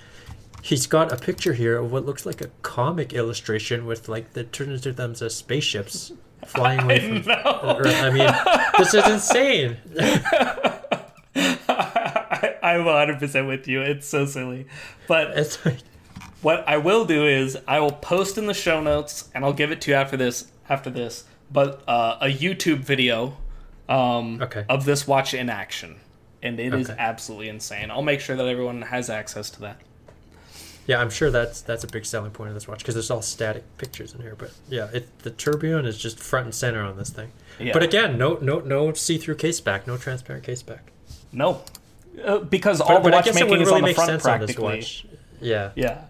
he's 0.61 0.87
got 0.87 1.13
a 1.13 1.17
picture 1.17 1.53
here 1.53 1.79
of 1.79 1.93
what 1.93 2.05
looks 2.05 2.27
like 2.27 2.41
a 2.41 2.49
comic 2.63 3.13
illustration 3.13 3.87
with 3.87 4.09
like 4.09 4.33
the 4.33 4.45
turn 4.45 4.73
into 4.73 4.93
them 4.93 5.13
as 5.13 5.35
spaceships 5.35 6.13
flying 6.47 6.81
away 6.81 7.01
from 7.23 7.33
no, 7.33 7.77
Earth. 7.79 8.03
I 8.03 8.11
mean, 8.11 8.31
this 8.79 8.95
is 8.95 9.07
insane. 9.13 9.77
I, 12.63 12.75
I'm 12.75 12.85
100% 12.85 13.47
with 13.49 13.67
you. 13.69 13.81
It's 13.83 14.07
so 14.07 14.27
silly. 14.27 14.67
But 15.07 15.37
It's 15.39 15.65
like 15.65 15.79
what 16.43 16.65
I 16.69 16.77
will 16.77 17.05
do 17.05 17.27
is 17.27 17.59
I 17.67 17.81
will 17.81 17.93
post 17.93 18.39
in 18.39 18.47
the 18.47 18.55
show 18.55 18.81
notes 18.81 19.29
and 19.35 19.45
I'll 19.45 19.53
give 19.53 19.71
it 19.73 19.81
to 19.83 19.91
you 19.91 19.97
after 19.97 20.17
this 20.17 20.51
after 20.69 20.91
this, 20.91 21.25
but 21.51 21.83
uh, 21.89 22.19
a 22.21 22.27
YouTube 22.27 22.81
video 22.81 23.37
um, 23.89 24.41
Okay. 24.43 24.67
of 24.69 24.85
this 24.85 25.07
watch 25.07 25.33
in 25.33 25.49
action, 25.49 25.97
and 26.43 26.61
it 26.61 26.75
is 26.75 26.91
Okay. 26.91 26.99
absolutely 27.01 27.49
insane. 27.49 27.91
I'll 27.91 28.03
make 28.03 28.21
sure 28.21 28.37
that 28.37 28.47
everyone 28.47 28.83
has 28.83 29.09
access 29.09 29.49
to 29.51 29.61
that. 29.63 29.81
Yeah, 30.87 31.01
I'm 31.01 31.09
sure 31.11 31.31
that's 31.31 31.63
that's 31.63 31.85
a 31.85 31.87
big 31.87 32.05
selling 32.07 32.31
point 32.33 32.49
of 32.49 32.55
this 32.55 32.69
watch 32.69 32.79
because 32.81 32.95
there's 32.95 33.11
all 33.11 33.23
static 33.23 33.65
pictures 33.79 34.15
in 34.15 34.21
here. 34.21 34.35
But 34.37 34.53
yeah, 34.69 34.89
it, 34.93 35.19
the 35.21 35.31
tourbillon 35.31 35.87
is 35.87 35.97
just 35.99 36.19
front 36.21 36.45
and 36.47 36.55
center 36.55 36.83
on 36.83 36.97
this 36.99 37.11
thing. 37.11 37.33
Yeah. 37.59 37.73
But 37.73 37.83
again, 37.83 38.17
no 38.19 38.35
no 38.43 38.61
no 38.61 38.93
see-through 38.93 39.37
case 39.37 39.61
back, 39.61 39.87
no 39.87 39.97
transparent 39.97 40.45
case 40.45 40.63
back. 40.63 40.91
No, 41.33 41.63
uh, 42.25 42.39
because 42.39 42.81
all 42.81 42.89
but, 42.89 43.03
the 43.05 43.11
but 43.11 43.15
I 43.15 43.23
guess 43.23 43.37
it 43.37 43.45
watchmaking 43.45 43.51
wouldn't 43.51 43.63
is 43.63 43.69
really 43.69 43.83
on 43.83 43.89
the 43.89 43.95
front 43.95 44.09
sense 44.11 44.27
on 44.27 44.41
this 44.41 44.47
practically. 44.55 44.77
watch. 44.79 45.07
Yeah, 45.41 45.71
Yeah, 45.77 46.05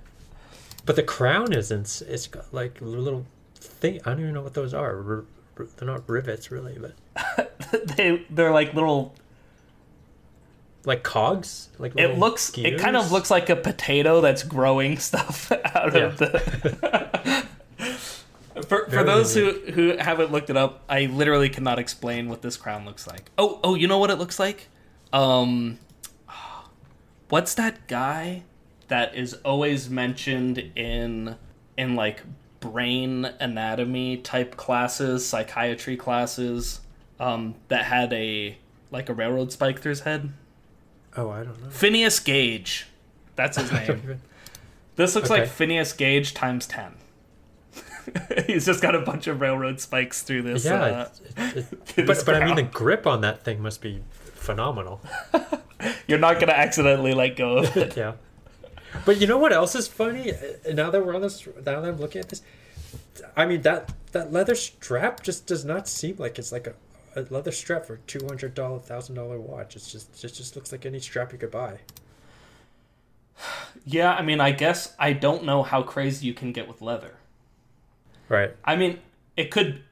but 0.86 0.96
the 0.96 1.02
crown 1.02 1.52
isn't. 1.52 2.02
It's 2.08 2.26
got 2.26 2.52
like 2.52 2.78
little 2.80 3.26
thing. 3.56 4.00
I 4.04 4.10
don't 4.10 4.20
even 4.20 4.34
know 4.34 4.42
what 4.42 4.54
those 4.54 4.72
are. 4.74 4.96
R- 4.96 5.24
r- 5.58 5.66
they're 5.76 5.86
not 5.88 6.08
rivets 6.08 6.50
really, 6.50 6.78
but 6.78 7.86
they 7.96 8.24
they're 8.30 8.52
like 8.52 8.72
little. 8.74 9.14
like 10.84 11.02
cogs. 11.02 11.68
Like 11.78 11.92
It 11.92 11.96
little 11.96 12.16
looks. 12.16 12.52
It 12.56 12.78
kind 12.78 12.96
of 12.96 13.12
looks 13.12 13.30
like 13.30 13.50
a 13.50 13.56
potato 13.56 14.20
that's 14.22 14.42
growing 14.42 14.98
stuff 15.08 15.52
out 15.52 15.94
Yeah. 15.94 16.00
of 16.04 16.16
the. 16.18 17.44
For, 18.66 18.84
for 18.86 18.90
Very 18.90 19.04
those 19.04 19.34
who, 19.34 19.52
who 19.72 19.96
haven't 19.98 20.32
looked 20.32 20.50
it 20.50 20.56
up, 20.56 20.82
I 20.88 21.06
literally 21.06 21.48
cannot 21.48 21.78
explain 21.78 22.28
what 22.28 22.42
this 22.42 22.56
crown 22.56 22.84
looks 22.84 23.06
like. 23.06 23.30
Oh, 23.38 23.60
oh, 23.62 23.76
you 23.76 23.86
know 23.86 23.98
what 23.98 24.10
it 24.10 24.16
looks 24.16 24.40
like? 24.40 24.68
Um, 25.12 25.78
what's 27.28 27.54
that 27.54 27.86
guy 27.86 28.42
that 28.88 29.14
is 29.14 29.34
always 29.44 29.90
mentioned 29.90 30.58
in 30.74 31.36
in 31.76 31.94
like 31.94 32.22
brain 32.60 33.24
anatomy 33.40 34.16
type 34.16 34.56
classes, 34.56 35.26
psychiatry 35.26 35.96
classes? 35.96 36.80
Um, 37.20 37.56
that 37.66 37.84
had 37.84 38.12
a 38.12 38.56
like 38.92 39.08
a 39.08 39.14
railroad 39.14 39.50
spike 39.52 39.80
through 39.80 39.90
his 39.90 40.00
head. 40.00 40.32
Oh, 41.16 41.30
I 41.30 41.42
don't 41.42 41.60
know. 41.62 41.70
Phineas 41.70 42.20
Gage, 42.20 42.86
that's 43.34 43.56
his 43.56 43.72
name. 43.72 44.20
This 44.94 45.14
looks 45.16 45.28
like 45.30 45.48
Phineas 45.48 45.92
Gage 45.92 46.32
times 46.32 46.66
ten. 46.66 46.94
He's 48.46 48.64
just 48.64 48.80
got 48.80 48.94
a 48.94 49.00
bunch 49.00 49.26
of 49.26 49.40
railroad 49.40 49.80
spikes 49.80 50.22
through 50.22 50.42
this. 50.42 50.64
yeah, 50.64 50.82
uh, 50.82 51.08
it, 51.36 51.56
it, 51.56 51.64
through 51.84 52.06
but 52.06 52.14
this 52.14 52.24
but 52.24 52.40
I 52.40 52.44
mean 52.44 52.56
the 52.56 52.62
grip 52.62 53.06
on 53.06 53.20
that 53.22 53.42
thing 53.42 53.60
must 53.60 53.82
be 53.82 54.02
phenomenal. 54.34 55.00
You're 56.06 56.18
not 56.18 56.40
gonna 56.40 56.52
accidentally 56.52 57.14
let 57.14 57.36
go 57.36 57.58
of 57.58 57.76
it. 57.76 57.96
yeah. 57.96 58.14
But 59.04 59.20
you 59.20 59.26
know 59.26 59.38
what 59.38 59.52
else 59.52 59.74
is 59.74 59.86
funny? 59.86 60.32
Uh, 60.32 60.72
Now 60.72 60.90
that 60.90 61.04
we're 61.04 61.14
on 61.14 61.20
this, 61.22 61.46
now 61.46 61.80
that 61.80 61.84
I'm 61.84 61.98
looking 61.98 62.20
at 62.20 62.28
this, 62.30 62.42
I 63.36 63.46
mean 63.46 63.62
that 63.62 63.92
that 64.12 64.32
leather 64.32 64.54
strap 64.54 65.22
just 65.22 65.46
does 65.46 65.64
not 65.64 65.86
seem 65.88 66.16
like 66.18 66.38
it's 66.38 66.52
like 66.52 66.66
a, 66.66 66.74
a 67.14 67.26
leather 67.30 67.52
strap 67.52 67.84
for 67.86 67.98
two 68.06 68.20
hundred 68.26 68.54
dollar, 68.54 68.78
thousand 68.78 69.14
dollar 69.16 69.38
watch. 69.38 69.76
It's 69.76 69.92
just 69.92 70.24
it 70.24 70.32
just 70.32 70.56
looks 70.56 70.72
like 70.72 70.86
any 70.86 71.00
strap 71.00 71.32
you 71.32 71.38
could 71.38 71.50
buy. 71.50 71.78
Yeah, 73.84 74.12
I 74.12 74.22
mean, 74.22 74.40
I 74.40 74.50
guess 74.50 74.94
I 74.98 75.12
don't 75.14 75.44
know 75.44 75.62
how 75.62 75.82
crazy 75.82 76.26
you 76.26 76.34
can 76.34 76.52
get 76.52 76.68
with 76.68 76.82
leather. 76.82 77.14
Right. 78.28 78.54
I 78.64 78.76
mean, 78.76 78.98
it 79.36 79.50
could. 79.50 79.82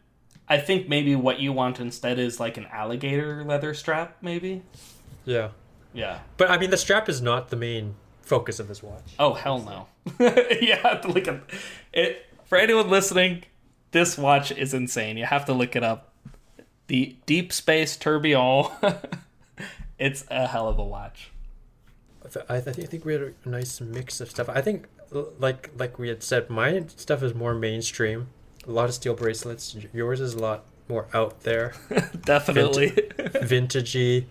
I 0.48 0.58
think 0.58 0.88
maybe 0.88 1.16
what 1.16 1.38
you 1.40 1.52
want 1.52 1.80
instead 1.80 2.18
is 2.18 2.38
like 2.38 2.56
an 2.58 2.66
alligator 2.70 3.42
leather 3.44 3.72
strap, 3.72 4.16
maybe. 4.20 4.62
Yeah. 5.24 5.50
Yeah. 5.96 6.20
But 6.36 6.50
I 6.50 6.58
mean 6.58 6.70
the 6.70 6.76
strap 6.76 7.08
is 7.08 7.20
not 7.22 7.48
the 7.48 7.56
main 7.56 7.94
focus 8.22 8.60
of 8.60 8.68
this 8.68 8.82
watch. 8.82 9.14
Oh 9.18 9.34
hell 9.34 9.58
no. 9.58 9.86
yeah, 10.60 10.98
to 10.98 11.40
it. 11.92 12.26
For 12.44 12.58
anyone 12.58 12.88
listening, 12.90 13.44
this 13.90 14.16
watch 14.16 14.52
is 14.52 14.72
insane. 14.74 15.16
You 15.16 15.24
have 15.24 15.44
to 15.46 15.52
look 15.52 15.74
it 15.74 15.82
up. 15.82 16.12
The 16.86 17.16
Deep 17.26 17.52
Space 17.52 17.96
Tourbillon. 17.96 18.70
it's 19.98 20.24
a 20.30 20.46
hell 20.46 20.68
of 20.68 20.78
a 20.78 20.84
watch. 20.84 21.30
I, 22.24 22.28
th- 22.28 22.46
I 22.48 22.60
think 22.60 22.78
I 22.78 22.90
think 22.90 23.04
we 23.04 23.12
had 23.14 23.34
a 23.44 23.48
nice 23.48 23.80
mix 23.80 24.20
of 24.20 24.30
stuff. 24.30 24.48
I 24.48 24.60
think 24.60 24.86
like 25.10 25.70
like 25.76 25.98
we 25.98 26.08
had 26.08 26.22
said, 26.22 26.50
my 26.50 26.84
stuff 26.94 27.22
is 27.22 27.34
more 27.34 27.54
mainstream. 27.54 28.28
A 28.66 28.70
lot 28.70 28.88
of 28.88 28.94
steel 28.94 29.14
bracelets. 29.14 29.76
Yours 29.92 30.20
is 30.20 30.34
a 30.34 30.38
lot 30.38 30.64
more 30.88 31.06
out 31.14 31.40
there, 31.42 31.74
Definitely. 32.24 32.90
vintagey. 32.90 34.26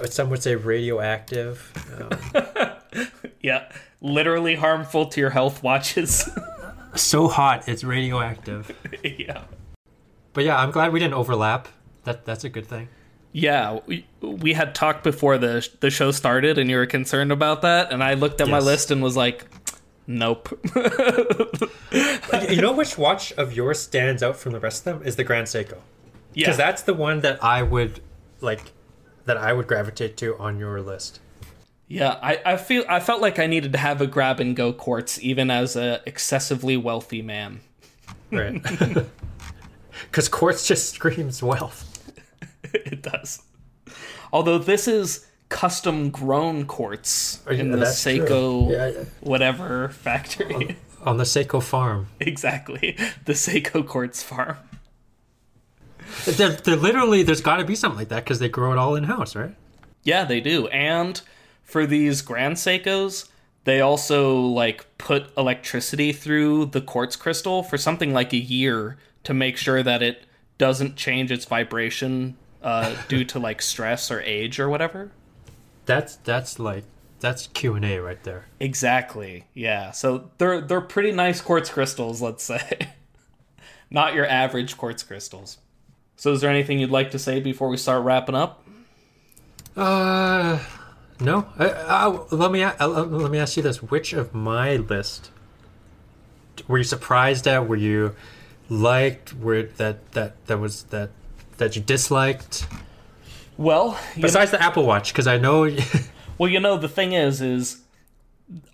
Uh, 0.00 0.06
Some 0.06 0.30
would 0.30 0.42
say 0.42 0.54
radioactive. 0.56 1.72
Um, 1.98 3.06
yeah. 3.40 3.70
Literally 4.00 4.54
harmful 4.56 5.06
to 5.06 5.20
your 5.20 5.30
health 5.30 5.62
watches. 5.62 6.28
so 6.94 7.28
hot, 7.28 7.68
it's 7.68 7.84
radioactive. 7.84 8.72
yeah. 9.04 9.44
But 10.32 10.44
yeah, 10.44 10.58
I'm 10.58 10.70
glad 10.70 10.92
we 10.92 11.00
didn't 11.00 11.14
overlap. 11.14 11.68
That 12.04 12.24
that's 12.24 12.44
a 12.44 12.48
good 12.48 12.66
thing. 12.66 12.88
Yeah, 13.32 13.78
we, 13.86 14.06
we 14.20 14.54
had 14.54 14.74
talked 14.74 15.04
before 15.04 15.38
the 15.38 15.68
the 15.80 15.90
show 15.90 16.10
started, 16.10 16.58
and 16.58 16.68
you 16.70 16.76
were 16.76 16.86
concerned 16.86 17.30
about 17.30 17.62
that. 17.62 17.92
And 17.92 18.02
I 18.02 18.14
looked 18.14 18.40
at 18.40 18.48
my 18.48 18.58
list 18.58 18.90
and 18.90 19.02
was 19.02 19.16
like, 19.16 19.44
"Nope." 20.06 20.48
you 22.48 22.60
know 22.60 22.72
which 22.72 22.96
watch 22.98 23.32
of 23.32 23.52
yours 23.52 23.80
stands 23.80 24.22
out 24.22 24.36
from 24.36 24.52
the 24.52 24.60
rest 24.60 24.86
of 24.86 24.98
them 24.98 25.06
is 25.06 25.16
the 25.16 25.24
Grand 25.24 25.46
Seiko. 25.46 25.78
yeah, 26.34 26.46
Because 26.46 26.56
that's 26.56 26.82
the 26.82 26.94
one 26.94 27.20
that 27.20 27.42
I 27.44 27.62
would 27.62 28.00
like 28.40 28.62
that 29.26 29.36
I 29.36 29.52
would 29.52 29.66
gravitate 29.66 30.16
to 30.18 30.36
on 30.38 30.58
your 30.58 30.80
list. 30.80 31.20
yeah. 31.88 32.18
I, 32.22 32.40
I 32.44 32.56
feel 32.56 32.84
I 32.88 33.00
felt 33.00 33.20
like 33.20 33.38
I 33.38 33.46
needed 33.46 33.72
to 33.72 33.78
have 33.78 34.00
a 34.00 34.06
grab 34.06 34.40
and 34.40 34.54
go 34.56 34.72
quartz, 34.72 35.18
even 35.22 35.50
as 35.50 35.76
a 35.76 36.00
excessively 36.06 36.76
wealthy 36.76 37.22
man. 37.22 37.60
Right. 38.30 38.62
Because 40.04 40.28
quartz 40.28 40.66
just 40.66 40.94
screams 40.94 41.42
wealth. 41.42 41.86
it 42.64 43.02
does. 43.02 43.42
Although 44.32 44.58
this 44.58 44.88
is 44.88 45.26
custom 45.50 46.10
grown 46.10 46.64
quartz 46.64 47.40
yeah, 47.46 47.58
in 47.58 47.70
the. 47.72 47.78
Seiko 47.86 48.70
Yeah, 48.70 48.88
yeah. 48.88 49.04
whatever 49.20 49.88
factory. 49.90 50.76
On 51.04 51.16
the 51.16 51.24
Seiko 51.24 51.62
farm. 51.62 52.08
exactly, 52.20 52.96
the 53.24 53.34
Seiko 53.34 53.86
quartz 53.86 54.22
farm. 54.22 54.56
They're, 56.24 56.50
they're 56.50 56.76
literally, 56.76 57.22
there's 57.22 57.40
got 57.40 57.56
to 57.56 57.64
be 57.64 57.74
something 57.74 57.98
like 57.98 58.08
that 58.08 58.24
because 58.24 58.38
they 58.38 58.48
grow 58.48 58.72
it 58.72 58.78
all 58.78 58.94
in 58.96 59.04
house, 59.04 59.34
right? 59.34 59.54
Yeah, 60.02 60.24
they 60.24 60.40
do. 60.40 60.68
And 60.68 61.20
for 61.62 61.86
these 61.86 62.22
Grand 62.22 62.56
Seikos, 62.56 63.28
they 63.64 63.80
also 63.80 64.38
like 64.40 64.86
put 64.98 65.36
electricity 65.36 66.12
through 66.12 66.66
the 66.66 66.80
quartz 66.80 67.16
crystal 67.16 67.62
for 67.62 67.76
something 67.76 68.12
like 68.12 68.32
a 68.32 68.38
year 68.38 68.96
to 69.24 69.34
make 69.34 69.56
sure 69.56 69.82
that 69.82 70.02
it 70.02 70.24
doesn't 70.58 70.96
change 70.96 71.30
its 71.30 71.44
vibration 71.44 72.36
uh, 72.62 72.94
due 73.08 73.24
to 73.24 73.38
like 73.38 73.62
stress 73.62 74.10
or 74.10 74.20
age 74.20 74.58
or 74.58 74.68
whatever. 74.68 75.10
That's 75.86 76.16
that's 76.16 76.58
like 76.58 76.84
that's 77.20 77.48
Q 77.48 77.74
and 77.74 77.84
A 77.84 77.98
right 77.98 78.22
there. 78.22 78.46
Exactly. 78.58 79.44
Yeah. 79.54 79.90
So 79.90 80.30
they're 80.38 80.60
they're 80.60 80.80
pretty 80.80 81.12
nice 81.12 81.40
quartz 81.40 81.70
crystals, 81.70 82.20
let's 82.22 82.44
say. 82.44 82.88
Not 83.90 84.14
your 84.14 84.26
average 84.26 84.76
quartz 84.76 85.02
crystals. 85.02 85.58
So 86.20 86.34
is 86.34 86.42
there 86.42 86.50
anything 86.50 86.78
you'd 86.78 86.90
like 86.90 87.12
to 87.12 87.18
say 87.18 87.40
before 87.40 87.70
we 87.70 87.78
start 87.78 88.04
wrapping 88.04 88.34
up? 88.34 88.62
Uh, 89.74 90.58
no. 91.18 91.46
Uh, 91.58 91.64
uh, 91.64 92.24
let 92.30 92.52
me 92.52 92.62
uh, 92.62 92.86
let 92.86 93.30
me 93.30 93.38
ask 93.38 93.56
you 93.56 93.62
this: 93.62 93.82
Which 93.82 94.12
of 94.12 94.34
my 94.34 94.76
list 94.76 95.30
were 96.68 96.76
you 96.76 96.84
surprised 96.84 97.46
at? 97.46 97.66
Were 97.66 97.74
you 97.74 98.14
liked? 98.68 99.32
Were 99.32 99.62
that 99.62 100.12
that 100.12 100.44
that 100.44 100.58
was 100.58 100.82
that 100.90 101.08
that 101.56 101.74
you 101.74 101.80
disliked? 101.80 102.66
Well, 103.56 103.98
you 104.14 104.20
Besides 104.20 104.50
the 104.50 104.62
Apple 104.62 104.84
Watch, 104.84 105.14
because 105.14 105.26
I 105.26 105.38
know. 105.38 105.74
Well, 106.36 106.48
you 106.48 106.58
know, 106.58 106.78
the 106.78 106.88
thing 106.88 107.12
is, 107.12 107.42
is 107.42 107.82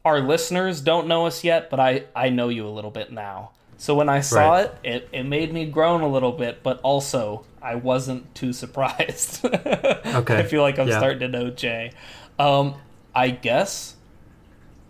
our 0.05 0.20
listeners 0.20 0.81
don't 0.81 1.09
know 1.09 1.27
us 1.27 1.43
yet, 1.43 1.68
but 1.68 1.81
I, 1.81 2.05
I 2.14 2.28
know 2.28 2.48
you 2.48 2.64
a 2.64 2.70
little 2.70 2.93
bit 2.93 3.10
now. 3.10 3.51
So 3.78 3.94
when 3.94 4.09
I 4.09 4.20
saw 4.20 4.53
Right. 4.53 4.70
it, 4.82 4.94
it, 4.94 5.09
it 5.12 5.23
made 5.24 5.53
me 5.53 5.66
groan 5.66 6.01
a 6.01 6.09
little 6.09 6.32
bit, 6.32 6.62
but 6.62 6.81
also 6.82 7.44
I 7.62 7.74
wasn't 7.74 8.35
too 8.35 8.53
surprised. 8.53 9.44
Okay. 10.07 10.39
I 10.39 10.43
feel 10.44 10.62
like 10.62 10.78
I'm 10.78 10.89
Yeah. 10.89 10.98
starting 10.98 11.19
to 11.20 11.28
know 11.28 11.51
Jay. 11.51 11.90
Um, 12.39 12.77
I 13.15 13.31
guess, 13.31 13.97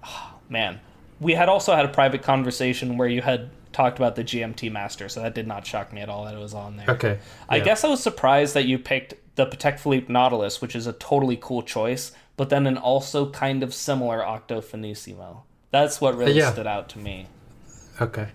man, 0.49 0.81
we 1.21 1.33
had 1.35 1.49
also 1.49 1.75
had 1.75 1.85
a 1.85 1.89
private 1.89 2.23
conversation 2.23 2.97
where 2.99 3.09
you 3.09 3.23
had 3.23 3.51
talked 3.73 3.99
about 3.99 4.15
the 4.17 4.23
GMT 4.25 4.71
Master, 4.71 5.09
so 5.09 5.21
that 5.21 5.35
did 5.35 5.47
not 5.47 5.67
shock 5.67 5.93
me 5.93 6.01
at 6.01 6.09
all 6.09 6.25
that 6.25 6.35
it 6.35 6.39
was 6.39 6.55
on 6.55 6.77
there. 6.77 6.87
okay. 6.91 7.19
I 7.49 7.57
yeah. 7.57 7.65
guess 7.65 7.85
I 7.85 7.89
was 7.89 8.03
surprised 8.03 8.55
that 8.55 8.65
you 8.67 8.79
picked 8.79 9.15
the 9.37 9.47
Patek 9.47 9.79
Philippe 9.79 10.11
Nautilus, 10.13 10.63
which 10.63 10.75
is 10.77 10.87
a 10.87 10.93
totally 10.95 11.37
cool 11.41 11.63
choice, 11.63 12.13
but 12.37 12.49
then 12.51 12.67
an 12.67 12.77
also 12.79 13.31
kind 13.31 13.63
of 13.63 13.75
similar 13.75 14.25
Octo 14.25 14.61
Finissimo. 14.61 15.43
That's 15.73 16.01
what 16.01 16.17
really 16.17 16.33
Yeah. 16.39 16.53
stood 16.53 16.67
out 16.67 16.89
to 16.91 16.99
me. 16.99 17.27
Okay. 18.01 18.29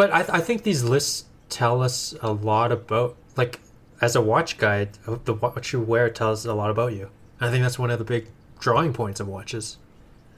But 0.00 0.14
I, 0.14 0.20
I 0.38 0.40
think 0.40 0.62
these 0.62 0.82
lists 0.82 1.26
tell 1.50 1.82
us 1.82 2.14
a 2.22 2.32
lot 2.32 2.72
about, 2.72 3.16
like, 3.36 3.60
as 4.00 4.16
a 4.16 4.22
watch 4.22 4.56
guide, 4.56 4.92
the 5.26 5.34
what 5.34 5.74
you 5.74 5.80
wear 5.82 6.08
tells 6.08 6.46
a 6.46 6.54
lot 6.54 6.70
about 6.70 6.94
you. 6.94 7.10
I 7.38 7.50
think 7.50 7.62
that's 7.62 7.78
one 7.78 7.90
of 7.90 7.98
the 7.98 8.04
big 8.06 8.28
drawing 8.60 8.94
points 8.94 9.20
of 9.20 9.28
watches. 9.28 9.76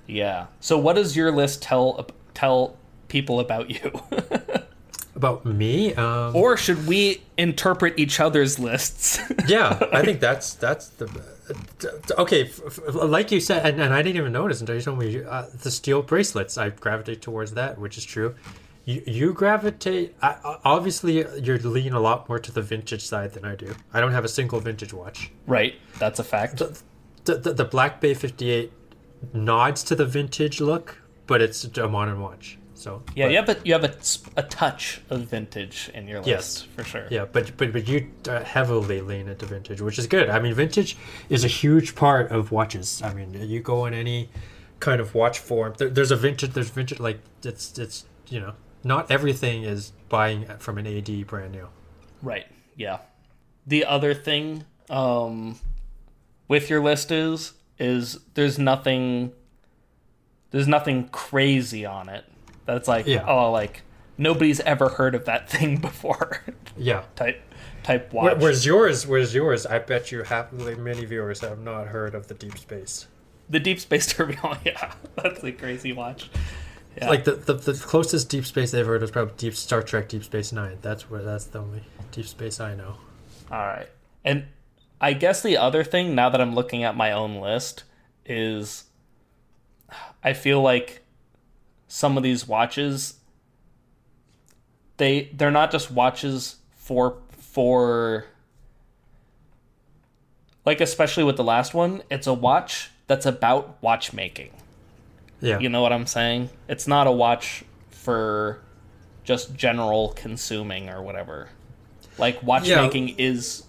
Yeah. 0.09 0.47
So, 0.59 0.77
what 0.79 0.97
does 0.97 1.17
your 1.17 1.31
list 1.31 1.63
tell 1.63 2.09
tell 2.35 2.77
people 3.07 3.39
about 3.39 3.71
you? 3.71 3.93
about 5.15 5.45
me, 5.45 5.95
um, 5.95 6.35
Or 6.35 6.57
should 6.57 6.85
we 6.89 7.23
interpret 7.39 7.97
each 7.97 8.19
other's 8.19 8.59
lists? 8.59 9.21
yeah, 9.47 9.79
I 9.93 10.03
think 10.03 10.19
that's 10.19 10.55
that's 10.55 10.89
the 10.89 11.09
okay. 12.19 12.47
F- 12.47 12.61
f- 12.67 12.95
like 12.97 13.31
you 13.31 13.39
said, 13.39 13.65
and, 13.65 13.81
and 13.81 13.95
I 13.95 14.03
didn't 14.03 14.17
even 14.17 14.33
notice 14.33 14.59
until 14.61 14.75
you 14.75 14.83
told 14.83 14.99
me 14.99 15.23
uh, 15.23 15.47
the 15.63 15.71
steel 15.71 16.03
bracelets. 16.03 16.59
I 16.59 16.71
gravitate 16.71 17.23
towards 17.23 17.55
that, 17.55 17.79
which 17.79 17.97
is 17.97 18.05
true. 18.05 18.35
You 18.85 19.03
you 19.07 19.33
gravitate. 19.33 20.17
I, 20.23 20.59
obviously, 20.65 21.25
you're 21.41 21.59
leaning 21.59 21.93
a 21.93 22.01
lot 22.01 22.29
more 22.29 22.39
to 22.41 22.51
the 22.51 22.63
vintage 22.63 23.05
side 23.05 23.33
than 23.33 23.45
I 23.45 23.55
do. 23.55 23.75
I 23.93 24.01
don't 24.01 24.13
have 24.13 24.25
a 24.25 24.29
single 24.29 24.59
vintage 24.61 24.93
watch. 24.93 25.31
right, 25.47 25.75
that's 25.99 26.19
a 26.19 26.25
fact. 26.25 26.59
The 27.25 27.37
the, 27.37 27.53
the 27.53 27.65
Black 27.65 28.01
Bay 28.01 28.15
fifty 28.15 28.51
eight 28.51 28.73
nods 29.33 29.83
to 29.85 29.95
the 29.95 30.05
vintage 30.05 30.61
look, 30.61 31.01
but 31.29 31.41
it's 31.41 31.65
a 31.79 31.89
modern 31.89 32.21
watch. 32.21 32.59
So 32.75 33.05
Yeah, 33.15 33.27
but- 33.27 33.31
you 33.31 33.37
have 33.37 33.49
a 33.49 33.57
you 33.65 33.73
have 33.75 33.85
a, 33.85 33.95
a 34.37 34.43
touch 34.43 35.01
of 35.11 35.21
vintage 35.29 35.89
in 35.95 36.09
your 36.09 36.19
list 36.19 36.27
Yes. 36.29 36.63
for 36.75 36.83
sure. 36.83 37.07
Yeah, 37.11 37.27
but 37.31 37.57
but 37.57 37.73
but 37.73 37.87
you 37.87 38.11
uh, 38.29 38.43
heavily 38.43 39.01
lean 39.01 39.29
into 39.29 39.47
vintage, 39.47 39.81
which 39.81 40.01
is 40.01 40.09
good. 40.09 40.29
I 40.29 40.41
mean, 40.41 40.55
vintage 40.55 40.97
is 41.29 41.45
a 41.45 41.49
huge 41.49 41.95
part 41.95 42.33
of 42.33 42.51
watches. 42.51 43.01
I 43.03 43.15
mean, 43.15 43.33
you 43.49 43.61
go 43.61 43.87
in 43.87 43.95
any 43.95 44.29
kind 44.81 45.01
of 45.01 45.15
watch 45.15 45.39
form. 45.39 45.75
There, 45.79 45.89
there's 45.89 46.11
a 46.11 46.17
vintage. 46.17 46.51
There's 46.55 46.71
vintage. 46.71 46.99
Like 46.99 47.21
it's 47.45 47.79
it's 47.79 48.05
you 48.29 48.41
know 48.41 48.55
not 48.85 49.11
everything 49.11 49.63
is 49.65 49.93
buying 50.09 50.47
from 50.59 50.79
an 50.79 50.87
AD 50.87 51.27
brand 51.27 51.53
new. 51.53 51.69
Right. 52.23 52.47
Yeah. 52.77 52.99
The 53.67 53.85
other 53.85 54.15
thing 54.15 54.65
um, 54.91 55.59
with 56.49 56.69
your 56.71 56.83
list 56.83 57.11
is 57.13 57.53
is 57.79 58.19
there's 58.35 58.59
nothing 58.59 59.33
there's 60.51 60.69
nothing 60.69 61.09
crazy 61.09 61.85
on 61.87 62.09
it. 62.09 62.25
That's 62.67 62.87
like 62.89 63.07
Yeah. 63.07 63.25
oh 63.27 63.51
like 63.51 63.83
nobody's 64.19 64.61
ever 64.61 64.89
heard 64.91 65.15
of 65.15 65.25
that 65.25 65.49
thing 65.55 65.77
before 65.79 66.43
Yeah. 66.77 67.05
type 67.17 67.41
type 67.83 68.13
watch. 68.13 68.37
where's 68.39 68.65
yours? 68.67 69.07
Where's 69.07 69.35
yours? 69.35 69.67
I 69.67 69.79
bet 69.79 70.13
you 70.13 70.23
have 70.25 70.53
many 70.53 71.05
viewers 71.05 71.41
have 71.41 71.59
not 71.59 71.89
heard 71.89 72.15
of 72.15 72.29
the 72.29 72.35
deep 72.35 72.59
space. 72.59 73.07
the 73.51 73.59
Deep 73.61 73.81
Space 73.81 74.07
Tourbillon, 74.15 74.59
yeah, 74.65 74.93
that's 75.17 75.43
a 75.45 75.53
crazy 75.53 75.93
watch. 75.93 76.31
Yeah. 76.97 77.09
Like 77.09 77.25
the, 77.25 77.33
the 77.33 77.55
the 77.55 77.73
closest 77.75 78.29
deep 78.29 78.45
space 78.45 78.71
they've 78.71 78.87
heard 78.87 79.03
is 79.03 79.11
probably 79.11 79.35
Deep 79.39 79.55
Star 79.55 79.83
Trek 79.83 80.09
Deep 80.09 80.25
Space 80.25 80.53
Nine. 80.53 80.79
That's 80.83 81.09
where 81.09 81.23
that's 81.23 81.47
the 81.47 81.61
only 81.61 81.83
deep 82.11 82.27
space 82.27 82.61
I 82.61 82.75
know. 82.75 82.97
All 83.51 83.59
right. 83.59 83.89
And 84.25 84.45
I 85.01 85.15
guess 85.15 85.43
the 85.43 85.57
other 85.57 85.85
thing, 85.85 86.15
now 86.15 86.29
that 86.29 86.41
I'm 86.41 86.55
looking 86.55 86.85
at 86.85 86.97
my 86.97 87.13
own 87.13 87.37
list, 87.41 87.85
is 88.27 88.85
I 90.23 90.33
feel 90.33 90.61
like 90.61 91.03
some 91.89 92.17
of 92.17 92.23
these 92.23 92.47
watches 92.47 93.15
they 94.97 95.31
they're 95.35 95.51
not 95.51 95.71
just 95.71 95.91
watches 95.91 96.57
for 96.77 97.19
for 97.31 98.27
like 100.65 100.81
especially 100.81 101.25
with 101.25 101.37
the 101.37 101.45
last 101.45 101.75
one, 101.75 102.03
it's 102.11 102.27
a 102.27 102.35
watch 102.35 102.91
that's 103.07 103.27
about 103.27 103.83
watchmaking. 103.83 104.51
Yeah. 105.43 105.59
You 105.59 105.69
know 105.69 105.83
what 105.83 105.93
I'm 105.93 106.07
saying? 106.07 106.51
It's 106.69 106.87
not 106.87 107.07
a 107.07 107.13
watch 107.13 107.65
for 107.91 108.61
just 109.25 109.55
general 109.55 110.11
consuming 110.17 110.89
or 110.89 111.03
whatever. 111.03 111.49
Like 112.17 112.43
watchmaking 112.43 113.17
is 113.19 113.65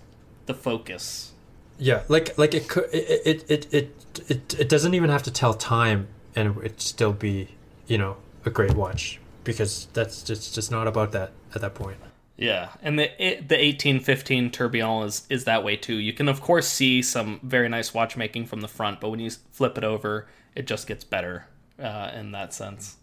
the 0.45 0.53
focus. 0.53 1.31
Yeah, 1.79 2.03
like 2.07 2.37
like 2.37 2.53
it 2.53 2.69
could 2.69 2.85
it 2.93 3.21
it 3.25 3.51
it 3.51 3.73
it, 3.73 3.95
it, 4.29 4.59
it 4.59 4.69
doesn't 4.69 4.93
even 4.93 5.09
have 5.09 5.23
to 5.23 5.31
tell 5.31 5.53
time 5.55 6.07
and 6.35 6.57
it 6.63 6.79
still 6.79 7.13
be 7.13 7.49
you 7.87 7.97
know 7.97 8.17
a 8.45 8.51
great 8.51 8.75
watch 8.75 9.19
because 9.43 9.87
that's 9.93 10.21
just 10.21 10.53
just 10.53 10.71
not 10.71 10.87
about 10.87 11.11
that 11.13 11.31
at 11.55 11.61
that 11.61 11.73
point. 11.73 11.97
Yeah, 12.37 12.69
and 12.81 12.99
the 12.99 13.05
it, 13.23 13.49
the 13.49 13.55
1815 13.55 14.51
tourbillon 14.51 15.07
is 15.07 15.25
is 15.29 15.45
that 15.45 15.63
way 15.63 15.75
too. 15.75 15.95
You 15.95 16.13
can 16.13 16.27
of 16.27 16.41
course 16.41 16.67
see 16.67 17.01
some 17.01 17.39
very 17.41 17.69
nice 17.69 17.93
watchmaking 17.93 18.45
from 18.45 18.61
the 18.61 18.67
front, 18.67 18.99
but 18.99 19.09
when 19.09 19.19
you 19.19 19.31
flip 19.51 19.77
it 19.77 19.83
over, 19.83 20.27
it 20.55 20.67
just 20.67 20.85
gets 20.85 21.03
better 21.03 21.47
uh, 21.83 22.11
in 22.15 22.31
that 22.31 22.53
sense. 22.53 22.95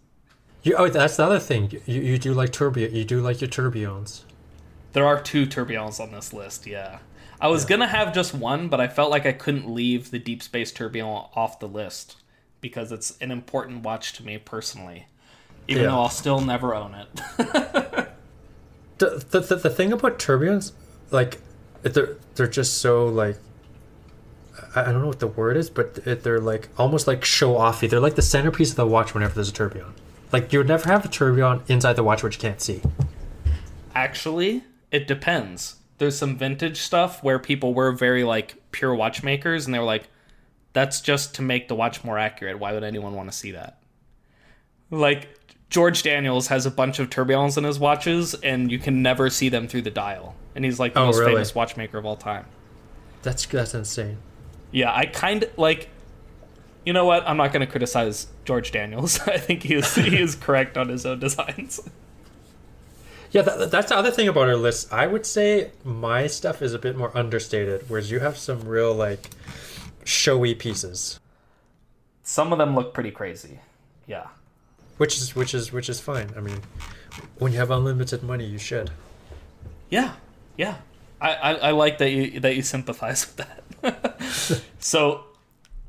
You, 0.62 0.74
oh, 0.76 0.88
that's 0.88 1.16
the 1.16 1.24
other 1.24 1.38
thing. 1.38 1.70
You, 1.86 2.00
you 2.00 2.18
do 2.18 2.34
like 2.34 2.50
turbio. 2.50 2.92
You 2.92 3.04
do 3.04 3.20
like 3.20 3.40
your 3.40 3.48
tourbillons. 3.48 4.22
There 4.92 5.06
are 5.06 5.20
two 5.20 5.46
tourbillons 5.46 6.00
on 6.00 6.10
this 6.12 6.32
list. 6.32 6.66
Yeah, 6.66 6.98
I 7.40 7.48
was 7.48 7.64
gonna 7.64 7.86
have 7.86 8.12
just 8.12 8.34
one, 8.34 8.68
but 8.68 8.80
I 8.80 8.88
felt 8.88 9.10
like 9.10 9.24
I 9.26 9.32
couldn't 9.32 9.70
leave 9.72 10.10
the 10.10 10.18
Deep 10.18 10.42
Space 10.42 10.72
tourbillon 10.72 11.26
off 11.34 11.60
the 11.60 11.68
list 11.68 12.16
because 12.60 12.90
it's 12.92 13.16
an 13.20 13.30
important 13.30 13.82
watch 13.84 14.12
to 14.14 14.24
me 14.24 14.36
personally. 14.38 15.06
Even 15.68 15.84
Yeah. 15.84 15.90
though 15.90 16.00
I'll 16.00 16.08
still 16.10 16.40
never 16.40 16.74
own 16.74 16.94
it. 16.94 18.08
The, 18.98 19.24
the, 19.30 19.40
the, 19.40 19.56
the 19.56 19.70
thing 19.70 19.92
about 19.94 20.18
tourbillons, 20.18 20.72
like 21.10 21.40
they're 21.82 22.16
they're 22.34 22.46
just 22.46 22.78
so 22.78 23.06
like 23.06 23.38
I, 24.74 24.84
don't 24.92 25.00
know 25.00 25.08
what 25.08 25.18
the 25.20 25.26
word 25.26 25.56
is, 25.56 25.68
but 25.70 26.04
they're 26.22 26.40
like 26.40 26.68
almost 26.78 27.06
like 27.06 27.24
show 27.24 27.54
offy. 27.54 27.88
They're 27.90 28.00
like 28.00 28.14
the 28.14 28.22
centerpiece 28.22 28.70
of 28.70 28.76
the 28.76 28.86
watch 28.86 29.14
whenever 29.14 29.34
there's 29.34 29.48
a 29.48 29.52
tourbillon. 29.52 29.94
Like 30.32 30.52
you 30.52 30.60
would 30.60 30.68
never 30.68 30.88
have 30.88 31.04
a 31.04 31.08
tourbillon 31.08 31.62
inside 31.68 31.94
the 31.94 32.04
watch 32.04 32.22
which 32.22 32.36
you 32.36 32.40
can't 32.40 32.60
see. 32.60 32.80
Actually, 33.94 34.62
it 34.90 35.06
depends. 35.08 35.76
There's 35.98 36.16
some 36.16 36.36
vintage 36.36 36.78
stuff 36.80 37.22
where 37.22 37.38
people 37.38 37.74
were 37.74 37.92
very 37.92 38.24
like 38.24 38.54
pure 38.70 38.94
watchmakers 38.94 39.66
and 39.66 39.74
they 39.74 39.78
were 39.78 39.84
like, 39.84 40.08
that's 40.72 41.00
just 41.00 41.34
to 41.34 41.42
make 41.42 41.68
the 41.68 41.74
watch 41.74 42.04
more 42.04 42.18
accurate. 42.18 42.58
Why 42.58 42.72
would 42.72 42.84
anyone 42.84 43.14
want 43.14 43.30
to 43.30 43.36
see 43.36 43.50
that? 43.52 43.78
Like 44.90 45.28
George 45.68 46.02
Daniels 46.02 46.46
has 46.48 46.64
a 46.64 46.70
bunch 46.70 46.98
of 47.00 47.10
tourbillons 47.10 47.58
in 47.58 47.64
his 47.64 47.78
watches 47.78 48.34
and 48.34 48.70
you 48.70 48.78
can 48.78 49.02
never 49.02 49.30
see 49.30 49.48
them 49.48 49.66
through 49.68 49.82
the 49.82 49.90
dial. 49.90 50.36
And 50.54 50.64
he's 50.64 50.78
like 50.78 50.94
the 50.94 51.00
Oh, 51.00 51.06
most 51.06 51.18
really? 51.18 51.32
famous 51.32 51.54
watchmaker 51.54 51.98
of 51.98 52.06
all 52.06 52.16
time. 52.16 52.46
That's 53.22 53.44
that's 53.46 53.74
insane. 53.74 54.18
Yeah, 54.72 54.94
I 54.94 55.06
kind 55.06 55.42
of 55.44 55.58
like. 55.58 55.88
You 56.86 56.94
know 56.94 57.04
what? 57.04 57.28
I'm 57.28 57.36
not 57.36 57.52
going 57.52 57.60
to 57.64 57.70
criticize 57.70 58.26
George 58.46 58.72
Daniels. 58.72 59.20
I 59.28 59.36
think 59.36 59.62
he 59.64 59.74
is 59.74 59.94
he 59.94 60.18
is 60.18 60.34
correct 60.34 60.76
on 60.78 60.88
his 60.88 61.04
own 61.06 61.20
designs. 61.20 61.80
Yeah, 63.32 63.42
that, 63.42 63.70
that's 63.70 63.90
the 63.90 63.96
other 63.96 64.10
thing 64.10 64.26
about 64.26 64.48
our 64.48 64.56
list. 64.56 64.92
I 64.92 65.06
would 65.06 65.24
say 65.24 65.70
my 65.84 66.26
stuff 66.26 66.60
is 66.62 66.74
a 66.74 66.80
bit 66.80 66.96
more 66.96 67.16
understated, 67.16 67.84
whereas 67.88 68.10
you 68.10 68.18
have 68.18 68.36
some 68.36 68.62
real 68.66 68.92
like 68.92 69.30
showy 70.02 70.52
pieces, 70.52 71.20
Some 72.24 72.50
of 72.52 72.58
them 72.58 72.74
look 72.74 72.92
pretty 72.92 73.12
crazy. 73.12 73.60
Yeah. 74.08 74.26
which 74.96 75.16
is 75.16 75.36
which 75.36 75.54
is 75.54 75.72
which 75.72 75.88
is 75.88 76.00
fine. 76.00 76.30
I 76.36 76.40
mean, 76.40 76.58
when 77.38 77.52
you 77.52 77.58
have 77.58 77.70
unlimited 77.70 78.24
money, 78.24 78.46
you 78.46 78.58
should. 78.58 78.90
Yeah, 79.90 80.14
yeah. 80.56 80.78
I, 81.20 81.34
I, 81.34 81.52
I 81.52 81.70
like 81.70 81.98
that 81.98 82.10
you 82.10 82.40
that 82.40 82.56
you 82.56 82.62
sympathize 82.62 83.24
with 83.28 83.36
that. 83.36 83.59
so 84.78 85.24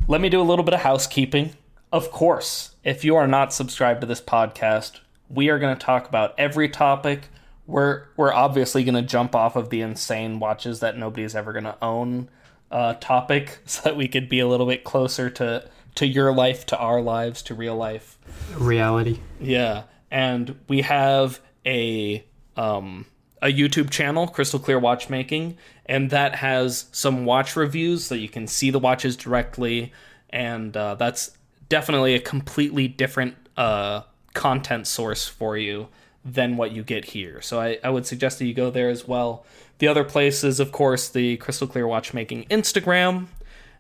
let 0.07 0.21
me 0.21 0.29
do 0.29 0.41
a 0.41 0.43
little 0.43 0.63
bit 0.65 0.73
of 0.73 0.81
housekeeping. 0.81 1.55
Of 1.91 2.11
course, 2.11 2.75
if 2.83 3.03
you 3.03 3.15
are 3.15 3.27
not 3.27 3.53
subscribed 3.53 4.01
to 4.01 4.07
this 4.07 4.21
podcast, 4.21 4.99
we 5.29 5.49
are 5.49 5.59
going 5.59 5.75
to 5.75 5.85
talk 5.85 6.07
about 6.07 6.33
every 6.37 6.69
topic. 6.69 7.29
We're 7.67 8.05
we're 8.17 8.33
obviously 8.33 8.83
going 8.83 8.95
to 8.95 9.01
jump 9.01 9.35
off 9.35 9.55
of 9.55 9.69
the 9.69 9.81
insane 9.81 10.39
watches 10.39 10.79
that 10.79 10.97
nobody's 10.97 11.35
ever 11.35 11.53
going 11.53 11.65
to 11.65 11.77
own 11.81 12.29
uh, 12.69 12.95
topic, 12.95 13.59
so 13.65 13.81
that 13.83 13.97
we 13.97 14.07
could 14.07 14.29
be 14.29 14.39
a 14.39 14.47
little 14.47 14.65
bit 14.65 14.83
closer 14.83 15.29
to 15.31 15.69
to 15.95 16.07
your 16.07 16.33
life, 16.33 16.65
to 16.67 16.77
our 16.77 17.01
lives, 17.01 17.41
to 17.43 17.53
real 17.53 17.75
life. 17.75 18.17
Reality. 18.55 19.19
Yeah, 19.39 19.83
and 20.09 20.59
we 20.67 20.81
have 20.81 21.39
a 21.65 22.25
um 22.57 23.05
a 23.41 23.47
YouTube 23.47 23.89
channel, 23.89 24.27
Crystal 24.27 24.59
Clear 24.59 24.77
Watchmaking, 24.79 25.57
and 25.85 26.09
that 26.11 26.35
has 26.35 26.85
some 26.91 27.25
watch 27.25 27.55
reviews 27.55 28.03
so 28.05 28.15
you 28.15 28.29
can 28.29 28.47
see 28.47 28.69
the 28.69 28.79
watches 28.79 29.17
directly, 29.17 29.91
and 30.29 30.75
uh, 30.77 30.95
that's 30.95 31.31
definitely 31.69 32.13
a 32.15 32.19
completely 32.19 32.87
different 32.87 33.35
uh, 33.57 34.01
content 34.33 34.87
source 34.87 35.27
for 35.27 35.57
you 35.57 35.87
than 36.23 36.55
what 36.55 36.71
you 36.71 36.83
get 36.83 37.05
here. 37.05 37.41
So 37.41 37.59
I, 37.59 37.79
I 37.83 37.89
would 37.89 38.05
suggest 38.05 38.37
that 38.39 38.45
you 38.45 38.53
go 38.53 38.69
there 38.69 38.89
as 38.89 39.07
well. 39.07 39.43
The 39.79 39.87
other 39.87 40.03
place 40.03 40.43
is, 40.43 40.59
of 40.59 40.71
course, 40.71 41.09
the 41.09 41.37
Crystal 41.37 41.67
Clear 41.67 41.87
Watchmaking 41.87 42.45
Instagram. 42.45 43.25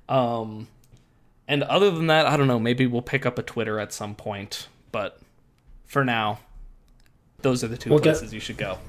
Um, 0.09 0.67
and 1.47 1.61
other 1.63 1.91
than 1.91 2.07
that, 2.07 2.25
I 2.25 2.35
don't 2.37 2.47
know. 2.47 2.59
Maybe 2.59 2.87
we'll 2.87 3.03
pick 3.03 3.25
up 3.27 3.37
a 3.37 3.43
Twitter 3.43 3.79
at 3.79 3.93
some 3.93 4.15
point. 4.15 4.67
But 4.91 5.19
for 5.85 6.03
now, 6.03 6.39
those 7.43 7.63
are 7.63 7.67
the 7.67 7.77
2 7.77 7.91
We'll 7.91 7.99
get- 7.99 8.13
places 8.13 8.33
you 8.33 8.39
should 8.39 8.57
go. 8.57 8.79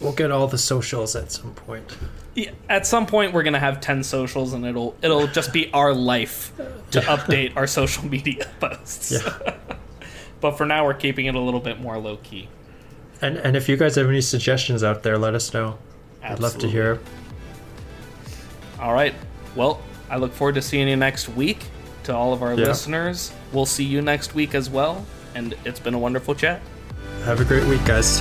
We'll 0.00 0.12
get 0.12 0.30
all 0.30 0.46
the 0.48 0.58
socials 0.58 1.14
at 1.16 1.30
some 1.32 1.54
point. 1.54 1.96
Yeah, 2.34 2.50
at 2.68 2.86
some 2.86 3.06
point, 3.06 3.32
we're 3.32 3.44
gonna 3.44 3.60
have 3.60 3.80
ten 3.80 4.02
socials, 4.02 4.52
and 4.52 4.66
it'll 4.66 4.96
it'll 5.02 5.28
just 5.28 5.52
be 5.52 5.72
our 5.72 5.94
life 5.94 6.52
to 6.90 7.00
update 7.02 7.56
our 7.56 7.66
social 7.66 8.04
media 8.06 8.46
posts. 8.60 9.12
Yeah. 9.12 9.54
but 10.40 10.52
for 10.58 10.66
now, 10.66 10.84
we're 10.84 10.94
keeping 10.94 11.26
it 11.26 11.34
a 11.34 11.40
little 11.40 11.60
bit 11.60 11.80
more 11.80 11.96
low 11.98 12.16
key. 12.18 12.48
And 13.22 13.36
and 13.38 13.56
if 13.56 13.68
you 13.68 13.76
guys 13.76 13.94
have 13.94 14.08
any 14.08 14.20
suggestions 14.20 14.82
out 14.82 15.02
there, 15.04 15.16
let 15.16 15.34
us 15.34 15.54
know. 15.54 15.78
I'd 16.22 16.40
love 16.40 16.58
to 16.58 16.68
hear. 16.68 16.98
All 18.80 18.92
right. 18.92 19.14
Well, 19.54 19.80
I 20.10 20.16
look 20.16 20.32
forward 20.32 20.56
to 20.56 20.62
seeing 20.62 20.88
you 20.88 20.96
next 20.96 21.28
week. 21.28 21.64
To 22.04 22.14
all 22.14 22.34
of 22.34 22.42
our 22.42 22.52
Yeah. 22.52 22.66
listeners, 22.66 23.32
we'll 23.52 23.64
see 23.64 23.84
you 23.84 24.02
next 24.02 24.34
week 24.34 24.54
as 24.54 24.68
well. 24.68 25.06
And 25.34 25.54
it's 25.64 25.80
been 25.80 25.94
a 25.94 25.98
wonderful 25.98 26.34
chat. 26.34 26.60
Have 27.24 27.40
a 27.40 27.44
great 27.44 27.64
week, 27.64 27.82
guys. 27.86 28.20